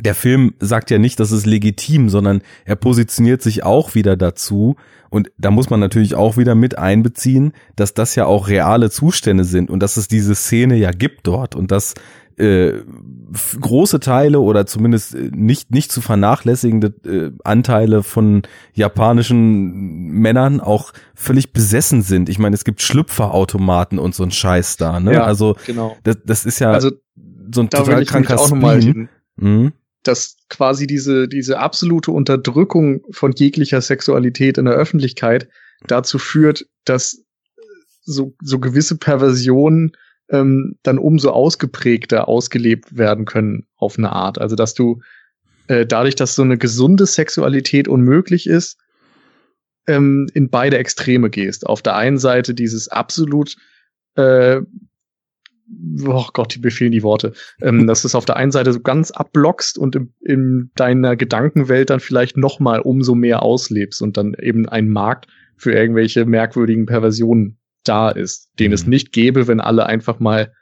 der 0.00 0.14
Film 0.14 0.54
sagt 0.60 0.90
ja 0.90 0.98
nicht, 0.98 1.20
das 1.20 1.32
ist 1.32 1.46
legitim, 1.46 2.08
sondern 2.08 2.42
er 2.64 2.76
positioniert 2.76 3.42
sich 3.42 3.62
auch 3.64 3.94
wieder 3.94 4.16
dazu. 4.16 4.76
Und 5.10 5.30
da 5.38 5.50
muss 5.52 5.70
man 5.70 5.78
natürlich 5.78 6.16
auch 6.16 6.36
wieder 6.36 6.54
mit 6.56 6.76
einbeziehen, 6.76 7.52
dass 7.76 7.94
das 7.94 8.16
ja 8.16 8.26
auch 8.26 8.48
reale 8.48 8.90
Zustände 8.90 9.44
sind 9.44 9.70
und 9.70 9.80
dass 9.80 9.96
es 9.96 10.08
diese 10.08 10.34
Szene 10.34 10.76
ja 10.76 10.90
gibt 10.90 11.26
dort 11.28 11.54
und 11.54 11.70
dass 11.70 11.94
äh, 12.36 12.80
große 13.60 14.00
Teile 14.00 14.40
oder 14.40 14.66
zumindest 14.66 15.14
äh, 15.14 15.30
nicht 15.32 15.70
nicht 15.70 15.92
zu 15.92 16.00
vernachlässigende 16.00 16.88
äh, 17.08 17.30
Anteile 17.44 18.02
von 18.02 18.42
japanischen 18.72 20.08
Männern 20.08 20.60
auch 20.60 20.92
völlig 21.14 21.52
besessen 21.52 22.02
sind. 22.02 22.28
Ich 22.28 22.40
meine, 22.40 22.54
es 22.54 22.64
gibt 22.64 22.82
Schlüpferautomaten 22.82 24.00
und 24.00 24.16
so 24.16 24.24
ein 24.24 24.32
Scheiß 24.32 24.76
da. 24.78 24.98
Ne? 24.98 25.14
Ja, 25.14 25.24
also 25.24 25.54
Genau. 25.66 25.96
das, 26.02 26.16
das 26.24 26.44
ist 26.44 26.58
ja 26.58 26.72
Also 26.72 26.90
so 27.52 27.60
ein 27.60 27.68
da 27.68 27.78
total 27.78 28.04
kranker 28.04 28.38
Spleen. 28.38 29.08
Mhm. 29.36 29.72
Dass 30.04 30.36
quasi 30.48 30.86
diese, 30.86 31.28
diese 31.28 31.58
absolute 31.58 32.12
Unterdrückung 32.12 33.02
von 33.10 33.32
jeglicher 33.32 33.80
Sexualität 33.80 34.58
in 34.58 34.66
der 34.66 34.74
Öffentlichkeit 34.74 35.48
dazu 35.86 36.18
führt, 36.18 36.66
dass 36.84 37.24
so, 38.04 38.34
so 38.42 38.58
gewisse 38.58 38.96
Perversionen 38.96 39.92
ähm, 40.28 40.78
dann 40.82 40.98
umso 40.98 41.30
ausgeprägter 41.30 42.28
ausgelebt 42.28 42.96
werden 42.96 43.24
können 43.24 43.66
auf 43.76 43.98
eine 43.98 44.12
Art. 44.12 44.38
Also 44.38 44.56
dass 44.56 44.74
du 44.74 45.00
äh, 45.68 45.86
dadurch, 45.86 46.14
dass 46.14 46.34
so 46.34 46.42
eine 46.42 46.58
gesunde 46.58 47.06
Sexualität 47.06 47.88
unmöglich 47.88 48.46
ist, 48.46 48.78
ähm, 49.86 50.28
in 50.34 50.50
beide 50.50 50.78
Extreme 50.78 51.30
gehst. 51.30 51.66
Auf 51.66 51.82
der 51.82 51.96
einen 51.96 52.18
Seite 52.18 52.54
dieses 52.54 52.88
absolut 52.88 53.56
äh, 54.16 54.60
oh 56.06 56.26
Gott, 56.32 56.54
die 56.54 56.58
befehlen 56.58 56.92
die 56.92 57.02
Worte, 57.02 57.32
ähm, 57.60 57.86
dass 57.86 58.02
du 58.02 58.08
es 58.08 58.14
auf 58.14 58.24
der 58.24 58.36
einen 58.36 58.52
Seite 58.52 58.72
so 58.72 58.80
ganz 58.80 59.10
abblockst 59.10 59.78
und 59.78 59.96
in, 59.96 60.12
in 60.20 60.70
deiner 60.76 61.16
Gedankenwelt 61.16 61.90
dann 61.90 62.00
vielleicht 62.00 62.36
noch 62.36 62.60
mal 62.60 62.80
umso 62.80 63.14
mehr 63.14 63.42
auslebst 63.42 64.02
und 64.02 64.16
dann 64.16 64.34
eben 64.34 64.68
ein 64.68 64.88
Markt 64.88 65.26
für 65.56 65.72
irgendwelche 65.72 66.26
merkwürdigen 66.26 66.86
Perversionen 66.86 67.58
da 67.84 68.10
ist, 68.10 68.50
den 68.58 68.68
Mhm. 68.68 68.74
es 68.74 68.86
nicht 68.86 69.12
gäbe, 69.12 69.46
wenn 69.46 69.60
alle 69.60 69.86
einfach 69.86 70.20
mal 70.20 70.52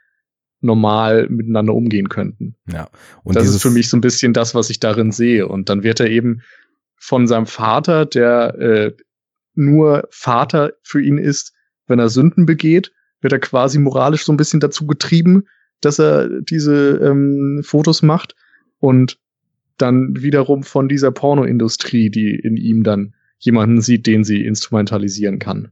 normal 0.61 1.27
miteinander 1.29 1.73
umgehen 1.73 2.07
könnten. 2.09 2.55
Ja. 2.67 2.89
Und 3.23 3.35
das 3.35 3.47
ist 3.47 3.61
für 3.61 3.69
mich 3.69 3.89
so 3.89 3.97
ein 3.97 4.01
bisschen 4.01 4.31
das, 4.33 4.55
was 4.55 4.69
ich 4.69 4.79
darin 4.79 5.11
sehe. 5.11 5.47
Und 5.47 5.69
dann 5.69 5.83
wird 5.83 5.99
er 5.99 6.09
eben 6.09 6.41
von 6.95 7.27
seinem 7.27 7.47
Vater, 7.47 8.05
der 8.05 8.55
äh, 8.59 8.91
nur 9.55 10.07
Vater 10.09 10.73
für 10.81 11.01
ihn 11.01 11.17
ist, 11.17 11.53
wenn 11.87 11.99
er 11.99 12.07
Sünden 12.07 12.45
begeht, 12.45 12.93
wird 13.23 13.33
er 13.33 13.39
quasi 13.39 13.79
moralisch 13.79 14.25
so 14.25 14.33
ein 14.33 14.37
bisschen 14.37 14.59
dazu 14.59 14.85
getrieben, 14.85 15.47
dass 15.81 15.99
er 15.99 16.41
diese 16.41 16.99
ähm, 17.03 17.61
Fotos 17.63 18.01
macht 18.01 18.35
und 18.79 19.17
dann 19.77 20.21
wiederum 20.21 20.63
von 20.63 20.87
dieser 20.87 21.11
Pornoindustrie, 21.11 22.09
die 22.09 22.35
in 22.35 22.57
ihm 22.57 22.83
dann 22.83 23.15
jemanden 23.39 23.81
sieht, 23.81 24.07
den 24.07 24.23
sie 24.23 24.45
instrumentalisieren 24.45 25.39
kann. 25.39 25.71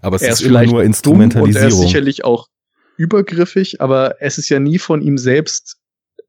aber 0.00 0.16
es 0.16 0.22
er 0.22 0.32
ist, 0.32 0.40
ist 0.40 0.46
vielleicht 0.46 0.72
nur 0.72 0.80
Dumm 0.80 0.84
und 0.84 0.90
er 0.90 0.94
ist 0.94 0.96
Instrumentalisierung. 0.96 1.86
sicherlich 1.86 2.24
auch 2.24 2.48
übergriffig, 2.96 3.80
aber 3.80 4.16
es 4.20 4.38
ist 4.38 4.48
ja 4.48 4.60
nie 4.60 4.78
von 4.78 5.02
ihm 5.02 5.18
selbst 5.18 5.78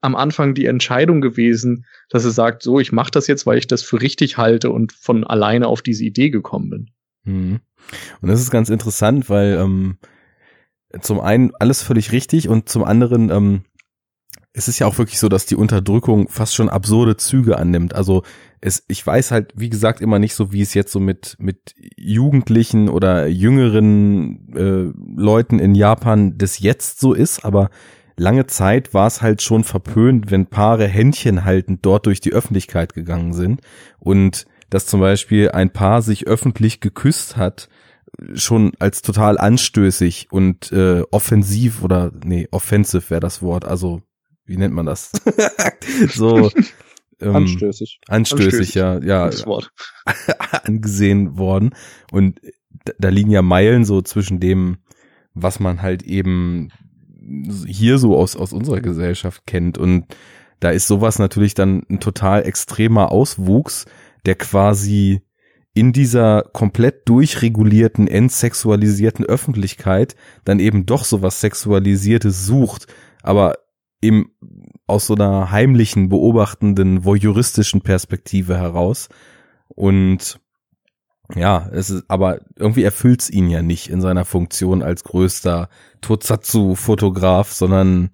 am 0.02 0.16
Anfang 0.16 0.54
die 0.54 0.66
Entscheidung 0.66 1.22
gewesen, 1.22 1.86
dass 2.10 2.26
er 2.26 2.32
sagt, 2.32 2.62
so, 2.62 2.80
ich 2.80 2.92
mache 2.92 3.12
das 3.12 3.28
jetzt, 3.28 3.46
weil 3.46 3.58
ich 3.58 3.68
das 3.68 3.82
für 3.82 4.02
richtig 4.02 4.38
halte 4.38 4.70
und 4.70 4.94
von 4.94 5.24
alleine 5.24 5.68
auf 5.68 5.82
diese 5.82 6.04
Idee 6.04 6.30
gekommen 6.30 6.70
bin. 6.70 6.90
Mhm. 7.24 7.60
Und 8.22 8.30
das 8.30 8.42
ist 8.42 8.52
ganz 8.52 8.70
interessant, 8.70 9.30
weil 9.30 9.58
ähm, 9.60 9.98
zum 11.02 11.20
einen 11.20 11.52
alles 11.60 11.82
völlig 11.82 12.12
richtig 12.12 12.50
und 12.50 12.70
zum 12.70 12.84
anderen 12.84 13.30
ähm, 13.30 13.64
es 14.56 14.70
ist 14.70 14.80
ja 14.80 14.88
auch 14.88 14.98
wirklich 14.98 15.20
so, 15.20 15.28
dass 15.28 15.46
die 15.46 15.58
Unterdrückung 15.58 16.30
fast 16.30 16.56
schon 16.56 16.70
absurde 16.70 17.18
Züge 17.18 17.58
annimmt. 17.58 17.94
Also 17.94 18.24
es, 18.62 18.86
ich 18.88 19.06
weiß 19.06 19.32
halt, 19.32 19.52
wie 19.56 19.70
gesagt, 19.70 20.00
immer 20.00 20.18
nicht 20.18 20.34
so, 20.34 20.54
wie 20.54 20.62
es 20.62 20.74
jetzt 20.74 20.94
so 20.94 21.02
mit 21.02 21.36
mit 21.40 21.76
Jugendlichen 21.98 22.88
oder 22.88 23.28
jüngeren 23.28 24.56
äh, 24.56 24.94
Leuten 25.20 25.60
in 25.60 25.76
Japan 25.76 26.38
des 26.38 26.60
Jetzt 26.60 27.02
so 27.02 27.14
ist, 27.14 27.44
aber 27.44 27.70
lange 28.16 28.48
Zeit 28.48 28.94
war 28.94 29.08
es 29.08 29.22
halt 29.22 29.42
schon 29.42 29.66
verpönt, 29.66 30.32
wenn 30.32 30.48
Paare 30.48 30.88
Händchen 30.88 31.44
haltend 31.44 31.86
dort 31.86 32.06
durch 32.06 32.22
die 32.22 32.32
Öffentlichkeit 32.32 32.94
gegangen 32.94 33.34
sind 33.34 33.60
und 34.00 34.46
dass 34.70 34.86
zum 34.86 35.02
Beispiel 35.02 35.52
ein 35.52 35.72
Paar 35.72 36.02
sich 36.02 36.28
öffentlich 36.28 36.80
geküsst 36.80 37.36
hat, 37.36 37.68
schon 38.34 38.74
als 38.80 39.02
total 39.02 39.38
anstößig 39.38 40.28
und 40.32 40.72
äh, 40.72 41.04
offensiv 41.12 41.84
oder 41.84 42.12
nee, 42.24 42.48
offensive 42.52 43.10
wäre 43.10 43.22
das 43.22 43.42
Wort, 43.42 43.66
also 43.66 44.02
wie 44.46 44.58
nennt 44.58 44.74
man 44.74 44.86
das? 44.86 45.12
so 46.14 46.52
ähm, 47.20 47.36
anstößig. 47.36 48.00
anstößig. 48.08 48.46
Anstößig, 48.46 48.76
ja, 48.76 49.00
ja. 49.00 49.26
Das 49.26 49.46
Wort. 49.46 49.72
angesehen 50.64 51.38
worden. 51.38 51.72
Und 52.12 52.40
da, 52.86 52.94
da 53.00 53.10
liegen 53.10 53.32
ja 53.32 53.42
Meilen 53.42 53.86
so 53.86 54.02
zwischen 54.02 54.40
dem, 54.40 54.78
was 55.34 55.60
man 55.60 55.82
halt 55.82 56.04
eben 56.04 56.70
hier 57.66 57.98
so 57.98 58.16
aus, 58.18 58.36
aus 58.36 58.54
unserer 58.54 58.82
Gesellschaft 58.82 59.44
kennt. 59.46 59.78
Und 59.78 60.16
da 60.60 60.70
ist 60.70 60.88
sowas 60.88 61.20
natürlich 61.20 61.54
dann 61.54 61.84
ein 61.90 62.00
total 62.00 62.44
extremer 62.46 63.12
Auswuchs, 63.12 63.86
der 64.26 64.36
quasi 64.36 65.22
in 65.76 65.92
dieser 65.92 66.44
komplett 66.54 67.08
durchregulierten, 67.08 68.08
entsexualisierten 68.08 69.26
Öffentlichkeit 69.26 70.16
dann 70.46 70.60
eben 70.60 70.86
doch 70.86 71.04
sowas 71.04 71.42
Sexualisiertes 71.42 72.46
sucht, 72.46 72.88
aber 73.22 73.58
eben 74.02 74.32
aus 74.88 75.06
so 75.06 75.16
einer 75.16 75.52
heimlichen, 75.52 76.08
beobachtenden, 76.08 77.04
voyeuristischen 77.04 77.82
Perspektive 77.82 78.58
heraus. 78.58 79.10
Und 79.68 80.40
ja, 81.36 81.68
es 81.74 81.90
ist, 81.90 82.06
aber 82.08 82.40
irgendwie 82.56 82.84
erfüllt's 82.84 83.30
ihn 83.30 83.50
ja 83.50 83.62
nicht 83.62 83.90
in 83.90 84.00
seiner 84.00 84.24
Funktion 84.24 84.82
als 84.82 85.04
größter 85.04 85.68
Totsatsu-Fotograf, 86.00 87.52
sondern 87.52 88.12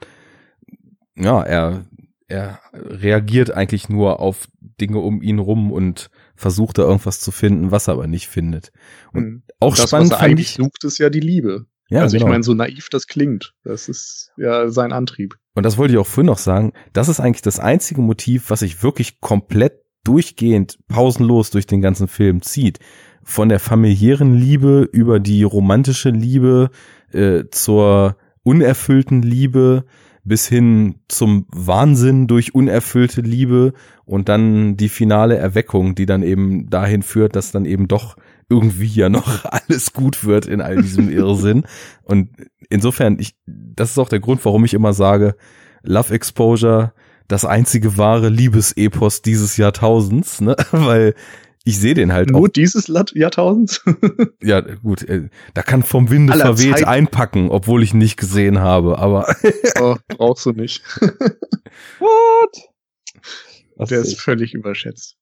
ja, 1.15 1.43
er, 1.43 1.85
er 2.27 2.59
reagiert 2.73 3.51
eigentlich 3.51 3.87
nur 3.87 4.19
auf 4.19 4.47
Dinge 4.59 4.97
um 4.97 5.21
ihn 5.21 5.37
rum 5.37 5.71
und 5.71 6.09
versucht 6.41 6.79
da 6.79 6.83
irgendwas 6.83 7.19
zu 7.21 7.31
finden, 7.31 7.71
was 7.71 7.87
er 7.87 7.93
aber 7.93 8.07
nicht 8.07 8.27
findet. 8.27 8.71
Und 9.13 9.23
mhm. 9.23 9.43
auch 9.59 9.75
das, 9.75 9.89
spannend 9.89 10.11
was 10.11 10.19
er 10.19 10.23
eigentlich 10.23 10.49
ich, 10.49 10.55
sucht, 10.55 10.83
ist 10.83 10.97
ja 10.97 11.09
die 11.09 11.19
Liebe. 11.19 11.67
Ja, 11.89 12.01
also 12.01 12.17
genau. 12.17 12.27
ich 12.27 12.31
meine, 12.31 12.43
so 12.43 12.53
naiv 12.53 12.89
das 12.89 13.07
klingt. 13.07 13.53
Das 13.63 13.89
ist 13.89 14.31
ja 14.37 14.69
sein 14.69 14.91
Antrieb. 14.91 15.35
Und 15.53 15.63
das 15.63 15.77
wollte 15.77 15.93
ich 15.93 15.99
auch 15.99 16.07
vorhin 16.07 16.27
noch 16.27 16.37
sagen. 16.37 16.73
Das 16.93 17.09
ist 17.09 17.19
eigentlich 17.19 17.41
das 17.41 17.59
einzige 17.59 18.01
Motiv, 18.01 18.49
was 18.49 18.61
sich 18.61 18.81
wirklich 18.81 19.19
komplett 19.19 19.73
durchgehend 20.03 20.79
pausenlos 20.87 21.51
durch 21.51 21.67
den 21.67 21.81
ganzen 21.81 22.07
Film 22.07 22.41
zieht. 22.41 22.79
Von 23.23 23.49
der 23.49 23.59
familiären 23.59 24.35
Liebe 24.35 24.89
über 24.91 25.19
die 25.19 25.43
romantische 25.43 26.09
Liebe 26.09 26.71
äh, 27.11 27.43
zur 27.51 28.15
unerfüllten 28.43 29.21
Liebe 29.21 29.85
bis 30.23 30.47
hin 30.47 30.95
zum 31.07 31.47
Wahnsinn 31.51 32.27
durch 32.27 32.53
unerfüllte 32.53 33.21
Liebe 33.21 33.73
und 34.05 34.29
dann 34.29 34.77
die 34.77 34.89
finale 34.89 35.37
Erweckung, 35.37 35.95
die 35.95 36.05
dann 36.05 36.21
eben 36.21 36.69
dahin 36.69 37.01
führt, 37.01 37.35
dass 37.35 37.51
dann 37.51 37.65
eben 37.65 37.87
doch 37.87 38.17
irgendwie 38.49 38.87
ja 38.87 39.09
noch 39.09 39.45
alles 39.51 39.93
gut 39.93 40.23
wird 40.25 40.45
in 40.45 40.61
all 40.61 40.81
diesem 40.81 41.09
Irrsinn. 41.11 41.63
Und 42.03 42.29
insofern, 42.69 43.17
ich, 43.19 43.35
das 43.45 43.91
ist 43.91 43.97
auch 43.97 44.09
der 44.09 44.19
Grund, 44.19 44.43
warum 44.45 44.65
ich 44.65 44.73
immer 44.73 44.93
sage, 44.93 45.35
Love 45.83 46.13
Exposure, 46.13 46.93
das 47.27 47.45
einzige 47.45 47.97
wahre 47.97 48.29
Liebesepos 48.29 49.21
dieses 49.21 49.57
Jahrtausends, 49.57 50.41
ne? 50.41 50.55
Weil 50.71 51.15
ich 51.63 51.79
sehe 51.79 51.93
den 51.93 52.11
halt 52.11 52.31
Nur 52.31 52.41
auch. 52.41 52.47
dieses 52.47 52.91
Jahrtausends? 53.13 53.83
ja, 54.43 54.61
gut, 54.61 55.03
äh, 55.03 55.29
da 55.53 55.61
kann 55.61 55.83
vom 55.83 56.09
Winde 56.09 56.33
Aller 56.33 56.55
verweht 56.55 56.79
Zeit. 56.79 56.87
einpacken, 56.87 57.49
obwohl 57.49 57.83
ich 57.83 57.93
ihn 57.93 57.99
nicht 57.99 58.17
gesehen 58.17 58.59
habe, 58.59 58.97
aber. 58.97 59.35
oh, 59.79 59.95
brauchst 60.07 60.45
du 60.45 60.51
nicht. 60.51 60.83
What? 61.99 62.69
Was 63.75 63.89
Der 63.89 64.01
ist 64.01 64.19
völlig 64.19 64.53
überschätzt. 64.53 65.17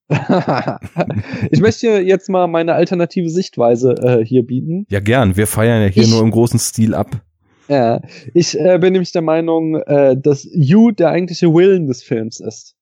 ich 1.51 1.61
möchte 1.61 1.87
jetzt 1.99 2.29
mal 2.29 2.47
meine 2.47 2.73
alternative 2.73 3.29
Sichtweise 3.29 3.95
äh, 4.01 4.25
hier 4.25 4.43
bieten. 4.45 4.85
Ja, 4.89 4.99
gern. 4.99 5.37
Wir 5.37 5.47
feiern 5.47 5.81
ja 5.81 5.87
hier 5.87 6.03
ich, 6.03 6.09
nur 6.09 6.21
im 6.21 6.31
großen 6.31 6.59
Stil 6.59 6.93
ab. 6.93 7.21
Ja, 7.69 8.01
ich 8.33 8.59
äh, 8.59 8.77
bin 8.79 8.93
nämlich 8.93 9.11
der 9.11 9.21
Meinung, 9.21 9.75
äh, 9.75 10.17
dass 10.19 10.47
You 10.51 10.91
der 10.91 11.09
eigentliche 11.09 11.53
Willen 11.53 11.87
des 11.87 12.03
Films 12.03 12.39
ist. 12.39 12.75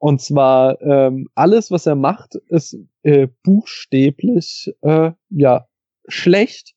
Und 0.00 0.20
zwar 0.20 0.80
ähm, 0.82 1.28
alles, 1.36 1.70
was 1.70 1.86
er 1.86 1.94
macht, 1.94 2.34
ist 2.48 2.76
äh, 3.02 3.28
buchstäblich 3.44 4.72
äh, 4.80 5.12
ja 5.28 5.66
schlecht 6.08 6.74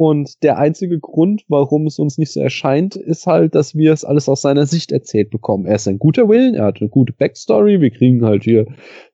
und 0.00 0.42
der 0.42 0.56
einzige 0.56 0.98
Grund, 0.98 1.44
warum 1.48 1.86
es 1.86 1.98
uns 1.98 2.16
nicht 2.16 2.32
so 2.32 2.40
erscheint, 2.40 2.96
ist 2.96 3.26
halt, 3.26 3.54
dass 3.54 3.74
wir 3.74 3.92
es 3.92 4.02
alles 4.02 4.30
aus 4.30 4.40
seiner 4.40 4.64
Sicht 4.64 4.92
erzählt 4.92 5.28
bekommen. 5.28 5.66
Er 5.66 5.74
ist 5.74 5.86
ein 5.88 5.98
guter 5.98 6.26
Willen, 6.26 6.54
er 6.54 6.64
hat 6.64 6.80
eine 6.80 6.88
gute 6.88 7.12
Backstory, 7.12 7.82
wir 7.82 7.90
kriegen 7.90 8.24
halt 8.24 8.44
hier 8.44 8.64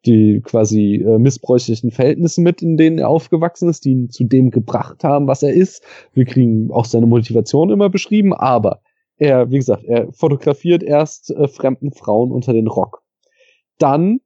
die 0.05 0.41
quasi 0.45 1.05
äh, 1.05 1.19
missbräuchlichen 1.19 1.91
Verhältnisse 1.91 2.41
mit, 2.41 2.63
in 2.63 2.77
denen 2.77 2.99
er 2.99 3.09
aufgewachsen 3.09 3.69
ist, 3.69 3.85
die 3.85 3.91
ihn 3.91 4.11
zu 4.11 4.23
dem 4.23 4.53
gebracht 4.53 5.03
haben, 5.03 5.27
was 5.27 5.43
er 5.43 5.55
ist. 5.55 5.83
Wir 6.13 6.25
kriegen 6.25 6.71
auch 6.71 6.85
seine 6.85 7.07
Motivation 7.07 7.71
immer 7.71 7.91
beschrieben, 7.91 8.33
aber 8.33 8.81
er, 9.17 9.51
wie 9.51 9.57
gesagt, 9.57 9.83
er 9.83 10.13
fotografiert 10.13 10.85
erst 10.85 11.33
äh, 11.33 11.49
fremden 11.49 11.91
Frauen 11.91 12.31
unter 12.31 12.53
den 12.53 12.69
Rock. 12.69 13.03
Dann 13.79 14.21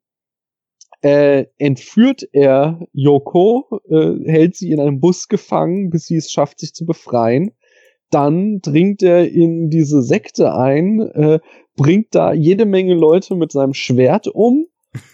äh, 1.03 1.47
entführt 1.59 2.29
er 2.33 2.87
Yoko, 2.93 3.81
äh, 3.89 4.31
hält 4.31 4.57
sie 4.57 4.71
in 4.71 4.81
einem 4.81 5.01
Bus 5.01 5.29
gefangen, 5.29 5.91
bis 5.91 6.07
sie 6.07 6.17
es 6.17 6.31
schafft, 6.31 6.61
sich 6.61 6.75
zu 6.75 6.85
befreien. 6.85 7.53
Dann 8.11 8.61
dringt 8.61 9.03
er 9.03 9.31
in 9.31 9.71
diese 9.71 10.03
Sekte 10.03 10.55
ein, 10.55 11.01
äh, 11.01 11.39
bringt 11.77 12.15
da 12.15 12.33
jede 12.33 12.67
Menge 12.67 12.95
Leute 12.95 13.35
mit 13.35 13.53
seinem 13.53 13.73
Schwert 13.73 14.27
um 14.27 14.67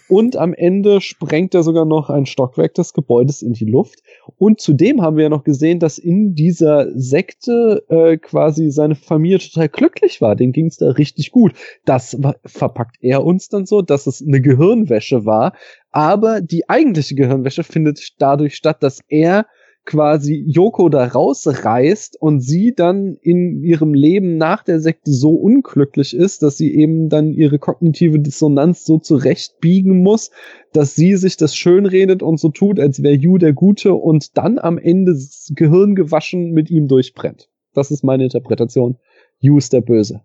und 0.07 0.37
am 0.37 0.53
Ende 0.53 1.01
sprengt 1.01 1.53
er 1.53 1.63
sogar 1.63 1.85
noch 1.85 2.09
ein 2.09 2.25
Stockwerk 2.25 2.73
des 2.73 2.93
Gebäudes 2.93 3.41
in 3.41 3.53
die 3.53 3.65
Luft. 3.65 4.01
Und 4.37 4.59
zudem 4.59 5.01
haben 5.01 5.17
wir 5.17 5.23
ja 5.23 5.29
noch 5.29 5.43
gesehen, 5.43 5.79
dass 5.79 5.97
in 5.97 6.33
dieser 6.33 6.87
Sekte 6.97 7.83
äh, 7.89 8.17
quasi 8.17 8.71
seine 8.71 8.95
Familie 8.95 9.39
total 9.39 9.69
glücklich 9.69 10.21
war. 10.21 10.35
Den 10.35 10.51
ging 10.51 10.67
es 10.67 10.77
da 10.77 10.89
richtig 10.91 11.31
gut. 11.31 11.53
Das 11.85 12.17
verpackt 12.45 12.97
er 13.01 13.23
uns 13.23 13.49
dann 13.49 13.65
so, 13.65 13.81
dass 13.81 14.07
es 14.07 14.23
eine 14.25 14.41
Gehirnwäsche 14.41 15.25
war. 15.25 15.53
Aber 15.91 16.41
die 16.41 16.69
eigentliche 16.69 17.15
Gehirnwäsche 17.15 17.63
findet 17.63 18.13
dadurch 18.19 18.55
statt, 18.55 18.81
dass 18.81 19.01
er 19.09 19.45
quasi 19.87 20.43
Yoko 20.45 20.89
da 20.89 21.05
rausreißt 21.05 22.21
und 22.21 22.41
sie 22.41 22.75
dann 22.75 23.17
in 23.21 23.63
ihrem 23.63 23.93
Leben 23.93 24.37
nach 24.37 24.61
der 24.61 24.81
Sekte 24.81 25.11
so 25.11 25.31
unglücklich 25.31 26.13
ist, 26.13 26.43
dass 26.43 26.57
sie 26.57 26.75
eben 26.75 27.07
dann 27.09 27.33
ihre 27.33 27.57
kognitive 27.57 28.19
Dissonanz 28.19 28.85
so 28.85 28.99
zurechtbiegen 28.99 30.03
muss, 30.03 30.29
dass 30.73 30.93
sie 30.93 31.15
sich 31.15 31.37
das 31.37 31.55
schönredet 31.55 32.21
und 32.21 32.37
so 32.39 32.49
tut, 32.49 32.79
als 32.79 33.01
wäre 33.01 33.15
Yu 33.15 33.37
der 33.37 33.53
Gute 33.53 33.93
und 33.93 34.37
dann 34.37 34.59
am 34.59 34.77
Ende 34.77 35.13
das 35.13 35.51
Gehirn 35.55 35.95
gewaschen 35.95 36.51
mit 36.51 36.69
ihm 36.69 36.89
durchbrennt. 36.89 37.49
Das 37.73 37.89
ist 37.89 38.03
meine 38.03 38.25
Interpretation. 38.25 38.97
Yu 39.39 39.57
ist 39.57 39.71
der 39.71 39.81
Böse. 39.81 40.21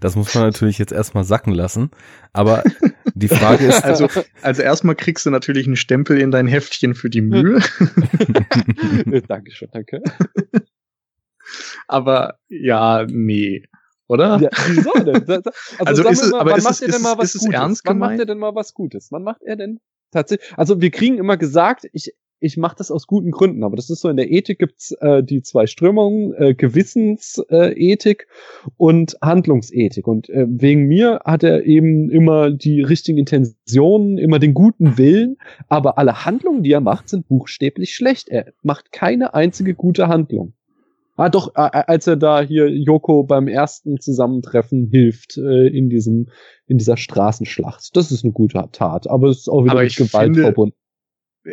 Das 0.00 0.16
muss 0.16 0.34
man 0.34 0.44
natürlich 0.44 0.78
jetzt 0.78 0.92
erstmal 0.92 1.24
sacken 1.24 1.52
lassen. 1.52 1.90
Aber 2.32 2.62
die 3.14 3.28
Frage 3.28 3.66
ist. 3.66 3.84
Also, 3.84 4.08
also 4.42 4.62
erstmal 4.62 4.94
kriegst 4.94 5.26
du 5.26 5.30
natürlich 5.30 5.66
einen 5.66 5.76
Stempel 5.76 6.18
in 6.18 6.30
dein 6.30 6.46
Heftchen 6.46 6.94
für 6.94 7.10
die 7.10 7.22
Mühe. 7.22 7.60
Dankeschön, 9.28 9.68
danke. 9.72 10.02
Aber 11.88 12.38
ja, 12.48 13.06
nee. 13.08 13.64
Oder? 14.06 14.40
Ja, 14.40 14.50
wieso 14.68 14.92
denn? 15.04 15.28
Also, 15.28 15.50
also 15.78 16.08
ist 16.08 16.22
es, 16.22 16.30
mal, 16.30 16.40
aber 16.40 16.56
ist 16.56 16.68
es, 16.68 16.80
ist, 16.80 16.96
ist 16.96 17.34
es 17.34 17.44
ernst 17.46 17.84
gemeint? 17.84 18.00
Wann 18.00 18.10
macht 18.10 18.18
er 18.18 18.26
denn 18.26 18.38
mal 18.38 18.54
was 18.54 18.74
Gutes? 18.74 19.12
Wann 19.12 19.22
macht 19.22 19.42
er 19.42 19.56
denn 19.56 19.80
tatsächlich? 20.10 20.52
Also 20.56 20.80
wir 20.80 20.90
kriegen 20.90 21.18
immer 21.18 21.36
gesagt, 21.36 21.86
ich 21.92 22.12
ich 22.40 22.56
mache 22.56 22.76
das 22.76 22.90
aus 22.90 23.06
guten 23.06 23.30
Gründen, 23.30 23.62
aber 23.64 23.76
das 23.76 23.90
ist 23.90 24.00
so, 24.00 24.08
in 24.08 24.16
der 24.16 24.30
Ethik 24.30 24.58
gibt's 24.58 24.92
äh, 25.00 25.22
die 25.22 25.42
zwei 25.42 25.66
Strömungen, 25.66 26.32
äh, 26.34 26.54
Gewissensethik 26.54 28.26
äh, 28.28 28.70
und 28.76 29.16
Handlungsethik. 29.22 30.06
Und 30.06 30.28
äh, 30.30 30.46
wegen 30.48 30.86
mir 30.86 31.20
hat 31.24 31.42
er 31.42 31.64
eben 31.64 32.10
immer 32.10 32.50
die 32.50 32.82
richtigen 32.82 33.18
Intentionen, 33.18 34.18
immer 34.18 34.38
den 34.38 34.54
guten 34.54 34.96
Willen, 34.98 35.36
aber 35.68 35.98
alle 35.98 36.24
Handlungen, 36.24 36.62
die 36.62 36.72
er 36.72 36.80
macht, 36.80 37.08
sind 37.08 37.28
buchstäblich 37.28 37.94
schlecht. 37.94 38.28
Er 38.28 38.46
macht 38.62 38.90
keine 38.90 39.34
einzige 39.34 39.74
gute 39.74 40.08
Handlung. 40.08 40.54
Ah, 41.16 41.28
doch, 41.28 41.54
als 41.54 42.06
er 42.06 42.16
da 42.16 42.40
hier 42.40 42.70
Yoko 42.70 43.24
beim 43.24 43.46
ersten 43.46 44.00
Zusammentreffen 44.00 44.88
hilft 44.90 45.36
äh, 45.36 45.66
in 45.66 45.90
diesem 45.90 46.28
in 46.66 46.78
dieser 46.78 46.96
Straßenschlacht. 46.96 47.94
Das 47.94 48.10
ist 48.10 48.24
eine 48.24 48.32
gute 48.32 48.66
Tat, 48.72 49.10
aber 49.10 49.28
es 49.28 49.40
ist 49.40 49.48
auch 49.48 49.64
wieder 49.64 49.72
Aber 49.72 49.82
mit 49.82 49.94
Gewalt 49.94 50.24
finde- 50.28 50.42
verbunden. 50.42 50.74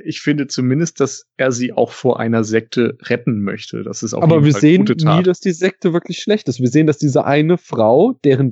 Ich 0.04 0.20
finde 0.20 0.48
zumindest, 0.48 1.00
dass 1.00 1.28
er 1.38 1.54
sie 1.54 1.72
auch 1.72 1.92
vor 1.92 2.20
einer 2.20 2.44
Sekte 2.44 2.98
retten 3.04 3.42
möchte. 3.42 3.84
Das 3.84 4.04
ist 4.04 4.14
auf 4.14 4.22
Aber 4.22 4.44
wir 4.44 4.52
Fall 4.52 4.60
sehen 4.60 4.84
nie, 4.84 5.24
dass 5.24 5.40
die 5.40 5.54
Sekte 5.54 5.94
wirklich 5.94 6.20
schlecht 6.20 6.50
ist. 6.50 6.60
Wir 6.60 6.68
sehen, 6.68 6.88
dass 6.88 6.98
diese 6.98 7.24
eine 7.24 7.58
Frau, 7.58 8.20
deren 8.26 8.52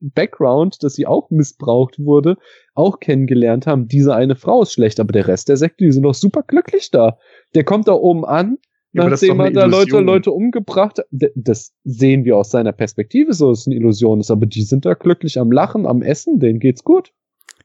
Background, 0.00 0.82
dass 0.82 0.94
sie 0.94 1.06
auch 1.06 1.30
missbraucht 1.30 1.98
wurde, 1.98 2.36
auch 2.74 2.98
kennengelernt 2.98 3.66
haben. 3.66 3.88
Diese 3.88 4.14
eine 4.14 4.36
Frau 4.36 4.62
ist 4.62 4.72
schlecht, 4.72 5.00
aber 5.00 5.12
der 5.12 5.28
Rest 5.28 5.50
der 5.50 5.58
Sekte, 5.58 5.84
die 5.84 5.92
sind 5.92 6.04
doch 6.04 6.14
super 6.14 6.42
glücklich 6.46 6.90
da. 6.90 7.18
Der 7.54 7.64
kommt 7.64 7.86
da 7.86 7.92
oben 7.92 8.24
an, 8.24 8.56
Ja, 8.92 9.08
nachdem 9.08 9.40
eine 9.40 9.52
da 9.52 9.66
Leute. 9.66 10.00
Leute 10.00 10.32
umgebracht 10.32 10.98
hat. 10.98 11.06
Das 11.10 11.74
sehen 11.84 12.24
wir 12.24 12.38
aus 12.38 12.50
seiner 12.50 12.72
Perspektive 12.72 13.34
so, 13.34 13.50
dass 13.50 13.60
es 13.60 13.66
eine 13.66 13.76
Illusion 13.76 14.20
ist, 14.20 14.30
aber 14.30 14.46
die 14.46 14.62
sind 14.62 14.86
da 14.86 14.94
glücklich 14.94 15.38
am 15.38 15.52
Lachen, 15.52 15.86
am 15.86 16.00
Essen, 16.00 16.40
denen 16.40 16.58
geht's 16.58 16.84
gut. 16.84 17.12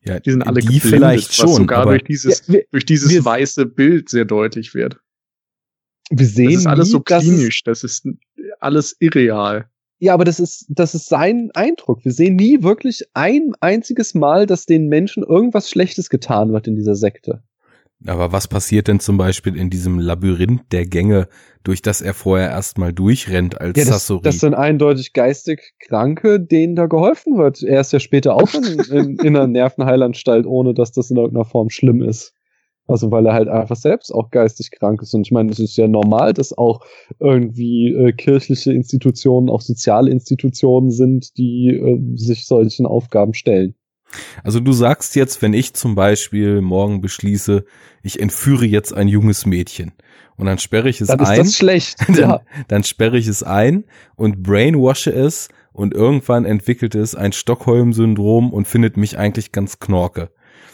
Ja, 0.07 0.19
Die 0.19 0.32
sind 0.32 0.44
alle 0.44 0.60
die 0.61 0.68
geblendet, 0.68 0.91
vielleicht 0.91 1.30
was 1.30 1.36
schon, 1.36 1.53
sogar 1.56 1.80
aber 1.82 1.91
durch 1.91 2.03
dieses, 2.03 2.45
Ja, 2.48 2.53
wir, 2.53 2.64
durch 2.72 2.86
dieses 2.86 3.10
wir- 3.10 3.26
weiße 3.26 3.65
Bild 3.65 4.10
sehr 4.10 4.26
deutlich 4.26 4.73
wird. 4.76 4.99
wir 6.11 6.26
sehen 6.27 6.52
Das 6.52 6.60
ist 6.61 6.68
alles 6.68 6.88
nie, 6.88 6.91
so 6.91 6.99
dass 6.99 7.23
es- 7.23 7.30
klinisch, 7.30 7.64
das 7.64 7.84
ist 7.84 8.07
alles 8.60 8.95
irreal. 8.99 9.69
Ja, 9.99 10.14
aber 10.14 10.26
das 10.26 10.40
ist, 10.40 10.65
das 10.69 10.94
ist 10.94 11.07
sein 11.07 11.49
Eindruck. 11.53 12.03
Wir 12.03 12.11
sehen 12.11 12.36
nie 12.36 12.61
wirklich 12.61 13.03
ein 13.14 13.53
einziges 13.61 14.14
Mal, 14.14 14.45
dass 14.45 14.65
den 14.65 14.88
Menschen 14.88 15.23
irgendwas 15.23 15.69
Schlechtes 15.69 16.10
getan 16.10 16.52
wird 16.52 16.68
in 16.68 16.76
dieser 16.76 16.95
Sekte. 16.95 17.41
Aber 18.06 18.32
was 18.32 18.48
passiert 18.48 18.88
denn 18.88 19.00
zum 19.00 19.18
Beispiel 19.18 19.56
in 19.56 19.70
diesem 19.70 20.00
Labyrinth 20.00 20.72
der 20.72 20.86
Gänge, 20.86 21.28
durch 21.64 21.82
das 21.82 22.02
er 22.02 22.14
vorher 22.14 22.50
erstmal 22.50 22.94
durchrennt 22.94 23.60
als 23.60 23.78
Ja, 23.78 23.86
das, 23.86 24.06
Sasori? 24.06 24.22
das 24.24 24.40
sind 24.40 24.54
eindeutig 24.54 25.14
geistig 25.14 25.74
Kranke, 25.80 26.40
denen 26.40 26.76
da 26.76 26.88
geholfen 26.88 27.38
wird. 27.38 27.64
Er 27.64 27.82
ist 27.82 27.94
ja 27.94 28.00
später 28.00 28.36
auch 28.36 28.54
in, 28.54 28.80
in, 28.92 29.18
in 29.18 29.36
einer 29.36 29.48
Nervenheilanstalt, 29.48 30.46
ohne 30.46 30.74
dass 30.74 30.92
das 30.92 31.10
in 31.10 31.18
irgendeiner 31.18 31.46
Form 31.46 31.70
schlimm 31.70 32.02
ist. 32.02 32.34
Also 32.88 33.10
weil 33.10 33.26
er 33.26 33.34
halt 33.34 33.48
einfach 33.48 33.76
selbst 33.76 34.12
auch 34.12 34.30
geistig 34.30 34.70
krank 34.70 35.02
ist. 35.02 35.16
Und 35.16 35.26
ich 35.26 35.32
meine, 35.32 35.52
es 35.52 35.60
ist 35.60 35.76
ja 35.76 35.88
normal, 35.88 36.34
dass 36.34 36.56
auch 36.56 36.82
irgendwie 37.20 37.92
äh, 37.92 38.12
kirchliche 38.12 38.74
Institutionen, 38.74 39.50
auch 39.50 39.62
soziale 39.62 40.12
Institutionen 40.12 40.92
sind, 40.92 41.36
die 41.38 41.70
äh, 41.70 42.00
sich 42.16 42.46
solchen 42.46 42.86
Aufgaben 42.86 43.34
stellen. 43.34 43.74
Also 44.44 44.60
du 44.60 44.72
sagst 44.72 45.15
jetzt, 45.15 45.41
wenn 45.41 45.53
ich 45.53 45.73
zum 45.73 45.95
Beispiel 45.95 46.61
morgen 46.61 47.02
beschließe, 47.02 47.65
ich 48.03 48.19
entführe 48.19 48.65
jetzt 48.65 48.94
ein 48.94 49.07
junges 49.07 49.45
Mädchen 49.45 49.94
und 50.38 50.45
dann 50.45 50.57
sperre 50.57 50.90
ich 50.90 51.02
es 51.02 51.07
Dann 51.07 51.19
ist 51.19 51.30
ein, 51.30 51.38
das 51.40 51.56
schlecht. 51.56 51.98
dann, 52.07 52.15
ja. 52.15 52.41
dann 52.68 52.84
sperre 52.84 53.18
ich 53.18 53.27
es 53.27 53.44
ein 53.44 53.86
und 54.15 54.44
brainwashe 54.44 55.11
es 55.11 55.49
und 55.72 55.94
irgendwann 55.94 56.45
entwickelt 56.45 56.95
es 56.95 57.15
ein 57.15 57.34
Stockholm-Syndrom 57.34 58.53
und 58.53 58.68
findet 58.68 58.98
mich 58.98 59.18
eigentlich 59.18 59.52
ganz 59.52 59.80
knorke. 59.80 60.32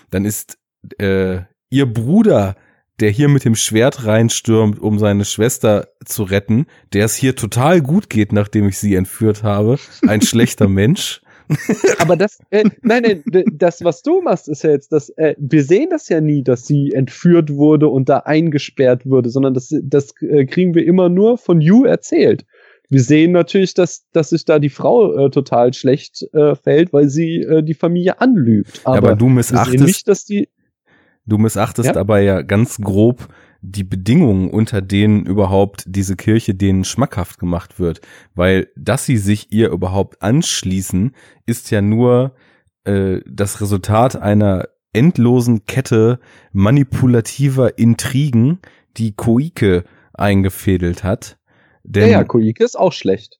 Dann 0.09 0.25
ist 0.25 0.57
äh, 0.99 1.41
ihr 1.69 1.91
Bruder, 1.91 2.55
der 2.99 3.09
hier 3.09 3.29
mit 3.29 3.45
dem 3.45 3.55
Schwert 3.55 4.05
reinstürmt, 4.05 4.79
um 4.79 4.99
seine 4.99 5.25
Schwester 5.25 5.87
zu 6.05 6.23
retten, 6.23 6.67
der 6.93 7.05
es 7.05 7.15
hier 7.15 7.35
total 7.35 7.81
gut 7.81 8.09
geht, 8.09 8.31
nachdem 8.31 8.67
ich 8.67 8.77
sie 8.77 8.95
entführt 8.95 9.41
habe, 9.41 9.79
ein 10.07 10.21
schlechter 10.21 10.67
Mensch. 10.67 11.20
Aber 11.99 12.15
das, 12.15 12.39
äh, 12.49 12.63
nein, 12.81 13.03
nein, 13.03 13.43
das, 13.53 13.83
was 13.83 14.01
du 14.01 14.21
machst, 14.21 14.47
ist 14.47 14.63
ja 14.63 14.71
jetzt, 14.71 14.91
dass 14.91 15.09
äh, 15.17 15.35
wir 15.37 15.63
sehen 15.63 15.89
das 15.89 16.09
ja 16.09 16.21
nie, 16.21 16.43
dass 16.43 16.65
sie 16.65 16.91
entführt 16.91 17.49
wurde 17.51 17.87
und 17.87 18.09
da 18.09 18.19
eingesperrt 18.19 19.05
wurde, 19.05 19.29
sondern 19.29 19.53
das, 19.53 19.73
das 19.83 20.13
äh, 20.21 20.45
kriegen 20.45 20.75
wir 20.75 20.85
immer 20.85 21.09
nur 21.09 21.37
von 21.37 21.61
You 21.61 21.85
erzählt. 21.85 22.45
Wir 22.89 23.01
sehen 23.01 23.31
natürlich, 23.31 23.73
dass, 23.73 24.05
dass 24.11 24.31
sich 24.31 24.43
da 24.43 24.59
die 24.59 24.69
Frau 24.69 25.13
äh, 25.15 25.29
total 25.29 25.73
schlecht 25.73 26.27
äh, 26.33 26.55
fällt, 26.55 26.91
weil 26.91 27.07
sie 27.07 27.37
äh, 27.37 27.63
die 27.63 27.73
Familie 27.73 28.19
anlügt. 28.19 28.81
Aber, 28.83 28.97
Aber, 28.97 29.15
du 29.15 29.27
missachtest 29.27 29.83
nicht, 29.83 30.07
dass 30.09 30.25
die. 30.25 30.49
Du 31.25 31.37
missachtest 31.37 31.87
Ja. 31.87 31.95
aber 31.95 32.19
ja 32.19 32.41
ganz 32.41 32.81
grob 32.81 33.29
die 33.61 33.83
Bedingungen, 33.83 34.49
unter 34.49 34.81
denen 34.81 35.25
überhaupt 35.25 35.83
diese 35.85 36.15
Kirche 36.15 36.55
denen 36.55 36.83
schmackhaft 36.83 37.39
gemacht 37.39 37.79
wird. 37.79 38.01
Weil, 38.33 38.69
dass 38.75 39.05
sie 39.05 39.17
sich 39.17 39.51
ihr 39.51 39.69
überhaupt 39.69 40.21
anschließen, 40.21 41.15
ist 41.45 41.69
ja 41.69 41.81
nur 41.81 42.35
äh, 42.83 43.21
das 43.27 43.61
Resultat 43.61 44.15
einer 44.15 44.67
endlosen 44.93 45.65
Kette 45.65 46.19
manipulativer 46.51 47.77
Intrigen, 47.77 48.59
die 48.97 49.13
Koike 49.13 49.85
eingefädelt 50.13 51.03
hat. 51.03 51.37
Ja, 51.83 51.91
Denn, 51.91 52.09
ja, 52.09 52.23
Koike 52.23 52.63
ist 52.63 52.77
auch 52.77 52.93
schlecht. 52.93 53.39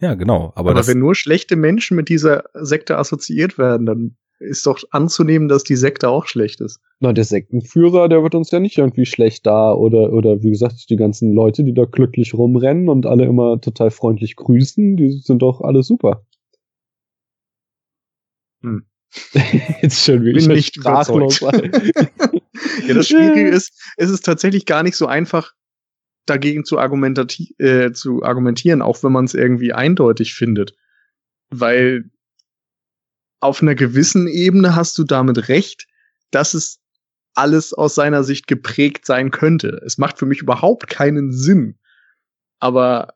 ja, 0.00 0.14
genau. 0.14 0.52
Aber, 0.54 0.70
Aber, 0.70 0.86
wenn 0.86 0.98
nur 0.98 1.14
schlechte 1.14 1.56
Menschen 1.56 1.96
mit 1.96 2.08
dieser 2.08 2.44
Sekte 2.54 2.96
assoziiert 2.96 3.58
werden, 3.58 3.86
dann 3.86 4.16
ist 4.38 4.66
doch 4.66 4.82
anzunehmen, 4.90 5.48
dass 5.48 5.64
die 5.64 5.76
Sekte 5.76 6.08
auch 6.08 6.26
schlecht 6.26 6.60
ist. 6.60 6.80
Na, 7.00 7.12
der 7.12 7.24
Sektenführer, 7.24 8.08
der 8.08 8.22
wird 8.22 8.34
uns 8.34 8.50
ja 8.50 8.60
nicht 8.60 8.78
irgendwie 8.78 9.06
schlecht 9.06 9.46
da 9.46 9.72
oder, 9.72 10.12
oder 10.12 10.42
wie 10.42 10.50
gesagt, 10.50 10.90
die 10.90 10.96
ganzen 10.96 11.32
Leute, 11.32 11.64
die 11.64 11.74
da 11.74 11.84
glücklich 11.84 12.34
rumrennen 12.34 12.88
und 12.88 13.06
alle 13.06 13.24
immer 13.24 13.60
total 13.60 13.90
freundlich 13.90 14.36
grüßen, 14.36 14.96
die 14.96 15.12
sind 15.12 15.40
doch 15.40 15.60
alle 15.60 15.82
super. 15.82 16.24
Hm. 18.62 18.84
Jetzt 19.82 20.02
schön, 20.02 20.24
wie 20.24 20.32
Bin 20.32 20.42
ich 20.42 20.48
nicht 20.48 20.74
sprachlos. 20.74 21.40
Ja, 22.86 22.94
das 22.94 23.08
Schwierige 23.08 23.48
ist, 23.48 23.78
es 23.96 24.10
ist 24.10 24.24
tatsächlich 24.24 24.64
gar 24.64 24.82
nicht 24.82 24.96
so 24.96 25.06
einfach, 25.06 25.52
dagegen 26.24 26.64
zu, 26.64 26.78
argumentati 26.78 27.54
äh, 27.58 27.92
zu 27.92 28.22
argumentieren, 28.22 28.82
auch 28.82 29.02
wenn 29.02 29.12
man 29.12 29.24
es 29.24 29.34
irgendwie 29.34 29.72
eindeutig 29.72 30.34
findet. 30.34 30.74
Weil 31.50 32.10
auf 33.40 33.62
einer 33.62 33.74
gewissen 33.74 34.28
Ebene 34.28 34.74
hast 34.74 34.96
du 34.98 35.04
damit 35.04 35.48
recht, 35.48 35.86
dass 36.30 36.54
es 36.54 36.80
alles 37.34 37.74
aus 37.74 37.94
seiner 37.94 38.24
Sicht 38.24 38.46
geprägt 38.46 39.04
sein 39.04 39.30
könnte. 39.30 39.80
Es 39.84 39.98
macht 39.98 40.18
für 40.18 40.26
mich 40.26 40.40
überhaupt 40.40 40.88
keinen 40.88 41.32
Sinn. 41.32 41.78
Aber 42.58 43.14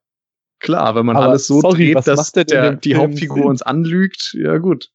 klar, 0.58 0.94
wenn 0.94 1.06
man 1.06 1.16
Aber 1.16 1.28
alles 1.28 1.46
so 1.46 1.60
sorry, 1.60 1.94
dreht, 1.94 2.06
dass 2.06 2.32
der, 2.32 2.44
dem 2.44 2.80
die 2.80 2.96
Hauptfigur 2.96 3.38
Sinn? 3.38 3.46
uns 3.46 3.62
anlügt, 3.62 4.36
ja 4.38 4.58
gut. 4.58 4.90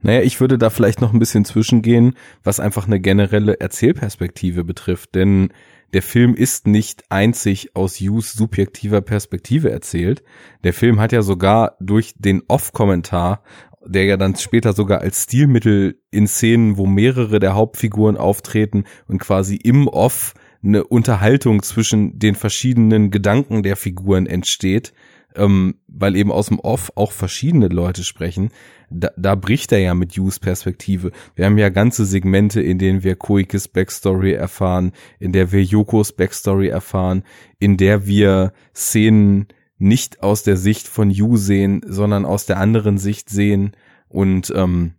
Naja, 0.00 0.22
ich 0.22 0.40
würde 0.40 0.58
da 0.58 0.68
vielleicht 0.68 1.00
noch 1.00 1.12
ein 1.12 1.20
bisschen 1.20 1.44
zwischengehen, 1.44 2.16
was 2.42 2.58
einfach 2.58 2.86
eine 2.86 2.98
generelle 2.98 3.60
Erzählperspektive 3.60 4.64
betrifft, 4.64 5.14
denn 5.14 5.52
der 5.92 6.02
Film 6.02 6.34
ist 6.34 6.66
nicht 6.66 7.04
einzig 7.10 7.76
aus 7.76 8.00
Yus 8.00 8.32
subjektiver 8.32 9.02
Perspektive 9.02 9.70
erzählt. 9.70 10.24
Der 10.64 10.72
Film 10.72 10.98
hat 11.00 11.12
ja 11.12 11.22
sogar 11.22 11.76
durch 11.80 12.14
den 12.16 12.42
Off-Kommentar, 12.48 13.44
der 13.86 14.04
ja 14.04 14.16
dann 14.16 14.36
später 14.36 14.72
sogar 14.72 15.00
als 15.00 15.24
Stilmittel 15.24 16.00
in 16.10 16.26
Szenen, 16.26 16.76
wo 16.76 16.86
mehrere 16.86 17.38
der 17.38 17.54
Hauptfiguren 17.54 18.16
auftreten 18.16 18.84
und 19.06 19.18
quasi 19.18 19.56
im 19.56 19.88
Off 19.88 20.34
eine 20.64 20.84
Unterhaltung 20.84 21.62
zwischen 21.62 22.18
den 22.18 22.34
verschiedenen 22.34 23.10
Gedanken 23.10 23.62
der 23.62 23.76
Figuren 23.76 24.26
entsteht, 24.26 24.92
ähm, 25.34 25.76
weil 25.88 26.14
eben 26.16 26.30
aus 26.30 26.46
dem 26.46 26.60
Off 26.60 26.92
auch 26.94 27.12
verschiedene 27.12 27.68
Leute 27.68 28.04
sprechen, 28.04 28.50
da, 28.90 29.10
da 29.16 29.34
bricht 29.34 29.72
er 29.72 29.78
ja 29.78 29.94
mit 29.94 30.12
Yus 30.12 30.38
Perspektive. 30.38 31.10
Wir 31.34 31.46
haben 31.46 31.58
ja 31.58 31.70
ganze 31.70 32.04
Segmente, 32.04 32.60
in 32.60 32.78
denen 32.78 33.02
wir 33.02 33.16
Koikes 33.16 33.68
Backstory 33.68 34.32
erfahren, 34.32 34.92
in 35.18 35.32
der 35.32 35.52
wir 35.52 35.62
Yokos 35.62 36.12
Backstory 36.12 36.68
erfahren, 36.68 37.24
in 37.58 37.76
der 37.76 38.06
wir 38.06 38.52
Szenen 38.74 39.46
nicht 39.82 40.22
aus 40.22 40.42
der 40.42 40.56
Sicht 40.56 40.86
von 40.86 41.10
Yu 41.10 41.36
sehen, 41.36 41.82
sondern 41.84 42.24
aus 42.24 42.46
der 42.46 42.58
anderen 42.58 42.98
Sicht 42.98 43.28
sehen. 43.28 43.72
Und 44.08 44.52
ähm, 44.56 44.94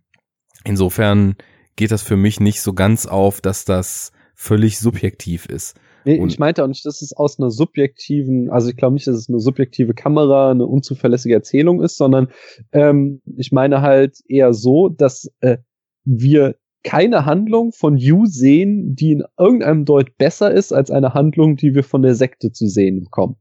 insofern 0.64 1.36
geht 1.76 1.90
das 1.90 2.02
für 2.02 2.16
mich 2.16 2.38
nicht 2.38 2.60
so 2.60 2.74
ganz 2.74 3.06
auf, 3.06 3.40
dass 3.40 3.64
das 3.64 4.12
völlig 4.34 4.78
subjektiv 4.78 5.46
ist. 5.46 5.76
Nee, 6.04 6.20
Und- 6.20 6.28
ich 6.30 6.38
meinte 6.38 6.62
auch 6.62 6.68
nicht, 6.68 6.84
dass 6.84 7.00
es 7.00 7.14
aus 7.16 7.38
einer 7.38 7.50
subjektiven, 7.50 8.50
also 8.50 8.68
ich 8.68 8.76
glaube 8.76 8.94
nicht, 8.94 9.06
dass 9.06 9.16
es 9.16 9.28
eine 9.28 9.40
subjektive 9.40 9.94
Kamera, 9.94 10.50
eine 10.50 10.66
unzuverlässige 10.66 11.34
Erzählung 11.34 11.82
ist, 11.82 11.96
sondern 11.96 12.28
ähm, 12.72 13.22
ich 13.36 13.52
meine 13.52 13.80
halt 13.80 14.18
eher 14.28 14.52
so, 14.52 14.90
dass 14.90 15.30
äh, 15.40 15.58
wir 16.04 16.56
keine 16.82 17.24
Handlung 17.24 17.72
von 17.72 17.96
You 17.96 18.26
sehen, 18.26 18.94
die 18.94 19.12
in 19.12 19.24
irgendeinem 19.38 19.86
Deut 19.86 20.18
besser 20.18 20.52
ist 20.52 20.74
als 20.74 20.90
eine 20.90 21.14
Handlung, 21.14 21.56
die 21.56 21.74
wir 21.74 21.84
von 21.84 22.02
der 22.02 22.14
Sekte 22.14 22.52
zu 22.52 22.66
sehen 22.66 23.04
bekommen. 23.04 23.36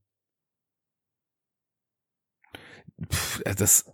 Pff, 3.11 3.41
das, 3.57 3.85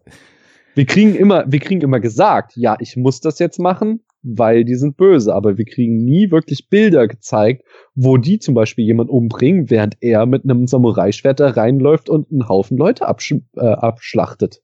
Wir 0.75 0.85
kriegen 0.85 1.15
immer, 1.15 1.43
wir 1.47 1.59
kriegen 1.59 1.81
immer 1.81 1.99
gesagt, 1.99 2.53
ja, 2.55 2.77
ich 2.79 2.95
muss 2.95 3.19
das 3.19 3.39
jetzt 3.39 3.59
machen, 3.59 4.01
weil 4.21 4.63
die 4.65 4.75
sind 4.75 4.97
böse, 4.97 5.33
aber 5.33 5.57
wir 5.57 5.65
kriegen 5.65 6.03
nie 6.03 6.31
wirklich 6.31 6.69
Bilder 6.69 7.07
gezeigt, 7.07 7.63
wo 7.95 8.17
die 8.17 8.39
zum 8.39 8.53
Beispiel 8.53 8.85
jemand 8.85 9.09
umbringen, 9.09 9.69
während 9.69 9.97
er 10.01 10.25
mit 10.25 10.43
einem 10.43 10.67
Samurai-Schwert 10.67 11.39
da 11.39 11.49
reinläuft 11.49 12.09
und 12.09 12.31
einen 12.31 12.47
Haufen 12.47 12.77
Leute 12.77 13.07
absch 13.07 13.35
äh, 13.55 13.59
abschlachtet. 13.59 14.61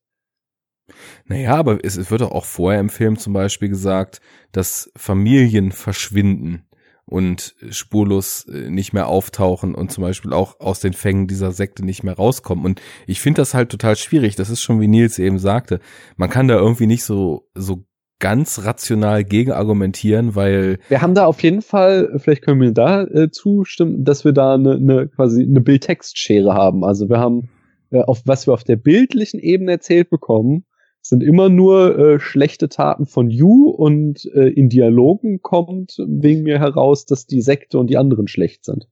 Naja, 1.25 1.55
aber 1.55 1.83
es, 1.83 1.97
es 1.97 2.11
wird 2.11 2.21
doch 2.21 2.31
auch 2.31 2.45
vorher 2.45 2.79
im 2.79 2.89
Film 2.89 3.17
zum 3.17 3.33
Beispiel 3.33 3.69
gesagt, 3.69 4.21
dass 4.51 4.91
Familien 4.95 5.71
verschwinden. 5.71 6.64
Und 7.05 7.55
spurlos 7.69 8.47
äh, 8.47 8.69
nicht 8.69 8.93
mehr 8.93 9.07
auftauchen 9.07 9.75
und 9.75 9.91
zum 9.91 10.03
Beispiel 10.03 10.33
auch 10.33 10.59
aus 10.59 10.79
den 10.79 10.93
Fängen 10.93 11.27
dieser 11.27 11.51
Sekte 11.51 11.85
nicht 11.85 12.03
mehr 12.03 12.15
rauskommen. 12.15 12.65
Und 12.65 12.81
ich 13.05 13.21
finde 13.21 13.41
das 13.41 13.53
halt 13.53 13.69
total 13.69 13.95
schwierig. 13.95 14.35
Das 14.35 14.49
ist 14.49 14.61
schon, 14.61 14.81
wie 14.81 14.87
Nils 14.87 15.19
eben 15.19 15.37
sagte. 15.37 15.79
Man 16.17 16.29
kann 16.29 16.47
da 16.47 16.55
irgendwie 16.55 16.87
nicht 16.87 17.03
so, 17.03 17.47
so 17.53 17.85
ganz 18.19 18.63
rational 18.63 19.23
gegen 19.23 19.51
argumentieren, 19.51 20.35
weil 20.35 20.79
Wir 20.89 21.01
haben 21.01 21.15
da 21.15 21.25
auf 21.25 21.43
jeden 21.43 21.61
Fall, 21.61 22.17
vielleicht 22.17 22.43
können 22.43 22.61
wir 22.61 22.71
da 22.71 23.03
äh, 23.03 23.29
zustimmen, 23.29 24.03
dass 24.03 24.25
wir 24.25 24.31
da 24.31 24.55
eine, 24.55 24.75
eine 24.75 25.07
quasi 25.09 25.43
eine 25.43 25.61
Bildtextschere 25.61 26.53
haben. 26.53 26.83
Also 26.83 27.09
wir 27.09 27.19
haben, 27.19 27.49
äh, 27.91 28.01
auf 28.01 28.21
was 28.25 28.47
wir 28.47 28.53
auf 28.53 28.63
der 28.63 28.77
bildlichen 28.77 29.39
Ebene 29.39 29.73
erzählt 29.73 30.09
bekommen, 30.09 30.65
sind 31.07 31.21
immer 31.21 31.49
nur 31.49 31.99
äh, 31.99 32.19
schlechte 32.19 32.67
Taten 32.67 33.05
von 33.05 33.29
Yu 33.29 33.69
und 33.69 34.25
äh, 34.33 34.47
in 34.47 34.69
Dialogen 34.69 35.41
kommt 35.43 35.97
wegen 36.07 36.41
mir 36.43 36.57
heraus, 36.59 37.05
dass 37.05 37.27
die 37.27 37.41
Sekte 37.41 37.77
und 37.77 37.87
die 37.91 37.97
anderen 37.97 38.27
schlecht 38.27 38.65
sind. 38.65 38.87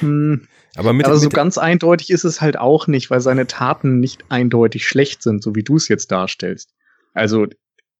Hm, 0.00 0.42
aber 0.74 0.92
mit, 0.92 1.06
aber 1.06 1.16
so 1.16 1.26
mit 1.26 1.34
ganz 1.34 1.56
eindeutig 1.56 2.10
ist 2.10 2.24
es 2.24 2.40
halt 2.40 2.58
auch 2.58 2.88
nicht, 2.88 3.10
weil 3.10 3.20
seine 3.20 3.46
Taten 3.46 4.00
nicht 4.00 4.24
eindeutig 4.28 4.88
schlecht 4.88 5.22
sind, 5.22 5.40
so 5.40 5.54
wie 5.54 5.62
du 5.62 5.76
es 5.76 5.86
jetzt 5.86 6.10
darstellst. 6.10 6.74
Also 7.14 7.46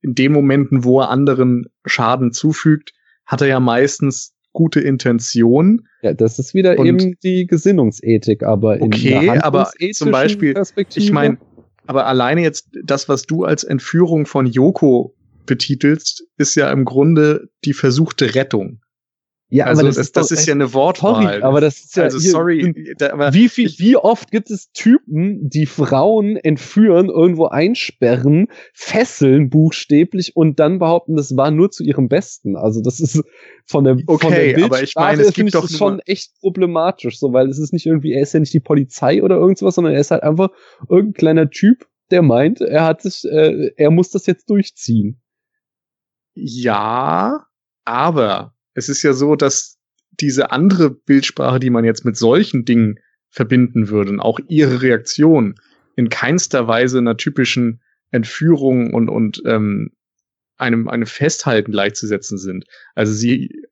in 0.03 0.15
den 0.17 0.33
Momenten, 0.33 0.83
wo 0.83 1.01
er 1.01 1.11
anderen 1.11 1.67
Schaden 1.85 2.33
zufügt, 2.33 2.95
hat 3.25 3.43
er 3.43 3.47
ja 3.47 3.61
meistens 3.61 4.35
gute 4.53 4.81
Intentionen. 4.81 5.87
Ja, 6.03 6.15
das 6.15 6.41
ist 6.41 6.53
wieder 6.53 6.77
Und- 6.79 6.87
eben 6.87 7.15
die 7.23 7.47
Gesinnungsethik, 7.47 8.43
aber 8.43 8.79
in 8.79 8.85
Okay, 8.87 9.21
der 9.21 9.45
aber 9.45 9.71
zum 9.93 10.11
Beispiel, 10.11 10.61
Ich 10.97 11.13
meine, 11.13 11.39
aber 11.87 12.07
alleine 12.07 12.43
jetzt 12.43 12.69
das, 12.85 13.09
was 13.09 13.23
du 13.25 13.45
als 13.45 13.65
Entführung 13.65 14.27
von 14.27 14.47
Yoko 14.47 15.15
betitelst, 15.47 16.25
ist 16.37 16.55
ja 16.57 16.71
im 16.71 16.85
Grunde 16.85 17.49
die 17.65 17.73
versuchte 17.73 18.35
Rettung. 18.35 18.81
Ja, 19.49 19.67
also 19.67 19.83
aber 19.83 19.93
das, 19.93 20.11
das, 20.11 20.31
ist 20.33 20.41
echt- 20.41 20.49
ja 20.49 20.55
eine 20.55 20.75
Wortwahl. 20.75 21.23
sorry, 21.23 21.43
aber 21.43 21.61
das 21.61 21.79
ist 21.79 21.97
ja 21.97 22.05
also 22.05 22.19
hier- 22.19 22.31
sorry, 22.31 22.95
da, 22.99 23.33
wie 23.33 23.49
viel, 23.49 23.71
wie 23.79 23.97
oft 23.97 24.33
gibt 24.33 24.51
es 24.51 24.73
Typen, 24.73 25.49
die 25.49 25.67
Frauen 25.67 26.37
entführen, 26.37 27.09
irgendwo 27.09 27.47
einsperren, 27.47 28.49
fesseln 28.75 29.49
buchstäblich 29.49 30.35
und 30.35 30.59
dann 30.59 30.81
behaupten, 30.81 31.15
das 31.15 31.37
war 31.37 31.53
nur 31.53 31.71
zu 31.71 31.85
ihrem 31.85 32.09
Besten. 32.09 32.57
Also 32.57 32.83
das 32.83 32.99
ist 32.99 33.23
von 33.67 33.85
der 33.85 33.95
von 33.99 34.05
Okay, 34.17 34.55
der 34.55 34.65
aber 34.65 34.83
ich 34.83 34.95
meine, 34.97 35.23
es 35.23 35.33
gibt 35.35 35.49
ich 35.49 35.53
doch 35.53 35.63
das 35.69 35.77
schon 35.77 36.01
echt 36.01 36.33
problematisch, 36.41 37.19
so 37.21 37.33
weil 37.33 37.49
es 37.49 37.59
ist 37.61 37.73
nicht 37.73 37.87
irgendwie, 37.87 38.13
er 38.15 38.23
ist 38.23 38.35
ja 38.35 38.41
nicht 38.41 38.53
die 38.53 38.61
Polizei 38.61 39.23
oder 39.23 39.37
irgendwas, 39.37 39.77
sondern 39.77 39.95
er 39.95 40.01
ist 40.01 40.11
halt 40.11 40.25
einfach 40.25 40.49
irgendein 40.89 41.15
kleiner 41.15 41.51
Typ, 41.51 41.87
der 42.11 42.23
meint, 42.23 42.61
er 42.61 42.85
hat 42.85 43.03
sich, 43.03 43.25
äh, 43.25 43.71
er 43.77 43.91
muss 43.93 44.11
das 44.11 44.27
jetzt 44.27 44.51
durchziehen. 44.51 45.21
ja, 46.35 47.47
aber 47.85 48.56
es 48.77 48.91
ist 48.91 49.03
ja 49.03 49.15
so, 49.15 49.37
dass 49.37 49.79
diese 50.21 50.53
andere 50.53 50.91
Bildsprache, 50.91 51.59
die 51.59 51.71
man 51.71 51.85
jetzt 51.85 52.05
mit 52.05 52.17
solchen 52.17 52.65
Dingen 52.65 53.01
verbinden 53.31 53.89
würde, 53.89 54.11
und 54.11 54.21
auch 54.21 54.39
ihre 54.49 54.83
Reaktion 54.83 55.59
in 55.97 56.11
keinster 56.11 56.69
Weise 56.69 56.99
einer 56.99 57.17
typischen 57.17 57.81
Entführung 58.11 58.93
und, 58.93 59.09
und 59.09 59.43
ähm, 59.47 59.93
einem, 60.59 60.89
einem 60.89 61.07
Festhalten 61.07 61.73
gleichzusetzen 61.73 62.39
sind. 62.39 62.67
Also 62.95 63.13
sie 63.13 63.63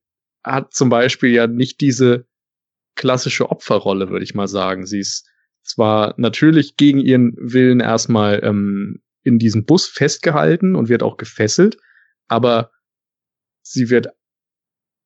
hat 0.43 0.75
zum 0.75 0.89
Beispiel 0.89 1.31
ja 1.31 1.47
nicht 1.47 1.81
diese 1.81 2.27
klassische 2.95 3.51
Opferrolle, 3.51 4.09
würde 4.09 4.25
ich 4.25 4.35
mal 4.35 4.49
sagen. 4.49 4.87
Sie 4.87 5.01
ist 5.01 5.29
zwar 5.63 6.15
natürlich 6.17 6.77
gegen 6.77 7.01
ihren 7.01 7.35
Willen 7.37 7.81
erstmal 7.81 8.43
ähm, 8.43 9.03
in 9.23 9.39
diesem 9.39 9.67
Bus 9.67 9.87
festgehalten 9.87 10.75
und 10.75 10.89
wird 10.89 11.03
auch 11.03 11.17
gefesselt, 11.19 11.77
aber 12.27 12.71
sie 13.63 13.91
wird 13.91 14.09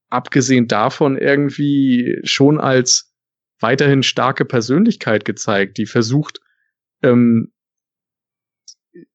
abgesehen 0.09 0.69
davon 0.69 1.17
irgendwie 1.17 2.21
schon 2.25 2.59
als 2.59 3.15
weiterhin 3.61 4.03
starke 4.03 4.45
Persönlichkeit 4.45 5.25
gezeigt, 5.25 5.79
die 5.79 5.87
versucht, 5.87 6.41
ähm, 7.03 7.53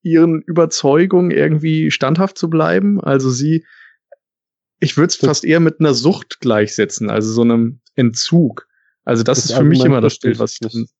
ihren 0.02 0.41
Überzeugungen 0.41 1.32
irgendwie 1.32 1.91
standhaft 1.91 2.38
zu 2.38 2.49
bleiben. 2.49 3.02
Also 3.02 3.30
sie, 3.30 3.65
ich 4.80 4.98
würde 4.98 5.07
es 5.07 5.15
fast 5.15 5.44
eher 5.44 5.60
mit 5.60 5.80
einer 5.80 5.94
Sucht 5.94 6.40
gleichsetzen, 6.40 7.10
also 7.10 7.32
so 7.32 7.41
einem 7.41 7.82
Entzug. 7.95 8.68
Also 9.03 9.24
das, 9.24 9.40
Das 9.40 9.49
ist 9.52 9.57
für 9.57 9.64
mich 9.64 9.84
immer 9.84 10.02
das 10.02 10.20
Bild, 10.20 10.40
was 10.40 10.53
ich 10.53 10.74
nicht. 10.74 10.94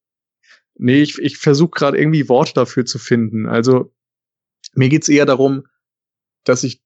Nee, 0.76 1.02
ich, 1.02 1.18
ich 1.18 1.38
versuche 1.38 1.70
gerade 1.70 1.98
irgendwie 1.98 2.28
Worte 2.28 2.52
dafür 2.54 2.84
zu 2.84 2.98
finden. 2.98 3.46
Also 3.46 3.94
mir 4.74 4.88
geht's 4.88 5.08
eher 5.08 5.24
darum, 5.24 5.66
dass 6.42 6.64
ich 6.64 6.82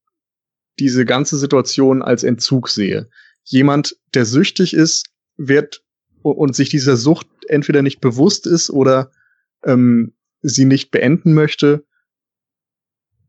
diese 0.79 1.05
ganze 1.05 1.39
Situation 1.39 2.03
als 2.03 2.23
Entzug 2.23 2.69
sehe. 2.69 3.09
Jemand, 3.45 3.97
der 4.15 4.25
süchtig 4.25 4.75
ist, 4.75 5.07
wird 5.37 5.83
und 6.23 6.55
sich 6.55 6.69
dieser 6.69 6.97
Sucht 6.97 7.27
entweder 7.49 7.83
nicht 7.83 8.01
bewusst 8.01 8.47
ist 8.47 8.71
oder 8.71 9.11
ähm, 9.65 10.15
sie 10.43 10.65
nicht 10.65 10.91
beenden 10.91 11.35
möchte, 11.35 11.85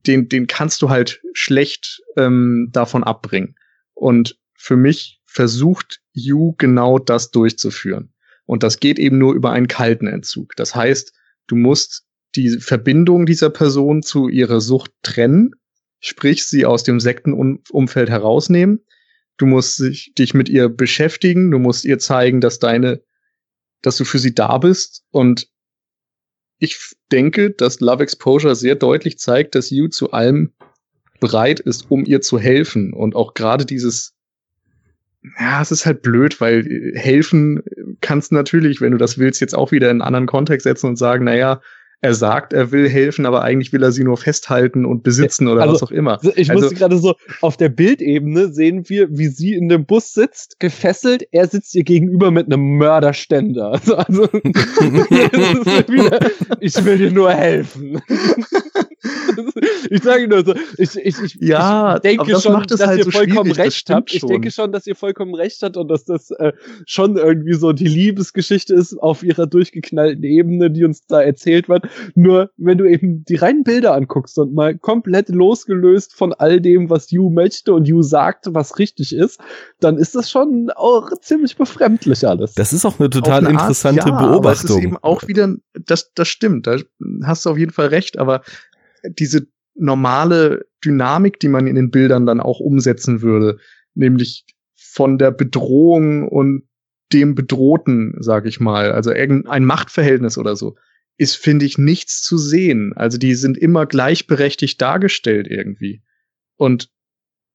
den, 0.08 0.30
den 0.30 0.48
kannst 0.48 0.82
du 0.82 0.90
halt 0.90 1.22
schlecht 1.34 2.02
ähm, 2.18 2.70
davon 2.72 3.04
abbringen. 3.04 3.56
Und 3.94 4.38
für 4.54 4.76
mich 4.76 5.22
versucht 5.26 6.02
Yu 6.14 6.54
genau 6.58 7.00
das 7.00 7.32
durchzuführen. 7.32 8.14
Und 8.46 8.64
das 8.64 8.80
geht 8.80 8.98
eben 8.98 9.18
nur 9.18 9.34
über 9.34 9.52
einen 9.52 9.68
kalten 9.68 10.08
Entzug. 10.08 10.56
Das 10.56 10.76
heißt, 10.76 11.14
du 11.48 11.56
musst 11.56 12.06
die 12.36 12.60
Verbindung 12.60 13.26
dieser 13.26 13.50
Person 13.50 14.02
zu 14.02 14.28
ihrer 14.28 14.62
Sucht 14.62 14.92
trennen, 15.04 15.52
sprich 16.00 16.46
sie 16.46 16.66
aus 16.66 16.84
dem 16.84 17.00
Sektenumfeld 17.00 18.10
herausnehmen. 18.10 18.80
Du 19.38 19.46
musst 19.46 19.80
dich, 19.80 20.34
mit 20.34 20.50
ihr 20.50 20.70
beschäftigen, 20.70 21.52
du 21.52 21.60
musst 21.60 21.86
ihr 21.86 22.00
zeigen, 22.00 22.42
dass 22.42 22.60
deine, 22.60 23.02
dass 23.82 23.98
du 23.98 24.06
für 24.06 24.20
sie 24.20 24.36
da 24.36 24.58
bist. 24.58 25.04
Und 25.12 25.48
ich 26.58 26.78
denke, 27.12 27.52
dass 27.52 27.80
Love 27.80 28.04
Exposure 28.04 28.56
sehr 28.56 28.76
deutlich 28.76 29.18
zeigt, 29.18 29.56
dass 29.56 29.70
Yu 29.70 29.88
zu 29.88 30.12
allem 30.12 30.54
bereit 31.20 31.60
ist, 31.60 31.90
um 31.90 32.06
ihr 32.06 32.22
zu 32.22 32.40
helfen. 32.40 32.94
Und 32.94 33.16
auch 33.16 33.34
gerade 33.34 33.66
dieses, 33.66 34.14
ja, 35.40 35.62
es 35.62 35.72
ist 35.72 35.86
halt 35.86 36.02
blöd, 36.02 36.40
weil 36.42 36.66
äh, 36.66 36.98
helfen 36.98 37.64
kannst 38.02 38.32
natürlich, 38.32 38.82
wenn 38.82 38.92
du 38.92 38.98
das 38.98 39.18
willst, 39.18 39.42
jetzt 39.42 39.56
auch 39.56 39.72
wieder 39.72 39.88
in 39.88 39.96
einen 39.96 40.02
anderen 40.02 40.28
Kontext 40.28 40.64
setzen 40.64 40.88
und 40.88 40.96
sagen, 40.98 41.26
na 41.26 41.36
ja, 41.36 41.62
er 42.02 42.14
sagt, 42.14 42.54
er 42.54 42.72
will 42.72 42.88
helfen, 42.88 43.26
aber 43.26 43.42
eigentlich 43.44 43.74
will 43.74 43.84
er 43.84 43.92
sie 43.92 44.04
nur 44.04 44.18
festhalten 44.18 44.86
und 44.86 45.04
besitzen 45.04 45.48
oder 45.48 45.62
Also, 45.64 45.74
was 45.76 45.84
auch 45.84 45.92
immer. 45.92 46.20
Ich 46.36 46.50
Also- 46.50 46.62
musste 46.64 46.76
gerade 46.76 46.98
so, 46.98 47.16
auf 47.42 47.58
der 47.58 47.70
Bildebene 47.70 48.54
sehen 48.54 48.88
wir, 48.88 49.10
wie 49.12 49.28
sie 49.28 49.54
in 49.54 49.68
dem 49.68 49.86
Bus 49.86 50.14
sitzt, 50.14 50.60
gefesselt, 50.60 51.24
er 51.32 51.48
sitzt 51.48 51.76
ihr 51.76 51.84
gegenüber 51.84 52.32
mit 52.32 52.46
einem 52.46 52.78
Mörderständer. 52.78 53.80
Also, 54.10 54.24
also 54.24 55.92
wieder, 55.92 56.20
ich 56.62 56.86
will 56.86 56.98
dir 56.98 57.12
nur 57.12 57.32
helfen. 57.32 58.02
ich 59.90 60.04
sage 60.04 60.28
nur 60.28 60.44
so, 60.46 60.54
ich, 60.78 60.96
ich, 60.96 61.16
ich, 61.22 61.38
Ja, 61.40 61.96
ich 61.96 62.02
denke 62.02 62.32
das 62.32 62.44
schon, 62.44 62.54
macht 62.54 62.72
es 62.72 62.80
dass 62.80 62.88
halt 62.88 63.00
ihr 63.00 63.06
so 63.06 63.12
vollkommen 63.12 63.52
recht 63.52 63.90
habt. 63.90 64.14
Ich 64.14 64.20
schon. 64.22 64.30
denke 64.30 64.52
schon, 64.52 64.72
dass 64.72 64.88
ihr 64.88 64.96
vollkommen 64.96 65.36
recht 65.36 65.62
habt 65.64 65.78
und 65.78 65.88
dass 65.90 66.06
das 66.06 66.32
äh, 66.32 66.54
schon 66.86 67.18
irgendwie 67.18 67.54
so 67.54 67.72
die 67.74 67.88
Liebesgeschichte 67.88 68.74
ist 68.74 68.98
auf 68.98 69.24
ihrer 69.24 69.48
durchgeknallten 69.48 70.24
Ebene, 70.24 70.72
die 70.72 70.84
uns 70.84 71.06
da 71.08 71.22
erzählt 71.22 71.70
wird. 71.70 71.86
Nur 72.16 72.52
wenn 72.58 72.78
du 72.78 72.86
eben 72.86 73.24
die 73.26 73.36
reinen 73.36 73.64
Bilder 73.64 73.94
anguckst 73.94 74.38
und 74.38 74.54
mal 74.54 74.78
komplett 74.78 75.30
losgelöst 75.30 76.16
von 76.16 76.34
all 76.34 76.62
dem, 76.62 76.90
was 76.90 77.12
Yu 77.12 77.30
möchte 77.30 77.74
und 77.74 77.88
Yu 77.88 78.02
sagt, 78.02 78.48
was 78.54 78.80
richtig 78.80 79.16
ist, 79.16 79.40
dann 79.80 79.98
ist 79.98 80.16
das 80.16 80.30
schon 80.30 80.70
auch 80.76 81.10
ziemlich 81.22 81.58
befremdlich 81.58 82.28
alles. 82.28 82.54
Das 82.54 82.74
ist 82.74 82.86
auch 82.86 83.00
eine 83.00 83.10
total 83.10 83.46
eine 83.46 83.50
Art, 83.50 83.62
interessante 83.62 84.10
ja, 84.10 84.16
Aber 84.16 84.52
es 84.52 84.64
ist 84.64 84.68
Beobachtung. 84.68 84.84
eben 84.84 84.98
auch 84.98 85.28
wieder, 85.28 85.56
das, 85.74 86.14
das 86.14 86.28
stimmt, 86.28 86.68
da 86.68 86.78
hast 87.24 87.46
du 87.46 87.50
auf 87.52 87.58
jeden 87.58 87.72
Fall 87.72 87.88
recht, 87.88 88.18
aber 88.18 88.42
diese 89.04 89.48
normale 89.76 90.66
Dynamik, 90.84 91.40
die 91.40 91.48
man 91.48 91.68
in 91.68 91.76
den 91.76 91.92
Bildern 91.92 92.26
dann 92.26 92.40
auch 92.40 92.60
umsetzen 92.60 93.22
würde, 93.22 93.58
nämlich 93.96 94.46
von 94.76 95.18
der 95.18 95.32
Bedrohung 95.32 96.28
und 96.28 96.64
dem 97.14 97.36
Bedrohten, 97.36 98.16
sag 98.20 98.46
ich 98.46 98.60
mal, 98.60 98.92
also 98.92 99.12
irgendein 99.12 99.66
Machtverhältnis 99.66 100.38
oder 100.38 100.56
so, 100.56 100.76
ist, 101.20 101.36
finde 101.36 101.66
ich, 101.66 101.78
nichts 101.78 102.22
zu 102.22 102.38
sehen. 102.38 102.94
Also 102.96 103.18
die 103.18 103.36
sind 103.36 103.58
immer 103.58 103.86
gleichberechtigt 103.86 104.82
dargestellt 104.82 105.48
irgendwie. 105.50 106.02
Und 106.56 106.90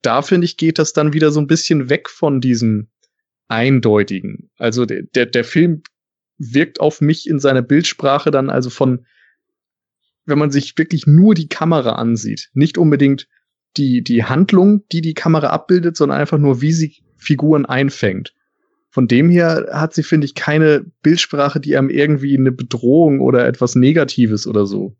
da, 0.03 0.20
finde 0.20 0.45
ich, 0.45 0.59
geht 0.59 0.78
das 0.78 0.93
dann 0.93 1.15
wieder 1.15 1.32
so 1.32 1.41
ein 1.41 1.47
bisschen 1.47 1.89
weg 1.89 2.11
von 2.11 2.43
diesem 2.43 2.89
Eindeutigen. 3.49 4.51
Also 4.59 4.85
der, 4.85 5.27
der, 5.27 5.45
Film 5.45 5.82
wirkt 6.36 6.78
auf 6.78 7.01
mich 7.01 7.27
in 7.27 7.39
seiner 7.39 7.62
Bildsprache 7.62 8.31
dann 8.31 8.51
also 8.51 8.69
von, 8.69 9.07
wenn 10.27 10.39
man 10.39 10.51
sich 10.51 10.77
wirklich 10.77 11.07
nur 11.07 11.35
die 11.35 11.49
Kamera 11.49 11.93
ansieht, 11.93 12.51
nicht 12.53 12.77
unbedingt 12.77 13.28
die, 13.78 14.03
die 14.03 14.24
Handlung, 14.24 14.86
die 14.93 15.01
die 15.01 15.15
Kamera 15.15 15.49
abbildet, 15.49 15.97
sondern 15.97 16.20
einfach 16.20 16.39
nur, 16.39 16.61
wie 16.61 16.73
sie 16.73 17.03
Figuren 17.16 17.65
einfängt. 17.65 18.35
Von 18.95 19.09
dem 19.09 19.29
her 19.29 19.71
hat 19.73 19.93
sie, 19.93 20.05
finde 20.05 20.25
ich, 20.25 20.37
keine 20.37 20.85
Bildsprache, 21.03 21.59
die 21.59 21.77
einem 21.77 21.91
irgendwie 21.91 22.39
eine 22.39 22.53
Bedrohung 22.53 23.19
oder 23.19 23.45
etwas 23.45 23.75
Negatives 23.75 24.47
oder 24.47 24.66
so 24.66 24.97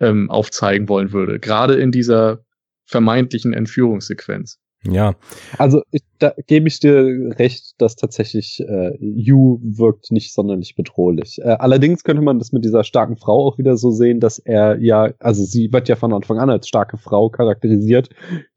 ähm, 0.00 0.30
aufzeigen 0.30 0.88
wollen 0.88 1.12
würde. 1.12 1.38
Gerade 1.38 1.74
in 1.74 1.92
dieser 1.92 2.42
vermeintlichen 2.86 3.52
Entführungssequenz. 3.52 4.58
Ja, 4.84 5.14
Also 5.58 5.82
ich, 5.90 6.02
da 6.18 6.32
gebe 6.46 6.66
ich 6.66 6.80
dir 6.80 7.34
recht, 7.38 7.74
dass 7.78 7.96
tatsächlich 7.96 8.60
äh, 8.66 8.96
Yu 8.98 9.60
wirkt 9.62 10.10
nicht 10.10 10.32
sonderlich 10.32 10.74
bedrohlich. 10.74 11.38
Äh, 11.42 11.56
allerdings 11.58 12.02
könnte 12.02 12.22
man 12.22 12.38
das 12.38 12.52
mit 12.52 12.64
dieser 12.64 12.82
starken 12.82 13.18
Frau 13.18 13.46
auch 13.46 13.58
wieder 13.58 13.76
so 13.76 13.90
sehen, 13.90 14.20
dass 14.20 14.38
er 14.38 14.78
ja, 14.80 15.12
also 15.18 15.44
sie 15.44 15.70
wird 15.70 15.88
ja 15.90 15.96
von 15.96 16.14
Anfang 16.14 16.38
an 16.38 16.48
als 16.48 16.66
starke 16.66 16.96
Frau 16.96 17.28
charakterisiert, 17.28 18.08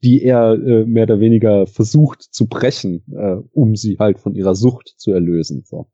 die 0.02 0.22
er 0.22 0.54
äh, 0.54 0.86
mehr 0.86 1.02
oder 1.02 1.20
weniger 1.20 1.66
versucht 1.66 2.22
zu 2.22 2.46
brechen, 2.46 3.04
äh, 3.14 3.36
um 3.52 3.76
sie 3.76 3.96
halt 3.98 4.18
von 4.18 4.34
ihrer 4.34 4.54
Sucht 4.54 4.94
zu 4.96 5.12
erlösen. 5.12 5.62
So. 5.66 5.88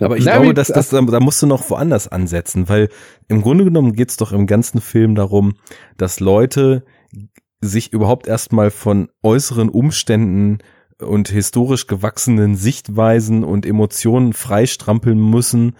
aber 0.00 0.16
ich 0.16 0.24
Na, 0.24 0.38
glaube, 0.38 0.54
dass 0.54 0.68
das, 0.68 0.88
da 0.88 1.02
da 1.02 1.20
musst 1.20 1.42
du 1.42 1.46
noch 1.46 1.68
woanders 1.68 2.08
ansetzen, 2.08 2.70
weil 2.70 2.88
im 3.28 3.42
Grunde 3.42 3.64
genommen 3.64 3.92
geht's 3.92 4.16
doch 4.16 4.32
im 4.32 4.46
ganzen 4.46 4.80
Film 4.80 5.14
darum, 5.14 5.56
dass 5.98 6.18
Leute 6.18 6.82
sich 7.60 7.92
überhaupt 7.92 8.26
erstmal 8.26 8.70
von 8.70 9.08
äußeren 9.22 9.68
Umständen 9.68 10.58
und 11.00 11.28
historisch 11.28 11.86
gewachsenen 11.86 12.56
Sichtweisen 12.56 13.44
und 13.44 13.66
Emotionen 13.66 14.32
freistrampeln 14.32 15.18
müssen, 15.18 15.76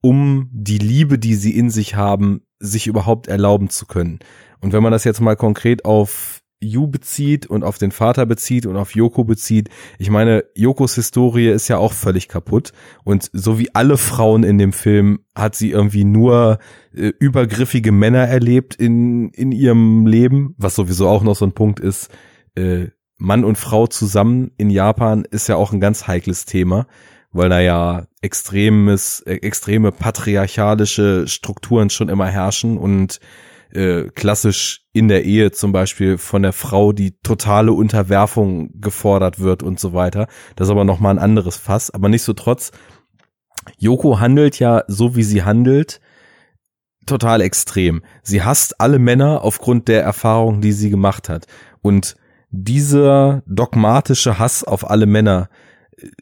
um 0.00 0.48
die 0.52 0.78
Liebe, 0.78 1.18
die 1.18 1.34
sie 1.34 1.56
in 1.56 1.70
sich 1.70 1.96
haben, 1.96 2.42
sich 2.58 2.86
überhaupt 2.86 3.28
erlauben 3.28 3.70
zu 3.70 3.86
können. 3.86 4.18
Und 4.60 4.72
wenn 4.72 4.82
man 4.82 4.92
das 4.92 5.04
jetzt 5.04 5.20
mal 5.20 5.36
konkret 5.36 5.84
auf 5.84 6.37
Yu 6.60 6.88
bezieht 6.88 7.46
und 7.46 7.62
auf 7.62 7.78
den 7.78 7.92
Vater 7.92 8.26
bezieht 8.26 8.66
und 8.66 8.76
auf 8.76 8.94
Yoko 8.94 9.24
bezieht, 9.24 9.68
ich 9.98 10.10
meine, 10.10 10.44
Yokos 10.54 10.94
Historie 10.94 11.48
ist 11.48 11.68
ja 11.68 11.78
auch 11.78 11.92
völlig 11.92 12.28
kaputt. 12.28 12.72
Und 13.04 13.30
so 13.32 13.58
wie 13.58 13.74
alle 13.74 13.96
Frauen 13.96 14.42
in 14.42 14.58
dem 14.58 14.72
Film 14.72 15.20
hat 15.34 15.54
sie 15.54 15.70
irgendwie 15.70 16.04
nur 16.04 16.58
äh, 16.94 17.12
übergriffige 17.18 17.92
Männer 17.92 18.26
erlebt 18.26 18.74
in, 18.74 19.30
in 19.30 19.52
ihrem 19.52 20.06
Leben, 20.06 20.54
was 20.58 20.74
sowieso 20.74 21.08
auch 21.08 21.22
noch 21.22 21.36
so 21.36 21.44
ein 21.44 21.52
Punkt 21.52 21.80
ist, 21.80 22.10
äh, 22.56 22.88
Mann 23.18 23.44
und 23.44 23.58
Frau 23.58 23.86
zusammen 23.86 24.52
in 24.56 24.70
Japan 24.70 25.24
ist 25.24 25.48
ja 25.48 25.56
auch 25.56 25.72
ein 25.72 25.80
ganz 25.80 26.06
heikles 26.06 26.44
Thema, 26.44 26.86
weil 27.32 27.48
da 27.48 27.60
ja 27.60 28.06
extremes, 28.20 29.20
äh, 29.20 29.34
extreme 29.34 29.92
patriarchalische 29.92 31.26
Strukturen 31.26 31.90
schon 31.90 32.08
immer 32.08 32.26
herrschen 32.26 32.78
und 32.78 33.20
äh, 33.72 34.04
klassisch 34.14 34.86
in 34.92 35.08
der 35.08 35.24
Ehe 35.24 35.50
zum 35.50 35.72
Beispiel 35.72 36.18
von 36.18 36.42
der 36.42 36.52
Frau 36.52 36.92
die 36.92 37.18
totale 37.20 37.72
Unterwerfung 37.72 38.70
gefordert 38.80 39.40
wird 39.40 39.62
und 39.62 39.78
so 39.78 39.92
weiter. 39.92 40.26
Das 40.56 40.68
ist 40.68 40.72
aber 40.72 40.84
nochmal 40.84 41.14
ein 41.14 41.22
anderes 41.22 41.56
Fass. 41.56 41.90
Aber 41.90 42.08
nichtsdestotrotz, 42.08 42.72
Yoko 43.78 44.20
handelt 44.20 44.58
ja 44.58 44.84
so, 44.88 45.16
wie 45.16 45.22
sie 45.22 45.42
handelt, 45.42 46.00
total 47.06 47.40
extrem. 47.40 48.02
Sie 48.22 48.42
hasst 48.42 48.80
alle 48.80 48.98
Männer 48.98 49.42
aufgrund 49.42 49.88
der 49.88 50.02
Erfahrungen, 50.02 50.60
die 50.60 50.72
sie 50.72 50.90
gemacht 50.90 51.28
hat. 51.28 51.46
Und 51.82 52.16
dieser 52.50 53.42
dogmatische 53.46 54.38
Hass 54.38 54.64
auf 54.64 54.88
alle 54.88 55.06
Männer, 55.06 55.48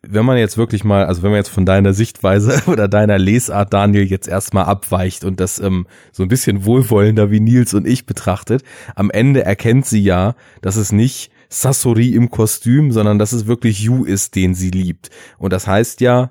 wenn 0.02 0.24
man 0.24 0.38
jetzt 0.38 0.56
wirklich 0.56 0.84
mal, 0.84 1.06
also 1.06 1.22
wenn 1.22 1.30
man 1.30 1.38
jetzt 1.38 1.48
von 1.48 1.66
deiner 1.66 1.92
Sichtweise 1.92 2.62
oder 2.66 2.88
deiner 2.88 3.18
Lesart, 3.18 3.72
Daniel, 3.72 4.04
jetzt 4.04 4.28
erstmal 4.28 4.64
abweicht 4.64 5.24
und 5.24 5.40
das 5.40 5.58
ähm, 5.58 5.86
so 6.12 6.22
ein 6.22 6.28
bisschen 6.28 6.64
wohlwollender 6.64 7.30
wie 7.30 7.40
Nils 7.40 7.74
und 7.74 7.86
ich 7.86 8.06
betrachtet, 8.06 8.62
am 8.94 9.10
Ende 9.10 9.44
erkennt 9.44 9.86
sie 9.86 10.02
ja, 10.02 10.34
dass 10.62 10.76
es 10.76 10.92
nicht 10.92 11.30
Sasori 11.48 12.10
im 12.10 12.30
Kostüm, 12.30 12.90
sondern 12.92 13.18
dass 13.18 13.32
es 13.32 13.46
wirklich 13.46 13.80
Yu 13.80 14.04
ist, 14.04 14.34
den 14.34 14.54
sie 14.54 14.70
liebt. 14.70 15.10
Und 15.38 15.52
das 15.52 15.66
heißt 15.66 16.00
ja, 16.00 16.30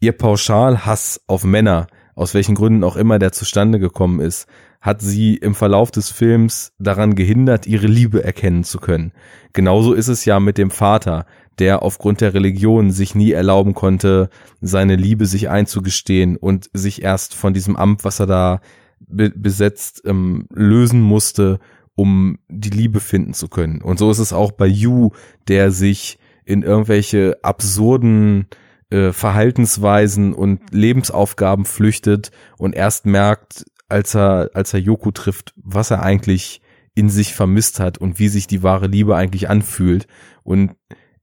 ihr 0.00 0.12
Pauschalhass 0.12 1.20
auf 1.26 1.44
Männer, 1.44 1.86
aus 2.14 2.34
welchen 2.34 2.54
Gründen 2.54 2.84
auch 2.84 2.96
immer 2.96 3.18
der 3.18 3.32
zustande 3.32 3.78
gekommen 3.78 4.20
ist, 4.20 4.46
hat 4.80 5.00
sie 5.00 5.36
im 5.36 5.54
Verlauf 5.54 5.90
des 5.90 6.10
Films 6.10 6.72
daran 6.78 7.14
gehindert, 7.14 7.66
ihre 7.66 7.86
Liebe 7.86 8.22
erkennen 8.22 8.64
zu 8.64 8.78
können. 8.78 9.12
Genauso 9.54 9.94
ist 9.94 10.08
es 10.08 10.26
ja 10.26 10.40
mit 10.40 10.58
dem 10.58 10.70
Vater, 10.70 11.24
der 11.58 11.82
aufgrund 11.82 12.20
der 12.20 12.34
Religion 12.34 12.90
sich 12.90 13.14
nie 13.14 13.32
erlauben 13.32 13.74
konnte, 13.74 14.28
seine 14.60 14.96
Liebe 14.96 15.26
sich 15.26 15.48
einzugestehen 15.48 16.36
und 16.36 16.70
sich 16.72 17.02
erst 17.02 17.34
von 17.34 17.54
diesem 17.54 17.76
Amt, 17.76 18.04
was 18.04 18.20
er 18.20 18.26
da 18.26 18.60
be 18.98 19.30
besetzt, 19.30 20.02
ähm, 20.04 20.46
lösen 20.52 21.00
musste, 21.00 21.58
um 21.94 22.38
die 22.48 22.70
Liebe 22.70 23.00
finden 23.00 23.34
zu 23.34 23.48
können. 23.48 23.80
Und 23.80 23.98
so 23.98 24.10
ist 24.10 24.18
es 24.18 24.32
auch 24.32 24.52
bei 24.52 24.66
Yu, 24.66 25.10
der 25.48 25.70
sich 25.70 26.18
in 26.44 26.62
irgendwelche 26.62 27.38
absurden 27.42 28.46
äh, 28.90 29.12
Verhaltensweisen 29.12 30.34
und 30.34 30.60
Lebensaufgaben 30.72 31.64
flüchtet 31.64 32.30
und 32.58 32.74
erst 32.74 33.06
merkt, 33.06 33.64
als 33.88 34.14
er, 34.14 34.50
als 34.54 34.74
er 34.74 34.80
Yoko 34.80 35.10
trifft, 35.10 35.54
was 35.56 35.90
er 35.90 36.02
eigentlich 36.02 36.60
in 36.94 37.08
sich 37.08 37.34
vermisst 37.34 37.80
hat 37.80 37.98
und 37.98 38.18
wie 38.18 38.28
sich 38.28 38.46
die 38.46 38.62
wahre 38.62 38.86
Liebe 38.86 39.16
eigentlich 39.16 39.48
anfühlt. 39.48 40.06
Und 40.42 40.72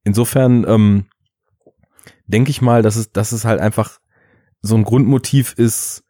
insofern 0.03 0.65
ähm, 0.67 1.05
denke 2.27 2.51
ich 2.51 2.61
mal, 2.61 2.81
dass 2.81 2.95
es, 2.95 3.11
dass 3.11 3.31
es 3.31 3.45
halt 3.45 3.59
einfach 3.59 3.99
so 4.61 4.75
ein 4.75 4.83
Grundmotiv 4.83 5.53
ist, 5.53 6.03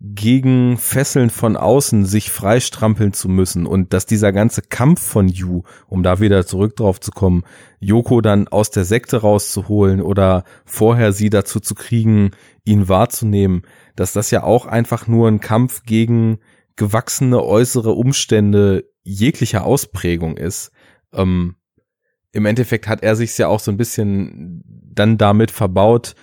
gegen 0.00 0.76
Fesseln 0.76 1.30
von 1.30 1.56
außen 1.56 2.04
sich 2.04 2.30
freistrampeln 2.30 3.14
zu 3.14 3.28
müssen 3.28 3.64
und 3.64 3.94
dass 3.94 4.04
dieser 4.04 4.32
ganze 4.32 4.60
Kampf 4.60 5.00
von 5.00 5.28
Yu, 5.28 5.62
um 5.86 6.02
da 6.02 6.20
wieder 6.20 6.46
zurück 6.46 6.76
drauf 6.76 7.00
zu 7.00 7.10
kommen, 7.10 7.44
Yoko 7.80 8.20
dann 8.20 8.46
aus 8.48 8.70
der 8.70 8.84
Sekte 8.84 9.18
rauszuholen 9.18 10.02
oder 10.02 10.44
vorher 10.66 11.12
sie 11.12 11.30
dazu 11.30 11.58
zu 11.58 11.74
kriegen, 11.74 12.32
ihn 12.64 12.88
wahrzunehmen, 12.88 13.62
dass 13.96 14.12
das 14.12 14.30
ja 14.30 14.42
auch 14.42 14.66
einfach 14.66 15.06
nur 15.06 15.28
ein 15.28 15.40
Kampf 15.40 15.84
gegen 15.84 16.38
gewachsene 16.76 17.42
äußere 17.42 17.92
Umstände 17.92 18.84
jeglicher 19.04 19.64
Ausprägung 19.64 20.36
ist. 20.36 20.70
Ähm, 21.14 21.56
Im 22.34 22.46
Endeffekt 22.46 22.88
hat 22.88 23.02
er 23.02 23.16
sich 23.16 23.36
ja 23.38 23.48
auch 23.48 23.60
so 23.60 23.70
ein 23.70 23.76
bisschen 23.76 24.62
dann 24.94 25.18
damit 25.18 25.50
verbaut, 25.50 26.14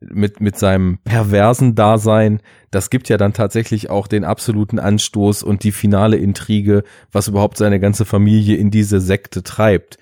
mit, 0.00 0.40
mit 0.40 0.58
seinem 0.58 0.98
perversen 1.04 1.74
Dasein, 1.74 2.40
das 2.70 2.88
gibt 2.88 3.10
ja 3.10 3.18
dann 3.18 3.34
tatsächlich 3.34 3.90
auch 3.90 4.06
den 4.06 4.24
absoluten 4.24 4.78
Anstoß 4.78 5.42
und 5.42 5.62
die 5.62 5.72
finale 5.72 6.16
Intrige, 6.16 6.84
was 7.12 7.28
überhaupt 7.28 7.58
seine 7.58 7.80
ganze 7.80 8.06
Familie 8.06 8.56
in 8.56 8.70
diese 8.70 9.00
Sekte 9.00 9.42
treibt. 9.42 9.98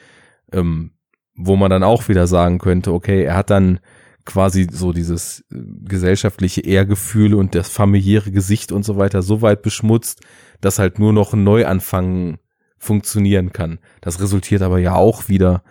Ähm, 0.53 0.93
wo 1.39 1.57
man 1.57 1.71
dann 1.71 1.85
auch 1.85 2.09
wieder 2.09 2.27
sagen 2.27 2.59
könnte, 2.59 2.93
okay, 2.93 3.23
er 3.23 3.37
hat 3.37 3.51
dann 3.51 3.79
quasi 4.25 4.67
so 4.71 4.93
dieses 4.93 5.45
äh, 5.53 5.57
gesellschaftliche 5.85 6.61
Ehrgefühl 6.63 7.35
und 7.35 7.55
das 7.55 7.71
familiäre 7.71 8.33
Gesicht 8.33 8.73
und 8.73 8.85
so 8.85 8.97
weiter 8.97 9.23
so 9.23 9.41
weit 9.41 9.63
beschmutzt, 9.63 10.21
dass 10.61 10.79
halt 10.79 10.99
nur 10.99 11.13
noch 11.13 11.33
ein 11.33 11.45
Neuanfang 11.45 12.39
funktionieren 12.79 13.53
kann. 13.53 13.79
Das 14.01 14.21
resultiert 14.21 14.63
aber 14.63 14.79
ja 14.79 14.95
auch 14.95 15.29
wieder 15.29 15.63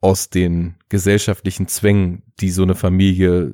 aus 0.00 0.30
den 0.30 0.76
gesellschaftlichen 0.88 1.68
Zwängen, 1.68 2.22
die 2.40 2.50
so 2.50 2.62
eine 2.62 2.74
Familie 2.74 3.52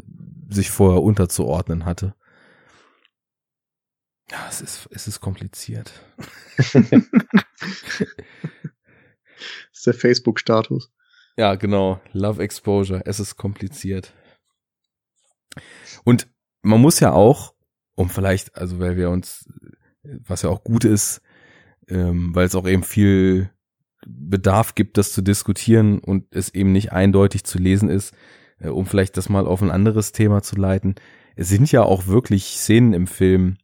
sich 0.48 0.70
vorher 0.70 1.02
unterzuordnen 1.02 1.84
hatte. 1.84 2.14
Ja, 4.30 4.46
es 4.48 4.60
ist, 4.60 4.88
es 4.90 5.08
ist 5.08 5.20
kompliziert. 5.20 5.92
Das 6.56 6.74
ist 9.72 9.86
der 9.86 9.94
Facebook-Status. 9.94 10.90
Ja, 11.36 11.54
genau. 11.54 12.00
Love 12.12 12.42
Exposure. 12.42 13.02
Es 13.04 13.20
ist 13.20 13.36
kompliziert. 13.36 14.12
Und 16.04 16.28
man 16.62 16.80
muss 16.80 17.00
ja 17.00 17.12
auch, 17.12 17.54
um 17.94 18.10
vielleicht, 18.10 18.56
also 18.56 18.78
weil 18.80 18.96
wir 18.96 19.10
uns, 19.10 19.48
was 20.02 20.42
ja 20.42 20.50
auch 20.50 20.64
gut 20.64 20.84
ist, 20.84 21.22
ähm, 21.88 22.34
weil 22.34 22.46
es 22.46 22.54
auch 22.54 22.66
eben 22.66 22.82
viel 22.82 23.50
Bedarf 24.06 24.74
gibt, 24.74 24.96
das 24.96 25.12
zu 25.12 25.22
diskutieren 25.22 25.98
und 25.98 26.24
es 26.30 26.54
eben 26.54 26.72
nicht 26.72 26.92
eindeutig 26.92 27.44
zu 27.44 27.58
lesen 27.58 27.88
ist, 27.88 28.14
äh, 28.60 28.68
um 28.68 28.86
vielleicht 28.86 29.16
das 29.16 29.28
mal 29.28 29.46
auf 29.46 29.62
ein 29.62 29.70
anderes 29.70 30.12
Thema 30.12 30.42
zu 30.42 30.56
leiten. 30.56 30.94
Es 31.36 31.48
sind 31.48 31.70
ja 31.70 31.82
auch 31.82 32.06
wirklich 32.06 32.56
Szenen 32.56 32.92
im 32.92 33.06
Film, 33.06 33.58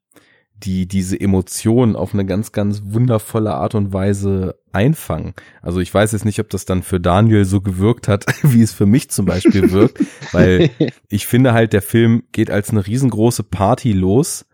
die 0.57 0.87
diese 0.87 1.21
Emotionen 1.21 1.97
auf 1.97 2.15
eine 2.15 2.25
ganz, 2.25 2.53
ganz 2.53 2.83
wundervolle 2.85 3.55
Art 3.55 3.75
und 3.75 3.93
Weise 3.93 4.57
einfangen. 4.73 5.35
Also 5.61 5.81
ich 5.81 5.93
weiß 5.93 6.13
jetzt 6.13 6.25
nicht, 6.25 6.41
ob 6.41 6.49
das 6.49 6.65
dann 6.65 6.83
für 6.83 7.01
Daniel 7.01 7.45
so 7.45 7.61
gewirkt 7.61 8.09
hat, 8.09 8.25
wie 8.43 8.63
es 8.63 8.73
für 8.73 8.87
mich 8.87 9.11
zum 9.11 9.27
Beispiel 9.27 9.73
wirkt, 9.73 10.01
weil 10.33 10.71
ich 11.09 11.27
finde 11.27 11.53
halt, 11.53 11.73
der 11.73 11.83
Film 11.83 12.25
geht 12.33 12.51
als 12.51 12.71
eine 12.71 12.87
riesengroße 12.87 13.43
Party 13.43 13.93
los, 13.93 14.47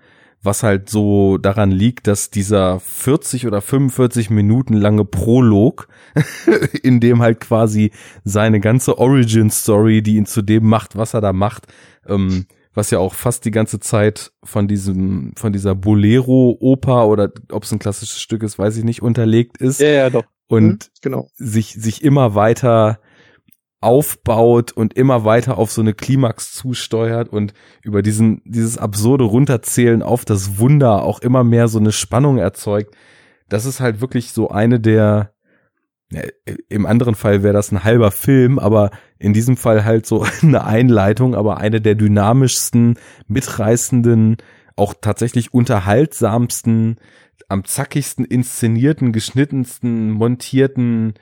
was 0.43 0.63
halt 0.63 0.89
so 0.89 1.37
daran 1.39 1.71
liegt, 1.71 2.07
dass 2.07 2.31
dieser 2.31 2.81
40 2.81 3.47
oder 3.47 3.61
45 3.61 4.31
Minuten 4.31 4.75
lange 4.75 5.05
Prolog, 5.05 5.89
in 6.83 7.01
dem 7.01 7.21
halt 7.21 7.41
quasi 7.41 7.91
seine 8.25 8.61
ganze 8.61 8.99
Origin 8.99 9.51
Story, 9.51 10.03
die 10.03 10.17
ihn 10.17 10.27
zu 10.27 10.43
dem 10.43 10.67
macht, 10.67 10.97
was 10.97 11.15
er 11.15 11.21
da 11.21 11.33
macht, 11.33 11.67
ähm, 12.07 12.47
was 12.73 12.91
ja 12.91 12.99
auch 12.99 13.15
fast 13.15 13.45
die 13.45 13.51
ganze 13.51 13.81
Zeit 13.81 14.33
von 14.43 14.67
diesem, 14.67 15.33
von 15.37 15.53
dieser 15.53 15.75
Bolero-Oper 15.75 17.07
oder 17.09 17.31
ob 17.51 17.65
es 17.65 17.73
ein 17.73 17.79
klassisches 17.79 18.21
Stück 18.21 18.43
ist, 18.43 18.59
weiß 18.59 18.77
ich 18.77 18.85
nicht, 18.85 19.03
unterlegt 19.03 19.59
ist 19.59 19.81
ja, 19.81 19.89
ja, 19.89 20.11
doch. 20.11 20.25
und 20.49 20.85
Hm, 20.85 20.91
genau. 21.03 21.29
sich, 21.35 21.75
sich 21.75 22.03
immer 22.03 22.35
weiter 22.35 23.01
aufbaut 23.81 24.73
und 24.73 24.95
immer 24.95 25.25
weiter 25.25 25.57
auf 25.57 25.73
so 25.73 25.81
eine 25.81 25.95
Klimax 25.95 26.53
zusteuert 26.53 27.31
und 27.31 27.55
über 27.83 28.03
diesen, 28.03 28.43
dieses 28.45 28.77
absurde 28.77 29.25
Runterzählen 29.25 30.03
auf 30.03 30.25
das 30.25 30.59
Wunder 30.59 31.03
auch 31.03 31.21
immer 31.21 31.45
mehr 31.45 31.67
so 31.69 31.79
eine 31.79 31.93
Spannung 31.93 32.39
erzeugt. 32.39 32.95
Das 33.49 33.65
ist 33.65 33.81
halt 33.81 34.01
wirklich 34.01 34.33
so 34.33 34.51
eine 34.51 34.81
der 34.81 35.33
Im 36.69 36.87
anderen 36.87 37.15
Fall 37.15 37.43
wäre 37.43 37.55
das 37.55 37.73
ein 37.73 37.85
halber 37.85 38.11
Film, 38.11 38.59
aber 38.59 38.91
in 39.19 39.33
diesem 39.33 39.57
Fall 39.57 39.85
halt 39.85 40.07
so 40.07 40.27
eine 40.43 40.65
Einleitung, 40.65 41.35
aber 41.35 41.59
eine 41.59 41.81
der 41.81 41.95
dynamischsten, 41.95 42.99
mitreißenden, 43.29 44.37
auch 44.77 44.95
tatsächlich 45.01 45.55
unterhaltsamsten, 45.55 46.97
am 47.49 47.65
zackigsten 47.65 48.25
inszenierten, 48.25 49.13
geschnittensten, 49.13 50.11
montierten, 50.11 51.15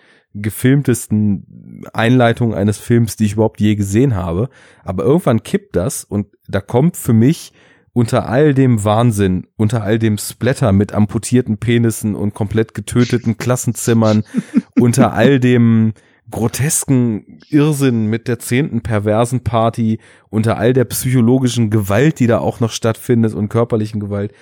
gefilmtesten 0.42 1.84
Einleitungen 1.92 2.54
eines 2.54 2.78
Films, 2.78 3.16
die 3.16 3.26
ich 3.26 3.34
überhaupt 3.34 3.60
je 3.60 3.74
gesehen 3.74 4.14
habe. 4.14 4.48
Aber 4.84 5.04
irgendwann 5.04 5.42
kippt 5.42 5.76
das 5.76 6.04
und 6.04 6.26
da 6.48 6.60
kommt 6.60 6.96
für 6.96 7.12
mich 7.12 7.52
unter 7.92 8.28
all 8.28 8.54
dem 8.54 8.84
Wahnsinn, 8.84 9.48
unter 9.56 9.82
all 9.82 9.98
dem 9.98 10.18
Splatter 10.18 10.72
mit 10.72 10.92
amputierten 10.92 11.58
Penissen 11.58 12.14
und 12.14 12.34
komplett 12.34 12.74
getöteten 12.74 13.38
Klassenzimmern, 13.38 14.22
unter 14.78 15.12
all 15.12 15.40
dem 15.40 15.94
grotesken 16.30 17.40
Irrsinn 17.48 18.06
mit 18.06 18.28
der 18.28 18.38
zehnten 18.38 18.82
perversen 18.82 19.42
Party, 19.42 19.98
unter 20.28 20.58
all 20.58 20.72
der 20.72 20.84
psychologischen 20.84 21.70
Gewalt, 21.70 22.20
die 22.20 22.26
da 22.26 22.38
auch 22.38 22.60
noch 22.60 22.70
stattfindet 22.70 23.34
und 23.34 23.48
körperlichen 23.48 24.00
Gewalt, 24.00 24.32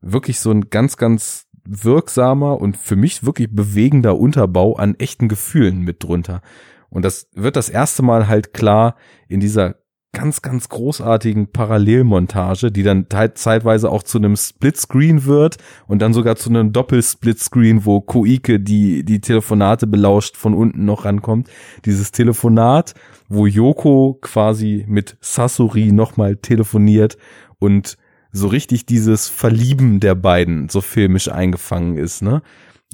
wirklich 0.00 0.40
so 0.40 0.50
ein 0.50 0.70
ganz, 0.70 0.96
ganz 0.96 1.43
wirksamer 1.66 2.60
und 2.60 2.76
für 2.76 2.96
mich 2.96 3.24
wirklich 3.24 3.48
bewegender 3.50 4.18
Unterbau 4.18 4.76
an 4.76 4.94
echten 4.96 5.28
Gefühlen 5.28 5.80
mit 5.80 6.02
drunter. 6.02 6.42
Und 6.90 7.04
das 7.04 7.28
wird 7.34 7.56
das 7.56 7.68
erste 7.68 8.02
Mal 8.02 8.28
halt 8.28 8.52
klar 8.52 8.96
in 9.28 9.40
dieser 9.40 9.76
ganz, 10.14 10.40
ganz 10.40 10.70
großartigen 10.70 11.48
Parallelmontage, 11.50 12.72
die 12.72 12.82
dann 12.82 13.06
zeitweise 13.34 13.90
auch 13.90 14.02
zu 14.02 14.18
einem 14.18 14.36
Splitscreen 14.36 15.26
wird 15.26 15.58
und 15.86 16.00
dann 16.00 16.14
sogar 16.14 16.36
zu 16.36 16.48
einem 16.48 16.72
Doppelsplitscreen, 16.72 17.84
wo 17.84 18.00
Koike 18.00 18.60
die, 18.60 19.04
die 19.04 19.20
Telefonate 19.20 19.86
belauscht 19.86 20.36
von 20.36 20.54
unten 20.54 20.86
noch 20.86 21.04
rankommt. 21.04 21.50
Dieses 21.84 22.12
Telefonat, 22.12 22.94
wo 23.28 23.46
Yoko 23.46 24.18
quasi 24.20 24.86
mit 24.88 25.18
Sasori 25.20 25.92
nochmal 25.92 26.36
telefoniert 26.36 27.18
und 27.58 27.98
so 28.34 28.48
richtig 28.48 28.84
dieses 28.84 29.28
Verlieben 29.28 30.00
der 30.00 30.14
beiden 30.14 30.68
so 30.68 30.80
filmisch 30.80 31.28
eingefangen 31.28 31.96
ist, 31.96 32.22
ne? 32.22 32.42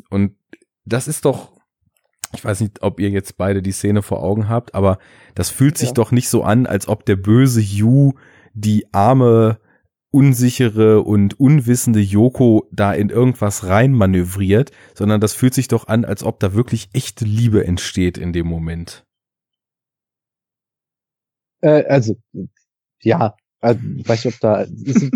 Und 0.08 0.36
das 0.84 1.08
ist 1.08 1.24
doch 1.24 1.50
ich 2.32 2.44
weiß 2.44 2.60
nicht, 2.60 2.82
ob 2.82 3.00
ihr 3.00 3.10
jetzt 3.10 3.36
beide 3.36 3.60
die 3.62 3.72
Szene 3.72 4.02
vor 4.02 4.22
Augen 4.22 4.48
habt, 4.48 4.74
aber 4.74 4.98
das 5.34 5.50
fühlt 5.50 5.76
sich 5.76 5.88
ja. 5.88 5.94
doch 5.94 6.12
nicht 6.12 6.28
so 6.28 6.44
an, 6.44 6.66
als 6.66 6.86
ob 6.86 7.04
der 7.04 7.16
böse 7.16 7.60
Yu 7.60 8.12
die 8.54 8.92
arme, 8.92 9.58
unsichere 10.12 11.02
und 11.02 11.38
unwissende 11.38 12.00
Yoko 12.00 12.68
da 12.72 12.92
in 12.92 13.10
irgendwas 13.10 13.66
rein 13.66 13.92
manövriert, 13.92 14.72
sondern 14.94 15.20
das 15.20 15.34
fühlt 15.34 15.54
sich 15.54 15.68
doch 15.68 15.86
an, 15.86 16.04
als 16.04 16.24
ob 16.24 16.40
da 16.40 16.52
wirklich 16.52 16.90
echte 16.92 17.24
Liebe 17.24 17.64
entsteht 17.64 18.18
in 18.18 18.32
dem 18.32 18.46
Moment. 18.46 19.04
Äh, 21.60 21.84
also, 21.84 22.16
ja, 23.02 23.36
also, 23.60 23.80
ich 23.96 24.08
weiß 24.08 24.24
nicht, 24.24 24.34
ob 24.34 24.40
da, 24.40 24.62
ist, 24.62 25.10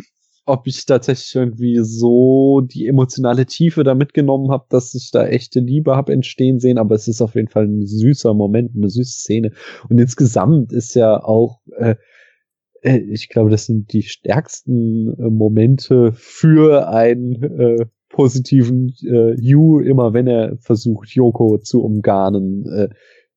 ob 0.47 0.67
ich 0.67 0.85
tatsächlich 0.85 1.35
irgendwie 1.35 1.79
so 1.83 2.61
die 2.61 2.87
emotionale 2.87 3.47
Tiefe 3.47 3.83
da 3.83 3.95
mitgenommen 3.95 4.51
habe, 4.51 4.67
dass 4.69 4.95
ich 4.95 5.11
da 5.11 5.27
echte 5.27 5.61
Liebe 5.61 5.97
habe 5.97 6.13
entstehen 6.13 6.61
sehen, 6.61 6.79
aber 6.79 6.95
es 6.95 7.09
ist 7.09 7.23
auf 7.23 7.35
jeden 7.35 7.49
Fall 7.49 7.67
ein 7.67 7.87
süßer 7.87 8.35
Moment, 8.35 8.73
eine 8.77 8.91
süße 8.91 9.21
Szene. 9.21 9.53
Und 9.89 9.99
insgesamt 9.99 10.73
ist 10.73 10.95
ja 10.95 11.23
auch, 11.23 11.61
äh, 11.79 11.97
äh 12.83 12.99
ich 12.99 13.31
glaube, 13.31 13.51
das 13.51 13.67
sind 13.67 13.93
die 13.93 14.03
stärksten 14.03 15.15
äh, 15.19 15.31
Momente 15.31 16.13
für 16.13 16.89
einen 16.89 17.43
äh, 17.43 17.87
positiven 18.11 18.95
äh, 19.03 19.35
You, 19.41 19.81
immer 19.81 20.13
wenn 20.13 20.27
er 20.27 20.59
versucht, 20.59 21.15
Yoko 21.15 21.59
zu 21.59 21.83
umgarnen. 21.83 22.67
Äh, 22.67 22.89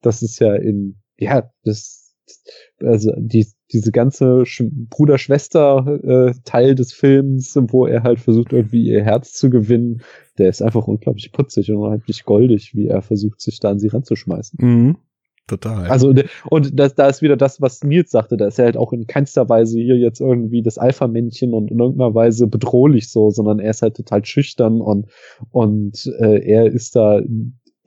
das 0.02 0.22
ist 0.22 0.40
ja 0.40 0.56
in, 0.56 0.98
ja, 1.18 1.50
das 1.64 2.08
also 2.80 3.14
die, 3.18 3.48
diese 3.74 3.92
ganze 3.92 4.44
Bruder-Schwester-Teil 4.90 6.70
äh, 6.70 6.76
des 6.76 6.94
Films, 6.94 7.58
wo 7.70 7.86
er 7.86 8.04
halt 8.04 8.20
versucht, 8.20 8.54
irgendwie 8.54 8.88
ihr 8.88 9.04
Herz 9.04 9.34
zu 9.34 9.50
gewinnen, 9.50 10.02
der 10.38 10.50
ist 10.50 10.62
einfach 10.62 10.88
unglaublich 10.88 11.32
putzig 11.32 11.72
und 11.72 11.78
unheimlich 11.78 12.24
goldig, 12.24 12.76
wie 12.76 12.88
er 12.88 13.02
versucht, 13.02 13.42
sich 13.42 13.60
da 13.60 13.72
an 13.72 13.80
sie 13.80 13.88
ranzuschmeißen. 13.88 14.60
Mhm. 14.62 14.98
Total. 15.48 15.86
Also, 15.88 16.14
und 16.50 16.78
das, 16.78 16.96
da 16.96 17.08
ist 17.08 17.22
wieder 17.22 17.38
das, 17.38 17.62
was 17.62 17.82
Nils 17.82 18.12
sagte, 18.12 18.36
da 18.36 18.48
ist 18.48 18.60
er 18.60 18.66
halt 18.66 18.76
auch 18.76 18.92
in 18.92 19.08
keinster 19.08 19.48
Weise 19.48 19.80
hier 19.80 19.96
jetzt 19.98 20.20
irgendwie 20.20 20.62
das 20.62 20.78
Alpha-Männchen 20.78 21.54
und 21.54 21.72
in 21.72 21.80
irgendeiner 21.80 22.14
Weise 22.14 22.48
bedrohlich 22.48 23.10
so, 23.10 23.30
sondern 23.30 23.60
er 23.60 23.70
ist 23.72 23.82
halt 23.82 23.96
total 23.96 24.26
schüchtern 24.26 24.82
und, 24.82 25.08
und 25.52 26.06
äh, 26.20 26.40
er 26.40 26.66
ist 26.66 26.98
da 26.98 27.22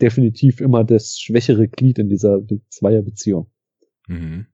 definitiv 0.01 0.63
immer 0.63 0.85
das 0.85 1.19
schwächere 1.19 1.69
Glied 1.69 1.99
in 1.99 2.09
dieser 2.09 2.41
Zweierbeziehung. 2.71 3.49
Mhm. 4.09 4.47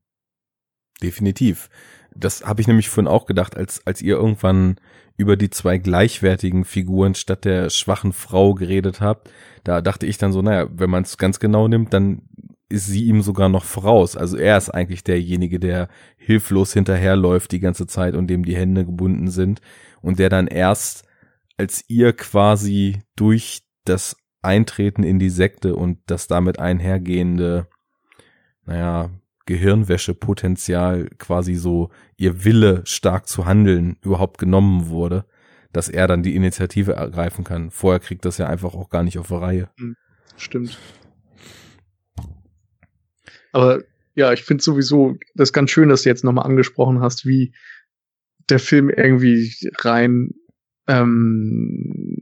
Definitiv. 1.02 1.68
Das 2.14 2.44
habe 2.44 2.60
ich 2.60 2.66
nämlich 2.66 2.88
vorhin 2.88 3.08
auch 3.08 3.26
gedacht, 3.26 3.56
als, 3.56 3.86
als 3.86 4.00
ihr 4.00 4.16
irgendwann 4.16 4.76
über 5.16 5.36
die 5.36 5.50
zwei 5.50 5.78
gleichwertigen 5.78 6.64
Figuren 6.64 7.14
statt 7.14 7.44
der 7.44 7.70
schwachen 7.70 8.12
Frau 8.12 8.54
geredet 8.54 9.00
habt. 9.00 9.30
Da 9.64 9.80
dachte 9.80 10.06
ich 10.06 10.18
dann 10.18 10.32
so, 10.32 10.42
naja, 10.42 10.68
wenn 10.72 10.90
man 10.90 11.02
es 11.02 11.18
ganz 11.18 11.40
genau 11.40 11.68
nimmt, 11.68 11.92
dann 11.92 12.22
ist 12.68 12.86
sie 12.86 13.04
ihm 13.04 13.22
sogar 13.22 13.48
noch 13.48 13.64
voraus. 13.64 14.16
Also 14.16 14.36
er 14.36 14.56
ist 14.56 14.70
eigentlich 14.70 15.04
derjenige, 15.04 15.60
der 15.60 15.88
hilflos 16.16 16.72
hinterherläuft 16.72 17.52
die 17.52 17.60
ganze 17.60 17.86
Zeit 17.86 18.14
und 18.14 18.26
dem 18.26 18.44
die 18.44 18.56
Hände 18.56 18.84
gebunden 18.84 19.28
sind 19.28 19.60
und 20.02 20.18
der 20.18 20.28
dann 20.28 20.46
erst, 20.48 21.04
als 21.56 21.84
ihr 21.88 22.12
quasi 22.12 23.02
durch 23.14 23.62
das 23.84 24.16
Eintreten 24.42 25.02
in 25.02 25.18
die 25.18 25.30
Sekte 25.30 25.76
und 25.76 25.98
das 26.06 26.26
damit 26.26 26.58
einhergehende, 26.58 27.68
naja, 28.64 29.10
Gehirnwäschepotenzial 29.46 31.08
quasi 31.18 31.54
so 31.54 31.90
ihr 32.16 32.44
Wille 32.44 32.82
stark 32.84 33.28
zu 33.28 33.46
handeln 33.46 33.96
überhaupt 34.02 34.38
genommen 34.38 34.88
wurde, 34.88 35.24
dass 35.72 35.88
er 35.88 36.06
dann 36.06 36.22
die 36.22 36.34
Initiative 36.34 36.92
ergreifen 36.92 37.44
kann. 37.44 37.70
Vorher 37.70 38.00
kriegt 38.00 38.24
das 38.24 38.38
ja 38.38 38.46
einfach 38.46 38.74
auch 38.74 38.90
gar 38.90 39.02
nicht 39.02 39.18
auf 39.18 39.28
die 39.28 39.34
Reihe. 39.34 39.70
Hm, 39.78 39.96
stimmt. 40.36 40.78
Aber 43.52 43.82
ja, 44.14 44.32
ich 44.32 44.42
finde 44.42 44.62
sowieso 44.62 45.16
das 45.34 45.52
ganz 45.52 45.70
schön, 45.70 45.88
dass 45.88 46.02
du 46.02 46.08
jetzt 46.08 46.24
nochmal 46.24 46.46
angesprochen 46.46 47.00
hast, 47.00 47.24
wie 47.24 47.54
der 48.48 48.58
Film 48.58 48.90
irgendwie 48.90 49.52
rein 49.78 50.30
ähm, 50.88 52.16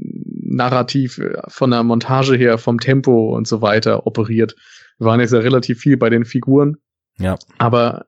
narrativ 0.45 1.19
äh, 1.19 1.41
von 1.49 1.71
der 1.71 1.83
Montage 1.83 2.37
her, 2.37 2.59
vom 2.59 2.79
Tempo 2.79 3.35
und 3.35 3.47
so 3.47 3.63
weiter 3.63 4.07
operiert. 4.07 4.55
Wir 4.99 5.07
waren 5.07 5.21
jetzt 5.21 5.33
ja 5.33 5.41
relativ 5.41 5.81
viel 5.81 5.97
bei 5.97 6.11
den 6.11 6.25
Figuren 6.25 6.77
ja. 7.19 7.39
Aber 7.59 8.07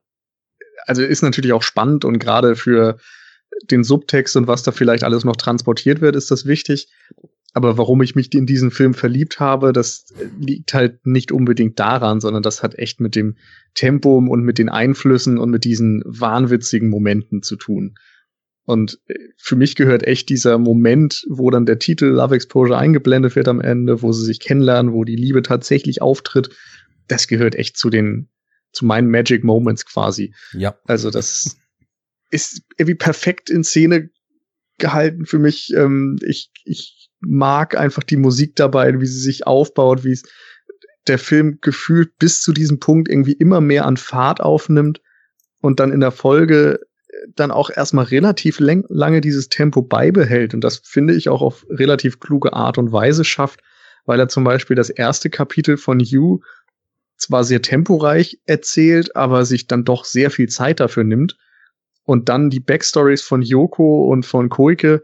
also 0.85 1.03
ist 1.03 1.21
natürlich 1.21 1.53
auch 1.53 1.63
spannend 1.63 2.05
und 2.05 2.19
gerade 2.19 2.55
für 2.55 2.97
den 3.71 3.83
Subtext 3.83 4.35
und 4.37 4.47
was 4.47 4.63
da 4.63 4.71
vielleicht 4.71 5.03
alles 5.03 5.23
noch 5.23 5.35
transportiert 5.35 6.01
wird, 6.01 6.15
ist 6.15 6.31
das 6.31 6.45
wichtig. 6.45 6.89
Aber 7.53 7.77
warum 7.77 8.01
ich 8.03 8.13
mich 8.13 8.33
in 8.33 8.45
diesen 8.45 8.71
Film 8.71 8.93
verliebt 8.93 9.39
habe, 9.39 9.73
das 9.73 10.05
liegt 10.39 10.73
halt 10.73 11.05
nicht 11.07 11.31
unbedingt 11.31 11.79
daran, 11.79 12.19
sondern 12.19 12.43
das 12.43 12.61
hat 12.61 12.75
echt 12.75 12.99
mit 12.99 13.15
dem 13.15 13.35
Tempo 13.73 14.17
und 14.17 14.43
mit 14.43 14.59
den 14.59 14.69
Einflüssen 14.69 15.37
und 15.37 15.49
mit 15.49 15.63
diesen 15.63 16.03
wahnwitzigen 16.05 16.89
Momenten 16.89 17.41
zu 17.41 17.55
tun. 17.55 17.95
Und 18.65 18.99
für 19.37 19.55
mich 19.55 19.75
gehört 19.75 20.03
echt 20.05 20.29
dieser 20.29 20.57
Moment, 20.57 21.25
wo 21.29 21.49
dann 21.49 21.65
der 21.65 21.79
Titel 21.79 22.05
Love 22.05 22.35
Exposure 22.35 22.77
eingeblendet 22.77 23.35
wird 23.35 23.47
am 23.47 23.61
Ende, 23.61 24.01
wo 24.01 24.11
sie 24.11 24.25
sich 24.25 24.39
kennenlernen, 24.39 24.91
wo 24.91 25.03
die 25.03 25.15
Liebe 25.15 25.41
tatsächlich 25.41 26.01
auftritt, 26.01 26.49
das 27.07 27.27
gehört 27.27 27.55
echt 27.55 27.77
zu 27.77 27.89
den 27.89 28.29
zu 28.71 28.85
meinen 28.85 29.09
Magic 29.09 29.43
Moments 29.43 29.85
quasi. 29.85 30.33
Ja. 30.53 30.77
Also 30.85 31.09
das 31.09 31.57
ist 32.29 32.61
irgendwie 32.77 32.95
perfekt 32.95 33.49
in 33.49 33.63
Szene 33.63 34.09
gehalten 34.77 35.25
für 35.25 35.39
mich. 35.39 35.73
Ähm, 35.75 36.17
ich, 36.25 36.51
ich 36.65 37.09
mag 37.19 37.77
einfach 37.77 38.03
die 38.03 38.17
Musik 38.17 38.55
dabei, 38.55 38.99
wie 38.99 39.05
sie 39.05 39.19
sich 39.19 39.47
aufbaut, 39.47 40.03
wie 40.03 40.11
es 40.11 40.23
der 41.07 41.17
Film 41.17 41.59
gefühlt 41.61 42.17
bis 42.19 42.41
zu 42.41 42.51
diesem 42.51 42.79
Punkt 42.79 43.09
irgendwie 43.09 43.33
immer 43.33 43.61
mehr 43.61 43.85
an 43.85 43.97
Fahrt 43.97 44.41
aufnimmt 44.41 45.01
und 45.61 45.79
dann 45.79 45.91
in 45.91 46.01
der 46.01 46.11
Folge 46.11 46.79
dann 47.35 47.51
auch 47.51 47.69
erstmal 47.69 48.05
relativ 48.05 48.59
lange 48.59 49.21
dieses 49.21 49.49
Tempo 49.49 49.81
beibehält. 49.81 50.53
Und 50.53 50.61
das 50.61 50.81
finde 50.83 51.15
ich 51.15 51.29
auch 51.29 51.41
auf 51.41 51.65
relativ 51.69 52.19
kluge 52.19 52.53
Art 52.53 52.77
und 52.77 52.91
Weise 52.91 53.23
schafft, 53.23 53.61
weil 54.05 54.19
er 54.19 54.27
zum 54.27 54.43
Beispiel 54.43 54.75
das 54.75 54.89
erste 54.89 55.29
Kapitel 55.29 55.77
von 55.77 55.99
You 55.99 56.39
zwar 57.17 57.43
sehr 57.43 57.61
temporeich 57.61 58.39
erzählt, 58.45 59.15
aber 59.15 59.45
sich 59.45 59.67
dann 59.67 59.83
doch 59.83 60.05
sehr 60.05 60.31
viel 60.31 60.47
Zeit 60.49 60.79
dafür 60.79 61.03
nimmt 61.03 61.37
und 62.03 62.29
dann 62.29 62.49
die 62.49 62.59
Backstories 62.59 63.21
von 63.21 63.41
Yoko 63.41 64.05
und 64.11 64.25
von 64.25 64.49
Koike 64.49 65.01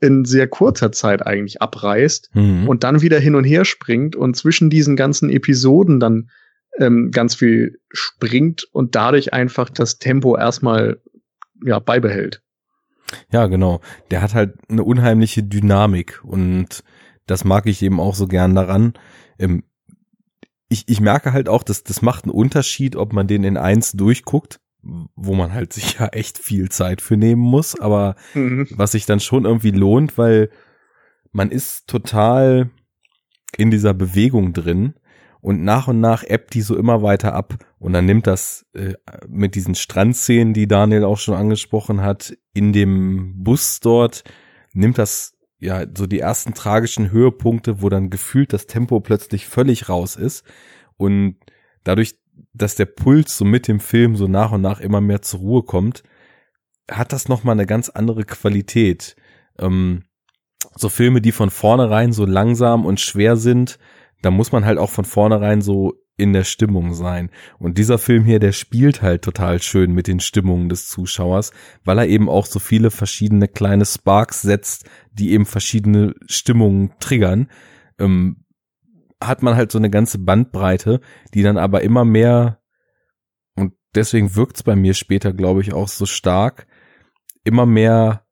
in 0.00 0.24
sehr 0.24 0.46
kurzer 0.48 0.92
Zeit 0.92 1.26
eigentlich 1.26 1.62
abreißt 1.62 2.30
mhm. 2.34 2.68
und 2.68 2.84
dann 2.84 3.00
wieder 3.00 3.18
hin 3.18 3.34
und 3.34 3.44
her 3.44 3.64
springt 3.64 4.16
und 4.16 4.36
zwischen 4.36 4.70
diesen 4.70 4.96
ganzen 4.96 5.30
Episoden 5.30 5.98
dann 6.00 6.30
ähm, 6.78 7.10
ganz 7.10 7.34
viel 7.34 7.78
springt 7.90 8.64
und 8.72 8.94
dadurch 8.94 9.32
einfach 9.32 9.70
das 9.70 9.98
Tempo 9.98 10.36
erstmal 10.36 11.00
ja 11.64 11.78
beibehält. 11.78 12.42
Ja, 13.30 13.46
genau. 13.46 13.80
Der 14.10 14.22
hat 14.22 14.34
halt 14.34 14.54
eine 14.68 14.82
unheimliche 14.82 15.42
Dynamik 15.42 16.20
und 16.24 16.82
das 17.26 17.44
mag 17.44 17.66
ich 17.66 17.82
eben 17.82 18.00
auch 18.00 18.14
so 18.14 18.26
gern 18.26 18.54
daran. 18.54 18.94
Ähm, 19.38 19.64
ich, 20.68 20.84
ich 20.88 21.00
merke 21.00 21.32
halt 21.32 21.48
auch, 21.48 21.62
dass 21.62 21.82
das 21.84 22.02
macht 22.02 22.24
einen 22.24 22.32
Unterschied, 22.32 22.96
ob 22.96 23.12
man 23.12 23.26
den 23.26 23.44
in 23.44 23.56
eins 23.56 23.92
durchguckt, 23.92 24.60
wo 24.82 25.34
man 25.34 25.52
halt 25.52 25.72
sich 25.72 25.98
ja 25.98 26.08
echt 26.08 26.38
viel 26.38 26.68
Zeit 26.68 27.00
für 27.00 27.16
nehmen 27.16 27.42
muss, 27.42 27.78
aber 27.78 28.16
Mhm. 28.34 28.68
was 28.70 28.92
sich 28.92 29.06
dann 29.06 29.20
schon 29.20 29.44
irgendwie 29.44 29.70
lohnt, 29.70 30.18
weil 30.18 30.50
man 31.32 31.50
ist 31.50 31.86
total 31.88 32.70
in 33.56 33.70
dieser 33.70 33.94
Bewegung 33.94 34.52
drin 34.52 34.94
und 35.40 35.62
nach 35.62 35.88
und 35.88 36.00
nach 36.00 36.24
ebbt 36.24 36.54
die 36.54 36.62
so 36.62 36.76
immer 36.76 37.02
weiter 37.02 37.34
ab 37.34 37.58
und 37.78 37.92
dann 37.92 38.06
nimmt 38.06 38.26
das 38.26 38.66
äh, 38.74 38.94
mit 39.28 39.54
diesen 39.54 39.74
Strandszenen, 39.74 40.54
die 40.54 40.66
Daniel 40.66 41.04
auch 41.04 41.18
schon 41.18 41.34
angesprochen 41.34 42.00
hat, 42.02 42.36
in 42.52 42.72
dem 42.72 43.42
Bus 43.42 43.80
dort, 43.80 44.24
nimmt 44.72 44.98
das 44.98 45.34
ja 45.58 45.84
so 45.96 46.06
die 46.06 46.20
ersten 46.20 46.54
tragischen 46.54 47.10
Höhepunkte, 47.10 47.82
wo 47.82 47.88
dann 47.88 48.10
gefühlt 48.10 48.52
das 48.52 48.66
Tempo 48.66 49.00
plötzlich 49.00 49.46
völlig 49.46 49.88
raus 49.88 50.16
ist 50.16 50.44
und 50.96 51.36
dadurch, 51.84 52.18
dass 52.52 52.74
der 52.74 52.86
Puls 52.86 53.36
so 53.36 53.44
mit 53.44 53.68
dem 53.68 53.80
Film 53.80 54.16
so 54.16 54.26
nach 54.26 54.52
und 54.52 54.60
nach 54.60 54.80
immer 54.80 55.00
mehr 55.00 55.22
zur 55.22 55.40
Ruhe 55.40 55.62
kommt, 55.62 56.02
hat 56.90 57.12
das 57.12 57.28
noch 57.28 57.44
mal 57.44 57.52
eine 57.52 57.66
ganz 57.66 57.88
andere 57.88 58.24
Qualität. 58.24 59.16
Ähm, 59.58 60.02
so 60.76 60.88
Filme, 60.88 61.20
die 61.20 61.32
von 61.32 61.50
vornherein 61.50 62.12
so 62.12 62.24
langsam 62.24 62.84
und 62.84 63.00
schwer 63.00 63.36
sind, 63.36 63.78
da 64.22 64.30
muss 64.30 64.52
man 64.52 64.64
halt 64.64 64.78
auch 64.78 64.90
von 64.90 65.04
vornherein 65.04 65.60
so 65.62 65.94
in 66.16 66.32
der 66.32 66.44
Stimmung 66.44 66.94
sein. 66.94 67.30
Und 67.58 67.78
dieser 67.78 67.98
Film 67.98 68.24
hier, 68.24 68.38
der 68.38 68.52
spielt 68.52 69.02
halt 69.02 69.22
total 69.22 69.60
schön 69.60 69.92
mit 69.92 70.06
den 70.06 70.20
Stimmungen 70.20 70.68
des 70.68 70.88
Zuschauers, 70.88 71.52
weil 71.84 71.98
er 71.98 72.06
eben 72.06 72.28
auch 72.28 72.46
so 72.46 72.60
viele 72.60 72.90
verschiedene 72.90 73.48
kleine 73.48 73.84
Sparks 73.84 74.42
setzt, 74.42 74.88
die 75.12 75.32
eben 75.32 75.46
verschiedene 75.46 76.14
Stimmungen 76.26 76.92
triggern. 77.00 77.50
Ähm, 77.98 78.44
hat 79.22 79.42
man 79.42 79.56
halt 79.56 79.72
so 79.72 79.78
eine 79.78 79.90
ganze 79.90 80.18
Bandbreite, 80.18 81.00
die 81.32 81.42
dann 81.42 81.58
aber 81.58 81.82
immer 81.82 82.04
mehr, 82.04 82.60
und 83.56 83.72
deswegen 83.94 84.36
wirkt's 84.36 84.62
bei 84.62 84.76
mir 84.76 84.94
später, 84.94 85.32
glaube 85.32 85.62
ich, 85.62 85.72
auch 85.72 85.88
so 85.88 86.06
stark, 86.06 86.66
immer 87.42 87.66
mehr 87.66 88.26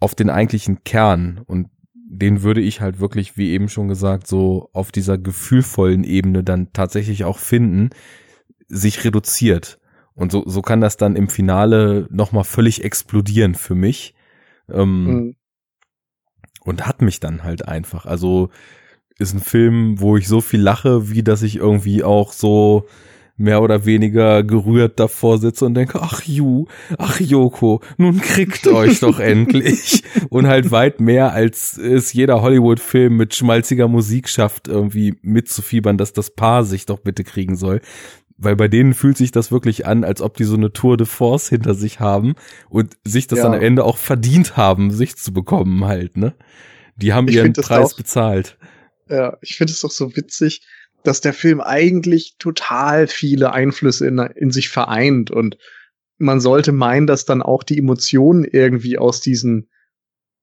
auf 0.00 0.14
den 0.14 0.30
eigentlichen 0.30 0.84
Kern 0.84 1.42
und 1.46 1.68
den 2.10 2.42
würde 2.42 2.62
ich 2.62 2.80
halt 2.80 3.00
wirklich, 3.00 3.36
wie 3.36 3.50
eben 3.50 3.68
schon 3.68 3.86
gesagt, 3.86 4.26
so 4.26 4.70
auf 4.72 4.90
dieser 4.90 5.18
gefühlvollen 5.18 6.04
Ebene 6.04 6.42
dann 6.42 6.72
tatsächlich 6.72 7.24
auch 7.24 7.38
finden, 7.38 7.90
sich 8.66 9.04
reduziert. 9.04 9.78
Und 10.14 10.32
so, 10.32 10.42
so 10.46 10.62
kann 10.62 10.80
das 10.80 10.96
dann 10.96 11.16
im 11.16 11.28
Finale 11.28 12.08
nochmal 12.10 12.44
völlig 12.44 12.82
explodieren 12.82 13.54
für 13.54 13.74
mich. 13.74 14.14
Ähm, 14.70 15.04
Mhm. 15.04 15.34
und 16.64 16.86
hat 16.86 17.00
mich 17.02 17.20
dann 17.20 17.44
halt 17.44 17.66
einfach. 17.66 18.04
Also 18.04 18.50
ist 19.18 19.32
ein 19.34 19.40
Film, 19.40 20.00
wo 20.00 20.16
ich 20.16 20.28
so 20.28 20.40
viel 20.40 20.60
lache, 20.60 21.10
wie 21.10 21.22
dass 21.22 21.42
ich 21.42 21.56
irgendwie 21.56 22.04
auch 22.04 22.32
so 22.32 22.86
mehr 23.38 23.62
oder 23.62 23.86
weniger 23.86 24.42
gerührt 24.42 24.98
davor 25.00 25.38
sitze 25.38 25.64
und 25.64 25.74
denke, 25.74 26.00
ach 26.02 26.22
Ju, 26.24 26.66
ach 26.98 27.20
Joko, 27.20 27.80
nun 27.96 28.20
kriegt 28.20 28.66
euch 28.66 29.00
doch 29.00 29.18
endlich. 29.20 30.02
Und 30.28 30.46
halt 30.48 30.70
weit 30.70 31.00
mehr, 31.00 31.32
als 31.32 31.78
es 31.78 32.12
jeder 32.12 32.42
Hollywood-Film 32.42 33.16
mit 33.16 33.34
schmalziger 33.34 33.88
Musik 33.88 34.28
schafft, 34.28 34.68
irgendwie 34.68 35.14
mitzufiebern, 35.22 35.96
dass 35.96 36.12
das 36.12 36.30
Paar 36.34 36.64
sich 36.64 36.84
doch 36.84 36.98
bitte 36.98 37.24
kriegen 37.24 37.56
soll. 37.56 37.80
Weil 38.36 38.54
bei 38.56 38.68
denen 38.68 38.92
fühlt 38.94 39.16
sich 39.16 39.30
das 39.32 39.50
wirklich 39.50 39.86
an, 39.86 40.04
als 40.04 40.20
ob 40.20 40.36
die 40.36 40.44
so 40.44 40.54
eine 40.56 40.72
Tour 40.72 40.96
de 40.96 41.06
Force 41.06 41.48
hinter 41.48 41.74
sich 41.74 41.98
haben 42.00 42.34
und 42.68 42.96
sich 43.04 43.26
das 43.26 43.38
Ja. 43.38 43.44
dann 43.46 43.54
am 43.54 43.60
Ende 43.62 43.84
auch 43.84 43.96
verdient 43.96 44.56
haben, 44.56 44.90
sich 44.90 45.16
zu 45.16 45.32
bekommen 45.32 45.84
halt, 45.86 46.16
ne? 46.16 46.34
Die 46.96 47.12
haben 47.12 47.28
Ich 47.28 47.34
ihren 47.36 47.52
Preis 47.52 47.92
auch- 47.92 47.96
bezahlt. 47.96 48.56
Ja, 49.08 49.36
ich 49.40 49.56
finde 49.56 49.72
es 49.72 49.80
doch 49.80 49.90
so 49.90 50.14
witzig, 50.16 50.62
dass 51.08 51.22
der 51.22 51.32
Film 51.32 51.62
eigentlich 51.62 52.36
total 52.38 53.06
viele 53.06 53.52
Einflüsse 53.52 54.06
in, 54.06 54.18
in 54.18 54.50
sich 54.50 54.68
vereint 54.68 55.30
und 55.30 55.56
man 56.18 56.38
sollte 56.38 56.70
meinen, 56.72 57.06
dass 57.06 57.24
dann 57.24 57.40
auch 57.40 57.62
die 57.62 57.78
Emotionen 57.78 58.44
irgendwie 58.44 58.98
aus 58.98 59.22
diesen 59.22 59.70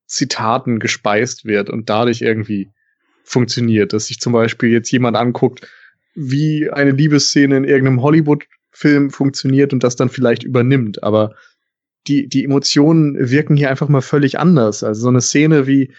Zitaten 0.07 0.79
gespeist 0.79 1.45
wird 1.45 1.69
und 1.69 1.89
dadurch 1.89 2.21
irgendwie 2.21 2.71
funktioniert, 3.23 3.93
dass 3.93 4.07
sich 4.07 4.19
zum 4.19 4.33
Beispiel 4.33 4.69
jetzt 4.69 4.91
jemand 4.91 5.17
anguckt, 5.17 5.67
wie 6.15 6.71
eine 6.71 6.91
Liebesszene 6.91 7.57
in 7.57 7.63
irgendeinem 7.63 8.01
Hollywood-Film 8.01 9.11
funktioniert 9.11 9.71
und 9.71 9.83
das 9.83 9.95
dann 9.95 10.09
vielleicht 10.09 10.43
übernimmt, 10.43 11.03
aber 11.03 11.35
die, 12.07 12.27
die 12.27 12.43
Emotionen 12.43 13.29
wirken 13.29 13.55
hier 13.55 13.69
einfach 13.69 13.89
mal 13.89 14.01
völlig 14.01 14.39
anders. 14.39 14.83
Also 14.83 15.01
so 15.01 15.09
eine 15.09 15.21
Szene 15.21 15.67
wie 15.67 15.93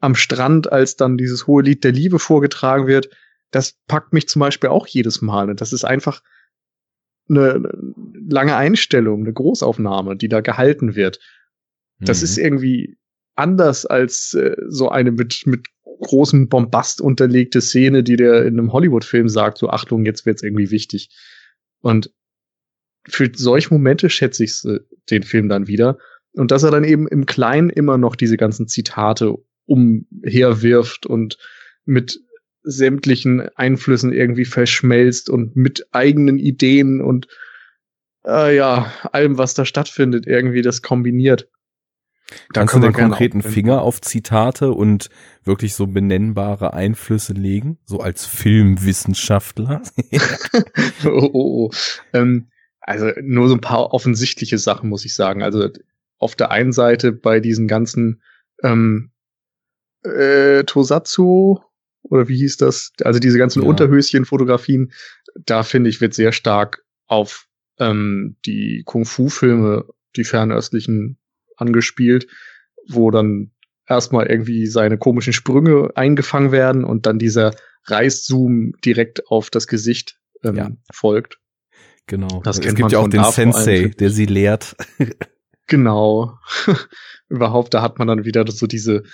am 0.00 0.16
Strand, 0.16 0.72
als 0.72 0.96
dann 0.96 1.16
dieses 1.16 1.46
hohe 1.46 1.62
Lied 1.62 1.84
der 1.84 1.92
Liebe 1.92 2.18
vorgetragen 2.18 2.88
wird, 2.88 3.10
das 3.50 3.78
packt 3.86 4.12
mich 4.12 4.28
zum 4.28 4.40
Beispiel 4.40 4.70
auch 4.70 4.86
jedes 4.86 5.22
Mal. 5.22 5.50
Und 5.50 5.60
das 5.60 5.72
ist 5.72 5.84
einfach 5.84 6.22
eine 7.28 7.62
lange 8.28 8.56
Einstellung, 8.56 9.20
eine 9.22 9.32
Großaufnahme, 9.32 10.16
die 10.16 10.28
da 10.28 10.40
gehalten 10.40 10.94
wird. 10.96 11.20
Das 12.00 12.20
Mhm. 12.20 12.24
ist 12.24 12.38
irgendwie 12.38 12.98
anders 13.36 13.86
als 13.86 14.34
äh, 14.34 14.56
so 14.68 14.88
eine 14.88 15.12
mit, 15.12 15.42
mit 15.46 15.68
großem 15.82 16.48
Bombast 16.48 17.00
unterlegte 17.00 17.60
Szene, 17.60 18.02
die 18.02 18.16
der 18.16 18.44
in 18.46 18.58
einem 18.58 18.72
Hollywood-Film 18.72 19.28
sagt, 19.28 19.58
so 19.58 19.68
Achtung, 19.68 20.04
jetzt 20.04 20.26
wird's 20.26 20.42
irgendwie 20.42 20.70
wichtig. 20.70 21.10
Und 21.80 22.12
für 23.08 23.30
solche 23.34 23.72
Momente 23.72 24.10
schätze 24.10 24.44
ich 24.44 24.64
äh, 24.64 24.80
den 25.10 25.22
Film 25.22 25.48
dann 25.48 25.66
wieder. 25.66 25.98
Und 26.32 26.50
dass 26.50 26.62
er 26.62 26.70
dann 26.70 26.84
eben 26.84 27.08
im 27.08 27.26
Kleinen 27.26 27.70
immer 27.70 27.98
noch 27.98 28.16
diese 28.16 28.36
ganzen 28.36 28.68
Zitate 28.68 29.34
umherwirft 29.66 31.06
und 31.06 31.38
mit 31.84 32.20
sämtlichen 32.62 33.48
Einflüssen 33.56 34.12
irgendwie 34.12 34.44
verschmelzt 34.44 35.30
und 35.30 35.56
mit 35.56 35.86
eigenen 35.92 36.38
Ideen 36.38 37.00
und 37.00 37.28
äh, 38.26 38.54
ja, 38.54 38.92
allem, 39.12 39.38
was 39.38 39.54
da 39.54 39.64
stattfindet, 39.64 40.26
irgendwie 40.26 40.62
das 40.62 40.82
kombiniert. 40.82 41.48
Da 42.52 42.60
Kannst 42.60 42.74
du 42.74 42.80
können 42.80 42.94
wir 42.94 43.02
den 43.02 43.08
konkreten 43.08 43.42
Finger 43.42 43.82
auf 43.82 44.00
Zitate 44.00 44.72
und 44.72 45.08
wirklich 45.42 45.74
so 45.74 45.86
benennbare 45.86 46.74
Einflüsse 46.74 47.32
legen? 47.32 47.78
So 47.84 48.00
als 48.00 48.26
Filmwissenschaftler? 48.26 49.82
oh, 51.04 51.30
oh, 51.32 51.32
oh. 51.32 51.70
Ähm, 52.12 52.50
also 52.80 53.10
nur 53.20 53.48
so 53.48 53.54
ein 53.54 53.60
paar 53.60 53.92
offensichtliche 53.92 54.58
Sachen, 54.58 54.88
muss 54.88 55.04
ich 55.04 55.14
sagen. 55.14 55.42
Also 55.42 55.68
auf 56.18 56.36
der 56.36 56.50
einen 56.50 56.72
Seite 56.72 57.12
bei 57.12 57.40
diesen 57.40 57.66
ganzen 57.66 58.22
ähm, 58.62 59.10
äh, 60.02 60.64
Tosatsu 60.64 61.60
oder 62.02 62.28
wie 62.28 62.36
hieß 62.38 62.56
das? 62.58 62.92
Also 63.02 63.20
diese 63.20 63.38
ganzen 63.38 63.62
Ja. 63.62 63.68
Unterhöschen-Fotografien, 63.68 64.92
da 65.46 65.62
finde 65.62 65.90
ich, 65.90 66.00
wird 66.00 66.14
sehr 66.14 66.32
stark 66.32 66.82
auf 67.06 67.46
ähm, 67.78 68.36
die 68.46 68.82
Kung-Fu-Filme, 68.84 69.86
die 70.16 70.24
fernöstlichen, 70.24 71.18
angespielt, 71.56 72.26
wo 72.88 73.10
dann 73.10 73.52
erstmal 73.86 74.26
irgendwie 74.26 74.66
seine 74.66 74.96
komischen 74.98 75.32
Sprünge 75.32 75.90
eingefangen 75.94 76.52
werden 76.52 76.84
und 76.84 77.06
dann 77.06 77.18
dieser 77.18 77.54
Reißzoom 77.84 78.72
direkt 78.84 79.26
auf 79.28 79.50
das 79.50 79.66
Gesicht 79.66 80.18
ähm, 80.42 80.56
Ja. 80.56 80.70
folgt. 80.92 81.38
genau. 82.06 82.40
Das 82.44 82.56
es 82.56 82.62
kennt 82.62 82.76
gibt 82.76 82.84
man 82.84 82.90
ja 82.92 82.98
auch 82.98 83.08
den 83.08 83.20
allem, 83.20 83.32
Sensei, 83.32 83.88
der 83.98 84.10
sie 84.10 84.26
lehrt. 84.26 84.76
Genau. 85.66 86.36
Überhaupt, 87.28 87.74
da 87.74 87.80
hat 87.80 88.00
man 88.00 88.08
dann 88.08 88.24
wieder 88.24 88.44
so 88.50 88.66
diese 88.66 89.04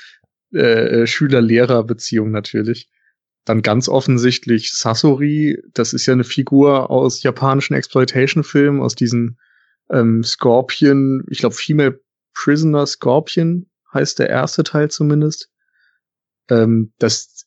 äh, 0.53 1.07
Schüler-Lehrer-Beziehung 1.07 2.31
natürlich. 2.31 2.91
Dann 3.45 3.63
ganz 3.63 3.89
offensichtlich 3.89 4.73
Sasori, 4.73 5.63
das 5.73 5.93
ist 5.93 6.07
ja 6.07 6.13
eine 6.13 6.25
Figur 6.25 6.91
aus 6.91 7.23
japanischen 7.23 7.75
Exploitation-Filmen, 7.75 8.81
aus 8.81 8.95
diesen 8.95 9.39
ähm, 9.91 10.25
Scorpion, 10.25 11.25
ich 11.31 11.39
glaube 11.39 11.55
Female 11.55 12.01
Prisoner 12.35 12.87
Scorpion 12.87 13.67
heißt 13.95 14.19
der 14.19 14.29
erste 14.29 14.65
Teil 14.65 14.91
zumindest. 14.91 15.51
Ähm, 16.49 16.93
das 16.99 17.47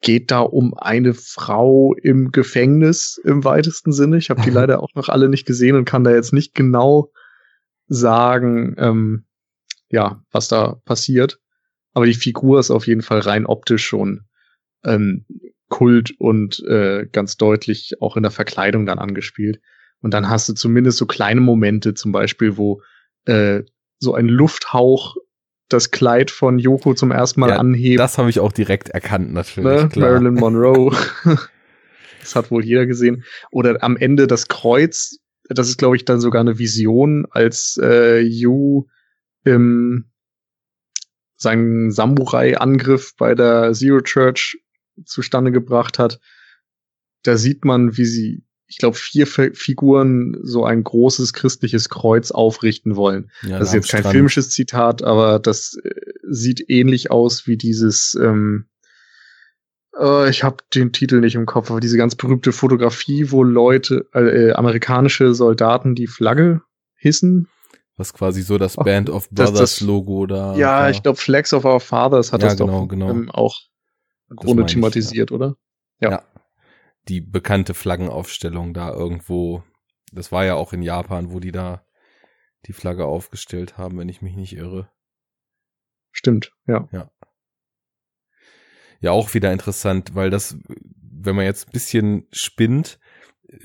geht 0.00 0.30
da 0.30 0.40
um 0.40 0.74
eine 0.74 1.14
Frau 1.14 1.94
im 1.94 2.32
Gefängnis 2.32 3.20
im 3.22 3.44
weitesten 3.44 3.92
Sinne. 3.92 4.16
Ich 4.16 4.30
habe 4.30 4.42
die 4.42 4.50
leider 4.50 4.82
auch 4.82 4.94
noch 4.94 5.08
alle 5.08 5.28
nicht 5.28 5.46
gesehen 5.46 5.76
und 5.76 5.84
kann 5.84 6.04
da 6.04 6.12
jetzt 6.12 6.32
nicht 6.32 6.54
genau 6.54 7.12
sagen, 7.86 8.74
ähm, 8.78 9.26
ja, 9.90 10.22
was 10.30 10.48
da 10.48 10.80
passiert. 10.84 11.40
Aber 11.92 12.06
die 12.06 12.14
Figur 12.14 12.60
ist 12.60 12.70
auf 12.70 12.86
jeden 12.86 13.02
Fall 13.02 13.20
rein 13.20 13.46
optisch 13.46 13.84
schon 13.84 14.22
ähm, 14.84 15.26
Kult 15.68 16.12
und 16.18 16.62
äh, 16.68 17.06
ganz 17.10 17.36
deutlich 17.36 17.94
auch 18.00 18.16
in 18.16 18.22
der 18.22 18.32
Verkleidung 18.32 18.86
dann 18.86 18.98
angespielt. 18.98 19.60
Und 20.00 20.14
dann 20.14 20.28
hast 20.28 20.48
du 20.48 20.54
zumindest 20.54 20.98
so 20.98 21.06
kleine 21.06 21.40
Momente, 21.40 21.94
zum 21.94 22.12
Beispiel, 22.12 22.56
wo 22.56 22.82
äh, 23.26 23.62
so 23.98 24.14
ein 24.14 24.28
Lufthauch 24.28 25.16
das 25.68 25.90
Kleid 25.90 26.30
von 26.30 26.58
Yoko 26.58 26.94
zum 26.94 27.12
ersten 27.12 27.40
Mal 27.40 27.50
Ja, 27.50 27.56
anhebt. 27.58 28.00
Das 28.00 28.18
habe 28.18 28.30
ich 28.30 28.40
auch 28.40 28.52
direkt 28.52 28.88
erkannt, 28.88 29.32
natürlich. 29.32 29.82
ne? 29.82 29.88
Klar. 29.88 30.10
Marilyn 30.10 30.34
Monroe. 30.34 30.90
das 32.20 32.34
hat 32.34 32.50
wohl 32.50 32.64
jeder 32.64 32.86
gesehen. 32.86 33.24
Oder 33.52 33.82
am 33.82 33.96
Ende 33.96 34.26
das 34.26 34.48
Kreuz. 34.48 35.18
Das 35.48 35.68
ist, 35.68 35.78
glaube 35.78 35.96
ich, 35.96 36.04
dann 36.04 36.20
sogar 36.20 36.40
eine 36.40 36.58
Vision, 36.58 37.26
als 37.30 37.78
äh, 37.82 38.20
Yu 38.20 38.86
im 39.44 40.09
seinen 41.42 41.90
Samurai-Angriff 41.90 43.14
bei 43.16 43.34
der 43.34 43.72
Zero 43.72 44.00
Church 44.02 44.58
zustande 45.04 45.50
gebracht 45.52 45.98
hat. 45.98 46.20
da 47.22 47.36
sieht 47.36 47.64
man, 47.64 47.96
wie 47.96 48.04
sie, 48.04 48.44
ich 48.66 48.78
glaube, 48.78 48.96
vier 48.96 49.26
Fi- 49.26 49.52
Figuren 49.54 50.38
so 50.42 50.64
ein 50.64 50.84
großes 50.84 51.32
christliches 51.32 51.88
Kreuz 51.88 52.30
aufrichten 52.30 52.94
wollen. 52.96 53.30
Ja, 53.42 53.58
das 53.58 53.68
ist 53.68 53.74
jetzt 53.74 53.90
kein 53.90 54.00
Strand. 54.00 54.14
filmisches 54.14 54.50
Zitat, 54.50 55.02
aber 55.02 55.38
das 55.38 55.76
äh, 55.82 55.90
sieht 56.28 56.68
ähnlich 56.68 57.10
aus 57.10 57.46
wie 57.46 57.56
dieses, 57.56 58.14
ähm, 58.20 58.66
äh, 59.98 60.30
ich 60.30 60.44
habe 60.44 60.58
den 60.74 60.92
Titel 60.92 61.20
nicht 61.20 61.34
im 61.34 61.46
Kopf, 61.46 61.70
aber 61.70 61.80
diese 61.80 61.96
ganz 61.96 62.14
berühmte 62.14 62.52
Fotografie, 62.52 63.30
wo 63.30 63.42
Leute, 63.42 64.06
äh, 64.14 64.48
äh, 64.48 64.52
amerikanische 64.52 65.34
Soldaten 65.34 65.94
die 65.94 66.06
Flagge 66.06 66.62
hissen. 66.96 67.48
Was 68.00 68.14
quasi 68.14 68.40
so 68.40 68.56
das 68.56 68.76
Band 68.76 69.10
of 69.10 69.28
das- 69.30 69.50
Brothers 69.50 69.72
das- 69.76 69.80
Logo 69.82 70.24
da. 70.24 70.56
ja, 70.56 70.80
war. 70.80 70.90
ich 70.90 71.02
glaube, 71.02 71.18
Flags 71.18 71.52
of 71.52 71.66
Our 71.66 71.80
Fathers 71.80 72.32
hat 72.32 72.40
Ja, 72.40 72.48
das 72.48 72.56
genau, 72.56 72.80
doch 72.80 72.88
genau. 72.88 73.10
Ähm, 73.10 73.30
auch 73.30 73.58
im 74.30 74.36
Das 74.36 74.44
Grunde 74.46 74.62
meine 74.62 74.66
ich, 74.68 74.72
thematisiert, 74.74 75.32
oder? 75.32 75.56
Ja. 76.00 76.10
Ja. 76.10 76.22
Die 77.08 77.20
bekannte 77.20 77.74
Flaggenaufstellung 77.74 78.72
da 78.72 78.90
irgendwo. 78.90 79.62
Das 80.14 80.32
war 80.32 80.46
ja 80.46 80.54
auch 80.54 80.72
in 80.72 80.80
Japan, 80.80 81.30
wo 81.30 81.40
die 81.40 81.52
da 81.52 81.84
die 82.64 82.72
Flagge 82.72 83.04
aufgestellt 83.04 83.76
haben, 83.76 83.98
wenn 83.98 84.08
ich 84.08 84.22
mich 84.22 84.34
nicht 84.34 84.54
irre. 84.56 84.90
Stimmt, 86.10 86.52
ja. 86.66 86.88
Ja, 89.02 89.12
auch 89.12 89.34
wieder 89.34 89.52
interessant, 89.52 90.14
weil 90.14 90.30
das, 90.30 90.56
wenn 91.02 91.36
man 91.36 91.44
jetzt 91.44 91.68
ein 91.68 91.72
bisschen 91.72 92.26
spinnt, 92.32 92.98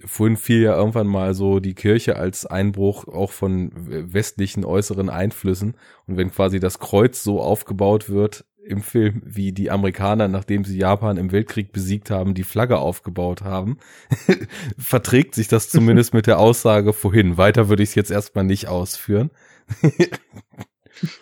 vorhin 0.05 0.37
fiel 0.37 0.61
ja 0.61 0.75
irgendwann 0.75 1.07
mal 1.07 1.33
so 1.33 1.59
die 1.59 1.75
Kirche 1.75 2.15
als 2.15 2.45
Einbruch 2.45 3.07
auch 3.07 3.31
von 3.31 3.71
westlichen 3.75 4.65
äußeren 4.65 5.09
Einflüssen. 5.09 5.75
Und 6.07 6.17
wenn 6.17 6.31
quasi 6.31 6.59
das 6.59 6.79
Kreuz 6.79 7.23
so 7.23 7.41
aufgebaut 7.41 8.09
wird 8.09 8.45
im 8.65 8.81
Film, 8.81 9.21
wie 9.23 9.51
die 9.51 9.69
Amerikaner, 9.69 10.27
nachdem 10.27 10.63
sie 10.63 10.77
Japan 10.77 11.17
im 11.17 11.31
Weltkrieg 11.31 11.71
besiegt 11.71 12.09
haben, 12.09 12.33
die 12.33 12.43
Flagge 12.43 12.79
aufgebaut 12.79 13.43
haben, 13.43 13.77
verträgt 14.77 15.35
sich 15.35 15.47
das 15.47 15.69
zumindest 15.69 16.13
mit 16.13 16.25
der 16.25 16.39
Aussage 16.39 16.91
vorhin. 16.93 17.37
Weiter 17.37 17.69
würde 17.69 17.83
ich 17.83 17.89
es 17.89 17.95
jetzt 17.95 18.11
erstmal 18.11 18.45
nicht 18.45 18.67
ausführen. 18.67 19.29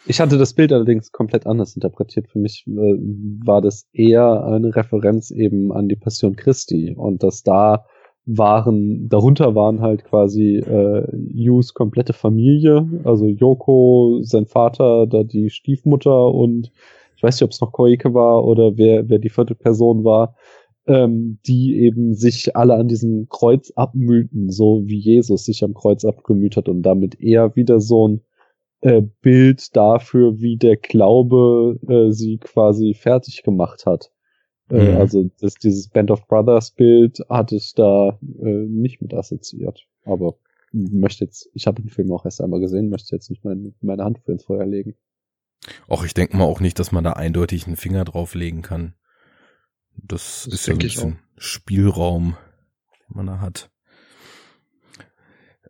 Ich 0.06 0.20
hatte 0.22 0.38
das 0.38 0.54
Bild 0.54 0.72
allerdings 0.72 1.12
komplett 1.12 1.48
anders 1.48 1.76
interpretiert. 1.76 2.28
Für 2.30 2.38
mich 2.40 2.64
äh, 2.68 2.72
war 2.72 3.60
das 3.60 3.88
eher 3.92 4.46
eine 4.46 4.76
Referenz 4.76 5.32
eben 5.32 5.74
an 5.74 5.88
die 5.88 5.96
Passion 5.96 6.36
Christi 6.36 6.94
und 6.96 7.24
dass 7.24 7.42
da 7.42 7.86
waren, 8.26 9.10
darunter 9.10 9.54
waren 9.56 9.82
halt 9.82 10.06
quasi 10.06 10.58
äh, 10.58 11.08
Yus 11.34 11.74
komplette 11.74 12.14
Familie, 12.14 12.88
also 13.04 13.28
Yoko, 13.28 14.20
sein 14.24 14.46
Vater, 14.46 15.08
da 15.08 15.24
die 15.24 15.50
Stiefmutter 15.50 16.34
und 16.34 16.72
ich 17.16 17.24
weiß 17.24 17.36
nicht, 17.36 17.44
ob 17.44 17.52
es 17.52 17.62
noch 17.62 17.72
Koike 17.72 18.14
war 18.14 18.46
oder 18.46 18.78
wer, 18.78 19.10
wer 19.10 19.20
die 19.20 19.30
vierte 19.30 19.56
Person 19.56 20.04
war, 20.04 20.36
ähm, 20.88 21.40
die 21.46 21.80
eben 21.80 22.14
sich 22.14 22.56
alle 22.56 22.76
an 22.76 22.88
diesem 22.88 23.28
Kreuz 23.30 23.72
abmühten, 23.76 24.50
so 24.50 24.84
wie 24.86 25.00
Jesus 25.00 25.46
sich 25.46 25.64
am 25.64 25.74
Kreuz 25.74 26.06
abgemüht 26.06 26.58
hat 26.58 26.70
und 26.70 26.82
damit 26.82 27.20
eher 27.22 27.56
wieder 27.56 27.80
so 27.80 28.08
ein 28.08 28.22
äh, 28.82 29.02
Bild 29.22 29.76
dafür, 29.76 30.40
wie 30.40 30.58
der 30.58 30.78
Glaube 30.78 31.80
äh, 31.88 32.12
sie 32.12 32.38
quasi 32.38 32.94
fertig 32.94 33.44
gemacht 33.44 33.86
hat. 33.86 34.13
Äh, 34.70 34.92
Mhm. 34.92 34.98
also 34.98 35.30
das, 35.40 35.56
dieses 35.56 35.90
Band 35.90 36.12
of 36.12 36.28
Brothers 36.28 36.72
Bild 36.72 37.20
hatte 37.30 37.56
ich 37.56 37.74
da 37.76 38.20
äh, 38.42 38.66
nicht 38.68 39.02
mit 39.02 39.14
assoziiert. 39.14 39.88
Aber 40.06 40.36
möchte 40.72 41.26
jetzt, 41.26 41.50
ich 41.54 41.68
habe 41.68 41.82
den 41.82 41.90
Film 41.90 42.12
auch 42.12 42.26
erst 42.26 42.42
einmal 42.42 42.60
gesehen, 42.60 42.90
möchte 42.90 43.16
jetzt 43.16 43.30
nicht 43.30 43.46
mein, 43.46 43.76
meine 43.82 44.04
Hand 44.04 44.20
für 44.20 44.32
ins 44.32 44.46
Feuer 44.46 44.66
legen. 44.66 44.96
Auch 45.88 46.04
ich 46.04 46.14
denke 46.14 46.36
mal 46.36 46.46
auch 46.46 46.60
nicht, 46.60 46.80
dass 46.80 46.92
man 46.92 47.04
da 47.04 47.14
eindeutig 47.14 47.68
einen 47.68 47.76
Finger 47.78 48.04
drauflegen 48.04 48.62
kann. 48.62 48.96
Das, 49.96 50.44
Das 50.46 50.54
ist 50.56 50.68
ja 50.68 50.74
ein 50.74 50.80
bisschen 50.80 51.20
Spielraum, 51.38 52.36
den 53.08 53.18
man 53.18 53.28
da 53.28 53.40
hat. 53.40 53.70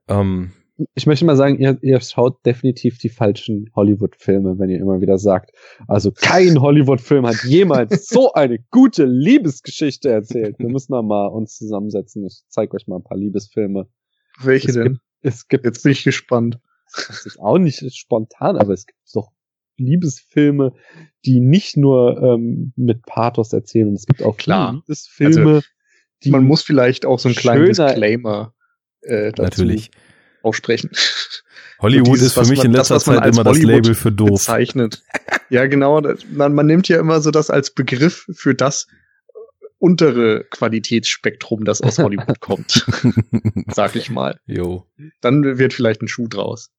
Ähm, 0.07 0.53
Ich 0.95 1.05
möchte 1.05 1.25
mal 1.25 1.35
sagen, 1.35 1.59
ihr, 1.59 1.77
ihr 1.81 2.01
schaut 2.01 2.43
definitiv 2.45 2.97
die 2.97 3.09
falschen 3.09 3.69
Hollywood-Filme, 3.75 4.57
wenn 4.57 4.69
ihr 4.69 4.79
immer 4.79 5.01
wieder 5.01 5.19
sagt. 5.19 5.51
Also 5.87 6.11
kein 6.11 6.59
Hollywood-Film 6.59 7.27
hat 7.27 7.43
jemals 7.43 8.07
so 8.07 8.33
eine 8.33 8.57
gute 8.71 9.05
Liebesgeschichte 9.05 10.09
erzählt. 10.09 10.57
Wir 10.57 10.69
müssen 10.69 10.93
da 10.93 11.01
mal 11.03 11.27
uns 11.27 11.57
zusammensetzen. 11.57 12.25
Ich 12.25 12.41
zeige 12.49 12.75
euch 12.75 12.87
mal 12.87 12.95
ein 12.97 13.03
paar 13.03 13.17
Liebesfilme. 13.17 13.87
Welche 14.41 14.69
Es 14.69 14.73
denn? 14.73 14.83
gibt, 14.93 14.99
es 15.21 15.47
gibt 15.47 15.65
Jetzt 15.65 15.83
bin 15.83 15.91
ich 15.91 16.03
gespannt. 16.03 16.59
das 17.07 17.25
ist 17.27 17.39
auch 17.39 17.59
nicht 17.59 17.83
spontan, 17.95 18.57
aber 18.57 18.73
es 18.73 18.87
gibt 18.87 18.97
doch 19.13 19.29
Liebesfilme, 19.77 20.73
die 21.25 21.39
nicht 21.39 21.77
nur 21.77 22.21
ähm, 22.21 22.73
mit 22.75 23.03
Pathos 23.05 23.53
erzählen. 23.53 23.89
Und 23.89 23.95
es 23.95 24.05
gibt 24.07 24.23
auch 24.23 24.37
Klar. 24.37 24.73
Liebesfilme, 24.73 25.61
die 26.23 26.31
Man 26.31 26.45
muss 26.45 26.63
vielleicht 26.63 27.05
auch 27.05 27.19
so 27.19 27.29
einen 27.29 27.35
kleinen 27.35 27.73
schöner- 27.75 27.87
Disclaimer 27.89 28.53
äh, 29.01 29.31
dazu 29.31 29.43
natürlich. 29.43 29.91
Aussprechen. 30.43 30.91
Hollywood 31.79 32.15
dieses, 32.15 32.27
ist 32.27 32.33
für 32.35 32.45
mich 32.49 32.59
man- 32.59 32.67
in 32.67 32.73
das, 32.73 32.89
letzter 32.89 33.11
man 33.11 33.21
Zeit 33.23 33.33
immer 33.33 33.43
das 33.43 33.53
Hollywood 33.57 33.71
Label 33.85 33.95
für 33.95 34.11
doof. 34.11 34.29
bezeichnet. 34.29 35.01
Ja, 35.49 35.65
genau. 35.67 35.99
das- 36.01 36.23
Man, 36.31 36.53
man 36.53 36.65
nimmt 36.65 36.87
ja 36.87 36.99
immer 36.99 37.19
so 37.21 37.31
das 37.31 37.49
als 37.49 37.71
Begriff 37.71 38.25
für 38.33 38.53
das 38.55 38.87
untere 39.79 40.45
Qualitätsspektrum, 40.49 41.65
das 41.65 41.81
aus 41.81 41.97
Hollywood 41.99 42.39
kommt, 42.39 42.85
sag 43.73 43.95
ich 43.97 44.09
mal. 44.09 44.39
Jo. 44.45 44.85
Dann 45.19 45.57
wird 45.57 45.73
vielleicht 45.73 46.01
ein 46.01 46.07
Schuh 46.07 46.27
draus. 46.29 46.69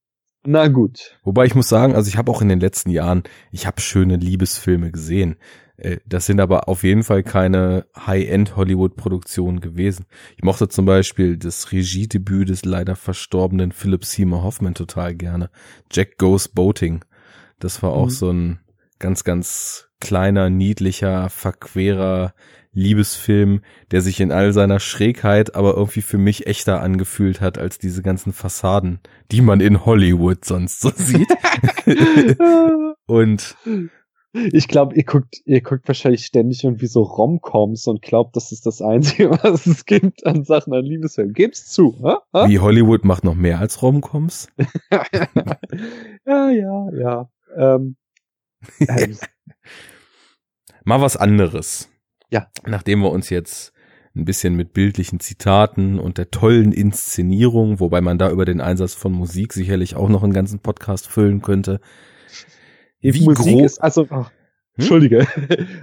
Na 0.47 0.69
gut. 0.69 1.19
Wobei 1.23 1.47
ich 1.47 1.55
muss 1.55 1.69
sagen, 1.69 1.95
also 1.95 2.09
ich 2.09 2.17
habe 2.19 2.31
auch 2.31 2.43
in 2.43 2.49
den 2.49 2.61
letzten 2.61 2.91
Jahren, 2.91 3.23
ich 3.51 3.67
habe 3.67 3.81
schöne 3.81 4.17
Liebesfilme 4.17 4.91
gesehen. 4.93 5.37
Äh, 5.77 5.99
Das 6.07 6.27
sind 6.27 6.39
aber 6.41 6.69
auf 6.69 6.83
jeden 6.83 7.03
Fall 7.03 7.23
keine 7.23 7.87
High-End-Hollywood-Produktionen 7.97 9.61
gewesen. 9.61 10.05
Ich 10.37 10.43
mochte 10.45 10.69
zum 10.69 10.85
Beispiel 10.85 11.37
das 11.39 11.73
Regiedebüt 11.73 12.49
des 12.51 12.65
leider 12.65 12.95
verstorbenen 12.95 13.73
Philip 13.73 14.05
Seymour 14.05 14.43
Hoffman 14.43 14.75
total 14.75 15.15
gerne. 15.15 15.51
Jack 15.91 16.19
Goes 16.19 16.49
Boating. 16.49 17.05
Das 17.59 17.83
war 17.83 17.93
auch 17.93 18.07
Mhm. 18.07 18.11
so 18.11 18.31
ein 18.31 18.59
ganz, 18.99 19.25
ganz 19.25 19.89
kleiner, 20.05 20.51
niedlicher, 20.51 21.31
verquerer 21.31 22.35
Liebesfilm, 22.73 23.63
der 23.91 24.03
sich 24.03 24.21
in 24.21 24.33
all 24.33 24.53
seiner 24.53 24.81
Schrägheit 24.81 25.55
aber 25.55 25.75
irgendwie 25.75 26.03
für 26.03 26.19
mich 26.19 26.47
echter 26.47 26.83
angefühlt 26.83 27.41
hat 27.41 27.57
als 27.57 27.79
diese 27.79 28.03
ganzen 28.03 28.33
Fassaden, 28.33 29.01
die 29.31 29.41
man 29.41 29.61
in 29.61 29.87
Hollywood 29.87 30.45
sonst 30.45 30.81
so 30.81 30.91
sieht. 30.95 31.29
Und 33.07 33.57
Ich 34.53 34.67
glaube, 34.67 34.97
ihr 34.97 35.05
guckt, 35.05 35.37
ihr 35.45 35.61
guckt 35.61 35.87
wahrscheinlich 35.87 36.27
ständig 36.27 36.65
irgendwie 36.65 36.89
so 36.89 37.03
Romcoms 37.03 37.87
und 37.87 38.03
glaubt, 38.03 38.35
das 38.35 38.51
ist 38.51 38.67
das 38.67 38.83
Einzige, 38.83 39.31
was 39.43 39.67
es 39.67 39.87
gibt 39.87 40.27
an 40.27 40.43
Sachen 40.45 40.75
an 40.75 40.85
Liebesfilmen. 40.85 41.35
Geb's 41.35 41.67
zu, 41.67 41.97
hä? 42.03 42.17
hä? 42.33 42.49
wie 42.49 42.59
Hollywood 42.59 43.05
macht 43.05 43.23
noch 43.23 43.37
mehr 43.37 43.61
als 43.61 43.81
Romcoms. 43.81 44.49
ja, 46.27 46.51
ja, 46.51 46.89
ja. 46.93 47.31
Ähm, 47.57 47.97
äh, 48.81 49.15
Mal 50.85 51.01
was 51.01 51.17
anderes. 51.17 51.91
Ja. 52.31 52.49
Nachdem 52.67 53.01
wir 53.01 53.11
uns 53.11 53.31
jetzt 53.31 53.73
ein 54.15 54.27
bisschen 54.27 54.55
mit 54.55 54.75
bildlichen 54.75 55.19
Zitaten 55.19 55.99
und 55.99 56.19
der 56.19 56.31
tollen 56.31 56.73
Inszenierung, 56.73 57.81
wobei 57.81 58.01
man 58.01 58.19
da 58.19 58.31
über 58.31 58.45
den 58.45 58.61
Einsatz 58.61 58.95
von 58.95 59.13
Musik 59.13 59.53
sicherlich 59.55 59.97
auch 59.97 60.09
noch 60.09 60.23
einen 60.23 60.35
ganzen 60.35 60.61
Podcast 60.61 61.09
füllen 61.09 61.43
könnte. 61.43 61.81
die 63.03 63.15
Wie 63.15 63.25
Musik 63.25 63.61
ist, 63.61 63.83
also, 63.83 64.07
ach, 64.11 64.31
Entschuldige, 64.77 65.27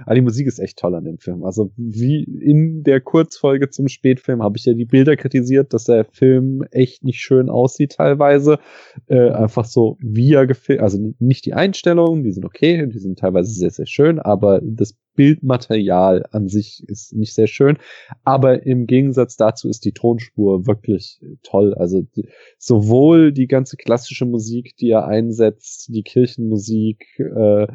aber 0.04 0.14
die 0.14 0.20
Musik 0.20 0.46
ist 0.46 0.58
echt 0.58 0.78
toll 0.78 0.94
an 0.94 1.04
dem 1.04 1.18
Film. 1.18 1.44
Also 1.44 1.72
wie 1.76 2.24
in 2.24 2.82
der 2.82 3.00
Kurzfolge 3.00 3.70
zum 3.70 3.88
Spätfilm 3.88 4.42
habe 4.42 4.58
ich 4.58 4.66
ja 4.66 4.74
die 4.74 4.84
Bilder 4.84 5.16
kritisiert, 5.16 5.72
dass 5.72 5.84
der 5.84 6.04
Film 6.04 6.62
echt 6.70 7.02
nicht 7.02 7.20
schön 7.20 7.48
aussieht 7.48 7.92
teilweise. 7.92 8.58
Äh, 9.06 9.30
einfach 9.30 9.64
so 9.64 9.96
wie 10.00 10.34
er 10.34 10.46
gefilmt, 10.46 10.82
also 10.82 11.14
nicht 11.18 11.46
die 11.46 11.54
Einstellungen, 11.54 12.22
die 12.22 12.32
sind 12.32 12.44
okay, 12.44 12.86
die 12.86 12.98
sind 12.98 13.18
teilweise 13.18 13.50
sehr, 13.52 13.70
sehr 13.70 13.86
schön, 13.86 14.18
aber 14.18 14.60
das 14.62 14.94
Bildmaterial 15.14 16.24
an 16.30 16.48
sich 16.48 16.82
ist 16.86 17.14
nicht 17.14 17.34
sehr 17.34 17.46
schön. 17.46 17.78
Aber 18.24 18.64
im 18.64 18.86
Gegensatz 18.86 19.36
dazu 19.36 19.68
ist 19.68 19.84
die 19.84 19.92
Tonspur 19.92 20.66
wirklich 20.66 21.20
toll. 21.42 21.74
Also 21.74 22.02
die, 22.16 22.28
sowohl 22.58 23.32
die 23.32 23.46
ganze 23.46 23.76
klassische 23.76 24.26
Musik, 24.26 24.76
die 24.76 24.90
er 24.90 25.06
einsetzt, 25.06 25.88
die 25.88 26.02
Kirchenmusik, 26.02 27.06
äh, 27.18 27.66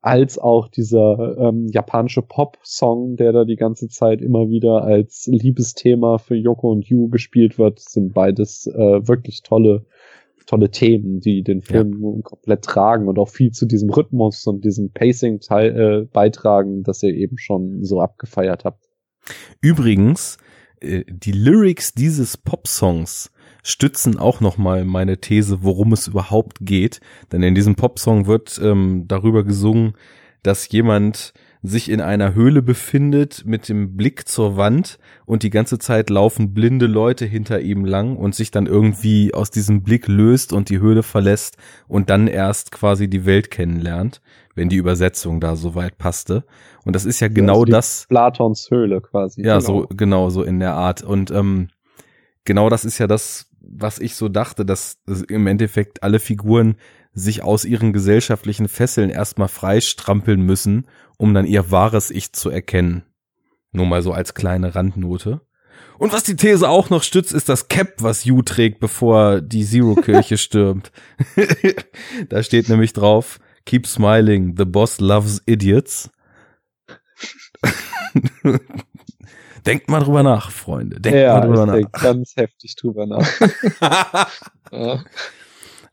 als 0.00 0.38
auch 0.38 0.68
dieser 0.68 1.36
ähm, 1.38 1.68
japanische 1.68 2.22
Pop-Song, 2.22 3.16
der 3.16 3.32
da 3.32 3.44
die 3.44 3.56
ganze 3.56 3.88
Zeit 3.88 4.20
immer 4.20 4.48
wieder 4.48 4.84
als 4.84 5.26
Liebesthema 5.26 6.18
für 6.18 6.36
Yoko 6.36 6.70
und 6.70 6.86
Yu 6.86 7.08
gespielt 7.08 7.58
wird, 7.58 7.80
sind 7.80 8.14
beides 8.14 8.66
äh, 8.66 9.06
wirklich 9.06 9.42
tolle 9.42 9.84
tolle 10.46 10.70
Themen, 10.70 11.20
die 11.20 11.42
den 11.42 11.62
Film 11.62 12.22
komplett 12.22 12.62
tragen 12.62 13.08
und 13.08 13.18
auch 13.18 13.28
viel 13.28 13.50
zu 13.50 13.66
diesem 13.66 13.90
Rhythmus 13.90 14.46
und 14.46 14.64
diesem 14.64 14.90
Pacing 14.90 15.40
teil, 15.40 16.04
äh, 16.04 16.04
beitragen, 16.12 16.82
das 16.82 17.02
ihr 17.02 17.14
eben 17.14 17.38
schon 17.38 17.82
so 17.82 18.00
abgefeiert 18.00 18.64
habt. 18.64 18.84
Übrigens, 19.60 20.36
äh, 20.80 21.04
die 21.08 21.32
Lyrics 21.32 21.94
dieses 21.94 22.36
Popsongs 22.36 23.30
stützen 23.62 24.18
auch 24.18 24.40
nochmal 24.40 24.84
meine 24.84 25.18
These, 25.18 25.62
worum 25.62 25.92
es 25.92 26.06
überhaupt 26.06 26.58
geht. 26.60 27.00
Denn 27.32 27.42
in 27.42 27.54
diesem 27.54 27.74
Popsong 27.76 28.26
wird 28.26 28.60
ähm, 28.62 29.04
darüber 29.08 29.44
gesungen, 29.44 29.94
dass 30.42 30.68
jemand 30.68 31.32
sich 31.66 31.90
in 31.90 32.02
einer 32.02 32.34
Höhle 32.34 32.60
befindet 32.60 33.46
mit 33.46 33.70
dem 33.70 33.96
Blick 33.96 34.28
zur 34.28 34.58
Wand 34.58 34.98
und 35.24 35.42
die 35.42 35.48
ganze 35.48 35.78
Zeit 35.78 36.10
laufen 36.10 36.52
blinde 36.52 36.86
Leute 36.86 37.24
hinter 37.24 37.60
ihm 37.60 37.86
lang 37.86 38.16
und 38.16 38.34
sich 38.34 38.50
dann 38.50 38.66
irgendwie 38.66 39.32
aus 39.32 39.50
diesem 39.50 39.82
Blick 39.82 40.06
löst 40.06 40.52
und 40.52 40.68
die 40.68 40.78
Höhle 40.78 41.02
verlässt 41.02 41.56
und 41.88 42.10
dann 42.10 42.26
erst 42.26 42.70
quasi 42.70 43.08
die 43.08 43.24
Welt 43.24 43.50
kennenlernt, 43.50 44.20
wenn 44.54 44.68
die 44.68 44.76
Übersetzung 44.76 45.40
da 45.40 45.56
soweit 45.56 45.96
passte. 45.96 46.44
Und 46.84 46.94
das 46.94 47.06
ist 47.06 47.20
ja 47.20 47.28
genau 47.28 47.60
also 47.60 47.64
das. 47.64 48.06
Platons 48.10 48.70
Höhle 48.70 49.00
quasi. 49.00 49.42
Ja, 49.42 49.62
so 49.62 49.86
genau 49.88 50.28
so 50.28 50.42
in 50.42 50.60
der 50.60 50.74
Art. 50.74 51.02
Und 51.02 51.30
ähm, 51.30 51.68
genau 52.44 52.68
das 52.68 52.84
ist 52.84 52.98
ja 52.98 53.06
das, 53.06 53.48
was 53.62 54.00
ich 54.00 54.16
so 54.16 54.28
dachte, 54.28 54.66
dass 54.66 54.98
im 55.28 55.46
Endeffekt 55.46 56.02
alle 56.02 56.18
Figuren 56.18 56.76
sich 57.14 57.42
aus 57.42 57.64
ihren 57.64 57.92
gesellschaftlichen 57.92 58.68
Fesseln 58.68 59.10
erstmal 59.10 59.48
freistrampeln 59.48 60.40
müssen, 60.40 60.86
um 61.16 61.32
dann 61.32 61.46
ihr 61.46 61.70
wahres 61.70 62.10
Ich 62.10 62.32
zu 62.32 62.50
erkennen. 62.50 63.04
Nur 63.72 63.86
mal 63.86 64.02
so 64.02 64.12
als 64.12 64.34
kleine 64.34 64.74
Randnote. 64.74 65.40
Und 65.98 66.12
was 66.12 66.24
die 66.24 66.36
These 66.36 66.68
auch 66.68 66.90
noch 66.90 67.02
stützt, 67.02 67.32
ist 67.32 67.48
das 67.48 67.68
Cap, 67.68 67.94
was 67.98 68.24
Yu 68.24 68.42
trägt, 68.42 68.80
bevor 68.80 69.40
die 69.40 69.64
Zero-Kirche 69.64 70.38
stürmt. 70.38 70.92
da 72.28 72.42
steht 72.42 72.68
nämlich 72.68 72.92
drauf, 72.92 73.38
Keep 73.64 73.86
smiling, 73.86 74.56
the 74.58 74.64
boss 74.64 75.00
loves 75.00 75.40
idiots. 75.46 76.10
Denkt 79.66 79.88
mal 79.88 80.00
drüber 80.00 80.22
nach, 80.22 80.50
Freunde. 80.50 81.00
Denkt 81.00 81.18
ja, 81.18 81.38
mal 81.38 81.46
drüber 81.46 81.62
ich 81.62 81.66
nach. 81.66 81.74
denk 81.74 81.92
ganz 81.92 82.36
heftig 82.36 82.76
drüber 82.76 83.06
nach. 83.06 83.26
Ja. 84.70 85.02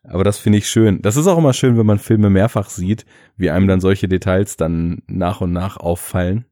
Aber 0.03 0.23
das 0.23 0.40
finde 0.40 0.57
ich 0.57 0.68
schön. 0.68 1.02
Das 1.02 1.15
ist 1.15 1.28
auch 1.28 1.38
immer 1.38 1.53
schön, 1.53 1.78
wenn 1.78 1.86
man 1.86 1.99
Filme 1.99 2.30
mehrfach 2.30 2.69
sieht, 2.69 3.06
wie 3.38 3.49
einem 3.52 3.68
dann 3.68 3.82
solche 3.82 4.07
Details 4.07 4.57
dann 4.57 5.03
nach 5.07 5.41
und 5.41 5.52
nach 5.52 5.78
auffallen. 5.78 6.45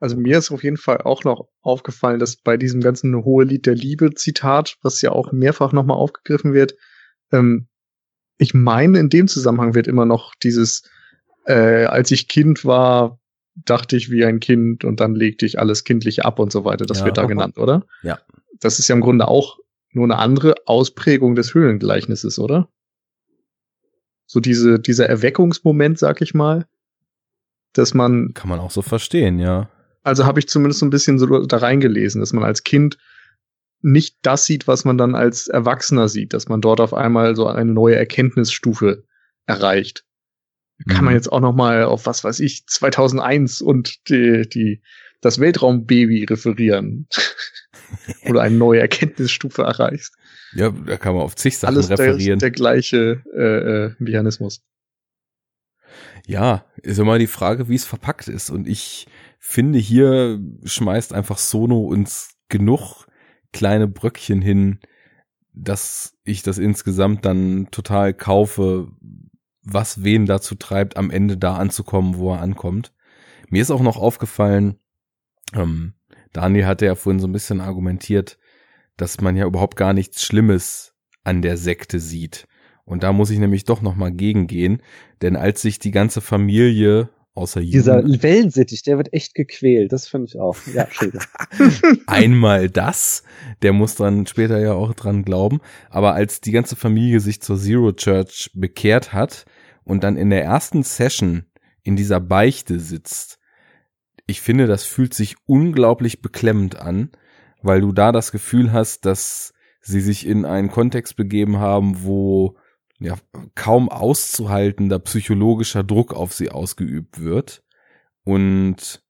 Also 0.00 0.16
mir 0.16 0.38
ist 0.38 0.50
auf 0.50 0.64
jeden 0.64 0.76
Fall 0.76 0.98
auch 1.02 1.24
noch 1.24 1.48
aufgefallen, 1.60 2.18
dass 2.18 2.36
bei 2.36 2.56
diesem 2.56 2.80
ganzen 2.80 3.14
Hohe 3.24 3.44
Lied 3.44 3.66
der 3.66 3.74
Liebe 3.74 4.14
Zitat, 4.14 4.76
was 4.82 5.00
ja 5.02 5.12
auch 5.12 5.30
mehrfach 5.30 5.72
nochmal 5.72 5.98
aufgegriffen 5.98 6.52
wird, 6.52 6.74
ähm, 7.32 7.68
ich 8.38 8.54
meine, 8.54 8.98
in 8.98 9.08
dem 9.08 9.28
Zusammenhang 9.28 9.74
wird 9.74 9.86
immer 9.86 10.04
noch 10.04 10.34
dieses, 10.34 10.82
äh, 11.46 11.84
als 11.84 12.10
ich 12.10 12.26
Kind 12.26 12.64
war, 12.64 13.20
dachte 13.54 13.96
ich 13.96 14.10
wie 14.10 14.24
ein 14.24 14.40
Kind 14.40 14.84
und 14.84 14.98
dann 14.98 15.14
legte 15.14 15.46
ich 15.46 15.60
alles 15.60 15.84
kindlich 15.84 16.24
ab 16.24 16.38
und 16.40 16.50
so 16.50 16.64
weiter. 16.64 16.86
Das 16.86 17.00
Ja. 17.00 17.04
wird 17.04 17.18
da 17.18 17.26
genannt, 17.26 17.58
oder? 17.58 17.86
Ja. 18.02 18.18
Das 18.58 18.78
ist 18.78 18.88
ja 18.88 18.94
im 18.96 19.00
Grunde 19.00 19.28
auch 19.28 19.58
nur 19.92 20.04
eine 20.04 20.18
andere 20.18 20.54
Ausprägung 20.66 21.34
des 21.34 21.54
Höhlengleichnisses, 21.54 22.38
oder? 22.38 22.68
So 24.26 24.40
diese, 24.40 24.78
dieser 24.80 25.08
Erweckungsmoment, 25.08 25.98
sag 25.98 26.22
ich 26.22 26.34
mal, 26.34 26.66
dass 27.74 27.94
man 27.94 28.32
Kann 28.34 28.48
man 28.48 28.60
auch 28.60 28.70
so 28.70 28.82
verstehen, 28.82 29.38
ja. 29.38 29.68
also 30.02 30.24
habe 30.26 30.40
ich 30.40 30.48
zumindest 30.48 30.80
so 30.80 30.86
ein 30.86 30.90
bisschen 30.90 31.18
so 31.18 31.26
da 31.46 31.56
reingelesen, 31.58 32.20
dass 32.20 32.32
man 32.32 32.44
als 32.44 32.64
Kind 32.64 32.98
nicht 33.80 34.16
das 34.22 34.46
sieht, 34.46 34.68
was 34.68 34.84
man 34.84 34.96
dann 34.96 35.14
als 35.14 35.48
Erwachsener 35.48 36.08
sieht, 36.08 36.32
dass 36.34 36.48
man 36.48 36.60
dort 36.60 36.80
auf 36.80 36.94
einmal 36.94 37.34
so 37.34 37.46
eine 37.46 37.72
neue 37.72 37.96
Erkenntnisstufe 37.96 39.04
erreicht. 39.46 40.04
Kann 40.88 41.00
Mhm. 41.00 41.04
man 41.06 41.14
jetzt 41.14 41.30
auch 41.32 41.40
noch 41.40 41.52
mal 41.54 41.84
auf 41.84 42.06
was 42.06 42.24
weiß 42.24 42.40
ich 42.40 42.66
2001 42.66 43.60
und 43.60 44.08
die, 44.08 44.48
die 44.48 44.82
das 45.20 45.38
Weltraumbaby 45.40 46.24
referieren, 46.24 47.08
du 48.26 48.38
eine 48.38 48.56
neue 48.56 48.80
Erkenntnisstufe 48.80 49.62
erreichst. 49.62 50.16
Ja, 50.54 50.70
da 50.70 50.96
kann 50.96 51.14
man 51.14 51.22
auf 51.22 51.36
zig 51.36 51.56
Sachen 51.58 51.74
Alles 51.74 51.88
der, 51.88 51.98
referieren. 51.98 52.38
der 52.38 52.50
gleiche 52.50 53.22
äh, 53.34 53.86
äh, 53.86 53.94
Mechanismus. 53.98 54.62
Ja, 56.26 56.64
ist 56.82 56.98
immer 56.98 57.18
die 57.18 57.26
Frage, 57.26 57.68
wie 57.68 57.74
es 57.74 57.84
verpackt 57.84 58.28
ist. 58.28 58.50
Und 58.50 58.68
ich 58.68 59.06
finde, 59.38 59.78
hier 59.78 60.40
schmeißt 60.64 61.12
einfach 61.12 61.38
Sono 61.38 61.80
uns 61.80 62.36
genug 62.48 63.06
kleine 63.52 63.88
Bröckchen 63.88 64.40
hin, 64.40 64.80
dass 65.52 66.14
ich 66.24 66.42
das 66.42 66.58
insgesamt 66.58 67.24
dann 67.24 67.68
total 67.70 68.14
kaufe, 68.14 68.88
was 69.62 70.02
wen 70.02 70.26
dazu 70.26 70.54
treibt, 70.54 70.96
am 70.96 71.10
Ende 71.10 71.36
da 71.36 71.56
anzukommen, 71.56 72.16
wo 72.16 72.32
er 72.32 72.40
ankommt. 72.40 72.92
Mir 73.48 73.62
ist 73.62 73.70
auch 73.70 73.82
noch 73.82 73.96
aufgefallen, 73.96 74.78
ähm, 75.54 75.94
Daniel 76.32 76.66
hatte 76.66 76.86
ja 76.86 76.94
vorhin 76.94 77.20
so 77.20 77.26
ein 77.26 77.32
bisschen 77.32 77.60
argumentiert, 77.60 78.38
dass 78.96 79.20
man 79.20 79.36
ja 79.36 79.46
überhaupt 79.46 79.76
gar 79.76 79.92
nichts 79.92 80.22
Schlimmes 80.22 80.94
an 81.24 81.42
der 81.42 81.56
Sekte 81.56 82.00
sieht. 82.00 82.46
Und 82.84 83.02
da 83.02 83.12
muss 83.12 83.30
ich 83.30 83.38
nämlich 83.38 83.64
doch 83.64 83.80
noch 83.80 83.94
mal 83.94 84.12
gegengehen, 84.12 84.82
denn 85.22 85.36
als 85.36 85.62
sich 85.62 85.78
die 85.78 85.92
ganze 85.92 86.20
Familie 86.20 87.10
außer 87.34 87.60
Dieser 87.60 88.00
Jugend 88.00 88.22
Wellensittich, 88.22 88.82
der 88.82 88.98
wird 88.98 89.12
echt 89.12 89.34
gequält. 89.34 89.92
Das 89.92 90.08
finde 90.08 90.26
ich 90.26 90.38
auch. 90.38 90.56
Ja, 90.74 90.86
einmal 92.06 92.68
das, 92.68 93.22
der 93.62 93.72
muss 93.72 93.94
dann 93.94 94.26
später 94.26 94.60
ja 94.60 94.72
auch 94.72 94.94
dran 94.94 95.24
glauben, 95.24 95.60
aber 95.90 96.14
als 96.14 96.40
die 96.40 96.52
ganze 96.52 96.76
Familie 96.76 97.20
sich 97.20 97.40
zur 97.40 97.58
Zero 97.58 97.92
Church 97.92 98.50
bekehrt 98.54 99.12
hat 99.12 99.46
und 99.84 100.04
dann 100.04 100.16
in 100.16 100.30
der 100.30 100.44
ersten 100.44 100.82
Session 100.82 101.44
in 101.82 101.96
dieser 101.96 102.20
Beichte 102.20 102.78
sitzt, 102.78 103.38
ich 104.26 104.40
finde, 104.40 104.66
das 104.66 104.84
fühlt 104.84 105.14
sich 105.14 105.36
unglaublich 105.46 106.22
beklemmend 106.22 106.76
an, 106.76 107.10
weil 107.62 107.80
du 107.80 107.92
da 107.92 108.12
das 108.12 108.32
Gefühl 108.32 108.72
hast, 108.72 109.04
dass 109.04 109.52
sie 109.80 110.00
sich 110.00 110.26
in 110.26 110.44
einen 110.44 110.70
Kontext 110.70 111.16
begeben 111.16 111.58
haben, 111.58 112.04
wo 112.04 112.56
ja 112.98 113.16
kaum 113.54 113.88
auszuhaltender 113.88 114.98
psychologischer 115.00 115.82
Druck 115.82 116.14
auf 116.14 116.32
sie 116.32 116.50
ausgeübt 116.50 117.20
wird. 117.20 117.64
Und 118.24 119.02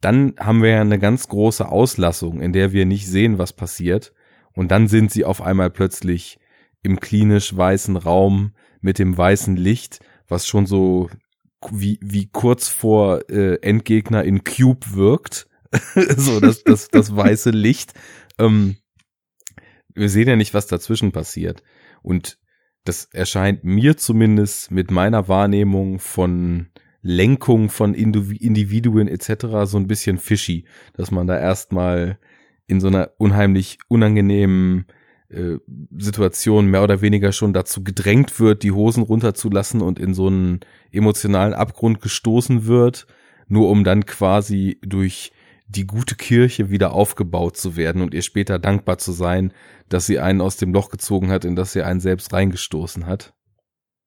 dann 0.00 0.34
haben 0.38 0.62
wir 0.62 0.70
ja 0.70 0.80
eine 0.80 0.98
ganz 0.98 1.28
große 1.28 1.66
Auslassung, 1.66 2.40
in 2.40 2.52
der 2.52 2.72
wir 2.72 2.84
nicht 2.84 3.06
sehen, 3.06 3.38
was 3.38 3.52
passiert. 3.52 4.12
Und 4.52 4.70
dann 4.70 4.88
sind 4.88 5.10
sie 5.10 5.24
auf 5.24 5.40
einmal 5.40 5.70
plötzlich 5.70 6.38
im 6.82 7.00
klinisch 7.00 7.56
weißen 7.56 7.96
Raum 7.96 8.52
mit 8.80 8.98
dem 8.98 9.16
weißen 9.16 9.56
Licht, 9.56 10.00
was 10.28 10.46
schon 10.46 10.66
so 10.66 11.08
wie, 11.70 11.98
wie 12.02 12.28
kurz 12.28 12.68
vor 12.68 13.30
äh, 13.30 13.56
Endgegner 13.62 14.24
in 14.24 14.44
Cube 14.44 14.94
wirkt. 14.94 15.48
so 15.94 16.40
das, 16.40 16.64
das, 16.64 16.88
das 16.88 17.14
weiße 17.14 17.50
Licht. 17.50 17.94
Ähm, 18.38 18.76
wir 19.94 20.08
sehen 20.08 20.28
ja 20.28 20.36
nicht, 20.36 20.54
was 20.54 20.66
dazwischen 20.66 21.12
passiert. 21.12 21.62
Und 22.02 22.38
das 22.84 23.08
erscheint 23.12 23.64
mir 23.64 23.96
zumindest 23.96 24.70
mit 24.70 24.90
meiner 24.90 25.28
Wahrnehmung 25.28 25.98
von 25.98 26.68
Lenkung 27.00 27.68
von 27.68 27.94
Indiv- 27.94 28.40
Individuen 28.40 29.08
etc. 29.08 29.70
so 29.70 29.76
ein 29.76 29.86
bisschen 29.86 30.18
fishy, 30.18 30.66
dass 30.94 31.10
man 31.10 31.26
da 31.26 31.38
erstmal 31.38 32.18
in 32.66 32.80
so 32.80 32.88
einer 32.88 33.10
unheimlich 33.18 33.78
unangenehmen 33.88 34.86
äh, 35.32 35.58
Situation 35.98 36.66
mehr 36.66 36.82
oder 36.82 37.00
weniger 37.00 37.32
schon 37.32 37.52
dazu 37.52 37.82
gedrängt 37.82 38.38
wird, 38.38 38.62
die 38.62 38.72
Hosen 38.72 39.02
runterzulassen 39.02 39.80
und 39.80 39.98
in 39.98 40.14
so 40.14 40.26
einen 40.26 40.60
emotionalen 40.90 41.54
Abgrund 41.54 42.00
gestoßen 42.00 42.66
wird, 42.66 43.06
nur 43.48 43.70
um 43.70 43.84
dann 43.84 44.06
quasi 44.06 44.78
durch 44.82 45.32
die 45.66 45.86
gute 45.86 46.16
Kirche 46.16 46.70
wieder 46.70 46.92
aufgebaut 46.92 47.56
zu 47.56 47.76
werden 47.76 48.02
und 48.02 48.14
ihr 48.14 48.22
später 48.22 48.58
dankbar 48.58 48.98
zu 48.98 49.12
sein, 49.12 49.52
dass 49.88 50.06
sie 50.06 50.18
einen 50.18 50.40
aus 50.40 50.56
dem 50.56 50.72
Loch 50.72 50.90
gezogen 50.90 51.30
hat, 51.30 51.44
in 51.44 51.56
das 51.56 51.72
sie 51.72 51.82
einen 51.82 52.00
selbst 52.00 52.32
reingestoßen 52.32 53.06
hat. 53.06 53.32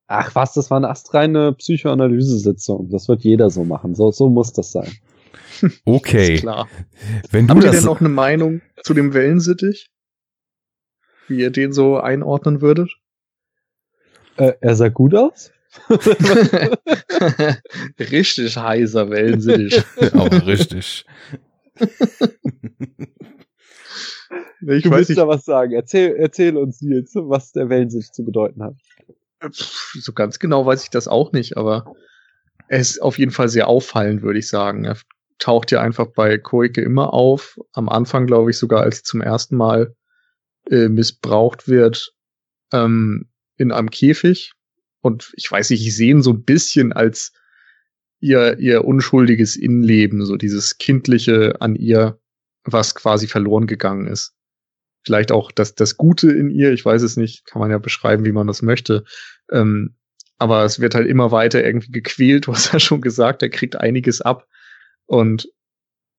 Ach 0.08 0.36
was, 0.36 0.54
das 0.54 0.70
war 0.70 0.78
eine 0.78 0.90
astreine 0.90 1.54
Psychoanalyse-Sitzung. 1.54 2.90
Das 2.92 3.08
wird 3.08 3.24
jeder 3.24 3.50
so 3.50 3.64
machen. 3.64 3.96
So, 3.96 4.12
so 4.12 4.30
muss 4.30 4.54
das 4.54 4.72
sein. 4.72 4.92
Okay, 5.86 6.36
Ist 6.36 6.42
klar. 6.42 6.68
wenn 7.32 7.48
du 7.48 7.54
Habt 7.54 7.64
ihr 7.64 7.72
denn 7.72 7.86
noch 7.86 8.02
eine 8.02 8.10
Meinung 8.10 8.62
zu 8.84 8.94
dem 8.94 9.14
Wellensittich? 9.14 9.90
Wie 11.28 11.40
ihr 11.40 11.52
den 11.52 11.74
so 11.74 11.98
einordnen 11.98 12.62
würdet? 12.62 12.96
Äh, 14.38 14.54
er 14.62 14.76
sah 14.76 14.90
gut 14.90 15.16
aus. 15.16 15.52
Richtig 18.00 18.58
heißer 18.58 19.10
Wellensittich. 19.10 19.84
aber 20.14 20.46
richtig. 20.48 21.06
ich 24.62 24.84
du 24.84 24.90
weiß 24.90 25.10
willst 25.10 25.18
da 25.18 25.28
was 25.28 25.44
sagen. 25.46 25.74
Erzähl, 25.74 26.16
erzähl 26.16 26.56
uns, 26.58 26.82
Nils, 26.82 27.12
was 27.16 27.52
der 27.52 27.70
Wellensittich 27.70 28.12
zu 28.12 28.24
bedeuten 28.24 28.64
hat. 28.64 28.76
pf, 29.52 29.98
so 30.00 30.14
ganz 30.14 30.40
genau 30.40 30.66
weiß 30.66 30.84
ich 30.84 30.90
das 30.90 31.08
auch 31.08 31.34
nicht, 31.34 31.58
aber 31.58 31.94
er 32.68 32.80
ist 32.80 33.02
auf 33.02 33.20
jeden 33.20 33.32
Fall 33.32 33.50
sehr 33.50 33.68
auffallend, 33.68 34.22
würde 34.22 34.40
ich 34.40 34.48
sagen. 34.48 34.86
Er 34.86 34.98
taucht 35.40 35.72
ja 35.72 35.82
einfach 35.82 36.08
bei 36.08 36.38
Koike 36.38 36.82
immer 36.82 37.14
auf. 37.14 37.60
Am 37.74 37.90
Anfang, 37.90 38.26
glaube 38.28 38.52
ich, 38.52 38.58
sogar 38.58 38.82
als 38.82 38.98
sie 38.98 39.04
zum 39.04 39.22
ersten 39.22 39.58
Mal 39.58 39.96
äh, 40.70 40.90
missbraucht 40.90 41.68
wird 41.68 42.14
ähm, 42.72 43.30
in 43.58 43.72
einem 43.72 43.90
Käfig. 43.90 44.54
Und 45.02 45.34
ich 45.36 45.52
weiß 45.52 45.70
nicht, 45.70 45.86
ich 45.86 45.96
sehe 45.96 46.12
ihn 46.12 46.22
so 46.22 46.32
ein 46.32 46.44
bisschen 46.44 46.94
als 46.94 47.34
ihr, 48.20 48.58
ihr 48.60 48.86
unschuldiges 48.86 49.56
Innenleben, 49.56 50.26
so 50.26 50.36
dieses 50.36 50.78
Kindliche 50.78 51.62
an 51.62 51.76
ihr, 51.76 52.20
was 52.64 52.96
quasi 52.96 53.28
verloren 53.28 53.68
gegangen 53.68 54.08
ist. 54.08 54.34
Vielleicht 55.04 55.32
auch 55.32 55.52
das, 55.52 55.76
das 55.76 55.98
Gute 55.98 56.32
in 56.32 56.50
ihr, 56.50 56.74
ich 56.74 56.84
weiß 56.84 57.04
es 57.04 57.18
nicht, 57.18 57.46
kann 57.46 57.60
man 57.60 57.70
ja 57.70 57.78
beschreiben, 57.78 58.26
wie 58.26 58.32
man 58.32 58.48
das 58.48 58.64
möchte. 58.64 59.04
Ähm, 59.52 59.96
aber 60.38 60.66
es 60.66 60.80
wird 60.80 60.96
halt 60.96 61.08
immer 61.08 61.32
weiter 61.32 61.64
irgendwie 61.64 61.92
gequält. 61.92 62.46
Du 62.48 62.54
hast 62.54 62.74
ja 62.74 62.80
schon 62.80 63.02
gesagt, 63.02 63.44
er 63.44 63.50
kriegt 63.50 63.76
einiges 63.76 64.22
ab 64.22 64.48
und 65.06 65.48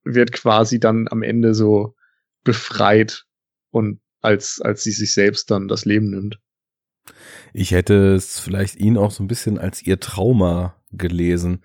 wird 0.05 0.33
quasi 0.33 0.79
dann 0.79 1.09
am 1.09 1.23
Ende 1.23 1.55
so 1.55 1.97
befreit 2.45 3.25
und 3.71 4.01
als, 4.27 4.61
als 4.61 4.83
sie 4.85 4.93
sich 4.93 5.15
selbst 5.15 5.51
dann 5.51 5.69
das 5.69 5.85
Leben 5.85 6.11
nimmt. 6.11 6.41
Ich 7.55 7.71
hätte 7.71 8.15
es 8.15 8.39
vielleicht 8.41 8.77
ihn 8.77 8.97
auch 8.99 9.11
so 9.11 9.23
ein 9.23 9.29
bisschen 9.29 9.59
als 9.59 9.81
ihr 9.83 9.99
Trauma 10.01 10.77
gelesen. 10.91 11.63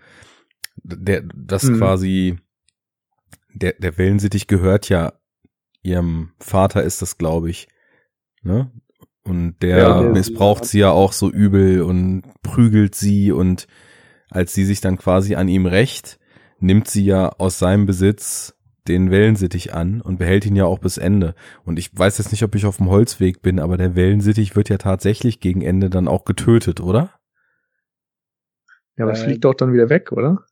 Der, 0.84 1.22
das 1.36 1.64
Mhm. 1.64 1.78
quasi, 1.78 2.38
der, 3.54 3.74
der 3.74 3.98
Wellensittich 3.98 4.48
gehört 4.48 4.88
ja 4.90 5.14
ihrem 5.84 6.32
Vater 6.40 6.84
ist 6.84 7.02
das, 7.02 7.18
glaube 7.18 7.50
ich. 7.50 7.68
Ne? 8.44 8.72
Und 9.24 9.58
der 9.62 9.78
Ja, 9.78 10.02
der- 10.02 10.12
missbraucht 10.12 10.66
sie 10.66 10.80
ja 10.80 10.92
auch 10.92 11.12
so 11.14 11.30
übel 11.30 11.82
und 11.82 12.24
prügelt 12.44 12.96
sie 12.96 13.32
und 13.32 13.68
als 14.30 14.54
sie 14.54 14.64
sich 14.66 14.80
dann 14.82 14.98
quasi 14.98 15.36
an 15.36 15.48
ihm 15.48 15.66
rächt, 15.66 16.20
nimmt 16.60 16.88
sie 16.88 17.04
ja 17.06 17.30
aus 17.30 17.60
seinem 17.60 17.86
Besitz 17.86 18.56
den 18.88 19.12
Wellensittich 19.12 19.74
an 19.74 20.02
und 20.02 20.18
behält 20.18 20.46
ihn 20.46 20.56
ja 20.56 20.66
auch 20.66 20.80
bis 20.80 20.98
Ende. 20.98 21.36
Und 21.66 21.78
ich 21.78 21.98
weiß 21.98 22.18
jetzt 22.18 22.32
nicht, 22.32 22.44
ob 22.44 22.56
ich 22.56 22.66
auf 22.66 22.78
dem 22.78 22.90
Holzweg 22.90 23.42
bin, 23.42 23.60
aber 23.60 23.78
der 23.78 23.96
Wellensittich 23.96 24.56
wird 24.56 24.70
ja 24.70 24.78
tatsächlich 24.78 25.40
gegen 25.40 25.62
Ende 25.62 25.90
dann 25.90 26.08
auch 26.08 26.26
getötet, 26.26 26.80
oder? 26.82 27.12
Ja, 28.98 29.06
aber 29.06 29.14
Äh, 29.14 29.16
fliegt 29.18 29.46
doch 29.46 29.54
dann 29.54 29.74
wieder 29.74 29.90
weg, 29.90 30.12
oder? 30.12 30.46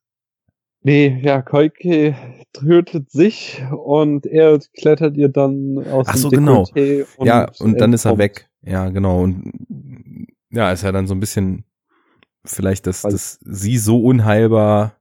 Nee, 0.81 1.19
ja, 1.21 1.41
Koike 1.41 2.15
tötet 2.53 3.11
sich 3.11 3.61
und 3.85 4.25
er 4.25 4.59
klettert 4.77 5.17
ihr 5.17 5.27
dann 5.29 5.77
aus 5.91 6.07
Ach 6.07 6.13
dem 6.13 6.21
so, 6.21 6.29
genau. 6.29 6.63
Dekolleté 6.63 7.05
und 7.17 7.27
ja, 7.27 7.51
und 7.59 7.81
dann 7.81 7.91
ist 7.93 8.05
er 8.05 8.17
weg. 8.17 8.49
Ja, 8.61 8.89
genau. 8.89 9.21
Und 9.21 9.51
ja, 10.51 10.71
ist 10.71 10.83
ja 10.83 10.91
dann 10.91 11.05
so 11.07 11.13
ein 11.15 11.19
bisschen 11.19 11.65
vielleicht, 12.45 12.87
dass, 12.87 13.03
Weil- 13.03 13.11
dass 13.11 13.39
sie 13.41 13.77
so 13.77 14.01
unheilbar 14.01 14.95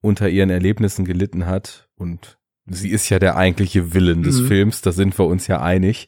unter 0.00 0.28
ihren 0.28 0.50
Erlebnissen 0.50 1.04
gelitten 1.04 1.46
hat 1.46 1.88
und 1.96 2.38
sie 2.66 2.90
ist 2.90 3.08
ja 3.08 3.18
der 3.18 3.36
eigentliche 3.36 3.94
Villain 3.94 4.22
des 4.22 4.40
Mhm. 4.40 4.46
Films, 4.46 4.80
da 4.80 4.92
sind 4.92 5.18
wir 5.18 5.26
uns 5.26 5.46
ja 5.46 5.60
einig, 5.60 6.06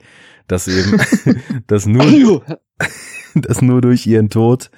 dass 0.49 0.69
eben, 0.69 1.01
dass 1.67 1.87
nur, 1.87 2.43
dass 3.35 3.63
nur 3.63 3.81
durch 3.81 4.07
ihren 4.07 4.31
Tod 4.31 4.71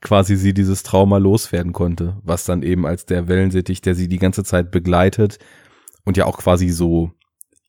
quasi 0.00 0.36
sie 0.36 0.54
dieses 0.54 0.82
Trauma 0.84 1.18
loswerden 1.18 1.72
konnte, 1.72 2.18
was 2.22 2.44
dann 2.44 2.62
eben 2.62 2.86
als 2.86 3.06
der 3.06 3.28
Wellensittich, 3.28 3.80
der 3.80 3.94
sie 3.94 4.08
die 4.08 4.18
ganze 4.18 4.44
Zeit 4.44 4.70
begleitet 4.70 5.38
und 6.04 6.16
ja 6.16 6.24
auch 6.26 6.38
quasi 6.38 6.68
so 6.68 7.10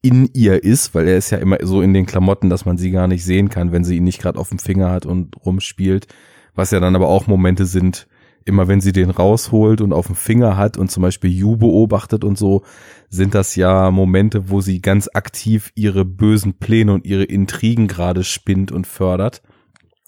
in 0.02 0.30
ihr 0.34 0.64
ist, 0.64 0.95
weil 0.95 1.07
er 1.07 1.18
ist 1.18 1.31
ja 1.31 1.40
immer 1.40 1.57
so 1.61 1.81
in 1.81 1.94
den 1.94 2.06
Klamotten, 2.06 2.49
dass 2.49 2.65
man 2.65 2.77
sie 2.77 2.91
gar 2.91 3.07
nicht 3.07 3.26
sehen 3.26 3.49
kann, 3.49 3.72
wenn 3.72 3.84
sie 3.84 3.98
ihn 3.98 4.03
nicht 4.06 4.22
gerade 4.22 4.40
auf 4.40 4.49
dem 4.49 4.60
Finger 4.60 4.91
hat 4.91 5.06
und 5.06 5.36
rumspielt, 5.45 6.07
was 6.56 6.72
ja 6.72 6.80
dann 6.80 6.95
aber 6.95 7.07
auch 7.10 7.27
Momente 7.27 7.65
sind, 7.65 8.07
immer 8.50 8.68
wenn 8.68 8.82
sie 8.82 8.92
den 8.92 9.10
rausholt 9.10 9.80
und 9.80 9.94
auf 9.94 10.08
dem 10.08 10.16
Finger 10.16 10.58
hat 10.58 10.78
und 10.78 10.92
zum 10.92 11.02
Beispiel 11.04 11.32
Yu 11.32 11.56
beobachtet 11.56 12.24
und 12.26 12.38
so, 12.38 12.64
sind 13.08 13.34
das 13.36 13.56
ja 13.56 13.90
Momente, 13.92 14.50
wo 14.50 14.60
sie 14.60 14.82
ganz 14.82 15.10
aktiv 15.14 15.72
ihre 15.76 16.04
bösen 16.04 16.56
Pläne 16.60 16.94
und 16.94 17.06
ihre 17.06 17.24
Intrigen 17.24 17.88
gerade 17.88 18.24
spinnt 18.26 18.72
und 18.74 18.86
fördert. 18.88 19.42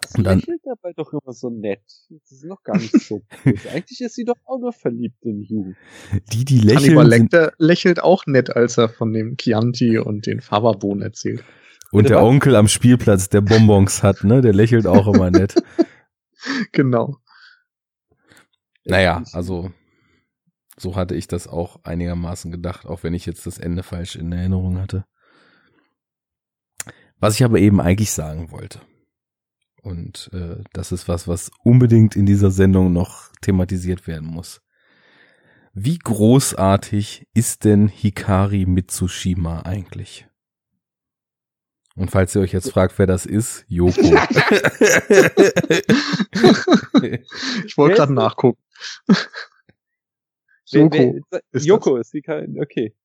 Sie 0.09 0.17
Und 0.17 0.23
dann- 0.25 0.39
lächelt 0.39 0.61
dabei 0.65 0.91
doch 0.97 1.13
immer 1.13 1.31
so 1.31 1.49
nett. 1.49 1.81
Das 2.09 2.31
ist 2.31 2.43
noch 2.43 2.63
gar 2.63 2.75
nicht 2.77 2.99
so. 2.99 3.21
Eigentlich 3.73 4.01
ist 4.01 4.15
sie 4.15 4.25
doch 4.25 4.35
auch 4.45 4.59
nur 4.59 4.73
verliebt 4.73 5.23
in 5.23 5.41
Yu. 5.43 5.73
Die, 6.33 6.43
die 6.43 6.59
Hannibal 6.59 6.75
lächeln 6.75 6.95
sind, 6.95 7.09
Lecter 7.33 7.53
lächelt 7.59 8.03
auch 8.03 8.25
nett, 8.25 8.55
als 8.55 8.77
er 8.77 8.89
von 8.89 9.13
dem 9.13 9.37
Chianti 9.37 9.99
und 9.99 10.25
den 10.25 10.41
Fava-Bohnen 10.41 11.03
erzählt. 11.03 11.43
und 11.91 12.09
der 12.09 12.17
was? 12.17 12.23
Onkel 12.23 12.55
am 12.55 12.67
Spielplatz, 12.67 13.29
der 13.29 13.41
Bonbons 13.41 14.01
hat, 14.03 14.23
ne, 14.23 14.41
der 14.41 14.53
lächelt 14.53 14.87
auch 14.87 15.07
immer 15.13 15.29
nett. 15.31 15.55
Genau. 16.71 17.17
Naja, 18.85 19.23
also 19.33 19.71
so 20.77 20.95
hatte 20.95 21.15
ich 21.15 21.27
das 21.27 21.47
auch 21.47 21.83
einigermaßen 21.83 22.51
gedacht, 22.51 22.85
auch 22.85 23.03
wenn 23.03 23.13
ich 23.13 23.25
jetzt 23.25 23.45
das 23.45 23.57
Ende 23.57 23.83
falsch 23.83 24.15
in 24.15 24.31
Erinnerung 24.31 24.79
hatte. 24.79 25.05
Was 27.19 27.35
ich 27.35 27.43
aber 27.43 27.59
eben 27.59 27.79
eigentlich 27.79 28.11
sagen 28.11 28.51
wollte. 28.51 28.81
Und 29.83 30.29
äh, 30.33 30.63
das 30.73 30.91
ist 30.91 31.07
was, 31.07 31.27
was 31.27 31.51
unbedingt 31.63 32.15
in 32.15 32.25
dieser 32.25 32.51
Sendung 32.51 32.93
noch 32.93 33.31
thematisiert 33.41 34.07
werden 34.07 34.27
muss. 34.27 34.61
Wie 35.73 35.97
großartig 35.97 37.27
ist 37.33 37.63
denn 37.63 37.87
Hikari 37.87 38.65
Mitsushima 38.65 39.61
eigentlich? 39.61 40.27
Und 41.95 42.09
falls 42.09 42.35
ihr 42.35 42.41
euch 42.41 42.53
jetzt 42.53 42.71
fragt, 42.71 42.97
wer 42.97 43.07
das 43.07 43.25
ist, 43.25 43.65
Yoko. 43.67 44.01
Ich 47.65 47.77
wollte 47.77 47.95
gerade 47.95 48.13
nachgucken. 48.13 48.61
Joko. 50.65 51.21
wer- 51.29 51.41
ist 51.51 51.65
Joko 51.65 51.97
ist 51.97 52.13
die 52.13 52.21
kein, 52.21 52.57
okay. 52.59 52.95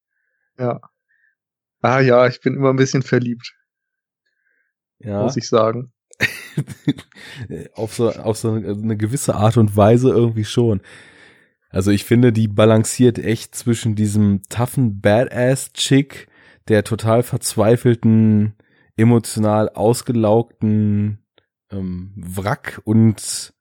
Ja. 0.58 0.80
Ah 1.82 2.00
ja, 2.00 2.26
ich 2.26 2.40
bin 2.40 2.54
immer 2.54 2.70
ein 2.70 2.76
bisschen 2.76 3.02
verliebt, 3.02 3.54
ja. 4.98 5.22
muss 5.22 5.36
ich 5.36 5.48
sagen. 5.48 5.92
auf 7.74 7.94
so, 7.94 8.10
auf 8.10 8.38
so 8.38 8.52
eine, 8.52 8.68
eine 8.68 8.96
gewisse 8.96 9.34
Art 9.34 9.56
und 9.56 9.76
Weise 9.76 10.08
irgendwie 10.08 10.44
schon. 10.44 10.80
Also 11.68 11.90
ich 11.90 12.04
finde, 12.04 12.32
die 12.32 12.48
balanciert 12.48 13.18
echt 13.18 13.54
zwischen 13.54 13.94
diesem 13.94 14.42
toughen 14.48 15.00
Badass-Chick, 15.00 16.28
der 16.68 16.84
total 16.84 17.22
verzweifelten, 17.22 18.54
emotional 18.96 19.68
ausgelaugten 19.68 21.18
ähm, 21.70 22.14
Wrack 22.16 22.80
und 22.84 23.52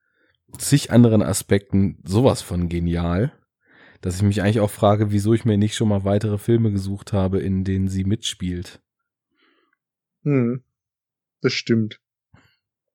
zig 0.57 0.91
anderen 0.91 1.21
Aspekten 1.21 1.99
sowas 2.03 2.41
von 2.41 2.69
genial, 2.69 3.31
dass 4.01 4.17
ich 4.17 4.21
mich 4.21 4.41
eigentlich 4.41 4.59
auch 4.59 4.69
frage, 4.69 5.11
wieso 5.11 5.33
ich 5.33 5.45
mir 5.45 5.57
nicht 5.57 5.75
schon 5.75 5.89
mal 5.89 6.03
weitere 6.03 6.37
Filme 6.37 6.71
gesucht 6.71 7.13
habe, 7.13 7.39
in 7.39 7.63
denen 7.63 7.87
sie 7.87 8.03
mitspielt. 8.03 8.81
Hm. 10.23 10.63
Das 11.41 11.53
stimmt. 11.53 12.01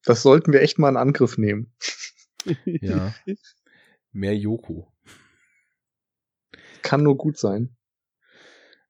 Das 0.04 0.22
sollten 0.22 0.52
wir 0.52 0.62
echt 0.62 0.78
mal 0.78 0.88
in 0.88 0.96
Angriff 0.96 1.38
nehmen. 1.38 1.72
Ja. 2.64 3.14
Mehr 4.12 4.34
Yoko. 4.34 4.90
Kann 6.80 7.02
nur 7.02 7.18
gut 7.18 7.36
sein. 7.36 7.76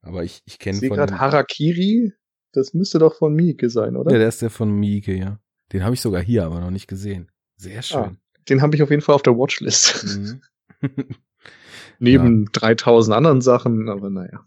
Aber 0.01 0.23
ich, 0.23 0.41
ich 0.45 0.57
kenne 0.57 0.79
von 0.79 0.87
gerade 0.87 1.19
Harakiri. 1.19 2.13
Das 2.53 2.73
müsste 2.73 2.99
doch 2.99 3.15
von 3.17 3.33
Mieke 3.33 3.69
sein, 3.69 3.97
oder? 3.97 4.09
Ja, 4.13 4.19
der 4.19 4.29
ist 4.29 4.41
der 4.41 4.51
von 4.51 4.71
Mieke, 4.71 5.13
ja. 5.13 5.41
Den 5.73 5.83
habe 5.83 5.95
ich 5.95 6.01
sogar 6.01 6.21
hier, 6.21 6.45
aber 6.45 6.61
noch 6.61 6.71
nicht 6.71 6.87
gesehen. 6.87 7.29
Sehr 7.57 7.81
schön. 7.81 8.20
Den 8.49 8.61
habe 8.61 8.75
ich 8.75 8.83
auf 8.83 8.89
jeden 8.89 9.01
Fall 9.01 9.15
auf 9.15 9.23
der 9.23 9.37
Watchlist. 9.37 10.05
Mhm. 10.05 10.41
Neben 11.99 12.51
3000 12.51 13.15
anderen 13.15 13.41
Sachen, 13.41 13.87
aber 13.87 14.09
naja. 14.09 14.45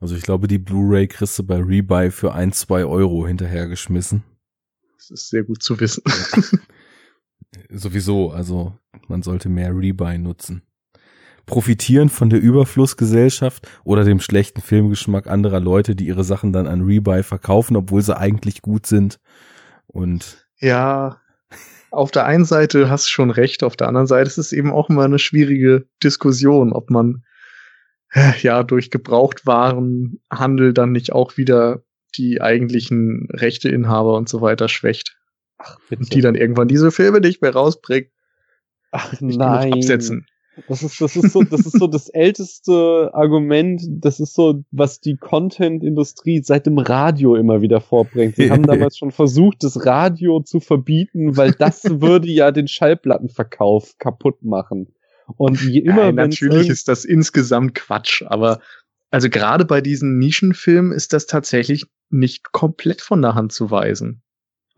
Also 0.00 0.16
ich 0.16 0.22
glaube, 0.22 0.48
die 0.48 0.58
Blu-ray 0.58 1.06
kriegst 1.06 1.38
du 1.38 1.44
bei 1.44 1.62
Rebuy 1.62 2.10
für 2.10 2.34
ein, 2.34 2.52
zwei 2.52 2.84
Euro 2.84 3.24
hinterhergeschmissen. 3.24 4.24
Das 4.96 5.10
ist 5.10 5.28
sehr 5.30 5.44
gut 5.44 5.62
zu 5.62 5.78
wissen. 5.78 6.02
Sowieso, 7.70 8.32
also 8.32 8.76
man 9.06 9.22
sollte 9.22 9.48
mehr 9.48 9.72
Rebuy 9.72 10.18
nutzen. 10.18 10.62
Profitieren 11.46 12.08
von 12.08 12.30
der 12.30 12.40
Überflussgesellschaft 12.40 13.68
oder 13.84 14.04
dem 14.04 14.18
schlechten 14.18 14.60
Filmgeschmack 14.60 15.28
anderer 15.28 15.60
Leute, 15.60 15.94
die 15.94 16.06
ihre 16.06 16.24
Sachen 16.24 16.52
dann 16.52 16.66
an 16.66 16.82
Rebuy 16.82 17.22
verkaufen, 17.22 17.76
obwohl 17.76 18.02
sie 18.02 18.16
eigentlich 18.16 18.62
gut 18.62 18.86
sind. 18.86 19.20
Und 19.86 20.48
Ja, 20.58 21.21
auf 21.92 22.10
der 22.10 22.24
einen 22.26 22.44
Seite 22.44 22.90
hast 22.90 23.06
du 23.06 23.10
schon 23.10 23.30
recht, 23.30 23.62
auf 23.62 23.76
der 23.76 23.88
anderen 23.88 24.06
Seite 24.06 24.28
ist 24.28 24.38
es 24.38 24.52
eben 24.52 24.72
auch 24.72 24.88
immer 24.88 25.04
eine 25.04 25.18
schwierige 25.18 25.86
Diskussion, 26.02 26.72
ob 26.72 26.90
man 26.90 27.24
äh, 28.12 28.32
ja 28.40 28.62
durch 28.62 28.90
Gebrauchtwarenhandel 28.90 30.72
dann 30.72 30.92
nicht 30.92 31.12
auch 31.12 31.36
wieder 31.36 31.82
die 32.16 32.40
eigentlichen 32.40 33.28
Rechteinhaber 33.30 34.16
und 34.16 34.28
so 34.28 34.40
weiter 34.40 34.68
schwächt. 34.68 35.16
Ach, 35.58 35.78
Und 35.90 36.12
die 36.14 36.20
dann 36.20 36.34
irgendwann 36.34 36.68
diese 36.68 36.90
Filme 36.90 37.20
nicht 37.20 37.42
mehr 37.42 37.52
rausbringen. 37.52 38.10
Ach, 38.90 39.18
Nicht 39.20 39.38
nein. 39.38 39.72
absetzen. 39.72 40.26
Das 40.68 40.82
ist, 40.82 41.00
das 41.00 41.16
ist 41.16 41.32
so, 41.32 41.42
das 41.42 41.60
ist 41.60 41.78
so 41.78 41.86
das 41.86 42.08
älteste 42.10 43.10
Argument. 43.14 43.82
Das 43.88 44.20
ist 44.20 44.34
so, 44.34 44.62
was 44.70 45.00
die 45.00 45.16
Content-Industrie 45.16 46.42
seit 46.42 46.66
dem 46.66 46.78
Radio 46.78 47.36
immer 47.36 47.62
wieder 47.62 47.80
vorbringt. 47.80 48.36
Sie 48.36 48.50
haben 48.50 48.62
damals 48.66 48.98
schon 48.98 49.12
versucht, 49.12 49.64
das 49.64 49.86
Radio 49.86 50.40
zu 50.40 50.60
verbieten, 50.60 51.36
weil 51.36 51.52
das 51.52 51.84
würde 51.84 52.28
ja 52.28 52.50
den 52.50 52.68
Schallplattenverkauf 52.68 53.96
kaputt 53.98 54.42
machen. 54.42 54.94
Und 55.36 55.62
je 55.62 55.80
immer, 55.80 56.12
Nein, 56.12 56.16
natürlich 56.16 56.68
ist 56.68 56.88
das 56.88 57.04
insgesamt 57.04 57.74
Quatsch, 57.74 58.22
aber 58.26 58.60
also 59.10 59.28
gerade 59.28 59.64
bei 59.64 59.80
diesen 59.80 60.18
Nischenfilmen 60.18 60.92
ist 60.92 61.12
das 61.12 61.26
tatsächlich 61.26 61.86
nicht 62.10 62.52
komplett 62.52 63.00
von 63.00 63.22
der 63.22 63.34
Hand 63.34 63.52
zu 63.52 63.70
weisen. 63.70 64.22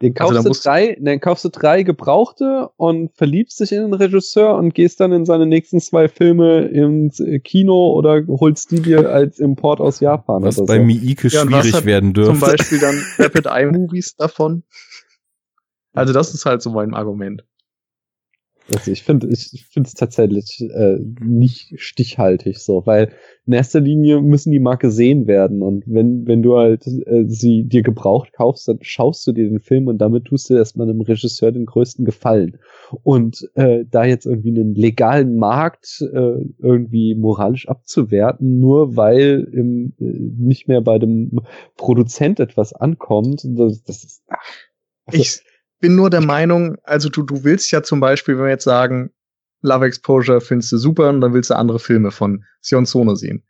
Den 0.03 0.15
Also 0.17 0.43
kaufst, 0.43 0.67
da 0.67 0.73
du 0.73 0.87
drei, 0.87 0.99
dann 1.01 1.21
kaufst 1.21 1.45
du 1.45 1.49
drei 1.51 1.83
Gebrauchte 1.85 2.69
und 2.77 3.13
verliebst 3.15 3.61
dich 3.61 3.73
in 3.73 3.83
den 3.83 3.95
Regisseur 3.95 4.57
und 4.57 4.75
gehst 4.75 4.99
dann 5.01 5.13
in 5.13 5.25
seine 5.25 5.47
nächsten 5.47 5.81
zwei 5.81 6.09
Filme 6.09 6.63
ins 6.67 7.21
äh, 7.21 7.39
Kino 7.39 7.93
oder 7.93 8.23
holst 8.27 8.73
die 8.73 8.83
dir 8.83 9.11
als 9.11 9.39
Import 9.39 9.81
aus 9.81 10.01
Japan 10.01 10.43
was 10.43 10.59
oder 10.59 10.67
bei 10.67 10.79
so. 10.79 10.85
Miike 10.85 11.29
Ja, 11.29 11.43
schwierig 11.43 11.73
hat 11.73 11.85
werden 11.85 12.13
Zum 12.15 12.25
dürfte. 12.25 12.41
Beispiel 12.41 12.81
dann 12.81 13.01
Rapid 13.19 13.47
Eye 13.47 13.67
Movies 13.67 14.17
davon. 14.17 14.65
Also 15.93 16.13
das 16.13 16.35
ist 16.35 16.45
halt 16.45 16.61
so 16.61 16.71
mein 16.71 16.93
Argument. 16.93 17.45
Also 18.73 18.91
ich 18.91 19.03
finde, 19.03 19.29
ich 19.29 19.67
finde 19.71 19.89
es 19.89 19.95
tatsächlich 19.95 20.59
äh, 20.61 20.99
nicht 21.21 21.75
stichhaltig 21.77 22.59
so, 22.59 22.87
weil 22.87 23.13
in 23.47 23.53
erster 23.53 23.81
Linie 23.81 24.23
müssen 24.23 24.53
die 24.53 24.59
mal 24.59 24.77
gesehen 24.77 25.27
werden 25.27 25.61
und 25.61 25.85
wenn 25.87 26.27
wenn 26.27 26.43
du 26.43 26.57
halt 26.57 26.87
äh, 26.87 27.25
sie 27.27 27.65
dir 27.65 27.83
gebraucht 27.83 28.33
kaufst, 28.33 28.67
dann 28.67 28.79
schaust 28.81 29.27
du 29.27 29.33
dir 29.33 29.51
den 29.51 29.61
Film 29.61 29.87
und 29.87 29.99
damit 29.99 30.25
tust 30.25 30.49
du 30.49 30.55
erstmal 30.55 30.89
einem 30.89 31.03
Regisseur 31.03 31.53
den 31.53 31.67
größten 31.67 32.07
Gefallen. 32.07 32.59
Und 33.03 33.47
äh, 33.55 33.85
da 33.91 34.05
jetzt 34.05 34.25
irgendwie 34.25 34.59
einen 34.59 34.75
legalen 34.75 35.37
Markt 35.37 36.01
äh, 36.01 36.47
irgendwie 36.59 37.15
moralisch 37.15 37.69
abzuwerten, 37.69 38.61
nur 38.61 38.97
weil 38.97 39.47
im, 39.53 39.93
äh, 40.01 40.05
nicht 40.05 40.69
mehr 40.69 40.81
bei 40.81 40.99
dem 40.99 41.41
Produzent 41.77 42.41
etwas 42.41 42.73
ankommt, 42.73 43.43
das, 43.45 43.83
das 43.83 44.05
ist 44.05 44.23
ach, 44.29 44.39
also, 45.05 45.21
Ich 45.21 45.43
bin 45.85 45.97
nur 45.97 46.09
der 46.09 46.23
Meinung, 46.23 46.79
also 46.85 47.11
du, 47.11 47.23
du 47.25 47.45
willst 47.45 47.71
ja 47.71 47.83
zum 47.83 48.01
Beispiel, 48.01 48.39
wenn 48.39 48.45
wir 48.45 48.53
jetzt 48.53 48.65
sagen, 48.65 49.11
Love 49.61 49.85
Exposure 49.85 50.41
findest 50.41 50.73
du 50.73 50.79
super 50.79 51.11
und 51.11 51.21
dann 51.21 51.35
willst 51.35 51.51
du 51.51 51.57
andere 51.57 51.79
Filme 51.79 52.11
von 52.11 52.43
Sion 52.63 52.87
Sono 52.87 53.15
sehen, 53.17 53.43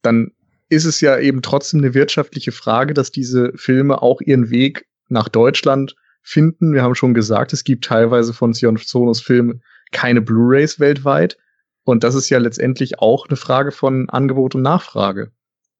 dann 0.00 0.30
ist 0.70 0.86
es 0.86 1.02
ja 1.02 1.18
eben 1.18 1.42
trotzdem 1.42 1.80
eine 1.80 1.92
wirtschaftliche 1.92 2.50
Frage, 2.50 2.94
dass 2.94 3.10
diese 3.10 3.52
Filme 3.56 4.00
auch 4.00 4.22
ihren 4.22 4.48
Weg 4.48 4.86
nach 5.10 5.28
Deutschland 5.28 5.94
finden. 6.22 6.72
Wir 6.72 6.82
haben 6.82 6.94
schon 6.94 7.12
gesagt, 7.12 7.52
es 7.52 7.62
gibt 7.62 7.84
teilweise 7.84 8.32
von 8.32 8.54
Sion 8.54 8.78
Sonos 8.78 9.20
Filmen 9.20 9.62
keine 9.90 10.22
Blu-rays 10.22 10.80
weltweit. 10.80 11.36
Und 11.84 12.04
das 12.04 12.14
ist 12.14 12.30
ja 12.30 12.38
letztendlich 12.38 13.00
auch 13.00 13.28
eine 13.28 13.36
Frage 13.36 13.70
von 13.70 14.08
Angebot 14.08 14.54
und 14.54 14.62
Nachfrage. 14.62 15.30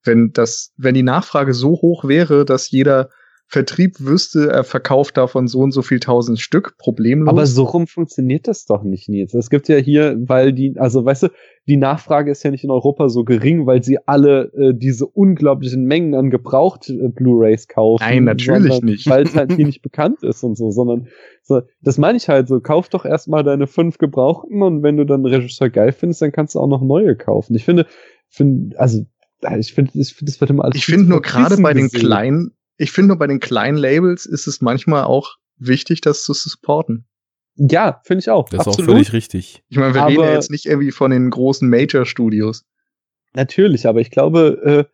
Wenn 0.04 0.34
das, 0.34 0.74
wenn 0.76 0.94
die 0.94 1.04
Nachfrage 1.04 1.54
so 1.54 1.70
hoch 1.70 2.06
wäre, 2.06 2.44
dass 2.44 2.70
jeder 2.70 3.08
Vertrieb 3.52 3.96
wüsste, 4.00 4.48
er 4.48 4.64
verkauft 4.64 5.18
davon 5.18 5.46
so 5.46 5.58
und 5.58 5.72
so 5.72 5.82
viel 5.82 6.00
tausend 6.00 6.40
Stück, 6.40 6.78
problemlos. 6.78 7.28
Aber 7.28 7.44
so 7.44 7.64
rum 7.64 7.86
funktioniert 7.86 8.48
das 8.48 8.64
doch 8.64 8.82
nicht, 8.82 9.10
Nils. 9.10 9.34
Es 9.34 9.50
gibt 9.50 9.68
ja 9.68 9.76
hier, 9.76 10.16
weil 10.18 10.54
die, 10.54 10.74
also 10.78 11.04
weißt 11.04 11.24
du, 11.24 11.28
die 11.68 11.76
Nachfrage 11.76 12.30
ist 12.30 12.42
ja 12.44 12.50
nicht 12.50 12.64
in 12.64 12.70
Europa 12.70 13.10
so 13.10 13.24
gering, 13.24 13.66
weil 13.66 13.84
sie 13.84 13.98
alle 14.06 14.50
äh, 14.54 14.72
diese 14.74 15.04
unglaublichen 15.04 15.84
Mengen 15.84 16.14
an 16.14 16.30
gebraucht 16.30 16.88
äh, 16.88 17.08
Blu-rays 17.08 17.68
kaufen. 17.68 18.02
Nein, 18.02 18.24
natürlich 18.24 18.72
sondern, 18.72 18.88
nicht. 18.88 19.06
Weil 19.10 19.24
es 19.24 19.36
halt 19.36 19.52
hier 19.52 19.66
nicht 19.66 19.82
bekannt 19.82 20.22
ist 20.22 20.42
und 20.44 20.56
so, 20.56 20.70
sondern 20.70 21.08
so, 21.42 21.60
das 21.82 21.98
meine 21.98 22.16
ich 22.16 22.30
halt 22.30 22.48
so, 22.48 22.58
kauf 22.58 22.88
doch 22.88 23.04
erstmal 23.04 23.44
deine 23.44 23.66
fünf 23.66 23.98
Gebrauchten 23.98 24.62
und 24.62 24.82
wenn 24.82 24.96
du 24.96 25.04
dann 25.04 25.26
Regisseur 25.26 25.68
geil 25.68 25.92
findest, 25.92 26.22
dann 26.22 26.32
kannst 26.32 26.54
du 26.54 26.58
auch 26.58 26.68
noch 26.68 26.80
neue 26.80 27.16
kaufen. 27.16 27.54
Ich 27.54 27.66
finde, 27.66 27.84
find, 28.30 28.78
also 28.78 29.04
ich 29.58 29.74
finde, 29.74 29.90
ich 29.92 30.14
find, 30.14 30.30
das 30.30 30.40
wird 30.40 30.48
immer 30.48 30.64
alles 30.64 30.76
ich 30.76 30.86
finde 30.86 31.10
nur 31.10 31.20
gerade 31.20 31.58
bei 31.58 31.74
den 31.74 31.88
gesehen. 31.90 32.00
kleinen, 32.00 32.52
ich 32.76 32.92
finde 32.92 33.08
nur 33.08 33.18
bei 33.18 33.26
den 33.26 33.40
kleinen 33.40 33.76
Labels 33.76 34.26
ist 34.26 34.46
es 34.46 34.60
manchmal 34.60 35.04
auch 35.04 35.36
wichtig, 35.56 36.00
das 36.00 36.24
zu 36.24 36.32
supporten. 36.32 37.06
Ja, 37.56 38.00
finde 38.04 38.20
ich 38.20 38.30
auch. 38.30 38.48
Das 38.48 38.60
ist 38.62 38.66
auch 38.66 38.72
Absolut. 38.72 38.90
völlig 38.92 39.12
richtig. 39.12 39.62
Ich 39.68 39.76
meine, 39.76 39.94
wir 39.94 40.06
reden 40.06 40.20
ja 40.20 40.26
Aber- 40.26 40.34
jetzt 40.34 40.50
nicht 40.50 40.66
irgendwie 40.66 40.90
von 40.90 41.10
den 41.10 41.28
großen 41.30 41.68
Major-Studios. 41.68 42.64
Natürlich, 43.34 43.86
aber 43.86 44.00
ich 44.00 44.10
glaube, 44.10 44.88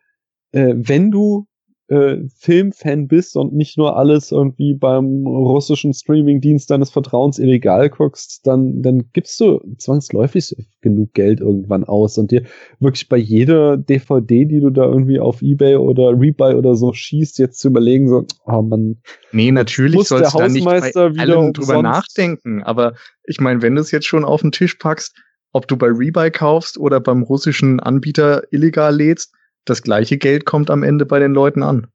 äh, 0.53 0.59
äh, 0.59 0.73
wenn 0.77 1.11
du 1.11 1.47
äh, 1.89 2.17
Filmfan 2.37 3.07
bist 3.07 3.35
und 3.35 3.53
nicht 3.53 3.77
nur 3.77 3.97
alles 3.97 4.31
irgendwie 4.31 4.75
beim 4.75 5.25
russischen 5.25 5.93
Streamingdienst 5.93 6.69
deines 6.69 6.91
Vertrauens 6.91 7.39
illegal 7.39 7.89
guckst, 7.89 8.45
dann, 8.45 8.83
dann 8.83 9.09
gibst 9.11 9.39
du 9.39 9.59
zwangsläufig 9.77 10.55
genug 10.81 11.13
Geld 11.13 11.39
irgendwann 11.39 11.83
aus 11.83 12.17
und 12.19 12.29
dir 12.29 12.43
wirklich 12.79 13.09
bei 13.09 13.17
jeder 13.17 13.75
DVD, 13.75 14.45
die 14.45 14.59
du 14.59 14.69
da 14.69 14.85
irgendwie 14.85 15.19
auf 15.19 15.41
Ebay 15.41 15.77
oder 15.77 16.11
Rebuy 16.11 16.53
oder 16.53 16.75
so 16.75 16.93
schießt, 16.93 17.39
jetzt 17.39 17.59
zu 17.59 17.69
überlegen, 17.69 18.07
so, 18.07 18.25
oh 18.45 18.61
man, 18.61 18.97
Nee, 19.31 19.51
natürlich 19.51 19.95
muss 19.95 20.09
sollst 20.09 20.33
du 20.33 20.37
der 20.37 20.47
da 20.47 20.53
nicht 20.53 20.65
bei 20.65 20.75
Hausmeister 20.75 21.13
wieder 21.13 21.37
allem 21.37 21.53
drüber 21.53 21.81
nachdenken. 21.81 22.61
Aber 22.63 22.93
ich 23.23 23.39
meine, 23.39 23.63
wenn 23.63 23.75
du 23.75 23.81
es 23.81 23.91
jetzt 23.91 24.05
schon 24.05 24.25
auf 24.25 24.41
den 24.41 24.51
Tisch 24.51 24.75
packst, 24.75 25.15
ob 25.51 25.67
du 25.67 25.75
bei 25.75 25.87
Rebuy 25.87 26.29
kaufst 26.29 26.77
oder 26.77 26.99
beim 26.99 27.23
russischen 27.23 27.79
Anbieter 27.79 28.43
illegal 28.51 28.95
lädst, 28.95 29.33
das 29.69 29.81
gleiche 29.83 30.17
Geld 30.17 30.45
kommt 30.45 30.69
am 30.69 30.83
Ende 30.83 31.05
bei 31.05 31.19
den 31.19 31.33
Leuten 31.33 31.63
an. 31.63 31.87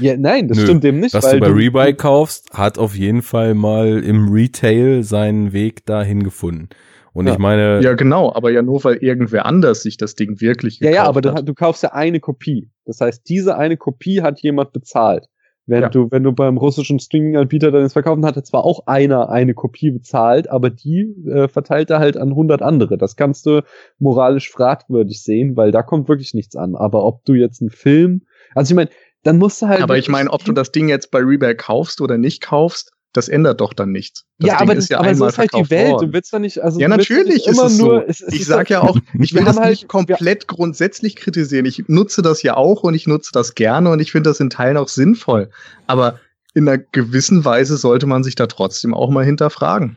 ja, 0.00 0.16
nein, 0.16 0.48
das 0.48 0.58
Nö, 0.58 0.64
stimmt 0.64 0.84
eben 0.84 1.00
nicht, 1.00 1.14
Was 1.14 1.24
weil 1.24 1.40
du 1.40 1.46
bei 1.46 1.52
Rebuy 1.52 1.94
kaufst, 1.94 2.52
hat 2.52 2.78
auf 2.78 2.94
jeden 2.96 3.22
Fall 3.22 3.54
mal 3.54 4.02
im 4.02 4.28
Retail 4.28 5.02
seinen 5.02 5.52
Weg 5.52 5.86
dahin 5.86 6.22
gefunden. 6.24 6.68
Und 7.12 7.28
Ja. 7.28 7.34
ich 7.34 7.38
meine, 7.38 7.80
Ja, 7.82 7.94
genau, 7.94 8.32
aber 8.34 8.50
ja 8.50 8.62
nur, 8.62 8.82
weil 8.82 8.96
irgendwer 8.96 9.46
anders 9.46 9.82
sich 9.82 9.96
das 9.96 10.16
Ding 10.16 10.40
wirklich 10.40 10.80
Ja, 10.80 10.90
gekauft 10.90 10.96
ja, 10.96 11.04
aber 11.08 11.20
du, 11.20 11.32
hat. 11.32 11.48
du 11.48 11.54
kaufst 11.54 11.82
ja 11.84 11.92
eine 11.92 12.18
Kopie. 12.18 12.70
Das 12.86 13.00
heißt, 13.00 13.28
diese 13.28 13.56
eine 13.56 13.76
Kopie 13.76 14.20
hat 14.22 14.40
jemand 14.40 14.72
bezahlt. 14.72 15.26
Wenn 15.66 15.82
Ja. 15.82 15.88
du, 15.88 16.10
wenn 16.10 16.22
du 16.22 16.32
beim 16.32 16.58
russischen 16.58 16.98
Streaming-Anbieter 16.98 17.70
dann 17.70 17.82
das 17.82 17.94
verkaufen 17.94 18.24
hatte 18.26 18.42
zwar 18.42 18.64
auch 18.64 18.86
einer 18.86 19.30
eine 19.30 19.54
Kopie 19.54 19.90
bezahlt, 19.90 20.48
aber 20.50 20.70
die 20.70 21.14
äh, 21.26 21.48
verteilt 21.48 21.90
er 21.90 22.00
halt 22.00 22.16
an 22.16 22.30
100 22.30 22.60
andere. 22.62 22.98
Das 22.98 23.16
kannst 23.16 23.46
du 23.46 23.62
moralisch 23.98 24.50
fragwürdig 24.50 25.22
sehen, 25.22 25.56
weil 25.56 25.70
da 25.72 25.82
kommt 25.82 26.08
wirklich 26.08 26.34
nichts 26.34 26.54
an. 26.56 26.74
Aber 26.74 27.04
ob 27.04 27.24
du 27.24 27.34
jetzt 27.34 27.60
einen 27.62 27.70
Film, 27.70 28.22
also 28.54 28.72
ich 28.72 28.76
meine, 28.76 28.90
dann 29.22 29.38
musst 29.38 29.62
du 29.62 29.68
halt. 29.68 29.80
Aber 29.82 29.96
ich 29.96 30.08
meine, 30.08 30.30
ob 30.30 30.44
du 30.44 30.52
das 30.52 30.70
Ding 30.70 30.88
jetzt 30.88 31.10
bei 31.10 31.20
Rebuy 31.20 31.54
kaufst 31.54 32.00
oder 32.00 32.18
nicht 32.18 32.42
kaufst, 32.42 32.92
das 33.14 33.28
ändert 33.28 33.60
doch 33.60 33.72
dann 33.72 33.90
nichts. 33.92 34.26
Das 34.38 34.48
ja, 34.48 34.54
Ding 34.58 34.62
aber, 34.68 34.74
das, 34.74 34.90
aber 34.90 35.04
so 35.04 35.10
einmal 35.10 35.28
ist 35.30 35.38
halt 35.38 35.54
die 35.54 35.70
Welt. 35.70 35.92
worden. 35.92 36.06
Du 36.08 36.12
willst 36.12 36.32
doch 36.34 36.38
nicht, 36.38 36.58
also 36.62 36.78
Ja, 36.80 36.88
natürlich 36.88 37.46
ist 37.46 37.54
immer 37.56 37.66
es 37.66 37.76
so. 37.78 37.84
nur, 37.86 38.08
es, 38.08 38.20
es 38.20 38.34
ich 38.34 38.40
ist 38.42 38.48
sag 38.48 38.68
ja 38.70 38.82
auch, 38.82 38.98
ich 39.20 39.32
will 39.34 39.44
das 39.44 39.56
halt- 39.56 39.70
nicht 39.70 39.88
komplett 39.88 40.46
grundsätzlich 40.48 41.16
kritisieren. 41.16 41.64
Ich 41.64 41.84
nutze 41.88 42.20
das 42.22 42.42
ja 42.42 42.56
auch 42.56 42.82
und 42.82 42.94
ich 42.94 43.06
nutze 43.06 43.30
das 43.32 43.54
gerne 43.54 43.90
und 43.90 44.00
ich 44.00 44.12
finde 44.12 44.28
das 44.30 44.40
in 44.40 44.50
Teilen 44.50 44.76
auch 44.76 44.88
sinnvoll. 44.88 45.48
Aber 45.86 46.20
in 46.54 46.68
einer 46.68 46.78
gewissen 46.78 47.44
Weise 47.44 47.76
sollte 47.76 48.06
man 48.06 48.22
sich 48.22 48.34
da 48.34 48.46
trotzdem 48.46 48.92
auch 48.94 49.10
mal 49.10 49.24
hinterfragen. 49.24 49.96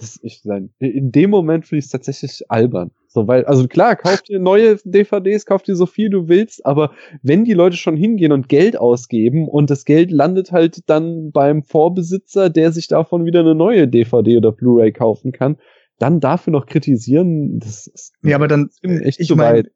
das 0.00 0.18
ich. 0.22 0.42
In 0.78 1.12
dem 1.12 1.30
Moment 1.30 1.66
finde 1.66 1.80
ich 1.80 1.84
es 1.86 1.90
tatsächlich 1.90 2.50
albern. 2.50 2.90
So, 3.18 3.26
weil, 3.26 3.44
also 3.46 3.66
klar, 3.66 3.96
kauf 3.96 4.22
dir 4.22 4.38
neue 4.38 4.76
DVDs, 4.84 5.44
kauf 5.44 5.64
dir 5.64 5.74
so 5.74 5.86
viel 5.86 6.08
du 6.08 6.28
willst, 6.28 6.64
aber 6.64 6.92
wenn 7.20 7.44
die 7.44 7.52
Leute 7.52 7.76
schon 7.76 7.96
hingehen 7.96 8.30
und 8.30 8.48
Geld 8.48 8.78
ausgeben 8.78 9.48
und 9.48 9.70
das 9.70 9.84
Geld 9.84 10.12
landet 10.12 10.52
halt 10.52 10.88
dann 10.88 11.32
beim 11.32 11.64
Vorbesitzer, 11.64 12.48
der 12.48 12.70
sich 12.70 12.86
davon 12.86 13.24
wieder 13.24 13.40
eine 13.40 13.56
neue 13.56 13.88
DVD 13.88 14.36
oder 14.36 14.52
Blu-ray 14.52 14.92
kaufen 14.92 15.32
kann, 15.32 15.56
dann 15.98 16.20
dafür 16.20 16.52
noch 16.52 16.66
kritisieren, 16.66 17.58
das 17.58 17.88
ist 17.88 18.14
Ja, 18.22 18.36
aber 18.36 18.46
dann, 18.46 18.70
echt 18.82 19.18
ich 19.18 19.26
zu 19.26 19.34
meine, 19.34 19.58
weit. 19.58 19.72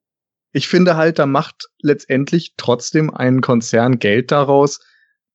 ich 0.52 0.68
finde 0.68 0.96
halt, 0.96 1.18
da 1.18 1.26
macht 1.26 1.68
letztendlich 1.80 2.54
trotzdem 2.56 3.12
ein 3.12 3.40
Konzern 3.40 3.98
Geld 3.98 4.30
daraus, 4.30 4.78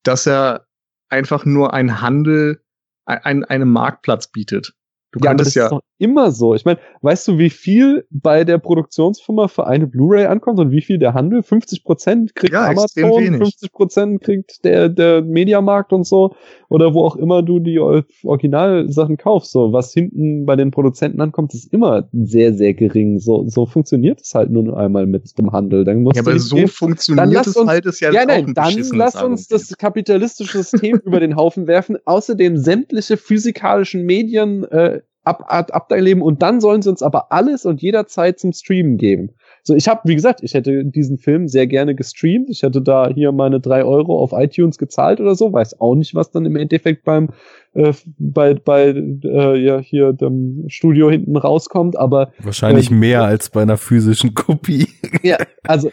dass 0.03 0.25
er 0.25 0.65
einfach 1.09 1.43
nur 1.43 1.73
einen 1.73 1.99
Handel, 1.99 2.61
ein, 3.03 3.43
einen 3.43 3.69
Marktplatz 3.69 4.31
bietet. 4.31 4.76
Du 5.11 5.19
ja, 5.23 5.31
das 5.33 5.37
könntest 5.37 5.55
ja, 5.55 5.63
ist 5.65 5.71
doch 5.71 5.81
immer 5.99 6.31
so. 6.31 6.53
Ich 6.53 6.65
meine, 6.65 6.79
weißt 7.01 7.29
du, 7.29 7.37
wie 7.39 7.49
viel 7.49 8.05
bei 8.09 8.43
der 8.43 8.57
Produktionsfirma 8.57 9.47
für 9.47 9.65
eine 9.65 9.87
Blu-ray 9.87 10.25
ankommt 10.25 10.59
und 10.59 10.69
wie 10.71 10.81
viel 10.81 10.99
der 10.99 11.13
Handel? 11.13 11.43
50 11.43 11.83
Prozent 11.85 12.35
kriegt 12.35 12.51
Ja, 12.53 12.67
Amazon, 12.69 13.03
wenig. 13.11 13.37
50 13.37 13.71
Prozent 13.71 14.21
kriegt 14.21 14.65
der, 14.65 14.89
der 14.89 15.21
Mediamarkt 15.21 15.93
und 15.93 16.05
so. 16.05 16.35
Oder 16.69 16.93
wo 16.93 17.05
auch 17.05 17.15
immer 17.15 17.41
du 17.41 17.59
die 17.59 17.79
Or- 17.79 18.03
Originalsachen 18.23 19.17
kaufst. 19.17 19.51
So, 19.51 19.71
was 19.73 19.93
hinten 19.93 20.45
bei 20.45 20.55
den 20.55 20.71
Produzenten 20.71 21.21
ankommt, 21.21 21.53
ist 21.53 21.71
immer 21.73 22.07
sehr, 22.11 22.53
sehr 22.53 22.73
gering. 22.73 23.19
So, 23.19 23.45
so 23.47 23.65
funktioniert 23.65 24.21
es 24.21 24.33
halt 24.35 24.49
nur 24.51 24.77
einmal 24.77 25.05
mit 25.05 25.37
dem 25.37 25.51
Handel. 25.51 25.83
Dann 25.83 26.03
musst 26.03 26.17
ja, 26.17 26.21
aber 26.21 26.37
so 26.39 26.55
gehen- 26.57 26.67
funktioniert 26.67 27.31
lass 27.33 27.47
es 27.47 27.55
uns- 27.55 27.69
halt, 27.69 27.85
ist 27.85 27.99
ja, 28.01 28.11
ja, 28.11 28.23
auch 28.23 28.27
nein, 28.27 28.45
ein 28.47 28.53
dann 28.53 28.73
lass 28.93 29.21
uns 29.23 29.47
das 29.47 29.77
kapitalistische 29.77 30.57
System 30.63 30.99
über 31.05 31.19
den 31.19 31.35
Haufen 31.35 31.67
werfen, 31.67 31.97
außerdem 32.05 32.57
sämtliche 32.57 33.17
physikalischen 33.17 34.03
Medien 34.05 34.63
äh, 34.65 35.01
ab, 35.27 35.43
ab, 35.47 35.69
abnehmen 35.73 36.21
und 36.21 36.41
dann 36.41 36.61
sollen 36.61 36.81
sie 36.81 36.89
uns 36.89 37.03
aber 37.03 37.31
alles 37.31 37.65
und 37.65 37.81
jederzeit 37.81 38.39
zum 38.39 38.53
Streamen 38.53 38.97
geben. 38.97 39.31
So, 39.63 39.75
ich 39.75 39.87
habe, 39.87 40.01
wie 40.05 40.15
gesagt, 40.15 40.41
ich 40.43 40.53
hätte 40.53 40.85
diesen 40.85 41.17
Film 41.17 41.47
sehr 41.47 41.67
gerne 41.67 41.93
gestreamt. 41.93 42.49
Ich 42.49 42.63
hätte 42.63 42.81
da 42.81 43.09
hier 43.09 43.33
meine 43.33 43.59
drei 43.59 43.83
Euro 43.83 44.17
auf 44.17 44.31
iTunes 44.31 44.77
gezahlt 44.77 45.19
oder 45.19 45.35
so. 45.35 45.51
Weiß 45.51 45.81
auch 45.81 45.95
nicht, 45.95 46.15
was 46.15 46.31
dann 46.31 46.45
im 46.45 46.55
Endeffekt 46.55 47.03
beim 47.03 47.29
äh, 47.77 47.93
bei 48.17 48.55
bei 48.55 48.87
äh, 48.87 49.57
ja 49.57 49.79
hier 49.79 50.13
dem 50.13 50.65
Studio 50.67 51.09
hinten 51.09 51.37
rauskommt. 51.37 51.95
Aber 51.97 52.31
wahrscheinlich 52.39 52.89
äh, 52.89 52.95
mehr 52.95 53.23
als 53.23 53.49
bei 53.49 53.61
einer 53.61 53.77
physischen 53.77 54.33
Kopie. 54.33 54.87
ja, 55.23 55.37
also 55.63 55.91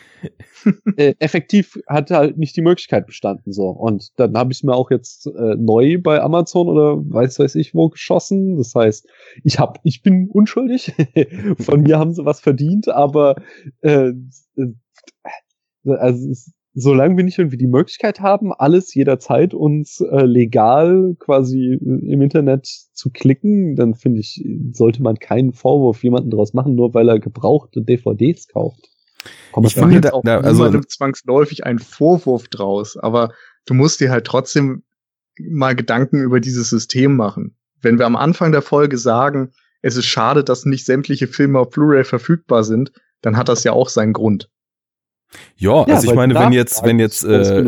äh, 0.97 1.15
effektiv 1.19 1.78
hat 1.86 2.11
halt 2.11 2.39
nicht 2.39 2.56
die 2.56 2.62
Möglichkeit 2.62 3.06
bestanden 3.06 3.52
so 3.52 3.69
und 3.69 4.19
dann 4.19 4.36
habe 4.36 4.52
ich 4.52 4.62
mir 4.65 4.74
auch 4.74 4.90
jetzt 4.90 5.27
äh, 5.27 5.56
neu 5.56 5.98
bei 6.01 6.20
Amazon 6.20 6.69
oder 6.69 6.97
weiß 6.97 7.39
weiß 7.39 7.55
ich 7.56 7.74
wo 7.74 7.90
geschossen. 7.90 8.56
Das 8.56 8.74
heißt, 8.74 9.06
ich 9.44 9.59
hab 9.59 9.78
ich 9.85 10.02
bin 10.02 10.28
unschuldig. 10.31 10.93
Von 11.59 11.82
mir 11.82 11.98
haben 11.98 12.15
sie 12.15 12.24
was 12.24 12.40
verdient, 12.40 12.89
aber 12.89 13.36
äh, 13.82 14.12
äh, 14.56 14.73
also 15.85 16.31
es, 16.31 16.52
solange 16.74 17.16
wir 17.16 17.24
nicht 17.24 17.38
irgendwie 17.38 17.56
die 17.56 17.66
Möglichkeit 17.68 18.20
haben, 18.20 18.52
alles 18.52 18.92
jederzeit 18.94 19.55
uns 19.55 20.01
äh, 20.01 20.24
legal 20.24 21.14
quasi 21.18 21.78
im 21.80 22.20
Internet 22.20 22.66
zu 22.92 23.10
klicken, 23.10 23.76
dann 23.76 23.94
finde 23.94 24.20
ich, 24.20 24.44
sollte 24.72 25.02
man 25.02 25.16
keinen 25.18 25.52
Vorwurf 25.52 26.02
jemanden 26.02 26.30
daraus 26.30 26.52
machen, 26.52 26.74
nur 26.74 26.92
weil 26.94 27.09
er 27.09 27.20
gebrauchte 27.20 27.80
DVDs 27.82 28.48
kauft. 28.48 28.88
Komm, 29.52 29.64
Ich 29.64 29.74
finde, 29.74 30.01
da- 30.01 30.20
da- 30.24 30.40
also- 30.40 30.80
zwangsläufig 30.80 31.64
einen 31.64 31.78
Vorwurf 31.78 32.48
draus, 32.48 32.96
aber 32.96 33.30
du 33.66 33.74
musst 33.74 34.01
dir 34.01 34.10
halt 34.10 34.24
trotzdem 34.26 34.82
mal 35.38 35.74
Gedanken 35.74 36.20
über 36.20 36.40
dieses 36.40 36.70
System 36.70 37.16
machen. 37.16 37.56
wenn 37.82 37.98
wir 37.98 38.06
am 38.06 38.16
Anfang 38.16 38.51
der 38.51 38.62
Folge 38.62 38.96
sagen, 38.96 39.51
es 39.82 39.96
ist 39.96 40.06
schade, 40.06 40.42
dass 40.42 40.64
nicht 40.64 40.86
sämtliche 40.86 41.26
Filme 41.26 41.59
auf 41.59 41.68
Blu-ray 41.68 42.05
verfügbar 42.05 42.64
sind, 42.64 42.92
dann 43.20 43.36
hat 43.36 43.51
das 43.51 43.62
ja 43.62 43.72
auch 43.72 43.90
seinen 43.90 44.14
Grund. 44.14 44.48
Ja, 45.56 45.85
Ja, 45.86 45.94
also 45.94 46.09
ich 46.09 46.15
meine, 46.15 46.35
wenn 46.35 46.52
jetzt, 46.52 46.85
wenn 46.85 46.98
jetzt 46.98 47.24
äh. 47.24 47.65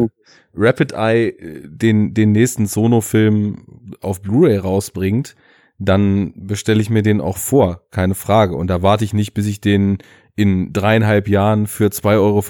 Rapid 0.56 0.92
Eye 0.92 1.28
äh, 1.28 1.62
den, 1.64 2.14
den 2.14 2.32
nächsten 2.32 2.66
Sono-Film 2.66 3.92
auf 4.00 4.22
Blu-ray 4.22 4.58
rausbringt, 4.58 5.36
dann 5.78 6.32
bestelle 6.36 6.80
ich 6.80 6.88
mir 6.88 7.02
den 7.02 7.20
auch 7.20 7.36
vor, 7.36 7.82
keine 7.90 8.14
Frage. 8.14 8.56
Und 8.56 8.68
da 8.68 8.82
warte 8.82 9.04
ich 9.04 9.12
nicht, 9.12 9.34
bis 9.34 9.46
ich 9.46 9.60
den 9.60 9.98
in 10.34 10.72
dreieinhalb 10.72 11.28
Jahren 11.28 11.66
für 11.66 11.86
2,50 11.86 12.14
Euro 12.18 12.42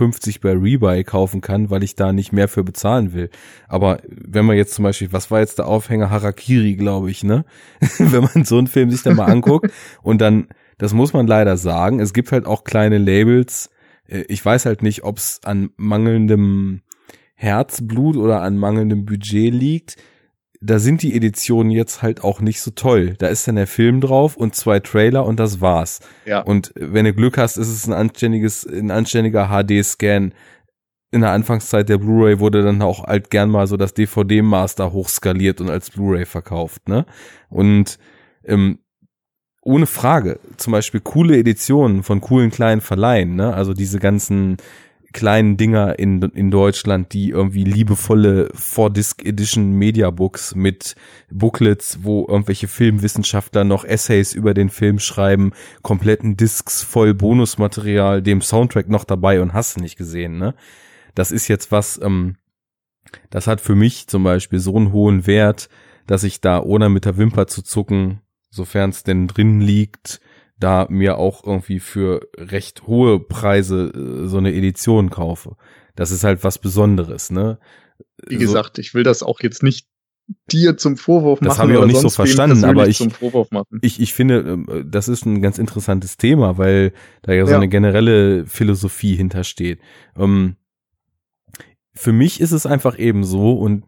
bei 0.42 0.60
Rebuy 0.60 1.04
kaufen 1.04 1.40
kann, 1.40 1.70
weil 1.70 1.84
ich 1.84 1.94
da 1.94 2.12
nicht 2.12 2.32
mehr 2.32 2.48
für 2.48 2.64
bezahlen 2.64 3.14
will. 3.14 3.30
Aber 3.68 4.00
wenn 4.08 4.44
man 4.44 4.56
jetzt 4.56 4.74
zum 4.74 4.82
Beispiel, 4.82 5.12
was 5.12 5.30
war 5.30 5.38
jetzt 5.38 5.58
der 5.58 5.68
Aufhänger? 5.68 6.10
Harakiri, 6.10 6.74
glaube 6.74 7.10
ich, 7.10 7.22
ne? 7.22 7.44
wenn 7.98 8.24
man 8.34 8.44
so 8.44 8.58
einen 8.58 8.66
Film 8.66 8.90
sich 8.90 9.02
dann 9.02 9.16
mal 9.16 9.30
anguckt 9.30 9.70
und 10.02 10.20
dann, 10.20 10.48
das 10.78 10.94
muss 10.94 11.12
man 11.12 11.28
leider 11.28 11.56
sagen, 11.56 12.00
es 12.00 12.12
gibt 12.12 12.32
halt 12.32 12.44
auch 12.44 12.64
kleine 12.64 12.98
Labels, 12.98 13.70
ich 14.08 14.44
weiß 14.44 14.66
halt 14.66 14.82
nicht, 14.82 15.04
ob 15.04 15.18
es 15.18 15.40
an 15.44 15.70
mangelndem 15.76 16.82
Herzblut 17.34 18.16
oder 18.16 18.42
an 18.42 18.56
mangelndem 18.56 19.04
Budget 19.04 19.52
liegt. 19.52 19.96
Da 20.60 20.78
sind 20.78 21.02
die 21.02 21.14
Editionen 21.14 21.70
jetzt 21.70 22.02
halt 22.02 22.24
auch 22.24 22.40
nicht 22.40 22.60
so 22.62 22.70
toll. 22.70 23.14
Da 23.18 23.28
ist 23.28 23.46
dann 23.46 23.56
der 23.56 23.66
Film 23.66 24.00
drauf 24.00 24.36
und 24.36 24.54
zwei 24.54 24.80
Trailer 24.80 25.26
und 25.26 25.38
das 25.38 25.60
war's. 25.60 26.00
Ja. 26.24 26.40
Und 26.40 26.72
wenn 26.74 27.04
du 27.04 27.12
Glück 27.12 27.36
hast, 27.36 27.58
ist 27.58 27.68
es 27.68 27.86
ein 27.86 27.92
anständiges, 27.92 28.66
ein 28.66 28.90
anständiger 28.90 29.48
HD-Scan. 29.48 30.32
In 31.12 31.20
der 31.20 31.30
Anfangszeit 31.30 31.88
der 31.88 31.98
Blu-ray 31.98 32.40
wurde 32.40 32.62
dann 32.62 32.82
auch 32.82 33.04
halt 33.04 33.30
gern 33.30 33.50
mal 33.50 33.66
so 33.66 33.76
das 33.76 33.94
DVD-Master 33.94 34.92
hochskaliert 34.92 35.60
und 35.60 35.70
als 35.70 35.90
Blu-ray 35.90 36.24
verkauft, 36.24 36.88
ne? 36.88 37.06
Und 37.48 37.98
ähm, 38.44 38.78
ohne 39.66 39.86
Frage, 39.86 40.38
zum 40.56 40.72
Beispiel 40.72 41.00
coole 41.00 41.36
Editionen 41.36 42.04
von 42.04 42.20
coolen 42.20 42.50
kleinen 42.50 42.80
Verleihen, 42.80 43.34
ne? 43.34 43.52
Also 43.52 43.74
diese 43.74 43.98
ganzen 43.98 44.58
kleinen 45.12 45.56
Dinger 45.56 45.98
in, 45.98 46.22
in 46.22 46.50
Deutschland, 46.50 47.12
die 47.12 47.30
irgendwie 47.30 47.64
liebevolle 47.64 48.48
Four-Disc 48.54 49.24
Edition 49.24 49.72
Mediabooks 49.72 50.54
mit 50.54 50.94
Booklets, 51.32 51.98
wo 52.02 52.26
irgendwelche 52.28 52.68
Filmwissenschaftler 52.68 53.64
noch 53.64 53.84
Essays 53.84 54.34
über 54.34 54.54
den 54.54 54.68
Film 54.68 55.00
schreiben, 55.00 55.52
kompletten 55.82 56.36
Discs 56.36 56.82
voll 56.82 57.14
Bonusmaterial, 57.14 58.22
dem 58.22 58.42
Soundtrack 58.42 58.88
noch 58.88 59.04
dabei 59.04 59.40
und 59.40 59.52
hast 59.52 59.80
nicht 59.80 59.96
gesehen, 59.96 60.38
ne? 60.38 60.54
Das 61.16 61.32
ist 61.32 61.48
jetzt 61.48 61.72
was, 61.72 62.00
ähm, 62.00 62.36
das 63.30 63.48
hat 63.48 63.60
für 63.60 63.74
mich 63.74 64.06
zum 64.06 64.22
Beispiel 64.22 64.60
so 64.60 64.76
einen 64.76 64.92
hohen 64.92 65.26
Wert, 65.26 65.68
dass 66.06 66.22
ich 66.22 66.40
da 66.40 66.62
ohne 66.62 66.88
mit 66.88 67.04
der 67.04 67.16
Wimper 67.16 67.48
zu 67.48 67.62
zucken, 67.62 68.20
sofern 68.56 68.90
es 68.90 69.04
denn 69.04 69.28
drin 69.28 69.60
liegt, 69.60 70.20
da 70.58 70.86
mir 70.88 71.18
auch 71.18 71.44
irgendwie 71.44 71.78
für 71.80 72.28
recht 72.36 72.86
hohe 72.86 73.20
Preise 73.20 73.92
äh, 73.94 74.26
so 74.26 74.38
eine 74.38 74.52
Edition 74.54 75.10
kaufe. 75.10 75.56
Das 75.94 76.10
ist 76.10 76.24
halt 76.24 76.42
was 76.44 76.58
Besonderes, 76.58 77.30
ne? 77.30 77.58
Wie 78.26 78.34
So- 78.34 78.40
gesagt, 78.40 78.78
ich 78.78 78.94
will 78.94 79.02
das 79.02 79.22
auch 79.22 79.40
jetzt 79.40 79.62
nicht 79.62 79.86
dir 80.50 80.76
zum 80.76 80.96
Vorwurf 80.96 81.38
Das 81.38 81.50
machen. 81.50 81.58
habe 81.60 81.70
ich 81.72 81.76
auch 81.78 81.82
oder 81.82 81.92
nicht 81.92 82.00
so 82.00 82.08
verstanden, 82.10 82.64
aber 82.64 82.88
ich- 82.88 82.96
zum 82.98 83.10
Vorwurf 83.12 83.50
machen. 83.52 83.78
ich, 83.82 84.00
ich 84.00 84.12
finde, 84.12 84.40
ähm, 84.40 84.86
das 84.90 85.06
ist 85.08 85.24
ein 85.24 85.40
ganz 85.40 85.58
interessantes 85.58 86.16
Thema, 86.16 86.58
weil 86.58 86.92
da 87.22 87.32
ja 87.32 87.44
so 87.46 87.52
Ja. 87.52 87.58
eine 87.58 87.68
generelle 87.68 88.44
Philosophie 88.46 89.14
hintersteht. 89.14 89.78
Ähm, 90.16 90.56
für 91.94 92.12
mich 92.12 92.40
ist 92.40 92.52
es 92.52 92.66
einfach 92.66 92.98
eben 92.98 93.24
so 93.24 93.52
und 93.54 93.84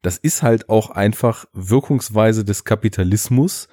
das 0.00 0.18
ist 0.18 0.42
halt 0.42 0.68
auch 0.68 0.90
einfach 0.90 1.44
Wirkungsweise 1.52 2.44
des 2.44 2.64
Kapitalismus. 2.64 3.68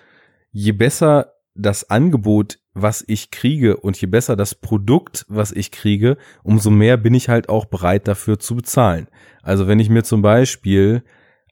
Je 0.51 0.71
besser 0.71 1.33
das 1.55 1.89
Angebot, 1.89 2.59
was 2.73 3.03
ich 3.07 3.31
kriege 3.31 3.77
und 3.77 3.99
je 3.99 4.07
besser 4.07 4.35
das 4.35 4.55
Produkt, 4.55 5.25
was 5.27 5.51
ich 5.51 5.71
kriege, 5.71 6.17
umso 6.43 6.69
mehr 6.69 6.97
bin 6.97 7.13
ich 7.13 7.29
halt 7.29 7.49
auch 7.49 7.65
bereit 7.65 8.07
dafür 8.07 8.39
zu 8.39 8.55
bezahlen. 8.55 9.07
Also 9.41 9.67
wenn 9.67 9.79
ich 9.79 9.89
mir 9.89 10.03
zum 10.03 10.21
Beispiel 10.21 11.03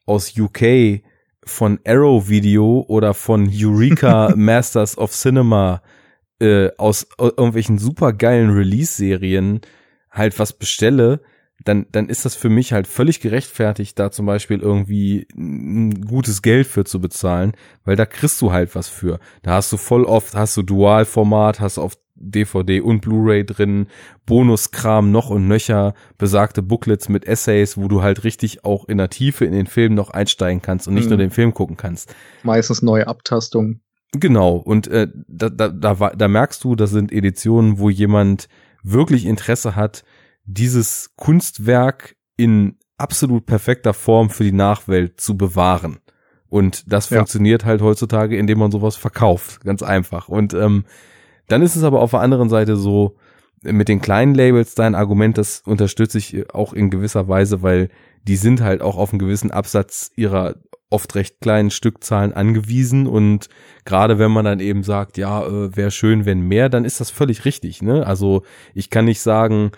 aus 0.06 0.38
UK 0.38 1.02
von 1.44 1.80
Arrow 1.86 2.28
Video 2.28 2.84
oder 2.88 3.14
von 3.14 3.50
Eureka 3.52 4.32
Masters 4.36 4.96
of 4.96 5.12
Cinema 5.12 5.82
äh, 6.40 6.70
aus 6.78 7.04
äh, 7.18 7.24
irgendwelchen 7.24 7.78
supergeilen 7.78 8.50
Release-Serien 8.50 9.60
halt 10.10 10.38
was 10.38 10.52
bestelle, 10.52 11.20
dann, 11.64 11.86
dann 11.90 12.08
ist 12.08 12.24
das 12.24 12.34
für 12.36 12.48
mich 12.48 12.72
halt 12.72 12.86
völlig 12.86 13.20
gerechtfertigt, 13.20 13.98
da 13.98 14.10
zum 14.10 14.26
Beispiel 14.26 14.60
irgendwie 14.60 15.26
ein 15.36 16.02
gutes 16.04 16.42
Geld 16.42 16.66
für 16.66 16.84
zu 16.84 17.00
bezahlen, 17.00 17.52
weil 17.84 17.96
da 17.96 18.06
kriegst 18.06 18.40
du 18.40 18.52
halt 18.52 18.74
was 18.74 18.88
für. 18.88 19.18
Da 19.42 19.54
hast 19.54 19.72
du 19.72 19.76
voll 19.76 20.04
oft, 20.04 20.34
hast 20.34 20.56
du 20.56 20.62
Dualformat, 20.62 21.60
hast 21.60 21.78
auf 21.78 21.98
DVD 22.20 22.80
und 22.80 23.00
Blu-ray 23.00 23.44
drin, 23.44 23.86
Bonuskram 24.26 25.10
noch 25.10 25.30
und 25.30 25.48
nöcher, 25.48 25.94
besagte 26.16 26.62
Booklets 26.62 27.08
mit 27.08 27.24
Essays, 27.26 27.76
wo 27.76 27.88
du 27.88 28.02
halt 28.02 28.24
richtig 28.24 28.64
auch 28.64 28.86
in 28.88 28.98
der 28.98 29.08
Tiefe 29.10 29.44
in 29.44 29.52
den 29.52 29.66
Film 29.66 29.94
noch 29.94 30.10
einsteigen 30.10 30.60
kannst 30.62 30.86
und 30.86 30.94
nicht 30.94 31.04
Mhm. 31.04 31.10
nur 31.10 31.18
den 31.18 31.30
Film 31.30 31.54
gucken 31.54 31.76
kannst. 31.76 32.14
Meistens 32.42 32.82
neue 32.82 33.06
Abtastungen. 33.06 33.80
Genau, 34.12 34.56
und 34.56 34.86
äh, 34.88 35.08
da, 35.28 35.48
da, 35.48 35.68
da, 35.68 35.94
da 35.94 36.28
merkst 36.28 36.62
du, 36.64 36.74
das 36.76 36.90
sind 36.90 37.12
Editionen, 37.12 37.78
wo 37.78 37.90
jemand 37.90 38.48
wirklich 38.82 39.26
Interesse 39.26 39.76
hat, 39.76 40.04
dieses 40.48 41.10
Kunstwerk 41.16 42.16
in 42.36 42.76
absolut 42.96 43.46
perfekter 43.46 43.94
Form 43.94 44.30
für 44.30 44.44
die 44.44 44.52
Nachwelt 44.52 45.20
zu 45.20 45.36
bewahren. 45.36 45.98
Und 46.48 46.90
das 46.90 47.10
Ja. 47.10 47.18
funktioniert 47.18 47.64
halt 47.64 47.82
heutzutage, 47.82 48.36
indem 48.36 48.58
man 48.58 48.70
sowas 48.72 48.96
verkauft, 48.96 49.60
ganz 49.62 49.82
einfach. 49.82 50.28
Und 50.28 50.54
ähm, 50.54 50.84
dann 51.46 51.62
ist 51.62 51.76
es 51.76 51.84
aber 51.84 52.00
auf 52.00 52.12
der 52.12 52.20
anderen 52.20 52.48
Seite 52.48 52.76
so, 52.76 53.16
mit 53.62 53.88
den 53.88 54.00
kleinen 54.00 54.34
Labels 54.34 54.74
dein 54.74 54.94
Argument, 54.94 55.36
das 55.36 55.62
unterstütze 55.66 56.18
ich 56.18 56.54
auch 56.54 56.72
in 56.72 56.90
gewisser 56.90 57.28
Weise, 57.28 57.60
weil 57.62 57.88
die 58.22 58.36
sind 58.36 58.60
halt 58.62 58.82
auch 58.82 58.96
auf 58.96 59.12
einen 59.12 59.18
gewissen 59.18 59.50
Absatz 59.50 60.10
ihrer 60.16 60.54
oft 60.90 61.14
recht 61.16 61.40
kleinen 61.40 61.70
Stückzahlen 61.70 62.32
angewiesen 62.32 63.06
und 63.06 63.48
gerade 63.84 64.18
wenn 64.18 64.30
man 64.30 64.44
dann 64.46 64.60
eben 64.60 64.82
sagt, 64.84 65.18
ja, 65.18 65.44
äh, 65.46 65.76
wäre 65.76 65.90
schön, 65.90 66.24
wenn 66.24 66.40
mehr, 66.40 66.68
dann 66.70 66.86
ist 66.86 67.00
das 67.00 67.10
völlig 67.10 67.44
richtig, 67.44 67.82
ne? 67.82 68.06
Also 68.06 68.42
ich 68.74 68.88
kann 68.88 69.04
nicht 69.04 69.20
sagen, 69.20 69.72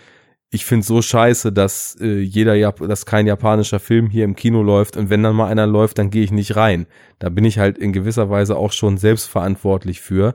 ich 0.51 0.65
find's 0.65 0.89
so 0.89 1.01
scheiße, 1.01 1.53
dass 1.53 1.97
äh, 2.01 2.19
jeder 2.19 2.55
Jap 2.55 2.81
dass 2.81 3.07
kein 3.07 3.27
japanischer 3.27 3.79
Film 3.79 4.11
hier 4.11 4.25
im 4.25 4.35
Kino 4.35 4.63
läuft 4.63 4.97
und 4.97 5.09
wenn 5.09 5.23
dann 5.23 5.37
mal 5.37 5.49
einer 5.49 5.67
läuft, 5.67 5.99
dann 5.99 6.11
gehe 6.11 6.25
ich 6.25 6.33
nicht 6.33 6.57
rein. 6.57 6.87
Da 7.21 7.29
bin 7.29 7.45
ich 7.45 7.59
halt 7.59 7.79
in 7.79 7.93
gewisser 7.93 8.31
Weise 8.31 8.57
auch 8.57 8.73
schon 8.73 8.99
selbstverantwortlich 8.99 10.01
für. 10.01 10.35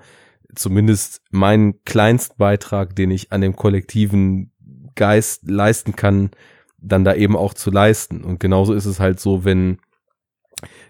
Zumindest 0.56 1.22
meinen 1.32 1.84
Kleinstbeitrag, 1.84 2.96
den 2.96 3.12
ich 3.12 3.34
an 3.34 3.42
dem 3.42 3.58
kollektiven 3.58 4.54
Geist 4.96 5.50
leisten 5.50 5.98
kann, 5.98 6.32
dann 6.78 7.04
da 7.04 7.14
eben 7.14 7.36
auch 7.36 7.54
zu 7.54 7.70
leisten. 7.70 8.24
Und 8.24 8.40
genauso 8.40 8.74
ist 8.74 8.86
es 8.86 9.02
halt 9.02 9.20
so, 9.20 9.44
wenn 9.44 9.80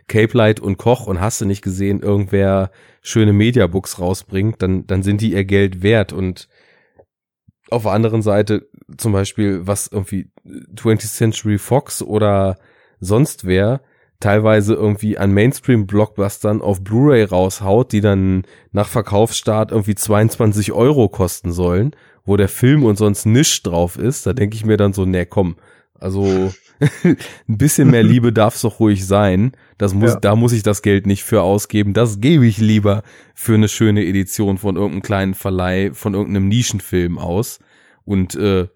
Cape 0.07 0.37
Light 0.37 0.59
und 0.59 0.77
Koch 0.77 1.07
und 1.07 1.19
hast 1.19 1.41
du 1.41 1.45
nicht 1.45 1.63
gesehen, 1.63 2.01
irgendwer 2.01 2.69
schöne 3.01 3.33
Mediabooks 3.33 3.99
rausbringt, 3.99 4.61
dann, 4.61 4.85
dann 4.85 5.01
sind 5.01 5.21
die 5.21 5.31
ihr 5.33 5.45
Geld 5.45 5.81
wert 5.81 6.13
und 6.13 6.47
auf 7.71 7.83
der 7.83 7.93
anderen 7.93 8.21
Seite 8.21 8.69
zum 8.97 9.11
Beispiel, 9.13 9.65
was 9.65 9.87
irgendwie 9.87 10.27
20th 10.75 11.15
Century 11.15 11.57
Fox 11.57 12.01
oder 12.01 12.57
sonst 12.99 13.45
wer 13.45 13.81
teilweise 14.19 14.73
irgendwie 14.73 15.17
an 15.17 15.31
Mainstream-Blockbustern 15.33 16.61
auf 16.61 16.83
Blu-ray 16.83 17.23
raushaut, 17.25 17.91
die 17.91 18.01
dann 18.01 18.43
nach 18.71 18.87
Verkaufsstart 18.87 19.71
irgendwie 19.71 19.95
22 19.95 20.71
Euro 20.71 21.09
kosten 21.09 21.51
sollen, 21.51 21.91
wo 22.23 22.37
der 22.37 22.47
Film 22.47 22.83
und 22.85 22.97
sonst 22.97 23.25
nichts 23.25 23.61
drauf 23.61 23.97
ist, 23.97 24.25
da 24.25 24.33
denke 24.33 24.55
ich 24.55 24.65
mir 24.65 24.77
dann 24.77 24.93
so, 24.93 25.05
nee, 25.05 25.25
komm, 25.25 25.57
also 25.99 26.53
ein 27.03 27.17
bisschen 27.57 27.89
mehr 27.91 28.03
Liebe 28.03 28.31
darf's 28.33 28.61
doch 28.61 28.79
ruhig 28.79 29.05
sein. 29.05 29.51
Das 29.77 29.93
muss, 29.93 30.11
Ja. 30.13 30.19
da 30.19 30.35
muss 30.35 30.53
ich 30.53 30.63
das 30.63 30.81
Geld 30.81 31.05
nicht 31.07 31.23
für 31.23 31.41
ausgeben. 31.41 31.93
Das 31.93 32.19
gebe 32.19 32.45
ich 32.47 32.57
lieber 32.57 33.03
für 33.33 33.53
eine 33.53 33.67
schöne 33.67 34.05
Edition 34.05 34.57
von 34.57 34.75
irgendeinem 34.75 35.01
kleinen 35.01 35.33
Verleih, 35.35 35.91
von 35.93 36.13
irgendeinem 36.13 36.47
Nischenfilm 36.47 37.17
aus 37.17 37.59
und 38.05 38.35
äh, 38.35 38.67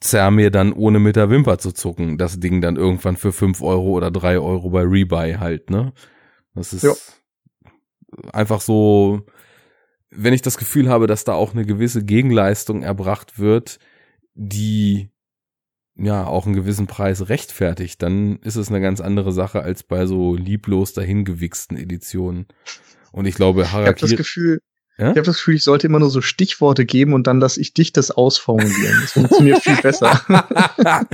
zerr 0.00 0.30
mir 0.30 0.50
dann 0.50 0.72
ohne 0.72 0.98
mit 0.98 1.16
der 1.16 1.30
Wimper 1.30 1.58
zu 1.58 1.72
zucken, 1.72 2.18
das 2.18 2.38
Ding 2.38 2.60
dann 2.60 2.76
irgendwann 2.76 3.16
für 3.16 3.32
fünf 3.32 3.62
Euro 3.62 3.90
oder 3.90 4.10
drei 4.10 4.38
Euro 4.38 4.70
bei 4.70 4.82
Rebuy 4.82 5.34
halt, 5.34 5.70
ne? 5.70 5.92
Das 6.54 6.72
ist 6.72 6.82
Ja. 6.82 6.92
einfach 8.32 8.60
so, 8.60 9.26
wenn 10.10 10.32
ich 10.32 10.42
das 10.42 10.58
Gefühl 10.58 10.88
habe, 10.88 11.06
dass 11.06 11.24
da 11.24 11.34
auch 11.34 11.52
eine 11.52 11.64
gewisse 11.64 12.04
Gegenleistung 12.04 12.82
erbracht 12.82 13.38
wird, 13.38 13.78
die 14.34 15.10
ja 15.98 16.26
auch 16.26 16.46
einen 16.46 16.54
gewissen 16.54 16.86
Preis 16.86 17.28
rechtfertigt, 17.28 18.02
dann 18.02 18.36
ist 18.40 18.56
es 18.56 18.68
eine 18.68 18.80
ganz 18.80 19.00
andere 19.00 19.32
Sache 19.32 19.62
als 19.62 19.82
bei 19.82 20.06
so 20.06 20.34
lieblos 20.34 20.92
dahingewichsten 20.92 21.76
Editionen. 21.76 22.46
Und 23.12 23.24
ich 23.24 23.34
glaube, 23.34 23.62
Ich 23.62 23.72
habe 23.72 23.82
das 23.82 24.00
Harakiri, 24.00 24.16
Gefühl, 24.16 24.60
Ja? 24.98 25.10
Ich 25.10 25.16
habe 25.16 25.22
das 25.22 25.36
Gefühl, 25.36 25.56
ich 25.56 25.62
sollte 25.62 25.86
immer 25.86 25.98
nur 25.98 26.08
so 26.08 26.22
Stichworte 26.22 26.86
geben 26.86 27.12
und 27.12 27.26
dann 27.26 27.38
lasse 27.38 27.60
ich 27.60 27.74
dich 27.74 27.92
das 27.92 28.10
ausformulieren. 28.10 28.98
Das 29.02 29.12
funktioniert 29.12 29.62
viel 29.62 29.76
besser. 29.76 30.22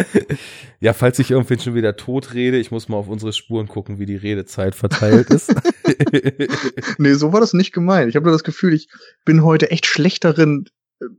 ja, 0.81 0.93
falls 0.93 1.19
ich 1.19 1.33
irgendwann 1.33 1.59
schon 1.59 1.75
wieder 1.75 1.97
tot 1.97 2.33
rede, 2.33 2.59
ich 2.59 2.71
muss 2.71 2.89
mal 2.89 2.97
auf 2.97 3.09
unsere 3.09 3.33
Spuren 3.33 3.67
gucken, 3.67 3.99
wie 3.99 4.07
die 4.07 4.17
Redezeit 4.17 4.77
verteilt 4.77 5.31
ist. 5.31 5.53
nee, 6.99 7.15
so 7.15 7.33
war 7.33 7.41
das 7.41 7.55
nicht 7.55 7.73
gemeint. 7.73 8.09
Ich 8.09 8.15
habe 8.15 8.27
nur 8.27 8.35
das 8.35 8.45
Gefühl, 8.45 8.73
ich 8.73 8.89
bin 9.25 9.43
heute 9.43 9.73
echt 9.73 9.87
schlecht 9.87 10.25
darin, 10.25 10.67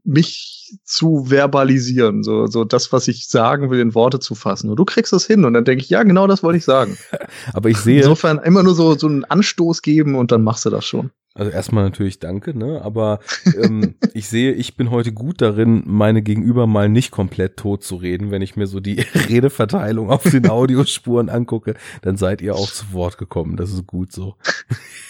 mich 0.05 0.79
zu 0.85 1.25
verbalisieren, 1.25 2.23
so, 2.23 2.47
so 2.47 2.63
das, 2.63 2.93
was 2.93 3.09
ich 3.09 3.27
sagen 3.27 3.69
will, 3.69 3.79
in 3.79 3.95
Worte 3.95 4.19
zu 4.19 4.35
fassen. 4.35 4.69
Und 4.69 4.77
du 4.77 4.85
kriegst 4.85 5.11
das 5.11 5.25
hin 5.25 5.43
und 5.43 5.53
dann 5.53 5.65
denke 5.65 5.83
ich, 5.83 5.89
ja, 5.89 6.03
genau 6.03 6.27
das 6.27 6.43
wollte 6.43 6.57
ich 6.57 6.65
sagen. 6.65 6.97
Aber 7.53 7.69
ich 7.69 7.77
sehe. 7.77 7.99
Insofern 7.99 8.39
immer 8.39 8.63
nur 8.63 8.75
so, 8.75 8.97
so 8.97 9.07
einen 9.07 9.25
Anstoß 9.25 9.81
geben 9.81 10.15
und 10.15 10.31
dann 10.31 10.43
machst 10.43 10.65
du 10.65 10.69
das 10.69 10.85
schon. 10.85 11.11
Also 11.35 11.49
erstmal 11.49 11.83
natürlich 11.83 12.19
danke, 12.19 12.55
ne? 12.55 12.81
Aber 12.83 13.19
ähm, 13.57 13.95
ich 14.13 14.27
sehe, 14.27 14.51
ich 14.51 14.77
bin 14.77 14.91
heute 14.91 15.11
gut 15.13 15.41
darin, 15.41 15.81
meine 15.85 16.21
Gegenüber 16.21 16.67
mal 16.67 16.89
nicht 16.89 17.09
komplett 17.09 17.57
tot 17.57 17.83
zu 17.83 17.95
reden. 17.95 18.29
Wenn 18.29 18.43
ich 18.43 18.55
mir 18.55 18.67
so 18.67 18.79
die 18.79 18.99
Redeverteilung 19.29 20.11
auf 20.11 20.23
den 20.23 20.47
Audiospuren 20.49 21.29
angucke, 21.29 21.75
dann 22.03 22.17
seid 22.17 22.41
ihr 22.41 22.53
auch 22.53 22.69
zu 22.69 22.93
Wort 22.93 23.17
gekommen. 23.17 23.57
Das 23.57 23.71
ist 23.71 23.87
gut 23.87 24.11
so. 24.11 24.35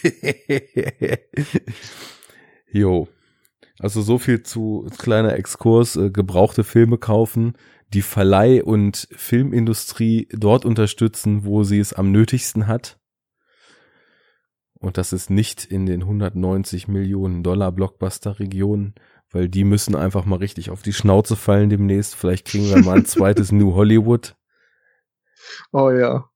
jo. 2.71 3.09
Also 3.79 4.01
so 4.01 4.17
viel 4.17 4.43
zu 4.43 4.87
kleiner 4.97 5.35
Exkurs, 5.35 5.97
äh, 5.97 6.09
gebrauchte 6.09 6.63
Filme 6.63 6.97
kaufen, 6.97 7.55
die 7.93 8.01
Verleih- 8.01 8.63
und 8.63 9.09
Filmindustrie 9.11 10.29
dort 10.31 10.63
unterstützen, 10.63 11.43
wo 11.43 11.63
sie 11.63 11.79
es 11.79 11.91
am 11.91 12.11
nötigsten 12.11 12.67
hat. 12.67 12.97
Und 14.83 14.97
das 14.97 15.13
ist 15.13 15.29
nicht 15.29 15.63
in 15.63 15.85
den 15.85 16.01
190 16.01 16.89
Millionen 16.89 17.41
Dollar 17.41 17.71
Blockbuster-Regionen, 17.71 18.95
weil 19.31 19.47
die 19.47 19.63
müssen 19.63 19.95
einfach 19.95 20.25
mal 20.25 20.39
richtig 20.39 20.69
auf 20.71 20.81
die 20.81 20.91
Schnauze 20.91 21.37
fallen 21.37 21.69
demnächst. 21.69 22.15
Vielleicht 22.15 22.45
kriegen 22.45 22.67
wir 22.67 22.83
mal 22.83 22.97
ein 22.97 23.05
zweites 23.05 23.53
New 23.53 23.75
Hollywood. 23.75 24.35
Oh 25.71 25.89
ja. 25.89 26.29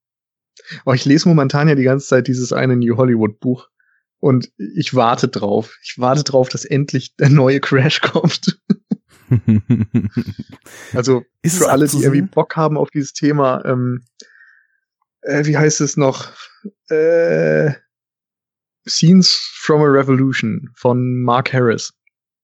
Oh, 0.86 0.94
ich 0.94 1.04
lese 1.04 1.28
momentan 1.28 1.68
ja 1.68 1.76
die 1.76 1.84
ganze 1.84 2.08
Zeit 2.08 2.30
dieses 2.30 2.54
eine 2.54 2.78
New 2.78 2.96
Hollywood 2.96 3.42
Buch. 3.42 3.68
Und 4.20 4.50
ich 4.58 4.94
warte 4.94 5.28
drauf. 5.28 5.78
Ich 5.84 5.96
warte 5.98 6.24
drauf, 6.24 6.48
dass 6.48 6.64
endlich 6.64 7.18
der 7.18 7.30
neue 7.30 7.60
Crash 7.60 8.00
kommt. 8.00 8.62
also 10.94 11.24
Ist 11.42 11.58
für 11.58 11.70
alle, 11.70 11.86
die 11.86 11.98
irgendwie 11.98 12.22
Bock 12.22 12.56
haben 12.56 12.78
auf 12.78 12.92
dieses 12.92 13.12
Thema, 13.12 13.66
ähm, 13.66 14.06
äh, 15.20 15.46
wie 15.46 15.58
heißt 15.58 15.82
es 15.82 15.98
noch? 15.98 16.32
Äh, 16.88 17.74
Scenes 18.88 19.34
from 19.54 19.82
a 19.82 19.86
Revolution 19.86 20.70
von 20.76 21.22
Mark 21.22 21.54
Harris. 21.54 21.94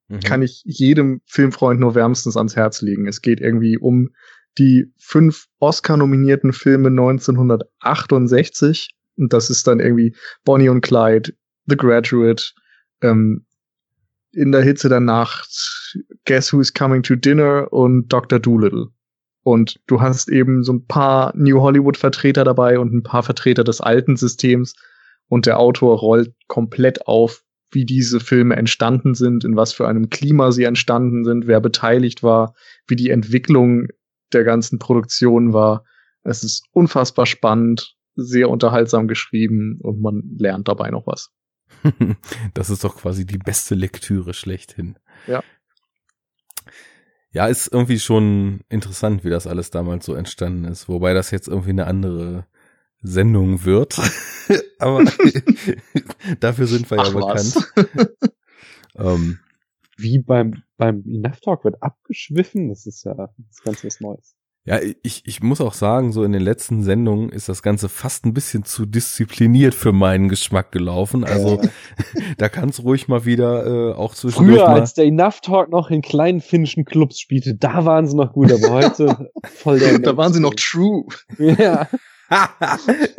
Mhm. 0.09 0.19
Kann 0.21 0.41
ich 0.41 0.61
jedem 0.65 1.21
Filmfreund 1.25 1.79
nur 1.79 1.95
wärmstens 1.95 2.37
ans 2.37 2.55
Herz 2.55 2.81
legen. 2.81 3.07
Es 3.07 3.21
geht 3.21 3.41
irgendwie 3.41 3.77
um 3.77 4.09
die 4.57 4.91
fünf 4.97 5.47
Oscar-nominierten 5.59 6.53
Filme 6.53 6.89
1968. 6.89 8.95
Und 9.17 9.33
das 9.33 9.49
ist 9.49 9.67
dann 9.67 9.79
irgendwie 9.79 10.15
Bonnie 10.43 10.69
und 10.69 10.81
Clyde, 10.81 11.33
The 11.65 11.77
Graduate, 11.77 12.43
ähm, 13.01 13.45
In 14.31 14.51
der 14.51 14.63
Hitze 14.63 14.89
der 14.89 14.99
Nacht, 14.99 15.95
Guess 16.25 16.53
Who's 16.53 16.73
Coming 16.73 17.03
to 17.03 17.15
Dinner 17.15 17.71
und 17.71 18.11
Dr. 18.11 18.39
Doolittle. 18.39 18.87
Und 19.43 19.79
du 19.87 20.01
hast 20.01 20.29
eben 20.29 20.63
so 20.63 20.73
ein 20.73 20.87
paar 20.87 21.33
New 21.35 21.61
Hollywood-Vertreter 21.61 22.43
dabei 22.43 22.79
und 22.79 22.93
ein 22.93 23.03
paar 23.03 23.23
Vertreter 23.23 23.63
des 23.63 23.81
alten 23.81 24.15
Systems. 24.15 24.73
Und 25.33 25.47
der 25.47 25.57
Autor 25.57 25.97
rollt 25.97 26.35
komplett 26.45 27.07
auf, 27.07 27.43
wie 27.71 27.85
diese 27.85 28.19
Filme 28.19 28.55
entstanden 28.55 29.15
sind, 29.15 29.43
in 29.43 29.55
was 29.55 29.73
für 29.73 29.87
einem 29.87 30.11
Klima 30.11 30.51
sie 30.51 30.63
entstanden 30.63 31.25
sind, 31.25 31.47
wer 31.47 31.59
beteiligt 31.59 32.21
war, 32.21 32.53
wie 32.85 32.95
die 32.95 33.09
Entwicklung 33.09 33.87
der 34.31 34.43
ganzen 34.43 34.77
Produktion 34.77 35.51
war. 35.51 35.85
Es 36.21 36.43
ist 36.43 36.67
unfassbar 36.71 37.25
spannend, 37.25 37.95
sehr 38.13 38.47
unterhaltsam 38.47 39.07
geschrieben 39.07 39.79
und 39.81 40.01
man 40.01 40.21
lernt 40.37 40.67
dabei 40.67 40.91
noch 40.91 41.07
was. 41.07 41.31
Das 42.53 42.69
ist 42.69 42.83
doch 42.83 42.97
quasi 42.97 43.25
die 43.25 43.39
beste 43.39 43.73
Lektüre 43.73 44.35
schlechthin. 44.35 44.99
Ja. 45.25 45.43
Ja, 47.31 47.47
ist 47.47 47.73
irgendwie 47.73 47.97
schon 47.97 48.59
interessant, 48.69 49.23
wie 49.23 49.31
das 49.31 49.47
alles 49.47 49.71
damals 49.71 50.05
so 50.05 50.13
entstanden 50.13 50.65
ist. 50.65 50.87
Wobei 50.87 51.15
das 51.15 51.31
jetzt 51.31 51.47
irgendwie 51.47 51.71
eine 51.71 51.87
andere 51.87 52.45
Sendung 53.03 53.65
wird. 53.65 53.99
Aber 54.79 55.03
dafür 56.39 56.67
sind 56.67 56.89
wir 56.89 56.97
ja 56.97 57.03
Ach 57.03 57.13
was. 57.13 57.53
bekannt. 57.53 58.13
Ähm, 58.95 59.39
Wie 59.97 60.19
beim, 60.19 60.61
beim 60.77 61.03
Enough 61.07 61.39
Talk 61.41 61.63
wird 61.63 61.81
abgeschwiffen. 61.81 62.69
Das 62.69 62.85
ist 62.85 63.03
ja 63.03 63.15
das 63.15 63.31
ist 63.49 63.63
ganz 63.63 63.83
was 63.83 63.99
Neues. 64.01 64.35
ja, 64.65 64.79
ich, 65.01 65.23
ich 65.25 65.41
muss 65.41 65.61
auch 65.61 65.73
sagen, 65.73 66.11
so 66.11 66.23
in 66.23 66.31
den 66.31 66.43
letzten 66.43 66.83
Sendungen 66.83 67.29
ist 67.29 67.49
das 67.49 67.63
Ganze 67.63 67.89
fast 67.89 68.23
ein 68.27 68.35
bisschen 68.35 68.65
zu 68.65 68.85
diszipliniert 68.85 69.73
für 69.73 69.93
meinen 69.93 70.29
Geschmack 70.29 70.71
gelaufen. 70.71 71.23
Also 71.23 71.59
da 72.37 72.49
kann 72.49 72.69
es 72.69 72.83
ruhig 72.83 73.07
mal 73.07 73.25
wieder 73.25 73.65
äh, 73.65 73.93
auch 73.95 74.13
zwischendurch 74.13 74.59
früher, 74.59 74.67
mal 74.69 74.81
als 74.81 74.93
der 74.93 75.05
Enough 75.05 75.41
Talk 75.41 75.69
noch 75.71 75.89
in 75.89 76.03
kleinen 76.03 76.39
finnischen 76.39 76.85
Clubs 76.85 77.19
spielte, 77.19 77.55
da 77.55 77.85
waren 77.85 78.07
sie 78.07 78.15
noch 78.15 78.33
gut, 78.33 78.51
aber 78.51 78.69
heute 78.69 79.31
voll 79.55 79.79
der 79.79 79.97
da 79.97 80.15
waren 80.17 80.33
sie 80.33 80.39
noch 80.39 80.53
true. 80.53 81.05
Ja. 81.39 81.89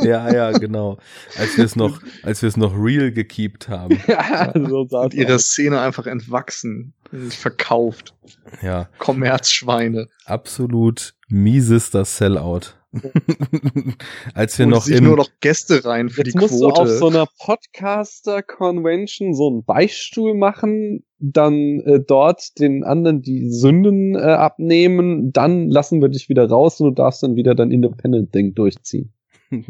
Ja, 0.01 0.33
ja, 0.33 0.53
genau. 0.53 0.99
Als 1.39 1.57
wir 1.57 1.65
es 1.65 1.77
noch, 1.77 2.01
als 2.23 2.43
wir 2.43 2.49
es 2.49 2.57
noch 2.57 2.75
real 2.77 3.13
gekeept 3.13 3.69
haben. 3.69 4.01
ja 4.07 4.53
so 4.55 4.87
sah's 4.89 5.05
Und 5.05 5.15
ihre. 5.15 5.39
Szene 5.39 5.81
einfach 5.81 6.07
entwachsen, 6.07 6.95
verkauft. 7.31 8.15
Ja, 8.63 8.89
Kommerzschweine. 8.99 10.09
absolut 10.25 11.15
miesester 11.29 12.05
Sellout. 12.05 12.75
als 14.35 14.59
wir 14.59 14.67
Und 14.67 14.73
noch 14.73 14.83
sich 14.83 15.01
nur 15.01 15.17
noch 15.17 15.29
Gäste 15.41 15.85
rein 15.85 16.09
für 16.09 16.23
Jetzt 16.23 16.35
die 16.35 16.39
musst 16.39 16.61
du 16.61 16.69
auf 16.69 16.75
Quote. 16.75 16.99
so 16.99 17.09
einer 17.09 17.27
Podcaster-Convention 17.39 19.35
so 19.35 19.49
einen 19.49 19.65
Beichtstuhl 19.65 20.35
machen, 20.35 21.05
dann 21.19 21.81
äh, 21.81 22.01
dort 22.07 22.59
den 22.59 22.85
anderen 22.85 23.23
die 23.23 23.51
Sünden 23.51 24.15
äh, 24.15 24.19
abnehmen, 24.19 25.33
dann 25.33 25.69
lassen 25.69 26.01
wir 26.01 26.09
dich 26.09 26.29
wieder 26.29 26.49
raus 26.49 26.81
und 26.81 26.89
du 26.89 26.95
darfst 26.95 27.23
dann 27.23 27.37
wieder 27.37 27.55
dein 27.55 27.71
Independent-Ding 27.71 28.55
durchziehen. 28.55 29.13
we, 29.51 29.69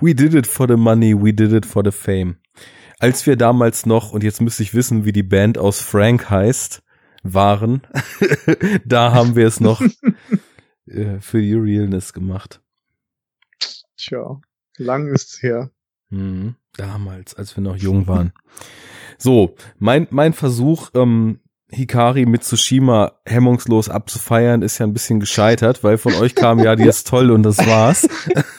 we 0.00 0.14
did 0.14 0.34
it 0.34 0.46
for 0.46 0.68
the 0.68 0.76
money, 0.76 1.14
we 1.14 1.32
did 1.32 1.52
it 1.52 1.66
for 1.66 1.82
the 1.84 1.90
fame. 1.90 2.36
Als 3.00 3.26
wir 3.26 3.36
damals 3.36 3.86
noch, 3.86 4.12
und 4.12 4.24
jetzt 4.24 4.40
müsste 4.40 4.62
ich 4.62 4.74
wissen, 4.74 5.04
wie 5.04 5.12
die 5.12 5.22
Band 5.22 5.56
aus 5.56 5.80
Frank 5.80 6.30
heißt, 6.30 6.82
waren, 7.22 7.82
da 8.84 9.12
haben 9.12 9.36
wir 9.36 9.46
es 9.46 9.60
noch 9.60 9.82
äh, 10.90 11.20
für 11.20 11.40
die 11.40 11.54
Realness 11.54 12.12
gemacht. 12.12 12.60
Tja, 13.96 14.40
lang 14.76 15.08
ist's 15.08 15.42
her. 15.42 15.70
Mhm. 16.10 16.54
Damals, 16.76 17.34
als 17.34 17.56
wir 17.56 17.62
noch 17.62 17.76
jung 17.76 18.06
waren. 18.06 18.32
So, 19.18 19.56
mein, 19.78 20.06
mein 20.10 20.32
Versuch, 20.32 20.90
ähm, 20.94 21.40
Hikari 21.70 22.24
mit 22.24 22.44
Tsushima 22.44 23.12
hemmungslos 23.26 23.88
abzufeiern, 23.88 24.62
ist 24.62 24.78
ja 24.78 24.86
ein 24.86 24.92
bisschen 24.92 25.20
gescheitert, 25.20 25.84
weil 25.84 25.98
von 25.98 26.14
euch 26.14 26.34
kam 26.34 26.60
ja, 26.60 26.76
die 26.76 26.86
ist 26.86 27.06
toll 27.06 27.30
und 27.30 27.42
das 27.42 27.58
war's. 27.58 28.08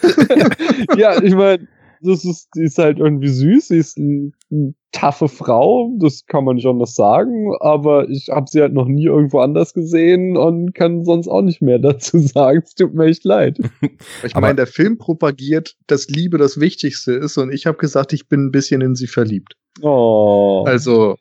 ja, 0.98 1.22
ich 1.22 1.34
meine, 1.34 1.68
das 2.02 2.26
ist, 2.26 2.50
die 2.56 2.64
ist 2.64 2.78
halt 2.78 3.00
irgendwie 3.00 3.28
süß, 3.28 3.68
sie 3.70 3.78
ist 3.78 3.98
eine 3.98 4.32
ein 4.52 4.76
taffe 4.92 5.28
Frau, 5.28 5.96
das 6.00 6.26
kann 6.26 6.44
man 6.44 6.56
nicht 6.56 6.66
anders 6.66 6.96
sagen, 6.96 7.54
aber 7.60 8.10
ich 8.10 8.30
habe 8.30 8.48
sie 8.50 8.62
halt 8.62 8.74
noch 8.74 8.88
nie 8.88 9.06
irgendwo 9.06 9.40
anders 9.40 9.74
gesehen 9.74 10.36
und 10.36 10.74
kann 10.74 11.06
sonst 11.06 11.28
auch 11.28 11.42
nicht 11.42 11.62
mehr 11.62 11.78
dazu 11.80 12.18
sagen. 12.20 12.62
Es 12.66 12.74
tut 12.74 12.94
mir 12.94 13.06
echt 13.06 13.24
leid. 13.24 13.60
Ich 14.24 14.36
meine, 14.36 14.56
der 14.56 14.68
Film 14.68 14.98
propagiert, 14.98 15.76
dass 15.88 16.08
Liebe 16.08 16.38
das 16.38 16.60
Wichtigste 16.60 17.14
ist 17.14 17.38
und 17.38 17.52
ich 17.52 17.66
habe 17.66 17.78
gesagt, 17.78 18.14
ich 18.14 18.28
bin 18.28 18.48
ein 18.48 18.52
bisschen 18.52 18.82
in 18.82 18.96
sie 18.96 19.08
verliebt. 19.08 19.56
Oh. 19.82 20.64
Also, 20.68 21.16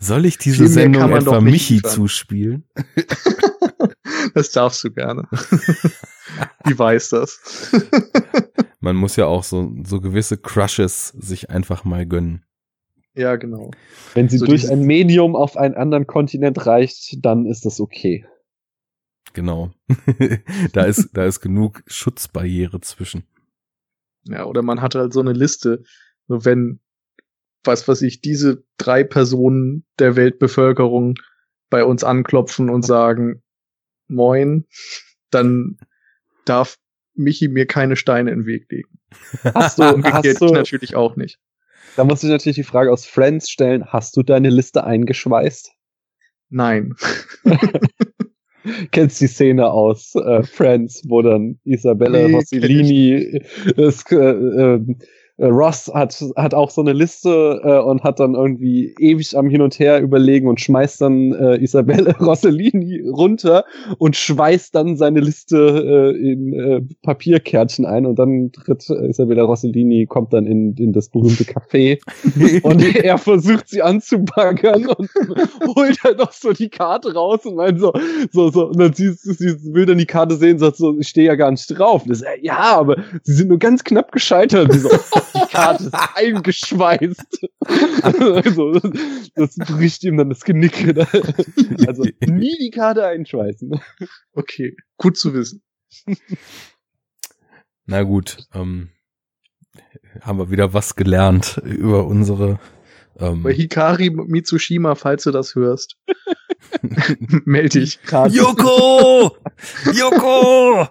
Soll 0.00 0.24
ich 0.24 0.38
diese 0.38 0.68
Sendung 0.68 1.10
etwa 1.12 1.40
Michi 1.40 1.74
liefern. 1.74 1.90
zuspielen? 1.90 2.64
das 4.34 4.50
darfst 4.50 4.84
du 4.84 4.90
gerne. 4.90 5.28
Die 6.68 6.78
weiß 6.78 7.10
das. 7.10 7.72
Man 8.80 8.96
muss 8.96 9.16
ja 9.16 9.26
auch 9.26 9.44
so, 9.44 9.72
so 9.84 10.00
gewisse 10.00 10.38
Crushes 10.38 11.08
sich 11.08 11.50
einfach 11.50 11.84
mal 11.84 12.06
gönnen. 12.06 12.44
ja, 13.14 13.36
genau. 13.36 13.70
Wenn 14.14 14.28
sie 14.28 14.38
so 14.38 14.46
durch 14.46 14.70
ein 14.70 14.82
Medium 14.82 15.34
auf 15.34 15.56
einen 15.56 15.74
anderen 15.74 16.06
Kontinent 16.06 16.66
reicht, 16.66 17.24
dann 17.24 17.46
ist 17.46 17.64
das 17.64 17.80
okay. 17.80 18.26
Genau. 19.32 19.70
da 20.72 20.84
ist, 20.84 21.10
da 21.12 21.26
ist 21.26 21.40
genug 21.40 21.82
Schutzbarriere 21.86 22.80
zwischen. 22.80 23.24
Ja, 24.24 24.44
oder 24.44 24.62
man 24.62 24.80
hat 24.80 24.94
halt 24.94 25.12
so 25.12 25.20
eine 25.20 25.32
Liste, 25.32 25.82
so 26.26 26.44
wenn, 26.44 26.80
was 27.64 27.86
weiß 27.86 28.02
ich, 28.02 28.20
diese 28.20 28.64
drei 28.76 29.04
Personen 29.04 29.84
der 29.98 30.16
Weltbevölkerung 30.16 31.14
bei 31.70 31.84
uns 31.84 32.04
anklopfen 32.04 32.70
und 32.70 32.84
sagen, 32.84 33.42
moin, 34.08 34.66
dann 35.30 35.78
darf 36.48 36.76
Michi 37.14 37.48
mir 37.48 37.66
keine 37.66 37.96
Steine 37.96 38.30
in 38.30 38.40
den 38.40 38.46
Weg 38.46 38.70
legen. 38.70 38.98
Hast 39.54 39.78
du, 39.78 39.94
Umgekehrt 39.94 40.24
hast 40.24 40.40
du, 40.40 40.46
natürlich 40.46 40.94
auch 40.96 41.16
nicht. 41.16 41.38
Da 41.96 42.04
muss 42.04 42.22
ich 42.22 42.28
natürlich 42.28 42.56
die 42.56 42.62
Frage 42.62 42.92
aus 42.92 43.06
Friends 43.06 43.50
stellen, 43.50 43.86
hast 43.86 44.16
du 44.16 44.22
deine 44.22 44.50
Liste 44.50 44.84
eingeschweißt? 44.84 45.72
Nein. 46.50 46.94
Kennst 48.90 49.20
die 49.20 49.28
Szene 49.28 49.70
aus 49.70 50.14
äh, 50.14 50.42
Friends, 50.42 51.02
wo 51.06 51.22
dann 51.22 51.58
Isabelle 51.64 52.28
Nee, 52.28 52.34
Rossellini 52.34 53.40
ist, 53.76 54.10
äh, 54.12 54.16
äh, 54.16 54.80
äh, 55.38 55.46
Ross 55.46 55.90
hat, 55.92 56.22
hat 56.36 56.54
auch 56.54 56.70
so 56.70 56.80
eine 56.80 56.92
Liste 56.92 57.60
äh, 57.62 57.78
und 57.78 58.02
hat 58.02 58.20
dann 58.20 58.34
irgendwie 58.34 58.94
ewig 58.98 59.36
am 59.36 59.48
Hin 59.48 59.62
und 59.62 59.78
Her 59.78 60.00
überlegen 60.00 60.48
und 60.48 60.60
schmeißt 60.60 61.00
dann 61.00 61.32
äh, 61.32 61.56
Isabelle 61.62 62.16
Rossellini 62.20 63.08
runter 63.08 63.64
und 63.98 64.16
schweißt 64.16 64.74
dann 64.74 64.96
seine 64.96 65.20
Liste 65.20 66.14
äh, 66.16 66.32
in 66.32 66.52
äh, 66.52 66.80
Papierkärtchen 67.02 67.84
ein 67.84 68.06
und 68.06 68.18
dann 68.18 68.52
tritt 68.52 68.88
äh, 68.88 69.08
Isabella 69.08 69.44
Rossellini, 69.44 70.06
kommt 70.06 70.32
dann 70.32 70.46
in, 70.46 70.74
in 70.76 70.92
das 70.92 71.08
berühmte 71.08 71.44
Café 71.44 71.98
und 72.62 72.96
er 72.96 73.18
versucht 73.18 73.68
sie 73.68 73.82
anzubaggern 73.82 74.86
und 74.86 75.10
holt 75.76 76.02
halt 76.02 76.18
noch 76.18 76.32
so 76.32 76.52
die 76.52 76.68
Karte 76.68 77.14
raus 77.14 77.44
und 77.44 77.56
meint 77.56 77.80
so, 77.80 77.92
so, 78.32 78.50
so, 78.50 78.66
und 78.68 78.78
dann 78.78 78.92
sie, 78.92 79.10
sie 79.12 79.74
will 79.74 79.86
dann 79.86 79.98
die 79.98 80.06
Karte 80.06 80.36
sehen, 80.36 80.58
sagt 80.58 80.76
so, 80.76 80.98
ich 80.98 81.08
stehe 81.08 81.26
ja 81.26 81.34
gar 81.34 81.50
nicht 81.50 81.66
drauf. 81.66 82.02
Und 82.02 82.10
das, 82.10 82.22
ja, 82.40 82.58
aber 82.58 82.96
sie 83.22 83.34
sind 83.34 83.48
nur 83.48 83.58
ganz 83.58 83.84
knapp 83.84 84.12
gescheitert. 84.12 84.72
So, 84.72 84.88
die 85.34 85.52
Karte 85.52 85.84
ist 85.84 85.94
eingeschweißt. 86.16 87.46
also, 88.02 88.80
das 89.34 89.56
bricht 89.56 90.04
ihm 90.04 90.16
dann 90.16 90.30
das 90.30 90.44
Genick. 90.44 90.86
Also, 91.86 92.04
nie 92.20 92.56
die 92.58 92.70
Karte 92.70 93.06
einschweißen. 93.06 93.80
Okay, 94.32 94.76
gut 94.96 95.16
zu 95.16 95.34
wissen. 95.34 95.62
Na 97.86 98.02
gut, 98.02 98.38
ähm, 98.52 98.90
haben 100.20 100.38
wir 100.38 100.50
wieder 100.50 100.74
was 100.74 100.96
gelernt 100.96 101.60
über 101.64 102.06
unsere. 102.06 102.58
Ähm, 103.18 103.42
Bei 103.42 103.52
Hikari 103.52 104.10
Mitsushima, 104.10 104.94
falls 104.94 105.24
du 105.24 105.30
das 105.30 105.54
hörst, 105.54 105.96
melde 107.44 107.80
dich. 107.80 108.02
Karte. 108.02 108.36
Joko! 108.36 109.36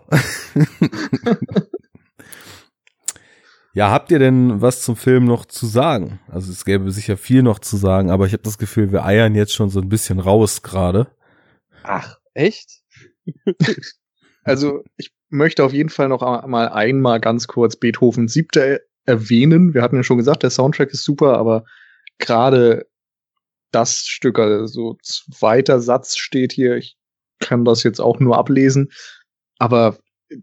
Ja, 3.75 3.91
habt 3.91 4.09
ihr 4.09 4.19
denn 4.19 4.61
was 4.61 4.83
zum 4.83 4.95
Film 4.95 5.25
noch 5.25 5.43
zu 5.43 5.65
sagen? 5.65 6.21
Also 6.29 6.49
es 6.49 6.63
gäbe 6.63 6.89
sicher 6.91 7.17
viel 7.17 7.43
noch 7.43 7.59
zu 7.59 7.75
sagen, 7.75 8.09
aber 8.09 8.25
ich 8.25 8.31
habe 8.31 8.41
das 8.41 8.57
Gefühl, 8.57 8.93
wir 8.93 9.03
eiern 9.03 9.35
jetzt 9.35 9.53
schon 9.53 9.69
so 9.69 9.81
ein 9.81 9.89
bisschen 9.89 10.19
raus 10.19 10.63
gerade. 10.63 11.07
Ach, 11.83 12.17
echt? 12.33 12.81
Also 14.47 14.83
ich 14.95 15.11
möchte 15.29 15.63
auf 15.63 15.73
jeden 15.73 15.89
Fall 15.89 16.07
noch 16.07 16.21
mal 16.21 16.69
einmal 16.69 17.19
ganz 17.19 17.47
kurz 17.47 17.75
Beethoven 17.75 18.27
siebte 18.27 18.85
erwähnen. 19.03 19.73
Wir 19.73 19.81
hatten 19.81 19.95
ja 19.95 20.03
schon 20.03 20.19
gesagt, 20.19 20.43
der 20.43 20.51
Soundtrack 20.51 20.91
ist 20.91 21.03
super, 21.03 21.39
aber 21.39 21.65
gerade 22.19 22.85
das 23.71 24.01
Stück, 24.01 24.37
also 24.37 24.99
zweiter 25.01 25.79
Satz 25.79 26.17
steht 26.17 26.53
hier, 26.53 26.75
ich 26.75 26.95
kann 27.39 27.65
das 27.65 27.81
jetzt 27.81 27.99
auch 27.99 28.19
nur 28.19 28.37
ablesen, 28.37 28.91
aber 29.57 29.97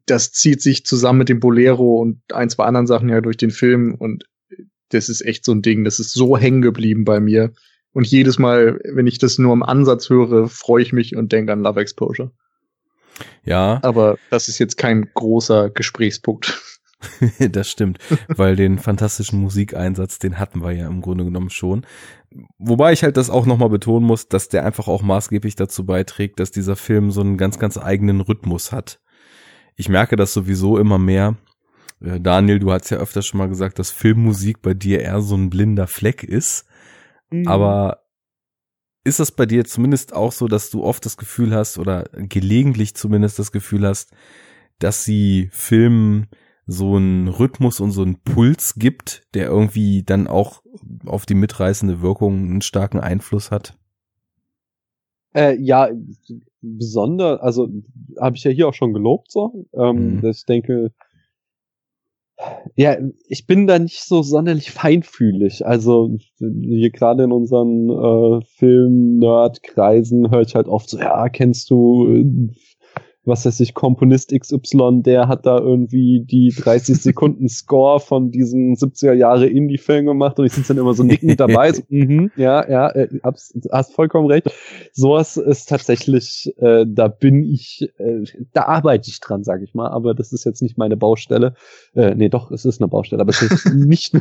das 0.06 0.32
zieht 0.32 0.62
sich 0.62 0.84
zusammen 0.86 1.20
mit 1.20 1.28
dem 1.28 1.40
Bolero 1.40 2.00
und 2.00 2.20
ein, 2.32 2.50
zwei 2.50 2.64
anderen 2.64 2.86
Sachen 2.86 3.08
ja 3.08 3.20
durch 3.20 3.36
den 3.36 3.50
Film 3.50 3.94
und 3.94 4.24
das 4.90 5.08
ist 5.08 5.22
echt 5.22 5.44
so 5.44 5.52
ein 5.52 5.62
Ding, 5.62 5.84
das 5.84 5.98
ist 5.98 6.12
so 6.12 6.36
hängen 6.36 6.62
geblieben 6.62 7.04
bei 7.04 7.20
mir. 7.20 7.52
Und 7.92 8.06
jedes 8.06 8.38
Mal, 8.38 8.80
wenn 8.84 9.06
ich 9.06 9.18
das 9.18 9.38
nur 9.38 9.52
im 9.52 9.62
Ansatz 9.62 10.08
höre, 10.08 10.48
freue 10.48 10.82
ich 10.82 10.92
mich 10.92 11.16
und 11.16 11.32
denke 11.32 11.52
an 11.52 11.62
Love 11.62 11.80
Exposure. 11.80 12.30
Ja, 13.44 13.80
Aber 13.82 14.18
das 14.30 14.48
ist 14.48 14.58
jetzt 14.58 14.78
kein 14.78 15.10
großer 15.14 15.70
Gesprächspunkt. 15.70 16.60
das 17.50 17.68
stimmt, 17.68 17.98
weil 18.28 18.56
den 18.56 18.78
fantastischen 18.78 19.40
Musikeinsatz, 19.40 20.18
den 20.18 20.38
hatten 20.38 20.62
wir 20.62 20.72
ja 20.72 20.86
im 20.86 21.00
Grunde 21.00 21.24
genommen 21.24 21.50
schon. 21.50 21.84
Wobei 22.58 22.92
ich 22.92 23.02
halt 23.02 23.16
das 23.16 23.28
auch 23.28 23.44
nochmal 23.44 23.68
betonen 23.68 24.06
muss, 24.06 24.28
dass 24.28 24.48
der 24.48 24.64
einfach 24.64 24.88
auch 24.88 25.02
maßgeblich 25.02 25.56
dazu 25.56 25.84
beiträgt, 25.84 26.40
dass 26.40 26.50
dieser 26.50 26.76
Film 26.76 27.10
so 27.10 27.20
einen 27.20 27.36
ganz, 27.36 27.58
ganz 27.58 27.76
eigenen 27.76 28.20
Rhythmus 28.20 28.72
hat. 28.72 29.00
Ich 29.76 29.88
merke 29.88 30.16
das 30.16 30.32
sowieso 30.32 30.78
immer 30.78 30.98
mehr. 30.98 31.36
Äh, 32.00 32.20
Daniel, 32.20 32.58
du 32.58 32.72
hast 32.72 32.90
ja 32.90 32.98
öfter 32.98 33.22
schon 33.22 33.38
mal 33.38 33.48
gesagt, 33.48 33.78
dass 33.78 33.90
Filmmusik 33.90 34.62
bei 34.62 34.74
dir 34.74 35.00
eher 35.00 35.20
so 35.20 35.34
ein 35.34 35.50
blinder 35.50 35.86
Fleck 35.86 36.22
ist. 36.22 36.66
Mhm. 37.30 37.48
Aber 37.48 38.02
ist 39.04 39.20
das 39.20 39.32
bei 39.32 39.46
dir 39.46 39.64
zumindest 39.64 40.14
auch 40.14 40.32
so, 40.32 40.46
dass 40.46 40.70
du 40.70 40.84
oft 40.84 41.04
das 41.04 41.16
Gefühl 41.16 41.54
hast 41.54 41.78
oder 41.78 42.04
gelegentlich 42.12 42.94
zumindest 42.94 43.38
das 43.38 43.50
Gefühl 43.50 43.86
hast, 43.86 44.12
dass 44.78 45.04
sie 45.04 45.48
Filmen 45.52 46.28
so 46.66 46.96
einen 46.96 47.28
Rhythmus 47.28 47.80
und 47.80 47.90
so 47.90 48.02
einen 48.02 48.20
Puls 48.22 48.74
gibt, 48.76 49.26
der 49.34 49.46
irgendwie 49.46 50.04
dann 50.04 50.28
auch 50.28 50.62
auf 51.04 51.26
die 51.26 51.34
mitreißende 51.34 52.00
Wirkung 52.00 52.44
einen 52.44 52.62
starken 52.62 53.00
Einfluss 53.00 53.50
hat? 53.50 53.76
Äh, 55.34 55.56
ja, 55.58 55.88
besonders, 56.60 57.40
also 57.40 57.68
habe 58.20 58.36
ich 58.36 58.44
ja 58.44 58.50
hier 58.50 58.68
auch 58.68 58.74
schon 58.74 58.92
gelobt, 58.92 59.30
so. 59.30 59.66
Ähm, 59.74 60.16
Mhm. 60.16 60.20
dass 60.20 60.38
Ich 60.40 60.46
denke, 60.46 60.92
ja, 62.76 62.96
ich 63.28 63.46
bin 63.46 63.66
da 63.66 63.78
nicht 63.78 64.02
so 64.04 64.22
sonderlich 64.22 64.70
feinfühlig. 64.70 65.64
Also 65.66 66.16
hier 66.38 66.90
gerade 66.90 67.24
in 67.24 67.32
unseren 67.32 67.88
äh, 67.90 68.44
Film-Nerd-Kreisen 68.56 70.30
höre 70.30 70.42
ich 70.42 70.54
halt 70.54 70.66
oft 70.68 70.88
so, 70.90 70.98
ja, 70.98 71.28
kennst 71.28 71.70
du, 71.70 72.06
äh, 72.08 72.24
was 73.24 73.46
weiß 73.46 73.60
ich, 73.60 73.74
Komponist 73.74 74.32
XY, 74.36 75.02
der 75.02 75.28
hat 75.28 75.46
da 75.46 75.58
irgendwie 75.58 76.24
die 76.24 76.52
30 76.56 76.96
Sekunden 77.02 77.48
Score 77.48 78.00
von 78.00 78.30
diesem 78.30 78.74
70er 78.74 79.12
Jahre 79.12 79.46
Indie-Film 79.46 80.06
gemacht 80.06 80.38
und 80.38 80.46
ich 80.46 80.52
sitze 80.52 80.74
dann 80.74 80.82
immer 80.82 80.94
so 80.94 81.04
nickend 81.04 81.38
dabei, 81.38 81.72
so, 81.72 81.82
mhm, 81.88 82.32
ja, 82.36 82.68
ja, 82.68 82.90
äh, 82.90 83.08
hab's, 83.22 83.54
hast 83.70 83.94
vollkommen 83.94 84.26
recht. 84.26 84.50
Sowas 84.92 85.36
ist 85.36 85.68
tatsächlich, 85.68 86.52
äh, 86.58 86.84
da 86.88 87.08
bin 87.08 87.44
ich, 87.44 87.88
äh, 87.98 88.24
da 88.52 88.64
arbeite 88.64 89.08
ich 89.08 89.20
dran, 89.20 89.44
sag 89.44 89.62
ich 89.62 89.74
mal, 89.74 89.88
aber 89.88 90.14
das 90.14 90.32
ist 90.32 90.44
jetzt 90.44 90.62
nicht 90.62 90.76
meine 90.76 90.96
Baustelle. 90.96 91.54
Äh, 91.94 92.14
nee, 92.16 92.28
doch, 92.28 92.50
es 92.50 92.64
ist 92.64 92.80
eine 92.80 92.88
Baustelle, 92.88 93.22
aber 93.22 93.30
es 93.30 93.42
ist 93.42 93.66
nicht, 93.74 94.14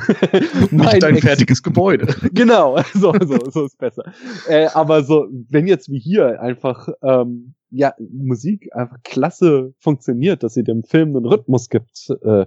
Nicht 0.71 1.03
dein 1.03 1.17
fertiges 1.17 1.63
Gebäude. 1.63 2.07
genau, 2.33 2.77
so, 2.93 3.13
so, 3.19 3.37
so 3.49 3.65
ist 3.65 3.77
besser. 3.79 4.03
Äh, 4.47 4.67
aber 4.73 5.03
so, 5.03 5.27
wenn 5.49 5.67
jetzt 5.67 5.89
wie 5.89 5.99
hier 5.99 6.41
einfach 6.41 6.87
ähm, 7.01 7.55
ja 7.71 7.95
Musik 7.99 8.69
einfach 8.75 9.01
klasse 9.03 9.73
funktioniert, 9.79 10.43
dass 10.43 10.53
sie 10.53 10.63
dem 10.63 10.83
Film 10.83 11.15
einen 11.15 11.25
Rhythmus 11.25 11.69
gibt, 11.69 12.09
äh, 12.23 12.45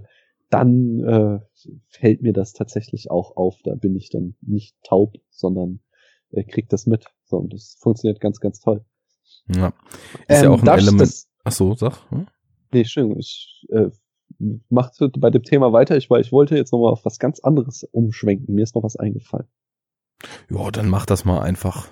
dann 0.51 1.01
äh, 1.01 1.40
fällt 1.88 2.22
mir 2.22 2.32
das 2.32 2.52
tatsächlich 2.52 3.10
auch 3.10 3.36
auf. 3.36 3.56
Da 3.64 3.74
bin 3.74 3.96
ich 3.96 4.10
dann 4.10 4.36
nicht 4.40 4.76
taub, 4.84 5.14
sondern 5.30 5.80
äh, 6.30 6.44
krieg 6.44 6.68
das 6.68 6.86
mit. 6.86 7.06
So, 7.24 7.38
und 7.38 7.52
das 7.52 7.76
funktioniert 7.80 8.20
ganz, 8.20 8.38
ganz 8.38 8.60
toll. 8.60 8.84
Ja. 9.48 9.72
Ist 10.28 10.42
ja 10.42 10.44
Ähm, 10.44 10.52
auch 10.52 10.62
ein 10.62 10.68
Element. 10.68 11.01
Das, 11.01 11.28
Ach 11.44 11.52
so, 11.52 11.74
sag. 11.74 12.10
Hm? 12.10 12.26
nee, 12.72 12.80
Entschuldigung, 12.80 13.18
ich 13.18 13.66
äh, 13.70 13.90
mach 14.68 14.92
bei 15.18 15.30
dem 15.30 15.42
Thema 15.42 15.72
weiter, 15.72 15.96
ich, 15.96 16.10
weil 16.10 16.20
ich 16.20 16.32
wollte 16.32 16.56
jetzt 16.56 16.72
noch 16.72 16.80
mal 16.80 16.90
auf 16.90 17.05
was 17.05 17.18
ganz 17.18 17.40
anderes 17.40 17.84
umschwenken. 17.92 18.55
Mir 18.55 18.62
ist 18.62 18.74
noch 18.74 18.82
was 18.82 18.96
eingefallen. 18.96 19.48
Ja, 20.51 20.70
dann 20.70 20.88
mach 20.88 21.06
das 21.06 21.24
mal 21.24 21.40
einfach. 21.40 21.88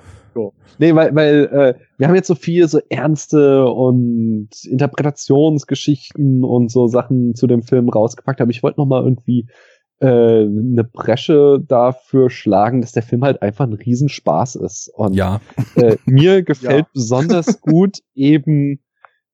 Nee, 0.78 0.94
weil, 0.94 1.14
weil 1.14 1.44
äh, 1.46 1.74
wir 1.98 2.08
haben 2.08 2.14
jetzt 2.14 2.28
so 2.28 2.34
viel 2.34 2.66
so 2.68 2.80
ernste 2.88 3.66
und 3.66 4.48
Interpretationsgeschichten 4.64 6.44
und 6.44 6.70
so 6.70 6.86
Sachen 6.86 7.34
zu 7.34 7.46
dem 7.46 7.62
Film 7.62 7.88
rausgepackt, 7.88 8.40
aber 8.40 8.50
ich 8.50 8.62
wollte 8.62 8.80
noch 8.80 8.86
mal 8.86 9.02
irgendwie 9.02 9.46
äh, 10.00 10.06
eine 10.06 10.84
Bresche 10.84 11.62
dafür 11.66 12.30
schlagen, 12.30 12.80
dass 12.80 12.92
der 12.92 13.02
Film 13.02 13.22
halt 13.22 13.40
einfach 13.42 13.66
ein 13.66 13.72
Riesenspaß 13.72 14.56
ist. 14.56 14.90
Und 14.94 15.14
Ja. 15.14 15.40
äh, 15.76 15.96
mir 16.06 16.42
gefällt 16.42 16.86
Ja. 16.86 16.90
besonders 16.92 17.60
gut 17.60 17.98
eben 18.14 18.80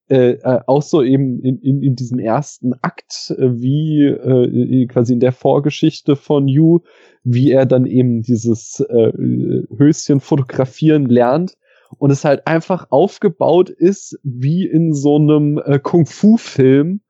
äh, 0.09 0.33
äh, 0.33 0.61
auch 0.67 0.83
so 0.83 1.03
eben 1.03 1.41
in, 1.43 1.59
in, 1.59 1.83
in 1.83 1.95
diesem 1.95 2.19
ersten 2.19 2.73
Akt, 2.83 3.35
äh, 3.37 3.61
wie 3.61 4.05
äh, 4.05 4.87
quasi 4.87 5.13
in 5.13 5.21
der 5.21 5.33
Vorgeschichte 5.33 6.17
von 6.17 6.49
Yu, 6.49 6.81
wie 7.25 7.51
er 7.51 7.67
dann 7.67 7.85
eben 7.85 8.23
dieses 8.23 8.81
äh, 8.81 9.13
Höschen 9.77 10.21
fotografieren 10.21 11.07
lernt 11.07 11.59
und 11.99 12.11
es 12.11 12.25
halt 12.25 12.47
einfach 12.47 12.87
aufgebaut 12.91 13.71
ist 13.71 14.19
wie 14.23 14.67
in 14.67 14.95
so 14.95 15.17
einem 15.17 15.61
äh, 15.65 15.79
Kung-Fu-Film, 15.79 17.01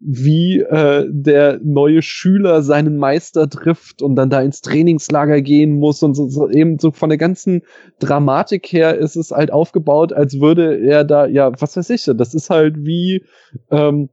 wie 0.00 0.60
äh, 0.60 1.06
der 1.08 1.58
neue 1.62 2.02
Schüler 2.02 2.62
seinen 2.62 2.98
Meister 2.98 3.48
trifft 3.48 4.00
und 4.00 4.14
dann 4.14 4.30
da 4.30 4.40
ins 4.40 4.60
Trainingslager 4.60 5.40
gehen 5.42 5.78
muss 5.78 6.02
und 6.02 6.14
so, 6.14 6.28
so 6.28 6.48
eben 6.48 6.78
so 6.78 6.92
von 6.92 7.08
der 7.08 7.18
ganzen 7.18 7.62
Dramatik 7.98 8.66
her 8.72 8.96
ist 8.96 9.16
es 9.16 9.32
halt 9.32 9.52
aufgebaut, 9.52 10.12
als 10.12 10.40
würde 10.40 10.78
er 10.86 11.04
da, 11.04 11.26
ja, 11.26 11.50
was 11.60 11.76
weiß 11.76 11.90
ich, 11.90 12.04
das 12.16 12.34
ist 12.34 12.48
halt 12.48 12.76
wie, 12.86 13.24
ähm, 13.70 14.08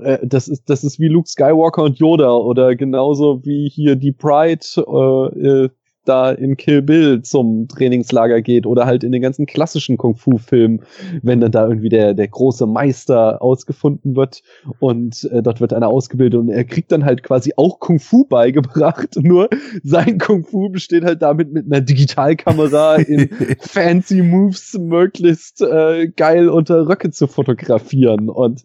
äh, 0.00 0.26
das 0.26 0.48
ist, 0.48 0.70
das 0.70 0.84
ist 0.84 0.98
wie 0.98 1.08
Luke 1.08 1.28
Skywalker 1.28 1.82
und 1.82 1.98
Yoda 1.98 2.32
oder 2.32 2.74
genauso 2.74 3.44
wie 3.44 3.68
hier 3.68 3.96
die 3.96 4.12
Pride, 4.12 4.64
äh, 4.76 5.64
äh, 5.64 5.70
da 6.04 6.30
in 6.30 6.56
Kill 6.56 6.82
Bill 6.82 7.22
zum 7.22 7.68
Trainingslager 7.68 8.42
geht 8.42 8.66
oder 8.66 8.86
halt 8.86 9.04
in 9.04 9.12
den 9.12 9.22
ganzen 9.22 9.46
klassischen 9.46 9.96
Kung-Fu-Filmen, 9.96 10.82
wenn 11.22 11.40
dann 11.40 11.52
da 11.52 11.66
irgendwie 11.66 11.88
der, 11.88 12.14
der 12.14 12.28
große 12.28 12.66
Meister 12.66 13.42
ausgefunden 13.42 14.16
wird 14.16 14.42
und 14.78 15.24
äh, 15.32 15.42
dort 15.42 15.60
wird 15.60 15.72
einer 15.72 15.88
ausgebildet 15.88 16.40
und 16.40 16.48
er 16.48 16.64
kriegt 16.64 16.92
dann 16.92 17.04
halt 17.04 17.22
quasi 17.22 17.52
auch 17.56 17.80
Kung-Fu 17.80 18.24
beigebracht, 18.26 19.16
nur 19.20 19.48
sein 19.82 20.18
Kung-Fu 20.18 20.68
besteht 20.70 21.04
halt 21.04 21.22
damit 21.22 21.52
mit 21.52 21.66
einer 21.66 21.80
Digitalkamera 21.80 22.96
in 22.96 23.28
fancy 23.60 24.22
Moves 24.22 24.78
möglichst 24.78 25.62
äh, 25.62 26.08
geil 26.08 26.48
unter 26.48 26.88
Röcke 26.88 27.10
zu 27.10 27.26
fotografieren 27.26 28.28
und 28.28 28.64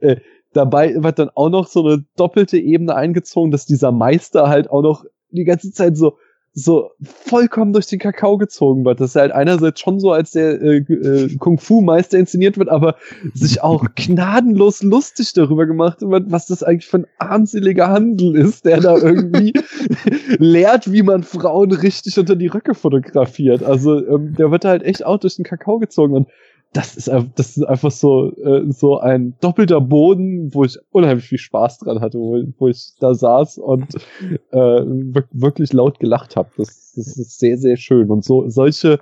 äh, 0.00 0.16
dabei 0.52 0.94
wird 1.02 1.18
dann 1.18 1.30
auch 1.34 1.50
noch 1.50 1.66
so 1.66 1.84
eine 1.84 2.04
doppelte 2.16 2.58
Ebene 2.58 2.94
eingezogen, 2.94 3.50
dass 3.50 3.66
dieser 3.66 3.92
Meister 3.92 4.48
halt 4.48 4.70
auch 4.70 4.82
noch 4.82 5.04
die 5.30 5.44
ganze 5.44 5.72
Zeit 5.72 5.96
so 5.96 6.18
so 6.52 6.90
vollkommen 7.02 7.72
durch 7.72 7.86
den 7.86 8.00
Kakao 8.00 8.36
gezogen 8.36 8.84
wird. 8.84 9.00
Dass 9.00 9.14
er 9.14 9.22
halt 9.22 9.32
einerseits 9.32 9.80
schon 9.80 10.00
so 10.00 10.10
als 10.12 10.32
der 10.32 10.60
äh, 10.60 10.78
äh, 10.78 11.36
Kung-Fu-Meister 11.36 12.18
inszeniert 12.18 12.58
wird, 12.58 12.68
aber 12.68 12.96
sich 13.34 13.62
auch 13.62 13.86
gnadenlos 13.94 14.82
lustig 14.82 15.32
darüber 15.32 15.66
gemacht 15.66 15.98
wird, 16.00 16.30
was 16.30 16.46
das 16.46 16.62
eigentlich 16.62 16.88
für 16.88 16.98
ein 16.98 17.06
armseliger 17.18 17.88
Handel 17.88 18.36
ist, 18.36 18.64
der 18.64 18.80
da 18.80 18.96
irgendwie 18.96 19.52
lehrt, 20.38 20.90
wie 20.92 21.02
man 21.02 21.22
Frauen 21.22 21.72
richtig 21.72 22.18
unter 22.18 22.34
die 22.34 22.48
Röcke 22.48 22.74
fotografiert. 22.74 23.62
Also 23.62 24.04
ähm, 24.06 24.34
der 24.34 24.50
wird 24.50 24.64
halt 24.64 24.82
echt 24.82 25.04
auch 25.06 25.18
durch 25.18 25.36
den 25.36 25.44
Kakao 25.44 25.78
gezogen 25.78 26.14
und 26.14 26.28
das 26.72 26.96
ist, 26.96 27.08
einfach- 27.10 27.32
das 27.34 27.56
ist 27.56 27.64
einfach 27.64 27.90
so, 27.90 28.32
äh, 28.36 28.70
so 28.70 28.98
ein 28.98 29.34
doppelter 29.40 29.80
Boden, 29.80 30.54
wo 30.54 30.64
ich 30.64 30.78
unheimlich 30.90 31.26
viel 31.26 31.38
Spaß 31.38 31.78
dran 31.80 32.00
hatte, 32.00 32.18
wo, 32.18 32.40
wo 32.58 32.68
ich 32.68 32.92
da 33.00 33.14
saß 33.14 33.58
und 33.58 33.86
äh, 34.52 34.56
wir- 34.56 35.28
wirklich 35.32 35.72
laut 35.72 35.98
gelacht 35.98 36.36
habe. 36.36 36.50
Das, 36.56 36.92
das 36.94 37.16
ist 37.16 37.38
sehr, 37.40 37.58
sehr 37.58 37.76
schön. 37.76 38.10
Und 38.10 38.24
so 38.24 38.48
solche 38.48 39.00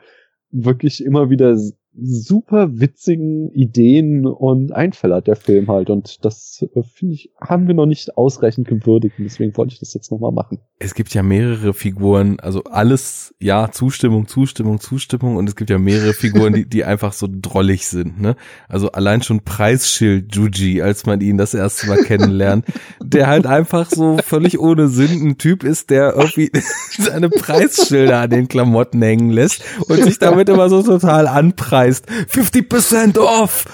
wirklich 0.51 1.05
immer 1.05 1.29
wieder 1.29 1.57
super 2.01 2.81
witzigen 2.81 3.51
Ideen 3.53 4.27
und 4.27 4.73
Einfälle 4.73 5.17
hat 5.17 5.27
der 5.27 5.37
Film 5.37 5.69
halt. 5.69 5.91
Und 5.91 6.25
das 6.25 6.65
äh, 6.75 6.83
finde 6.83 7.15
ich, 7.15 7.31
haben 7.41 7.67
wir 7.67 7.75
noch 7.75 7.87
nicht 7.87 8.17
ausreichend 8.17 8.69
gewürdigt. 8.69 9.19
Und 9.19 9.25
deswegen 9.25 9.57
wollte 9.57 9.73
ich 9.75 9.81
das 9.81 9.95
jetzt 9.95 10.11
nochmal 10.11 10.33
machen. 10.33 10.59
Es 10.79 10.95
gibt 10.95 11.13
ja 11.15 11.23
mehrere 11.23 11.75
Figuren, 11.75 12.39
also 12.41 12.63
alles, 12.65 13.35
ja, 13.41 13.71
Zustimmung, 13.73 14.29
Zustimmung, 14.29 14.81
Zustimmung 14.81 15.37
und 15.37 15.49
es 15.49 15.57
gibt 15.57 15.71
ja 15.71 15.79
mehrere 15.79 16.13
Figuren, 16.13 16.53
die, 16.53 16.69
die 16.69 16.85
einfach 16.85 17.13
so 17.13 17.27
drollig 17.31 17.87
sind, 17.87 18.21
ne? 18.21 18.37
Also 18.69 18.93
allein 18.93 19.23
schon 19.23 19.41
Preisschild 19.41 20.35
Juji, 20.35 20.83
als 20.83 21.05
man 21.05 21.21
ihn 21.21 21.37
das 21.37 21.55
erste 21.55 21.89
Mal 21.89 22.05
kennenlernt, 22.05 22.65
der 23.03 23.27
halt 23.27 23.47
einfach 23.47 23.91
so 23.91 24.19
völlig 24.25 24.61
ohne 24.61 24.89
Sinn 24.89 25.31
ein 25.31 25.39
Typ 25.39 25.65
ist, 25.65 25.91
der 25.91 26.15
irgendwie 26.15 26.51
seine 26.99 27.29
Preisschilder 27.29 28.21
an 28.21 28.31
den 28.31 28.47
Klamotten 28.47 29.03
hängen 29.03 29.31
lässt 29.31 29.63
und 29.89 30.05
sich 30.05 30.19
damit 30.19 30.49
immer 30.49 30.69
so 30.69 30.83
total 30.83 31.27
anpreist. 31.27 31.88
50% 31.97 33.19
off! 33.19 33.65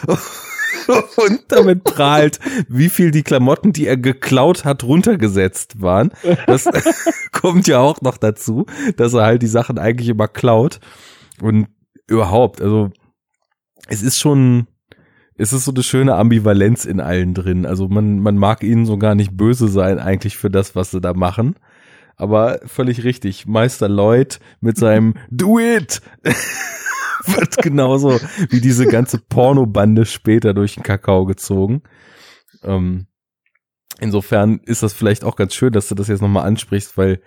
und 1.16 1.44
damit 1.48 1.84
prahlt, 1.84 2.40
wie 2.68 2.88
viel 2.88 3.10
die 3.10 3.22
Klamotten, 3.22 3.72
die 3.72 3.86
er 3.86 3.96
geklaut 3.96 4.64
hat, 4.64 4.84
runtergesetzt 4.84 5.80
waren. 5.80 6.10
Das 6.46 6.68
kommt 7.32 7.66
ja 7.66 7.80
auch 7.80 8.00
noch 8.00 8.18
dazu, 8.18 8.66
dass 8.96 9.14
er 9.14 9.22
halt 9.22 9.42
die 9.42 9.48
Sachen 9.48 9.78
eigentlich 9.78 10.08
immer 10.08 10.28
klaut. 10.28 10.80
Und 11.40 11.68
überhaupt, 12.06 12.60
also 12.60 12.90
es 13.88 14.02
ist 14.02 14.18
schon, 14.18 14.66
es 15.36 15.52
ist 15.52 15.64
so 15.64 15.72
eine 15.72 15.82
schöne 15.82 16.14
Ambivalenz 16.14 16.84
in 16.84 17.00
allen 17.00 17.34
drin. 17.34 17.66
Also 17.66 17.88
man, 17.88 18.20
man 18.20 18.36
mag 18.36 18.62
ihnen 18.62 18.86
so 18.86 18.98
gar 18.98 19.14
nicht 19.14 19.36
böse 19.36 19.68
sein 19.68 19.98
eigentlich 19.98 20.36
für 20.36 20.50
das, 20.50 20.76
was 20.76 20.90
sie 20.90 21.00
da 21.00 21.14
machen. 21.14 21.56
Aber 22.16 22.60
völlig 22.66 23.02
richtig. 23.02 23.46
Meister 23.46 23.88
Lloyd 23.88 24.38
mit 24.60 24.76
seinem 24.78 25.14
Do 25.30 25.58
it 25.58 26.00
wird 27.36 27.58
genauso 27.58 28.20
wie 28.50 28.60
diese 28.60 28.86
ganze 28.86 29.18
Pornobande 29.18 30.06
später 30.06 30.54
durch 30.54 30.74
den 30.74 30.82
Kakao 30.82 31.24
gezogen. 31.24 31.82
Ähm, 32.62 33.06
insofern 34.00 34.60
ist 34.64 34.82
das 34.82 34.92
vielleicht 34.92 35.24
auch 35.24 35.36
ganz 35.36 35.54
schön, 35.54 35.72
dass 35.72 35.88
du 35.88 35.94
das 35.94 36.08
jetzt 36.08 36.22
nochmal 36.22 36.46
ansprichst, 36.46 36.96
weil 36.98 37.20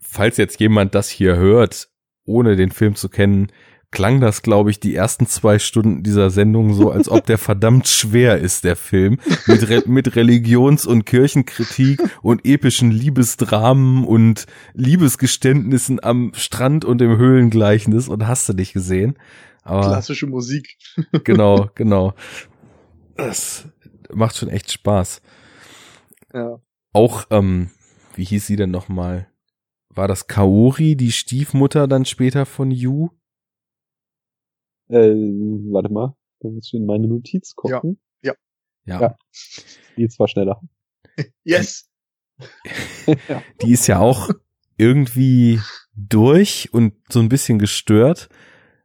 falls 0.00 0.36
jetzt 0.36 0.60
jemand 0.60 0.94
das 0.94 1.08
hier 1.08 1.36
hört, 1.36 1.88
ohne 2.24 2.56
den 2.56 2.70
Film 2.70 2.94
zu 2.94 3.08
kennen, 3.08 3.48
klang 3.92 4.20
das, 4.20 4.42
glaube 4.42 4.70
ich, 4.70 4.80
die 4.80 4.94
ersten 4.94 5.26
zwei 5.26 5.58
Stunden 5.58 6.02
dieser 6.02 6.30
Sendung 6.30 6.74
so, 6.74 6.90
als 6.90 7.08
ob 7.08 7.24
der 7.26 7.38
verdammt 7.38 7.86
schwer 7.86 8.38
ist, 8.38 8.64
der 8.64 8.74
Film. 8.74 9.20
Mit, 9.46 9.68
Re 9.68 9.82
mit 9.86 10.16
Religions- 10.16 10.86
und 10.86 11.04
Kirchenkritik 11.04 12.02
und 12.22 12.44
epischen 12.44 12.90
Liebesdramen 12.90 14.04
und 14.04 14.46
Liebesgeständnissen 14.74 16.02
am 16.02 16.32
Strand 16.34 16.84
und 16.84 17.00
im 17.00 17.16
Höhlengleichnis 17.16 18.08
und 18.08 18.26
hast 18.26 18.48
du 18.48 18.54
dich 18.54 18.72
gesehen. 18.72 19.16
Aber 19.62 19.82
Klassische 19.82 20.26
Musik. 20.26 20.76
genau, 21.24 21.70
genau. 21.74 22.14
Das 23.16 23.68
macht 24.12 24.36
schon 24.36 24.48
echt 24.48 24.72
Spaß. 24.72 25.22
Ja. 26.34 26.58
Auch, 26.92 27.26
ähm, 27.30 27.70
wie 28.16 28.24
hieß 28.24 28.46
sie 28.46 28.56
denn 28.56 28.70
nochmal? 28.70 29.28
War 29.90 30.08
das 30.08 30.26
Kaori, 30.26 30.96
die 30.96 31.12
Stiefmutter 31.12 31.86
dann 31.86 32.06
später 32.06 32.46
von 32.46 32.70
Yu? 32.70 33.10
Äh, 34.92 35.14
warte 35.72 35.90
mal, 35.90 36.14
da 36.40 36.48
muss 36.48 36.66
ich 36.66 36.74
in 36.74 36.84
meine 36.84 37.06
Notiz 37.08 37.54
gucken. 37.56 37.98
Ja. 38.22 38.34
Ja. 38.84 39.16
Die 39.96 40.04
ist 40.04 40.16
zwar 40.16 40.28
schneller. 40.28 40.60
Yes. 41.44 41.90
ja. 43.28 43.42
Die 43.62 43.72
ist 43.72 43.86
ja 43.86 43.98
auch 44.00 44.30
irgendwie 44.78 45.60
durch 45.94 46.70
und 46.72 46.94
so 47.10 47.20
ein 47.20 47.28
bisschen 47.28 47.58
gestört, 47.58 48.28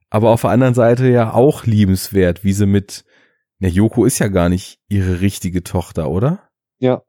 aber 0.10 0.32
auf 0.32 0.42
der 0.42 0.50
anderen 0.52 0.74
Seite 0.74 1.08
ja 1.08 1.34
auch 1.34 1.66
liebenswert, 1.66 2.44
wie 2.44 2.52
sie 2.54 2.66
mit, 2.66 3.06
na, 3.60 3.70
Yoko 3.70 4.04
ist 4.06 4.20
ja 4.20 4.28
gar 4.28 4.50
nicht 4.50 4.80
ihre 4.90 5.22
richtige 5.22 5.64
Tochter, 5.64 6.10
oder? 6.10 6.50
Ja. 6.80 7.02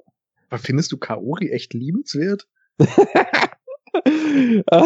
Aber 0.50 0.58
findest 0.58 0.92
du 0.92 0.98
Kaori 0.98 1.50
echt 1.50 1.74
liebenswert? 1.74 2.48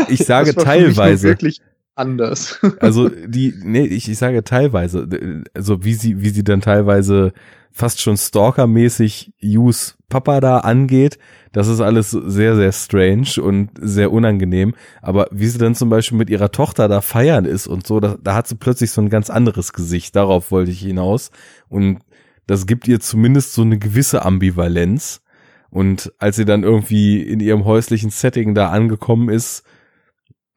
Ich 0.08 0.24
sage 0.24 0.54
Das 0.54 0.64
war 0.64 0.74
für 0.74 0.78
mich 0.86 0.86
nur 0.86 0.94
teilweise. 0.96 1.28
wirklich 1.28 1.60
anders. 1.94 2.58
Also 2.80 3.08
die, 3.08 3.54
nee, 3.62 3.84
ich, 3.84 4.08
ich 4.08 4.18
sage 4.18 4.44
teilweise, 4.44 5.06
also 5.54 5.84
wie 5.84 5.94
sie, 5.94 6.22
wie 6.22 6.30
sie 6.30 6.44
dann 6.44 6.60
teilweise 6.60 7.32
fast 7.70 8.00
schon 8.00 8.16
stalkermäßig 8.16 9.32
Yus 9.38 9.96
Papa 10.08 10.40
da 10.40 10.58
angeht, 10.58 11.18
das 11.52 11.68
ist 11.68 11.80
alles 11.80 12.10
sehr, 12.10 12.56
sehr 12.56 12.72
strange 12.72 13.40
und 13.42 13.70
sehr 13.80 14.12
unangenehm. 14.12 14.74
Aber 15.00 15.26
wie 15.30 15.46
sie 15.46 15.58
dann 15.58 15.74
zum 15.74 15.88
Beispiel 15.90 16.18
mit 16.18 16.30
ihrer 16.30 16.50
Tochter 16.50 16.88
da 16.88 17.00
feiern 17.00 17.44
ist 17.44 17.66
und 17.66 17.86
so, 17.86 18.00
da, 18.00 18.16
da 18.22 18.34
hat 18.34 18.46
sie 18.46 18.56
plötzlich 18.56 18.90
so 18.90 19.00
ein 19.00 19.08
ganz 19.08 19.30
anderes 19.30 19.72
Gesicht. 19.72 20.16
Darauf 20.16 20.50
wollte 20.50 20.70
ich 20.70 20.80
hinaus. 20.80 21.30
Und 21.68 22.00
das 22.46 22.66
gibt 22.66 22.88
ihr 22.88 23.00
zumindest 23.00 23.54
so 23.54 23.62
eine 23.62 23.78
gewisse 23.78 24.24
Ambivalenz. 24.24 25.22
Und 25.70 26.12
als 26.18 26.36
sie 26.36 26.44
dann 26.44 26.64
irgendwie 26.64 27.22
in 27.22 27.40
ihrem 27.40 27.64
häuslichen 27.64 28.10
Setting 28.10 28.54
da 28.54 28.68
angekommen 28.68 29.30
ist, 29.30 29.62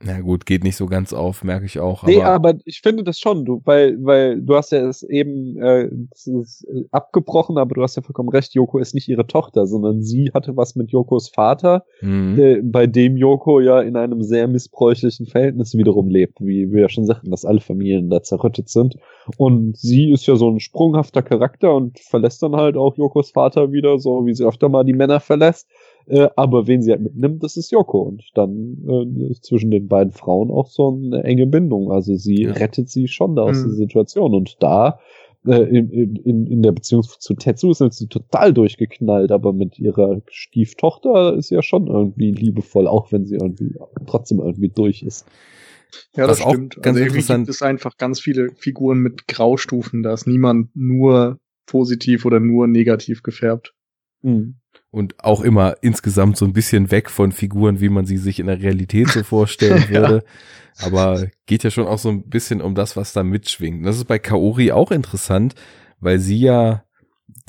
na 0.03 0.19
gut, 0.19 0.45
geht 0.45 0.63
nicht 0.63 0.75
so 0.75 0.87
ganz 0.87 1.13
auf, 1.13 1.43
merke 1.43 1.65
ich 1.65 1.79
auch. 1.79 2.03
Nee, 2.03 2.21
aber 2.21 2.55
ich 2.65 2.81
finde 2.81 3.03
das 3.03 3.17
schon, 3.17 3.45
du, 3.45 3.61
weil, 3.63 3.97
weil 4.03 4.41
du 4.41 4.55
hast 4.55 4.73
ja 4.73 4.85
es 4.87 5.03
eben 5.03 5.57
äh, 5.57 5.89
es 6.11 6.65
äh, 6.67 6.83
abgebrochen, 6.91 7.57
aber 7.57 7.75
du 7.75 7.81
hast 7.81 7.95
ja 7.95 8.01
vollkommen 8.01 8.27
recht, 8.29 8.53
Yoko 8.53 8.77
ist 8.79 8.93
nicht 8.93 9.07
ihre 9.07 9.25
Tochter, 9.25 9.65
sondern 9.67 10.03
sie 10.03 10.31
hatte 10.33 10.57
was 10.57 10.75
mit 10.75 10.91
Yokos 10.91 11.29
Vater, 11.29 11.85
Mhm. 12.01 12.39
äh, 12.39 12.61
bei 12.61 12.87
dem 12.87 13.15
Yoko 13.15 13.61
ja 13.61 13.79
in 13.81 13.95
einem 13.95 14.21
sehr 14.21 14.49
missbräuchlichen 14.49 15.27
Verhältnis 15.27 15.75
wiederum 15.77 16.09
lebt, 16.09 16.41
wie 16.41 16.71
wir 16.71 16.81
ja 16.81 16.89
schon 16.89 17.05
sagten, 17.05 17.31
dass 17.31 17.45
alle 17.45 17.61
Familien 17.61 18.09
da 18.09 18.21
zerrüttet 18.21 18.67
sind. 18.67 18.95
Und 19.37 19.77
sie 19.77 20.11
ist 20.11 20.25
ja 20.27 20.35
so 20.35 20.49
ein 20.51 20.59
sprunghafter 20.59 21.21
Charakter 21.23 21.73
und 21.73 21.99
verlässt 21.99 22.43
dann 22.43 22.55
halt 22.55 22.75
auch 22.75 22.97
Yokos 22.97 23.31
Vater 23.31 23.71
wieder, 23.71 23.97
so 23.97 24.25
wie 24.25 24.33
sie 24.35 24.45
öfter 24.45 24.67
mal 24.67 24.83
die 24.83 24.93
Männer 24.93 25.21
verlässt. 25.21 25.69
Äh, 26.07 26.29
aber 26.35 26.67
wen 26.67 26.81
sie 26.81 26.91
halt 26.91 27.01
mitnimmt, 27.01 27.43
das 27.43 27.57
ist 27.57 27.71
Yoko. 27.71 28.01
Und 28.01 28.23
dann 28.35 28.77
äh, 28.87 29.31
ist 29.31 29.43
zwischen 29.45 29.71
den 29.71 29.87
beiden 29.87 30.11
Frauen 30.13 30.51
auch 30.51 30.67
so 30.69 30.93
eine 30.93 31.23
enge 31.23 31.47
Bindung. 31.47 31.91
Also 31.91 32.15
sie 32.15 32.43
Ja. 32.43 32.51
rettet 32.53 32.89
sie 32.89 33.07
schon 33.07 33.35
da 33.35 33.43
aus 33.43 33.57
Mhm. 33.59 33.63
der 33.63 33.73
Situation. 33.73 34.33
Und 34.35 34.57
da 34.61 34.99
äh, 35.47 35.61
in, 35.63 35.89
in, 35.91 36.47
in 36.47 36.61
der 36.63 36.71
Beziehung 36.71 37.03
zu 37.03 37.33
Tetsu 37.35 37.71
ist 37.71 37.79
sie 37.93 38.07
total 38.07 38.53
durchgeknallt, 38.53 39.31
aber 39.31 39.53
mit 39.53 39.77
ihrer 39.79 40.21
Stieftochter 40.29 41.35
ist 41.35 41.49
sie 41.49 41.55
ja 41.55 41.61
schon 41.61 41.87
irgendwie 41.87 42.31
liebevoll, 42.31 42.87
auch 42.87 43.11
wenn 43.11 43.25
sie 43.25 43.35
irgendwie 43.35 43.75
trotzdem 44.07 44.39
irgendwie 44.39 44.69
durch 44.69 45.03
ist. 45.03 45.25
Ja, 46.15 46.27
das 46.27 46.41
auch 46.41 46.49
stimmt. 46.49 46.75
ganz 46.75 46.87
also 46.87 46.99
irgendwie 46.99 47.15
interessant- 47.19 47.45
gibt 47.45 47.55
es 47.55 47.61
einfach 47.61 47.97
ganz 47.97 48.19
viele 48.19 48.49
Figuren 48.57 48.99
mit 48.99 49.27
Graustufen. 49.27 50.03
Da 50.03 50.13
ist 50.13 50.27
niemand 50.27 50.75
nur 50.75 51.39
positiv 51.67 52.25
oder 52.25 52.39
nur 52.39 52.67
negativ 52.67 53.23
gefärbt. 53.23 53.73
Mhm. 54.23 54.55
Und 54.95 55.21
auch 55.25 55.41
immer 55.41 55.75
insgesamt 55.81 56.37
so 56.37 56.45
ein 56.45 56.53
bisschen 56.53 56.89
weg 56.89 57.09
von 57.09 57.33
Figuren, 57.33 57.81
wie 57.81 57.89
man 57.89 58.05
sie 58.05 58.15
sich 58.15 58.39
in 58.39 58.47
der 58.47 58.61
Realität 58.61 59.09
so 59.09 59.23
vorstellen 59.23 59.83
Ja. 59.91 59.99
würde. 59.99 60.23
Aber 60.79 61.27
geht 61.47 61.63
ja 61.65 61.69
schon 61.69 61.85
auch 61.85 61.97
so 61.97 62.07
ein 62.07 62.29
bisschen 62.29 62.61
um 62.61 62.75
das, 62.75 62.95
was 62.95 63.11
da 63.11 63.21
mitschwingt. 63.21 63.79
Und 63.79 63.83
das 63.83 63.97
ist 63.97 64.05
bei 64.05 64.19
Kaori 64.19 64.71
auch 64.71 64.91
interessant, 64.91 65.53
weil 65.99 66.19
sie 66.19 66.39
ja 66.39 66.83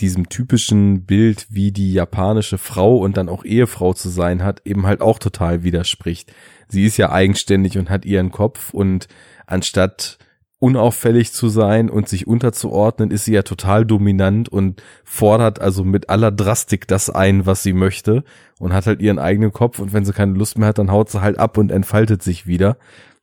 diesem 0.01 0.29
typischen 0.29 1.05
Bild, 1.07 1.47
wie 1.49 1.71
die 1.71 1.93
japanische 1.93 2.59
Frau 2.59 2.97
und 2.97 3.17
dann 3.17 3.29
auch 3.29 3.45
Ehefrau 3.45 3.95
zu 3.95 4.09
sein 4.09 4.43
hat, 4.43 4.63
eben 4.65 4.85
halt 4.85 5.01
auch 5.01 5.21
total 5.21 5.63
widerspricht. 5.63 6.33
Sie 6.69 6.85
ist 6.85 6.97
ja 6.97 7.13
eigenständig 7.13 7.79
und 7.79 7.91
hat 7.91 8.05
ihren 8.05 8.33
Kopf 8.33 8.75
und 8.75 9.07
anstatt 9.47 10.19
unauffällig 10.59 11.33
zu 11.33 11.49
sein 11.49 11.91
und 11.91 12.09
sich 12.09 12.27
unterzuordnen, 12.27 13.11
ist 13.11 13.27
sie 13.27 13.35
ja 13.35 13.43
total 13.43 13.85
dominant 13.85 14.49
und 14.49 14.83
fordert 15.05 15.61
also 15.61 15.85
mit 15.85 16.09
aller 16.09 16.33
Drastik 16.33 16.89
das 16.89 17.11
ein, 17.11 17.45
was 17.45 17.63
sie 17.63 17.75
möchte 17.75 18.25
und 18.59 18.73
hat 18.73 18.87
halt 18.87 19.03
ihren 19.03 19.19
eigenen 19.19 19.53
Kopf 19.53 19.79
und 19.79 19.93
wenn 19.93 20.05
sie 20.05 20.15
keine 20.15 20.33
Lust 20.33 20.57
mehr 20.57 20.69
hat, 20.69 20.79
dann 20.79 20.91
haut 20.91 21.11
sie 21.11 21.21
halt 21.21 21.39
ab 21.39 21.59
und 21.59 21.71
entfaltet 21.71 22.23
sich 22.23 22.47
wieder. 22.47 22.79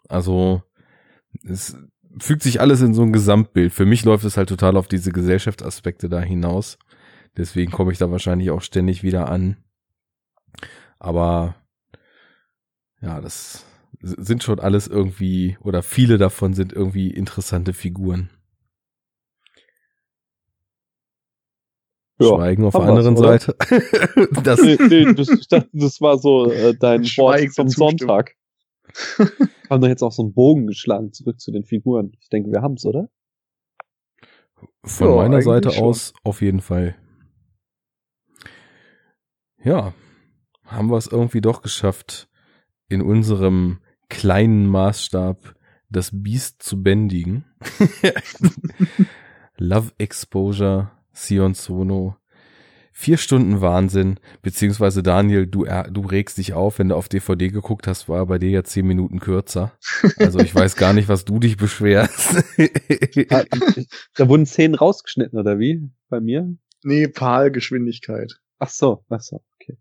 Also 0.07 0.61
es 1.43 1.75
fügt 2.19 2.43
sich 2.43 2.61
alles 2.61 2.81
in 2.81 2.93
so 2.93 3.01
ein 3.01 3.13
Gesamtbild. 3.13 3.73
Für 3.73 3.85
mich 3.85 4.05
läuft 4.05 4.25
es 4.25 4.37
halt 4.37 4.49
total 4.49 4.77
auf 4.77 4.87
diese 4.87 5.11
Gesellschaftsaspekte 5.11 6.09
da 6.09 6.21
hinaus. 6.21 6.77
Deswegen 7.35 7.71
komme 7.71 7.91
ich 7.91 7.97
da 7.97 8.11
wahrscheinlich 8.11 8.51
auch 8.51 8.61
ständig 8.61 9.01
wieder 9.01 9.29
an. 9.29 9.57
Aber 10.99 11.55
ja, 13.01 13.19
das 13.19 13.65
sind 14.01 14.43
schon 14.43 14.59
alles 14.59 14.87
irgendwie, 14.87 15.57
oder 15.61 15.83
viele 15.83 16.17
davon 16.17 16.53
sind 16.53 16.73
irgendwie 16.73 17.09
interessante 17.11 17.73
Figuren. 17.73 18.29
Ja, 22.19 22.27
Schweigen 22.27 22.65
auf 22.65 22.73
der 22.73 22.83
anderen 22.83 23.17
oder? 23.17 23.39
Seite. 23.39 23.55
das, 24.43 24.61
nee, 24.61 24.77
nee, 24.87 25.13
das, 25.13 25.27
das 25.71 26.01
war 26.01 26.17
so 26.19 26.51
äh, 26.51 26.75
dein 26.77 27.01
Wort 27.01 27.07
Schweigende 27.07 27.53
zum. 27.53 27.69
Sonntag. 27.69 28.35
haben 29.69 29.81
doch 29.81 29.87
jetzt 29.87 30.03
auch 30.03 30.11
so 30.11 30.21
einen 30.23 30.33
Bogen 30.33 30.67
geschlagen 30.67 31.11
zurück 31.13 31.39
zu 31.39 31.51
den 31.51 31.63
Figuren. 31.63 32.11
Ich 32.19 32.29
denke, 32.29 32.51
wir 32.51 32.61
haben's, 32.61 32.85
oder? 32.85 33.09
Von 34.83 35.09
Ja, 35.09 35.15
meiner 35.15 35.41
Seite 35.41 35.71
schon. 35.71 35.83
aus 35.83 36.13
auf 36.23 36.41
jeden 36.41 36.61
Fall. 36.61 36.95
Ja, 39.63 39.93
haben 40.65 40.91
wir 40.91 40.97
es 40.97 41.07
irgendwie 41.07 41.41
doch 41.41 41.61
geschafft, 41.61 42.29
in 42.89 43.01
unserem 43.01 43.79
kleinen 44.13 44.67
Maßstab 44.67 45.55
das 45.89 46.09
Biest 46.11 46.63
zu 46.63 46.81
bändigen. 46.81 47.45
Love 49.57 49.91
Exposure, 49.97 50.91
Sion 51.13 51.53
Sono. 51.53 52.15
Vier 52.95 53.17
Stunden 53.17 53.59
Wahnsinn, 53.59 54.19
beziehungsweise 54.43 55.01
Daniel, 55.01 55.47
du, 55.47 55.65
du 55.65 56.01
regst 56.01 56.37
dich 56.37 56.53
auf, 56.53 56.77
wenn 56.77 56.89
du 56.89 56.95
auf 56.95 57.09
DVD 57.09 57.49
geguckt 57.49 57.87
hast, 57.87 58.07
war 58.07 58.23
bei 58.27 58.37
dir 58.37 58.51
ja 58.51 58.63
zehn 58.63 58.85
Minuten 58.85 59.19
kürzer. 59.19 59.73
Also 60.17 60.39
ich 60.39 60.53
weiß 60.53 60.75
gar 60.75 60.93
nicht, 60.93 61.09
was 61.09 61.25
du 61.25 61.39
dich 61.39 61.57
beschwerst. 61.57 62.43
Da 64.15 64.29
wurden 64.29 64.45
Szenen 64.45 64.75
rausgeschnitten, 64.75 65.39
oder 65.39 65.57
wie? 65.57 65.89
Bei 66.09 66.19
mir? 66.19 66.55
Nee, 66.83 67.07
PAL-Geschwindigkeit. 67.07 68.39
Ach 68.59 68.69
so, 68.69 69.03
ach 69.09 69.21
so, 69.21 69.43
okay. 69.55 69.77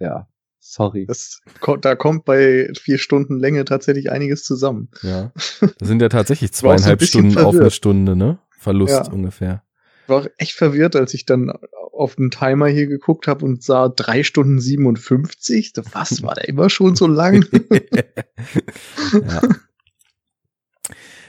Ja, 0.00 0.28
sorry. 0.72 1.06
Das, 1.06 1.40
da 1.80 1.94
kommt 1.96 2.24
bei 2.24 2.70
vier 2.78 2.98
Stunden 2.98 3.38
Länge 3.38 3.64
tatsächlich 3.64 4.10
einiges 4.10 4.44
zusammen. 4.44 4.88
Ja. 5.02 5.32
Das 5.78 5.88
sind 5.88 6.00
ja 6.02 6.08
tatsächlich 6.08 6.52
zweieinhalb 6.52 7.02
Stunden 7.02 7.36
auf 7.38 7.46
eine 7.48 7.52
verwirrt. 7.52 7.72
Stunde, 7.72 8.16
ne? 8.16 8.38
Verlust 8.50 8.92
Ja. 8.92 9.10
ungefähr. 9.12 9.62
Ich 10.04 10.08
war 10.08 10.26
echt 10.38 10.52
verwirrt, 10.52 10.96
als 10.96 11.14
ich 11.14 11.26
dann 11.26 11.52
auf 11.92 12.16
den 12.16 12.30
Timer 12.30 12.66
hier 12.68 12.86
geguckt 12.86 13.26
habe 13.26 13.44
und 13.44 13.62
sah 13.62 13.88
drei 13.88 14.22
Stunden 14.22 14.60
57. 14.60 15.72
So, 15.74 15.82
Was 15.92 16.22
war 16.22 16.34
der 16.34 16.48
immer 16.48 16.70
schon 16.70 16.96
so 16.96 17.06
lang? 17.06 17.44
ja. 19.12 19.40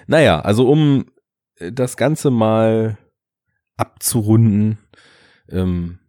Naja, 0.08 0.42
also 0.42 0.70
um 0.70 1.06
äh, 1.56 1.72
das 1.72 1.98
Ganze 1.98 2.30
mal 2.32 2.98
abzurunden, 3.78 4.78
ähm, 5.50 6.00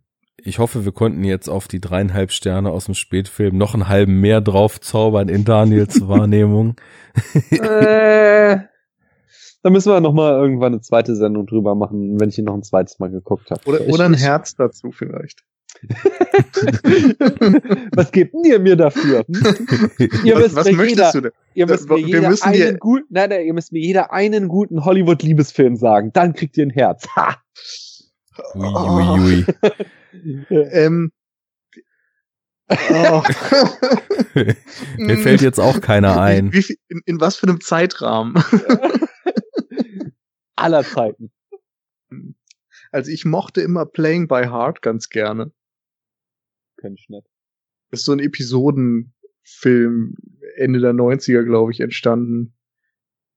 ich 0.44 0.58
hoffe, 0.58 0.84
wir 0.84 0.92
konnten 0.92 1.24
jetzt 1.24 1.48
auf 1.48 1.68
die 1.68 1.80
dreieinhalb 1.80 2.32
Sterne 2.32 2.70
aus 2.70 2.86
dem 2.86 2.94
Spätfilm 2.94 3.56
noch 3.56 3.74
einen 3.74 3.88
halben 3.88 4.20
mehr 4.20 4.40
drauf 4.40 4.80
zaubern 4.80 5.28
in 5.28 5.44
Daniels 5.44 6.00
Wahrnehmung. 6.08 6.76
äh, 7.50 8.58
da 9.62 9.70
müssen 9.70 9.92
wir 9.92 10.00
noch 10.00 10.14
mal 10.14 10.32
irgendwann 10.32 10.72
eine 10.72 10.80
zweite 10.80 11.14
Sendung 11.16 11.46
drüber 11.46 11.74
machen, 11.74 12.18
wenn 12.20 12.28
ich 12.28 12.38
ihn 12.38 12.46
noch 12.46 12.54
ein 12.54 12.62
zweites 12.62 12.98
Mal 12.98 13.10
geguckt 13.10 13.50
habe. 13.50 13.60
Oder, 13.66 13.86
oder 13.88 14.04
ein 14.04 14.14
Herz 14.14 14.54
dazu 14.56 14.90
vielleicht. 14.92 15.44
was 17.94 18.10
gebt 18.10 18.34
denn 18.34 18.44
ihr 18.44 18.58
mir 18.58 18.74
dafür? 18.76 19.24
Hm? 19.24 19.34
Ihr 20.24 20.34
was 20.34 20.42
müsst 20.42 20.56
was 20.56 20.66
mir 20.66 20.72
möchtest 20.76 20.98
jeder, 20.98 21.12
du 21.12 21.20
denn? 21.20 21.30
ihr 21.54 21.66
müsst 21.66 21.88
mir 21.88 21.98
jeder 21.98 22.28
einen 22.28 22.78
guten, 22.78 23.06
nein, 23.08 23.30
nein, 23.30 23.46
ihr 23.46 23.54
müsst 23.54 23.70
mir 23.72 23.80
jeder 23.80 24.12
einen 24.12 24.48
guten 24.48 24.84
Hollywood-Liebesfilm 24.84 25.76
sagen. 25.76 26.10
Dann 26.12 26.34
kriegt 26.34 26.56
ihr 26.56 26.66
ein 26.66 26.70
Herz. 26.70 27.06
Ha! 27.14 27.36
Ui, 28.54 28.66
ui, 28.66 29.20
ui. 29.20 29.44
Ähm, 30.12 31.12
oh. 32.68 33.22
Mir 34.98 35.18
fällt 35.18 35.40
jetzt 35.40 35.58
auch 35.58 35.80
keiner 35.80 36.20
ein. 36.20 36.52
Wie, 36.52 36.78
in, 36.88 37.02
in 37.06 37.20
was 37.20 37.36
für 37.36 37.48
einem 37.48 37.60
Zeitrahmen? 37.60 38.34
Aller 40.56 40.84
Zeiten. 40.84 41.32
Also 42.92 43.10
ich 43.10 43.24
mochte 43.24 43.60
immer 43.60 43.86
Playing 43.86 44.28
by 44.28 44.44
Heart 44.44 44.82
ganz 44.82 45.08
gerne. 45.08 45.52
Kenn 46.80 46.94
ich 46.94 47.08
nicht. 47.08 47.26
Ist 47.90 48.04
so 48.04 48.12
ein 48.12 48.18
Episodenfilm 48.20 50.16
Ende 50.56 50.80
der 50.80 50.92
90er, 50.92 51.44
glaube 51.44 51.72
ich, 51.72 51.80
entstanden. 51.80 52.54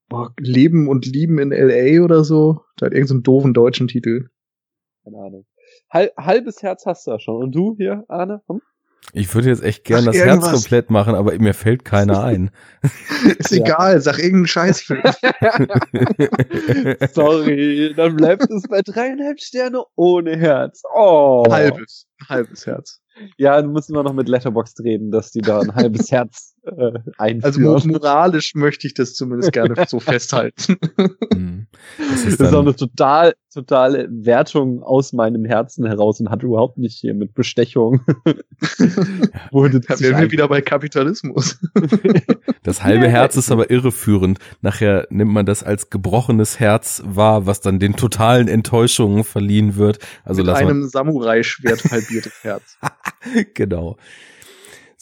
Boah, 0.08 0.34
Leben 0.38 0.88
und 0.88 1.06
Lieben 1.06 1.38
in 1.38 1.50
L.A. 1.52 2.04
oder 2.04 2.24
so. 2.24 2.64
Da 2.76 2.86
hat 2.86 2.92
irgendeinen 2.92 3.06
so 3.06 3.14
einen 3.14 3.22
doofen 3.22 3.54
deutschen 3.54 3.88
Titel. 3.88 4.28
Keine 5.02 5.16
Ahnung. 5.18 5.46
Hal 5.94 6.10
halbes 6.18 6.62
Herz 6.62 6.84
hast 6.86 7.06
du 7.06 7.12
ja 7.12 7.18
schon. 7.20 7.42
Und 7.42 7.52
du 7.54 7.74
hier, 7.78 8.04
Arne? 8.08 8.42
Hm? 8.48 8.60
Ich 9.12 9.32
würde 9.34 9.48
jetzt 9.50 9.62
echt 9.62 9.84
gern 9.84 10.04
das 10.06 10.16
Herz 10.16 10.26
irgendwas. 10.26 10.52
komplett 10.52 10.90
machen, 10.90 11.14
aber 11.14 11.38
mir 11.38 11.52
fällt 11.54 11.84
keiner 11.84 12.24
ein. 12.24 12.50
Ist 13.38 13.50
Ja. 13.52 13.58
egal, 13.64 14.00
sag 14.00 14.18
irgendeinen 14.18 14.46
Scheißfilm. 14.46 15.02
Sorry, 17.12 17.92
dann 17.96 18.16
bleibt 18.16 18.50
es 18.50 18.62
bei 18.68 18.80
dreieinhalb 18.82 19.40
Sterne 19.40 19.82
ohne 19.94 20.36
Herz. 20.36 20.82
Oh. 20.94 21.44
halbes, 21.50 22.06
halbes 22.28 22.66
Herz. 22.66 23.00
Ja, 23.36 23.60
du 23.62 23.68
musst 23.68 23.90
immer 23.90 24.02
noch 24.02 24.14
mit 24.14 24.28
Letterboxd 24.28 24.80
reden, 24.80 25.10
dass 25.12 25.30
die 25.30 25.40
da 25.42 25.60
ein 25.60 25.74
halbes 25.74 26.10
Herz 26.10 26.53
äh, 26.66 26.92
einführen. 27.18 27.44
Also 27.44 27.60
mo- 27.60 27.92
moralisch 27.94 28.54
möchte 28.54 28.86
ich 28.86 28.94
das 28.94 29.14
zumindest 29.14 29.52
gerne 29.52 29.74
so 29.86 30.00
festhalten. 30.00 30.76
Hm. 31.32 31.66
Das 31.98 32.24
ist 32.24 32.40
das 32.40 32.48
ist 32.48 32.54
auch 32.54 32.60
eine 32.62 32.74
total, 32.74 33.34
totale 33.52 34.08
Wertung 34.10 34.82
aus 34.82 35.12
meinem 35.12 35.44
Herzen 35.44 35.86
heraus 35.86 36.20
und 36.20 36.30
hat 36.30 36.42
überhaupt 36.42 36.78
nicht 36.78 36.98
hier 36.98 37.14
mit 37.14 37.34
Bestechung. 37.34 38.00
Wurde 39.50 39.80
Da 39.80 39.98
wären 40.00 40.20
wir 40.20 40.30
wieder 40.30 40.48
bei 40.48 40.60
Kapitalismus. 40.60 41.58
das 42.62 42.82
halbe 42.84 43.08
Herz 43.08 43.36
ist 43.36 43.50
aber 43.50 43.70
irreführend. 43.70 44.38
Nachher 44.60 45.06
nimmt 45.10 45.32
man 45.32 45.46
das 45.46 45.62
als 45.62 45.90
gebrochenes 45.90 46.60
Herz 46.60 47.02
wahr, 47.04 47.46
was 47.46 47.60
dann 47.60 47.78
den 47.78 47.96
totalen 47.96 48.48
Enttäuschungen 48.48 49.24
verliehen 49.24 49.76
wird. 49.76 49.98
Also 50.24 50.42
Mit 50.42 50.54
einem 50.54 50.84
Samurai-Schwert 50.88 51.84
halbiertes 51.90 52.42
Herz. 52.42 52.78
genau. 53.54 53.96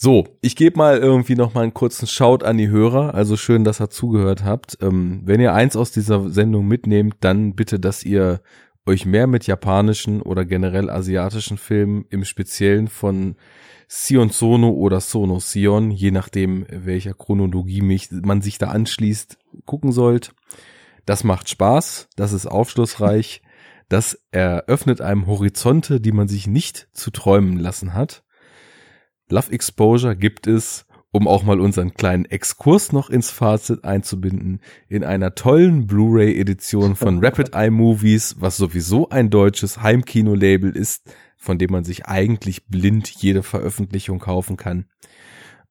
So, 0.03 0.25
ich 0.41 0.57
gebe 0.57 0.77
mal 0.77 0.97
irgendwie 0.97 1.37
noch 1.37 1.53
mal 1.53 1.61
einen 1.61 1.73
kurzen 1.73 2.07
Shout 2.07 2.39
an 2.43 2.57
die 2.57 2.67
Hörer. 2.67 3.13
Also 3.15 3.37
schön, 3.37 3.63
dass 3.63 3.79
ihr 3.79 3.89
zugehört 3.89 4.43
habt. 4.43 4.77
Ähm, 4.81 5.21
wenn 5.23 5.39
ihr 5.39 5.53
eins 5.53 5.77
aus 5.77 5.91
dieser 5.93 6.29
Sendung 6.29 6.67
mitnehmt, 6.67 7.15
dann 7.21 7.55
bitte, 7.55 7.79
dass 7.79 8.03
ihr 8.03 8.41
euch 8.85 9.05
mehr 9.05 9.27
mit 9.27 9.47
japanischen 9.47 10.21
oder 10.21 10.43
generell 10.43 10.89
asiatischen 10.89 11.57
Filmen, 11.57 12.03
im 12.09 12.25
Speziellen 12.25 12.89
von 12.89 13.37
Sion 13.87 14.27
Sono 14.27 14.71
oder 14.71 14.99
Sono 14.99 15.39
Sion, 15.39 15.89
je 15.89 16.11
nachdem, 16.11 16.65
welcher 16.69 17.13
Chronologie 17.13 17.81
mich, 17.81 18.09
man 18.11 18.41
sich 18.41 18.57
da 18.57 18.71
anschließt, 18.71 19.37
gucken 19.63 19.93
sollt. 19.93 20.33
Das 21.05 21.23
macht 21.23 21.47
Spaß, 21.47 22.09
das 22.17 22.33
ist 22.33 22.45
aufschlussreich, 22.45 23.41
das 23.87 24.19
eröffnet 24.31 24.99
einem 24.99 25.27
Horizonte, 25.27 26.01
die 26.01 26.11
man 26.11 26.27
sich 26.27 26.45
nicht 26.45 26.89
zu 26.91 27.09
träumen 27.09 27.57
lassen 27.57 27.93
hat. 27.93 28.23
Love 29.33 29.51
Exposure 29.51 30.15
gibt 30.15 30.45
es, 30.45 30.85
um 31.11 31.27
auch 31.27 31.41
mal 31.41 31.59
unseren 31.59 31.95
kleinen 31.95 32.25
Exkurs 32.25 32.91
noch 32.91 33.09
ins 33.09 33.31
Fazit 33.31 33.83
einzubinden, 33.83 34.61
in 34.87 35.03
einer 35.03 35.33
tollen 35.33 35.87
Blu-ray-Edition 35.87 36.95
von 36.95 37.17
Rapid 37.25 37.55
Eye 37.55 37.71
Movies, 37.71 38.35
was 38.39 38.57
sowieso 38.57 39.09
ein 39.09 39.31
deutsches 39.31 39.81
Heimkino-Label 39.81 40.75
ist, 40.75 41.11
von 41.35 41.57
dem 41.57 41.71
man 41.71 41.83
sich 41.83 42.05
eigentlich 42.05 42.67
blind 42.67 43.09
jede 43.09 43.41
Veröffentlichung 43.41 44.19
kaufen 44.19 44.55
kann. 44.55 44.85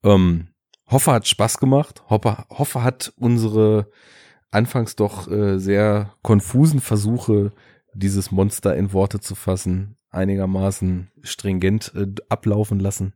Ähm, 0.03 0.49
Hoffe 0.89 1.13
hat 1.13 1.29
Spaß 1.29 1.59
gemacht. 1.59 2.03
Hoffe, 2.09 2.45
Hoffe 2.51 2.83
hat 2.83 3.13
unsere 3.17 3.91
anfangs 4.51 4.97
doch 4.97 5.31
äh, 5.31 5.59
sehr 5.59 6.15
konfusen 6.23 6.81
Versuche, 6.81 7.53
dieses 7.95 8.33
Monster 8.33 8.75
in 8.75 8.93
Worte 8.93 9.21
zu 9.21 9.37
fassen, 9.37 9.97
einigermaßen 10.11 11.13
stringent 11.23 11.93
äh, 11.95 12.09
ablaufen 12.29 12.81
lassen. 12.81 13.15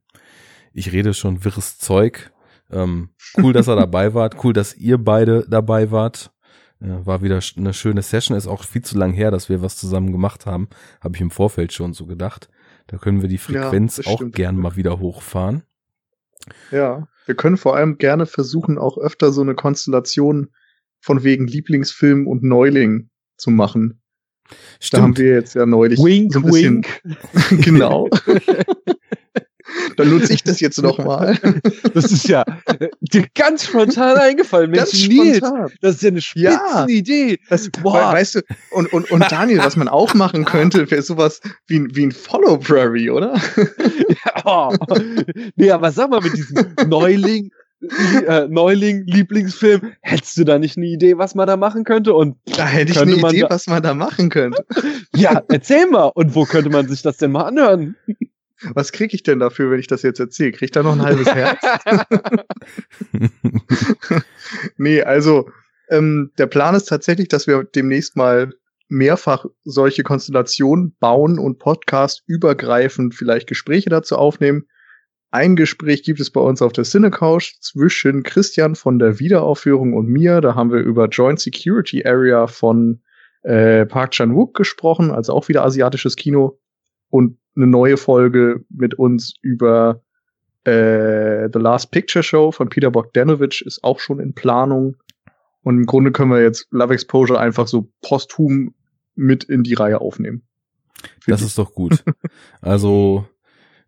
Ich 0.77 0.93
rede 0.93 1.15
schon 1.15 1.43
wirres 1.43 1.79
Zeug. 1.79 2.31
Ähm, 2.71 3.09
cool, 3.39 3.55
dass 3.55 3.67
er 3.67 3.77
dabei 3.77 4.13
wart. 4.13 4.45
Cool, 4.45 4.53
dass 4.53 4.77
ihr 4.77 4.99
beide 4.99 5.47
dabei 5.49 5.91
wart. 5.91 6.33
Ja, 6.81 7.07
war 7.07 7.23
wieder 7.23 7.41
eine 7.57 7.73
schöne 7.73 8.03
Session, 8.03 8.37
ist 8.37 8.47
auch 8.47 8.63
viel 8.63 8.83
zu 8.83 8.99
lang 8.99 9.15
her, 9.15 9.31
dass 9.31 9.49
wir 9.49 9.63
was 9.63 9.79
zusammen 9.79 10.13
gemacht 10.13 10.45
haben. 10.45 10.69
Habe 11.01 11.17
ich 11.17 11.23
im 11.23 11.31
Vorfeld 11.31 11.73
schon 11.73 11.95
so 11.95 12.05
gedacht. 12.05 12.51
Da 12.89 12.99
können 12.99 13.23
wir 13.23 13.31
die 13.31 13.39
Frequenz 13.39 13.97
das 13.97 14.07
auch 14.07 14.17
stimmt. 14.17 14.35
gern 14.35 14.57
mal 14.59 14.77
wieder 14.77 15.01
hochfahren. 15.01 15.63
Ja, 16.71 17.09
wir 17.25 17.35
können 17.35 17.57
vor 17.57 17.75
allem 17.75 17.97
gerne 17.97 18.27
versuchen, 18.27 18.77
auch 18.77 18.99
öfter 18.99 19.33
so 19.33 19.41
eine 19.41 19.55
Konstellation 19.55 20.51
von 21.01 21.25
wegen 21.25 21.47
Lieblingsfilm 21.47 22.27
und 22.27 22.43
Neuling 22.43 23.09
zu 23.39 23.51
machen. 23.51 24.03
Da 24.93 25.01
haben 25.01 25.17
wir 25.17 25.33
jetzt 25.33 25.55
ja 25.55 25.65
neulich 25.65 25.99
Wink, 25.99 26.35
so 26.35 26.41
ein 26.41 26.45
bisschen, 26.45 26.85
wink. 27.03 27.63
genau. 27.65 28.11
Dann 29.97 30.11
nutze 30.11 30.33
ich 30.33 30.43
das 30.43 30.61
jetzt 30.61 30.81
noch 30.83 30.99
mal. 30.99 31.39
Das 31.95 32.13
ist 32.13 32.29
ja 32.29 32.45
äh, 32.79 32.89
dir 33.01 33.25
ganz 33.35 33.65
spontan 33.65 34.17
eingefallen, 34.19 34.71
Mensch, 34.71 34.91
Ganz 34.93 35.09
Nils. 35.09 35.37
spontan. 35.39 35.71
Das 35.81 35.95
ist 35.97 36.03
ja 36.03 36.11
eine 36.11 36.21
Ja. 36.35 36.87
Idee. 36.89 37.39
Das, 37.49 37.71
Boah. 37.71 37.95
we- 38.11 38.15
weißt 38.17 38.35
du, 38.37 38.41
und, 38.73 38.93
und, 38.93 39.11
und 39.11 39.25
Daniel, 39.33 39.59
was 39.59 39.77
man 39.77 39.89
auch 39.89 40.13
machen 40.15 40.45
könnte, 40.45 40.91
wäre 40.91 41.03
sowas 41.03 41.41
wie, 41.67 41.79
ein- 41.79 41.95
wie 41.95 42.05
ein 42.07 42.13
Follow-Prairie, 42.13 43.11
oder? 43.11 43.35
Ja, 44.25 44.43
oh. 44.45 44.75
Nee, 45.57 45.71
aber 45.71 45.91
sag 45.93 46.11
mal, 46.11 46.21
mit 46.21 46.37
diesem 46.37 46.67
Neuling, 46.87 47.51
äh, 48.27 48.47
Neuling, 48.49 49.05
Lieblingsfilm, 49.07 49.93
hättest 50.01 50.37
du 50.39 50.45
da 50.45 50.59
nicht 50.59 50.77
eine 50.77 50.87
Idee, 50.87 51.19
was 51.19 51.35
man 51.35 51.47
da 51.47 51.57
machen 51.57 51.85
könnte? 51.85 52.15
Und 52.15 52.37
Da 52.57 52.67
hätte 52.67 52.93
ich 52.93 52.99
eine 53.01 53.13
Idee, 53.15 53.45
was 53.49 53.67
man 53.67 53.83
da 53.83 53.95
machen 53.95 54.29
könnte. 54.29 54.65
ja, 55.15 55.43
erzähl 55.49 55.87
mal. 55.87 56.11
Und 56.15 56.35
wo 56.35 56.45
könnte 56.45 56.71
man 56.71 56.89
sich 56.89 57.03
das 57.03 57.17
denn 57.19 57.33
mal 57.33 57.45
anhören? 57.45 57.97
Was 58.75 58.93
kriege 58.93 59.15
ich 59.15 59.23
denn 59.23 59.39
dafür, 59.39 59.71
wenn 59.71 59.81
ich 59.81 59.87
das 59.87 60.03
jetzt 60.03 60.21
erzähle? 60.21 60.53
Krieg 60.53 60.63
ich 60.63 60.71
da 60.71 60.83
noch 60.83 60.93
ein 60.93 61.03
halbes 61.03 61.27
Herz? 61.27 61.61
nee, 64.79 65.03
also 65.03 65.51
ähm, 65.89 66.33
der 66.39 66.47
Plan 66.47 66.75
ist 66.75 66.87
tatsächlich, 66.87 67.29
dass 67.29 67.47
wir 67.47 67.65
demnächst 67.65 68.17
mal 68.17 68.53
mehrfach 68.89 69.47
solche 69.65 70.03
Konstellationen 70.03 70.97
bauen 71.01 71.39
und 71.39 71.59
Podcast 71.59 72.23
übergreifend 72.27 73.15
vielleicht 73.15 73.49
Gespräche 73.49 73.91
dazu 73.91 74.17
aufnehmen. 74.17 74.67
Ein 75.31 75.57
Gespräch 75.57 76.03
gibt 76.03 76.21
es 76.21 76.31
bei 76.31 76.41
uns 76.41 76.63
auf 76.63 76.73
der 76.73 76.85
Cinecouch 76.85 77.59
zwischen 77.61 78.23
Christian 78.23 78.75
von 78.75 78.99
der 78.99 79.19
Wiederaufführung 79.19 79.95
und 79.95 80.07
mir. 80.07 80.41
Da 80.41 80.55
haben 80.55 80.71
wir 80.71 80.79
über 80.79 81.09
Joint 81.09 81.41
Security 81.41 82.07
Area 82.07 82.47
von 82.47 83.03
äh, 83.43 83.87
Park 83.87 84.13
Chan-wook 84.13 84.55
gesprochen, 84.55 85.11
also 85.11 85.33
auch 85.33 85.49
wieder 85.49 85.65
asiatisches 85.65 86.17
Kino. 86.17 86.61
Und 87.11 87.39
eine 87.57 87.67
neue 87.67 87.97
Folge 87.97 88.65
mit 88.69 88.95
uns 88.95 89.35
über 89.43 90.03
äh, 90.65 91.49
The 91.53 91.59
Last 91.59 91.91
Picture 91.91 92.23
Show 92.23 92.53
von 92.53 92.69
Peter 92.69 92.91
Bogdanovich 92.91 93.65
ist 93.65 93.83
auch 93.85 94.01
schon 94.01 94.21
in 94.21 94.35
Planung. 94.35 94.97
Und 95.63 95.79
im 95.79 95.87
Grunde 95.87 96.13
können 96.13 96.31
wir 96.31 96.43
jetzt 96.43 96.69
Love 96.71 96.95
Exposure 96.95 97.41
einfach 97.41 97.67
so 97.67 97.91
posthum 98.03 98.75
mit 99.15 99.45
in 99.45 99.63
die 99.63 99.75
Reihe 99.75 100.01
aufnehmen. 100.01 100.43
Das 101.27 101.43
ist 101.43 101.59
doch 101.59 101.73
gut. 101.73 102.05
Also, 102.61 103.27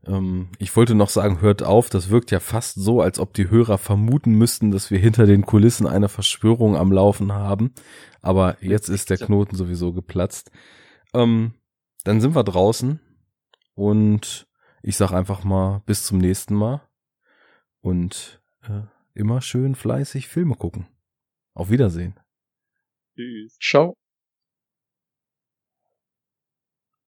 ähm, 0.06 0.48
ich 0.58 0.74
wollte 0.76 0.94
noch 0.94 1.08
sagen, 1.08 1.40
hört 1.40 1.62
auf, 1.62 1.90
das 1.90 2.10
wirkt 2.10 2.30
ja 2.30 2.40
fast 2.40 2.76
so, 2.76 3.00
als 3.00 3.18
ob 3.18 3.34
die 3.34 3.50
Hörer 3.50 3.78
vermuten 3.78 4.32
müssten, 4.32 4.70
dass 4.70 4.90
wir 4.90 4.98
hinter 4.98 5.26
den 5.26 5.44
Kulissen 5.44 5.86
eine 5.86 6.08
Verschwörung 6.08 6.76
am 6.76 6.92
Laufen 6.92 7.32
haben. 7.32 7.72
Aber 8.22 8.56
jetzt 8.60 8.88
ist 8.88 9.10
der 9.10 9.18
Knoten 9.18 9.56
sowieso 9.56 9.92
geplatzt. 9.92 10.50
Ähm, 11.14 11.52
dann 12.05 12.20
sind 12.20 12.34
wir 12.34 12.44
draußen 12.44 13.00
und 13.78 14.48
ich 14.82 14.97
sag 14.97 15.12
einfach 15.12 15.44
mal 15.44 15.82
bis 15.86 16.05
zum 16.05 16.18
nächsten 16.18 16.55
Mal 16.57 16.82
und 17.81 18.42
äh, 18.62 18.82
immer 19.15 19.40
schön 19.40 19.76
fleißig 19.76 20.26
Filme 20.26 20.57
gucken. 20.57 20.89
Auf 21.55 21.70
Wiedersehen. 21.70 22.18
Tschüss. 23.15 23.57
Ciao. 23.60 23.97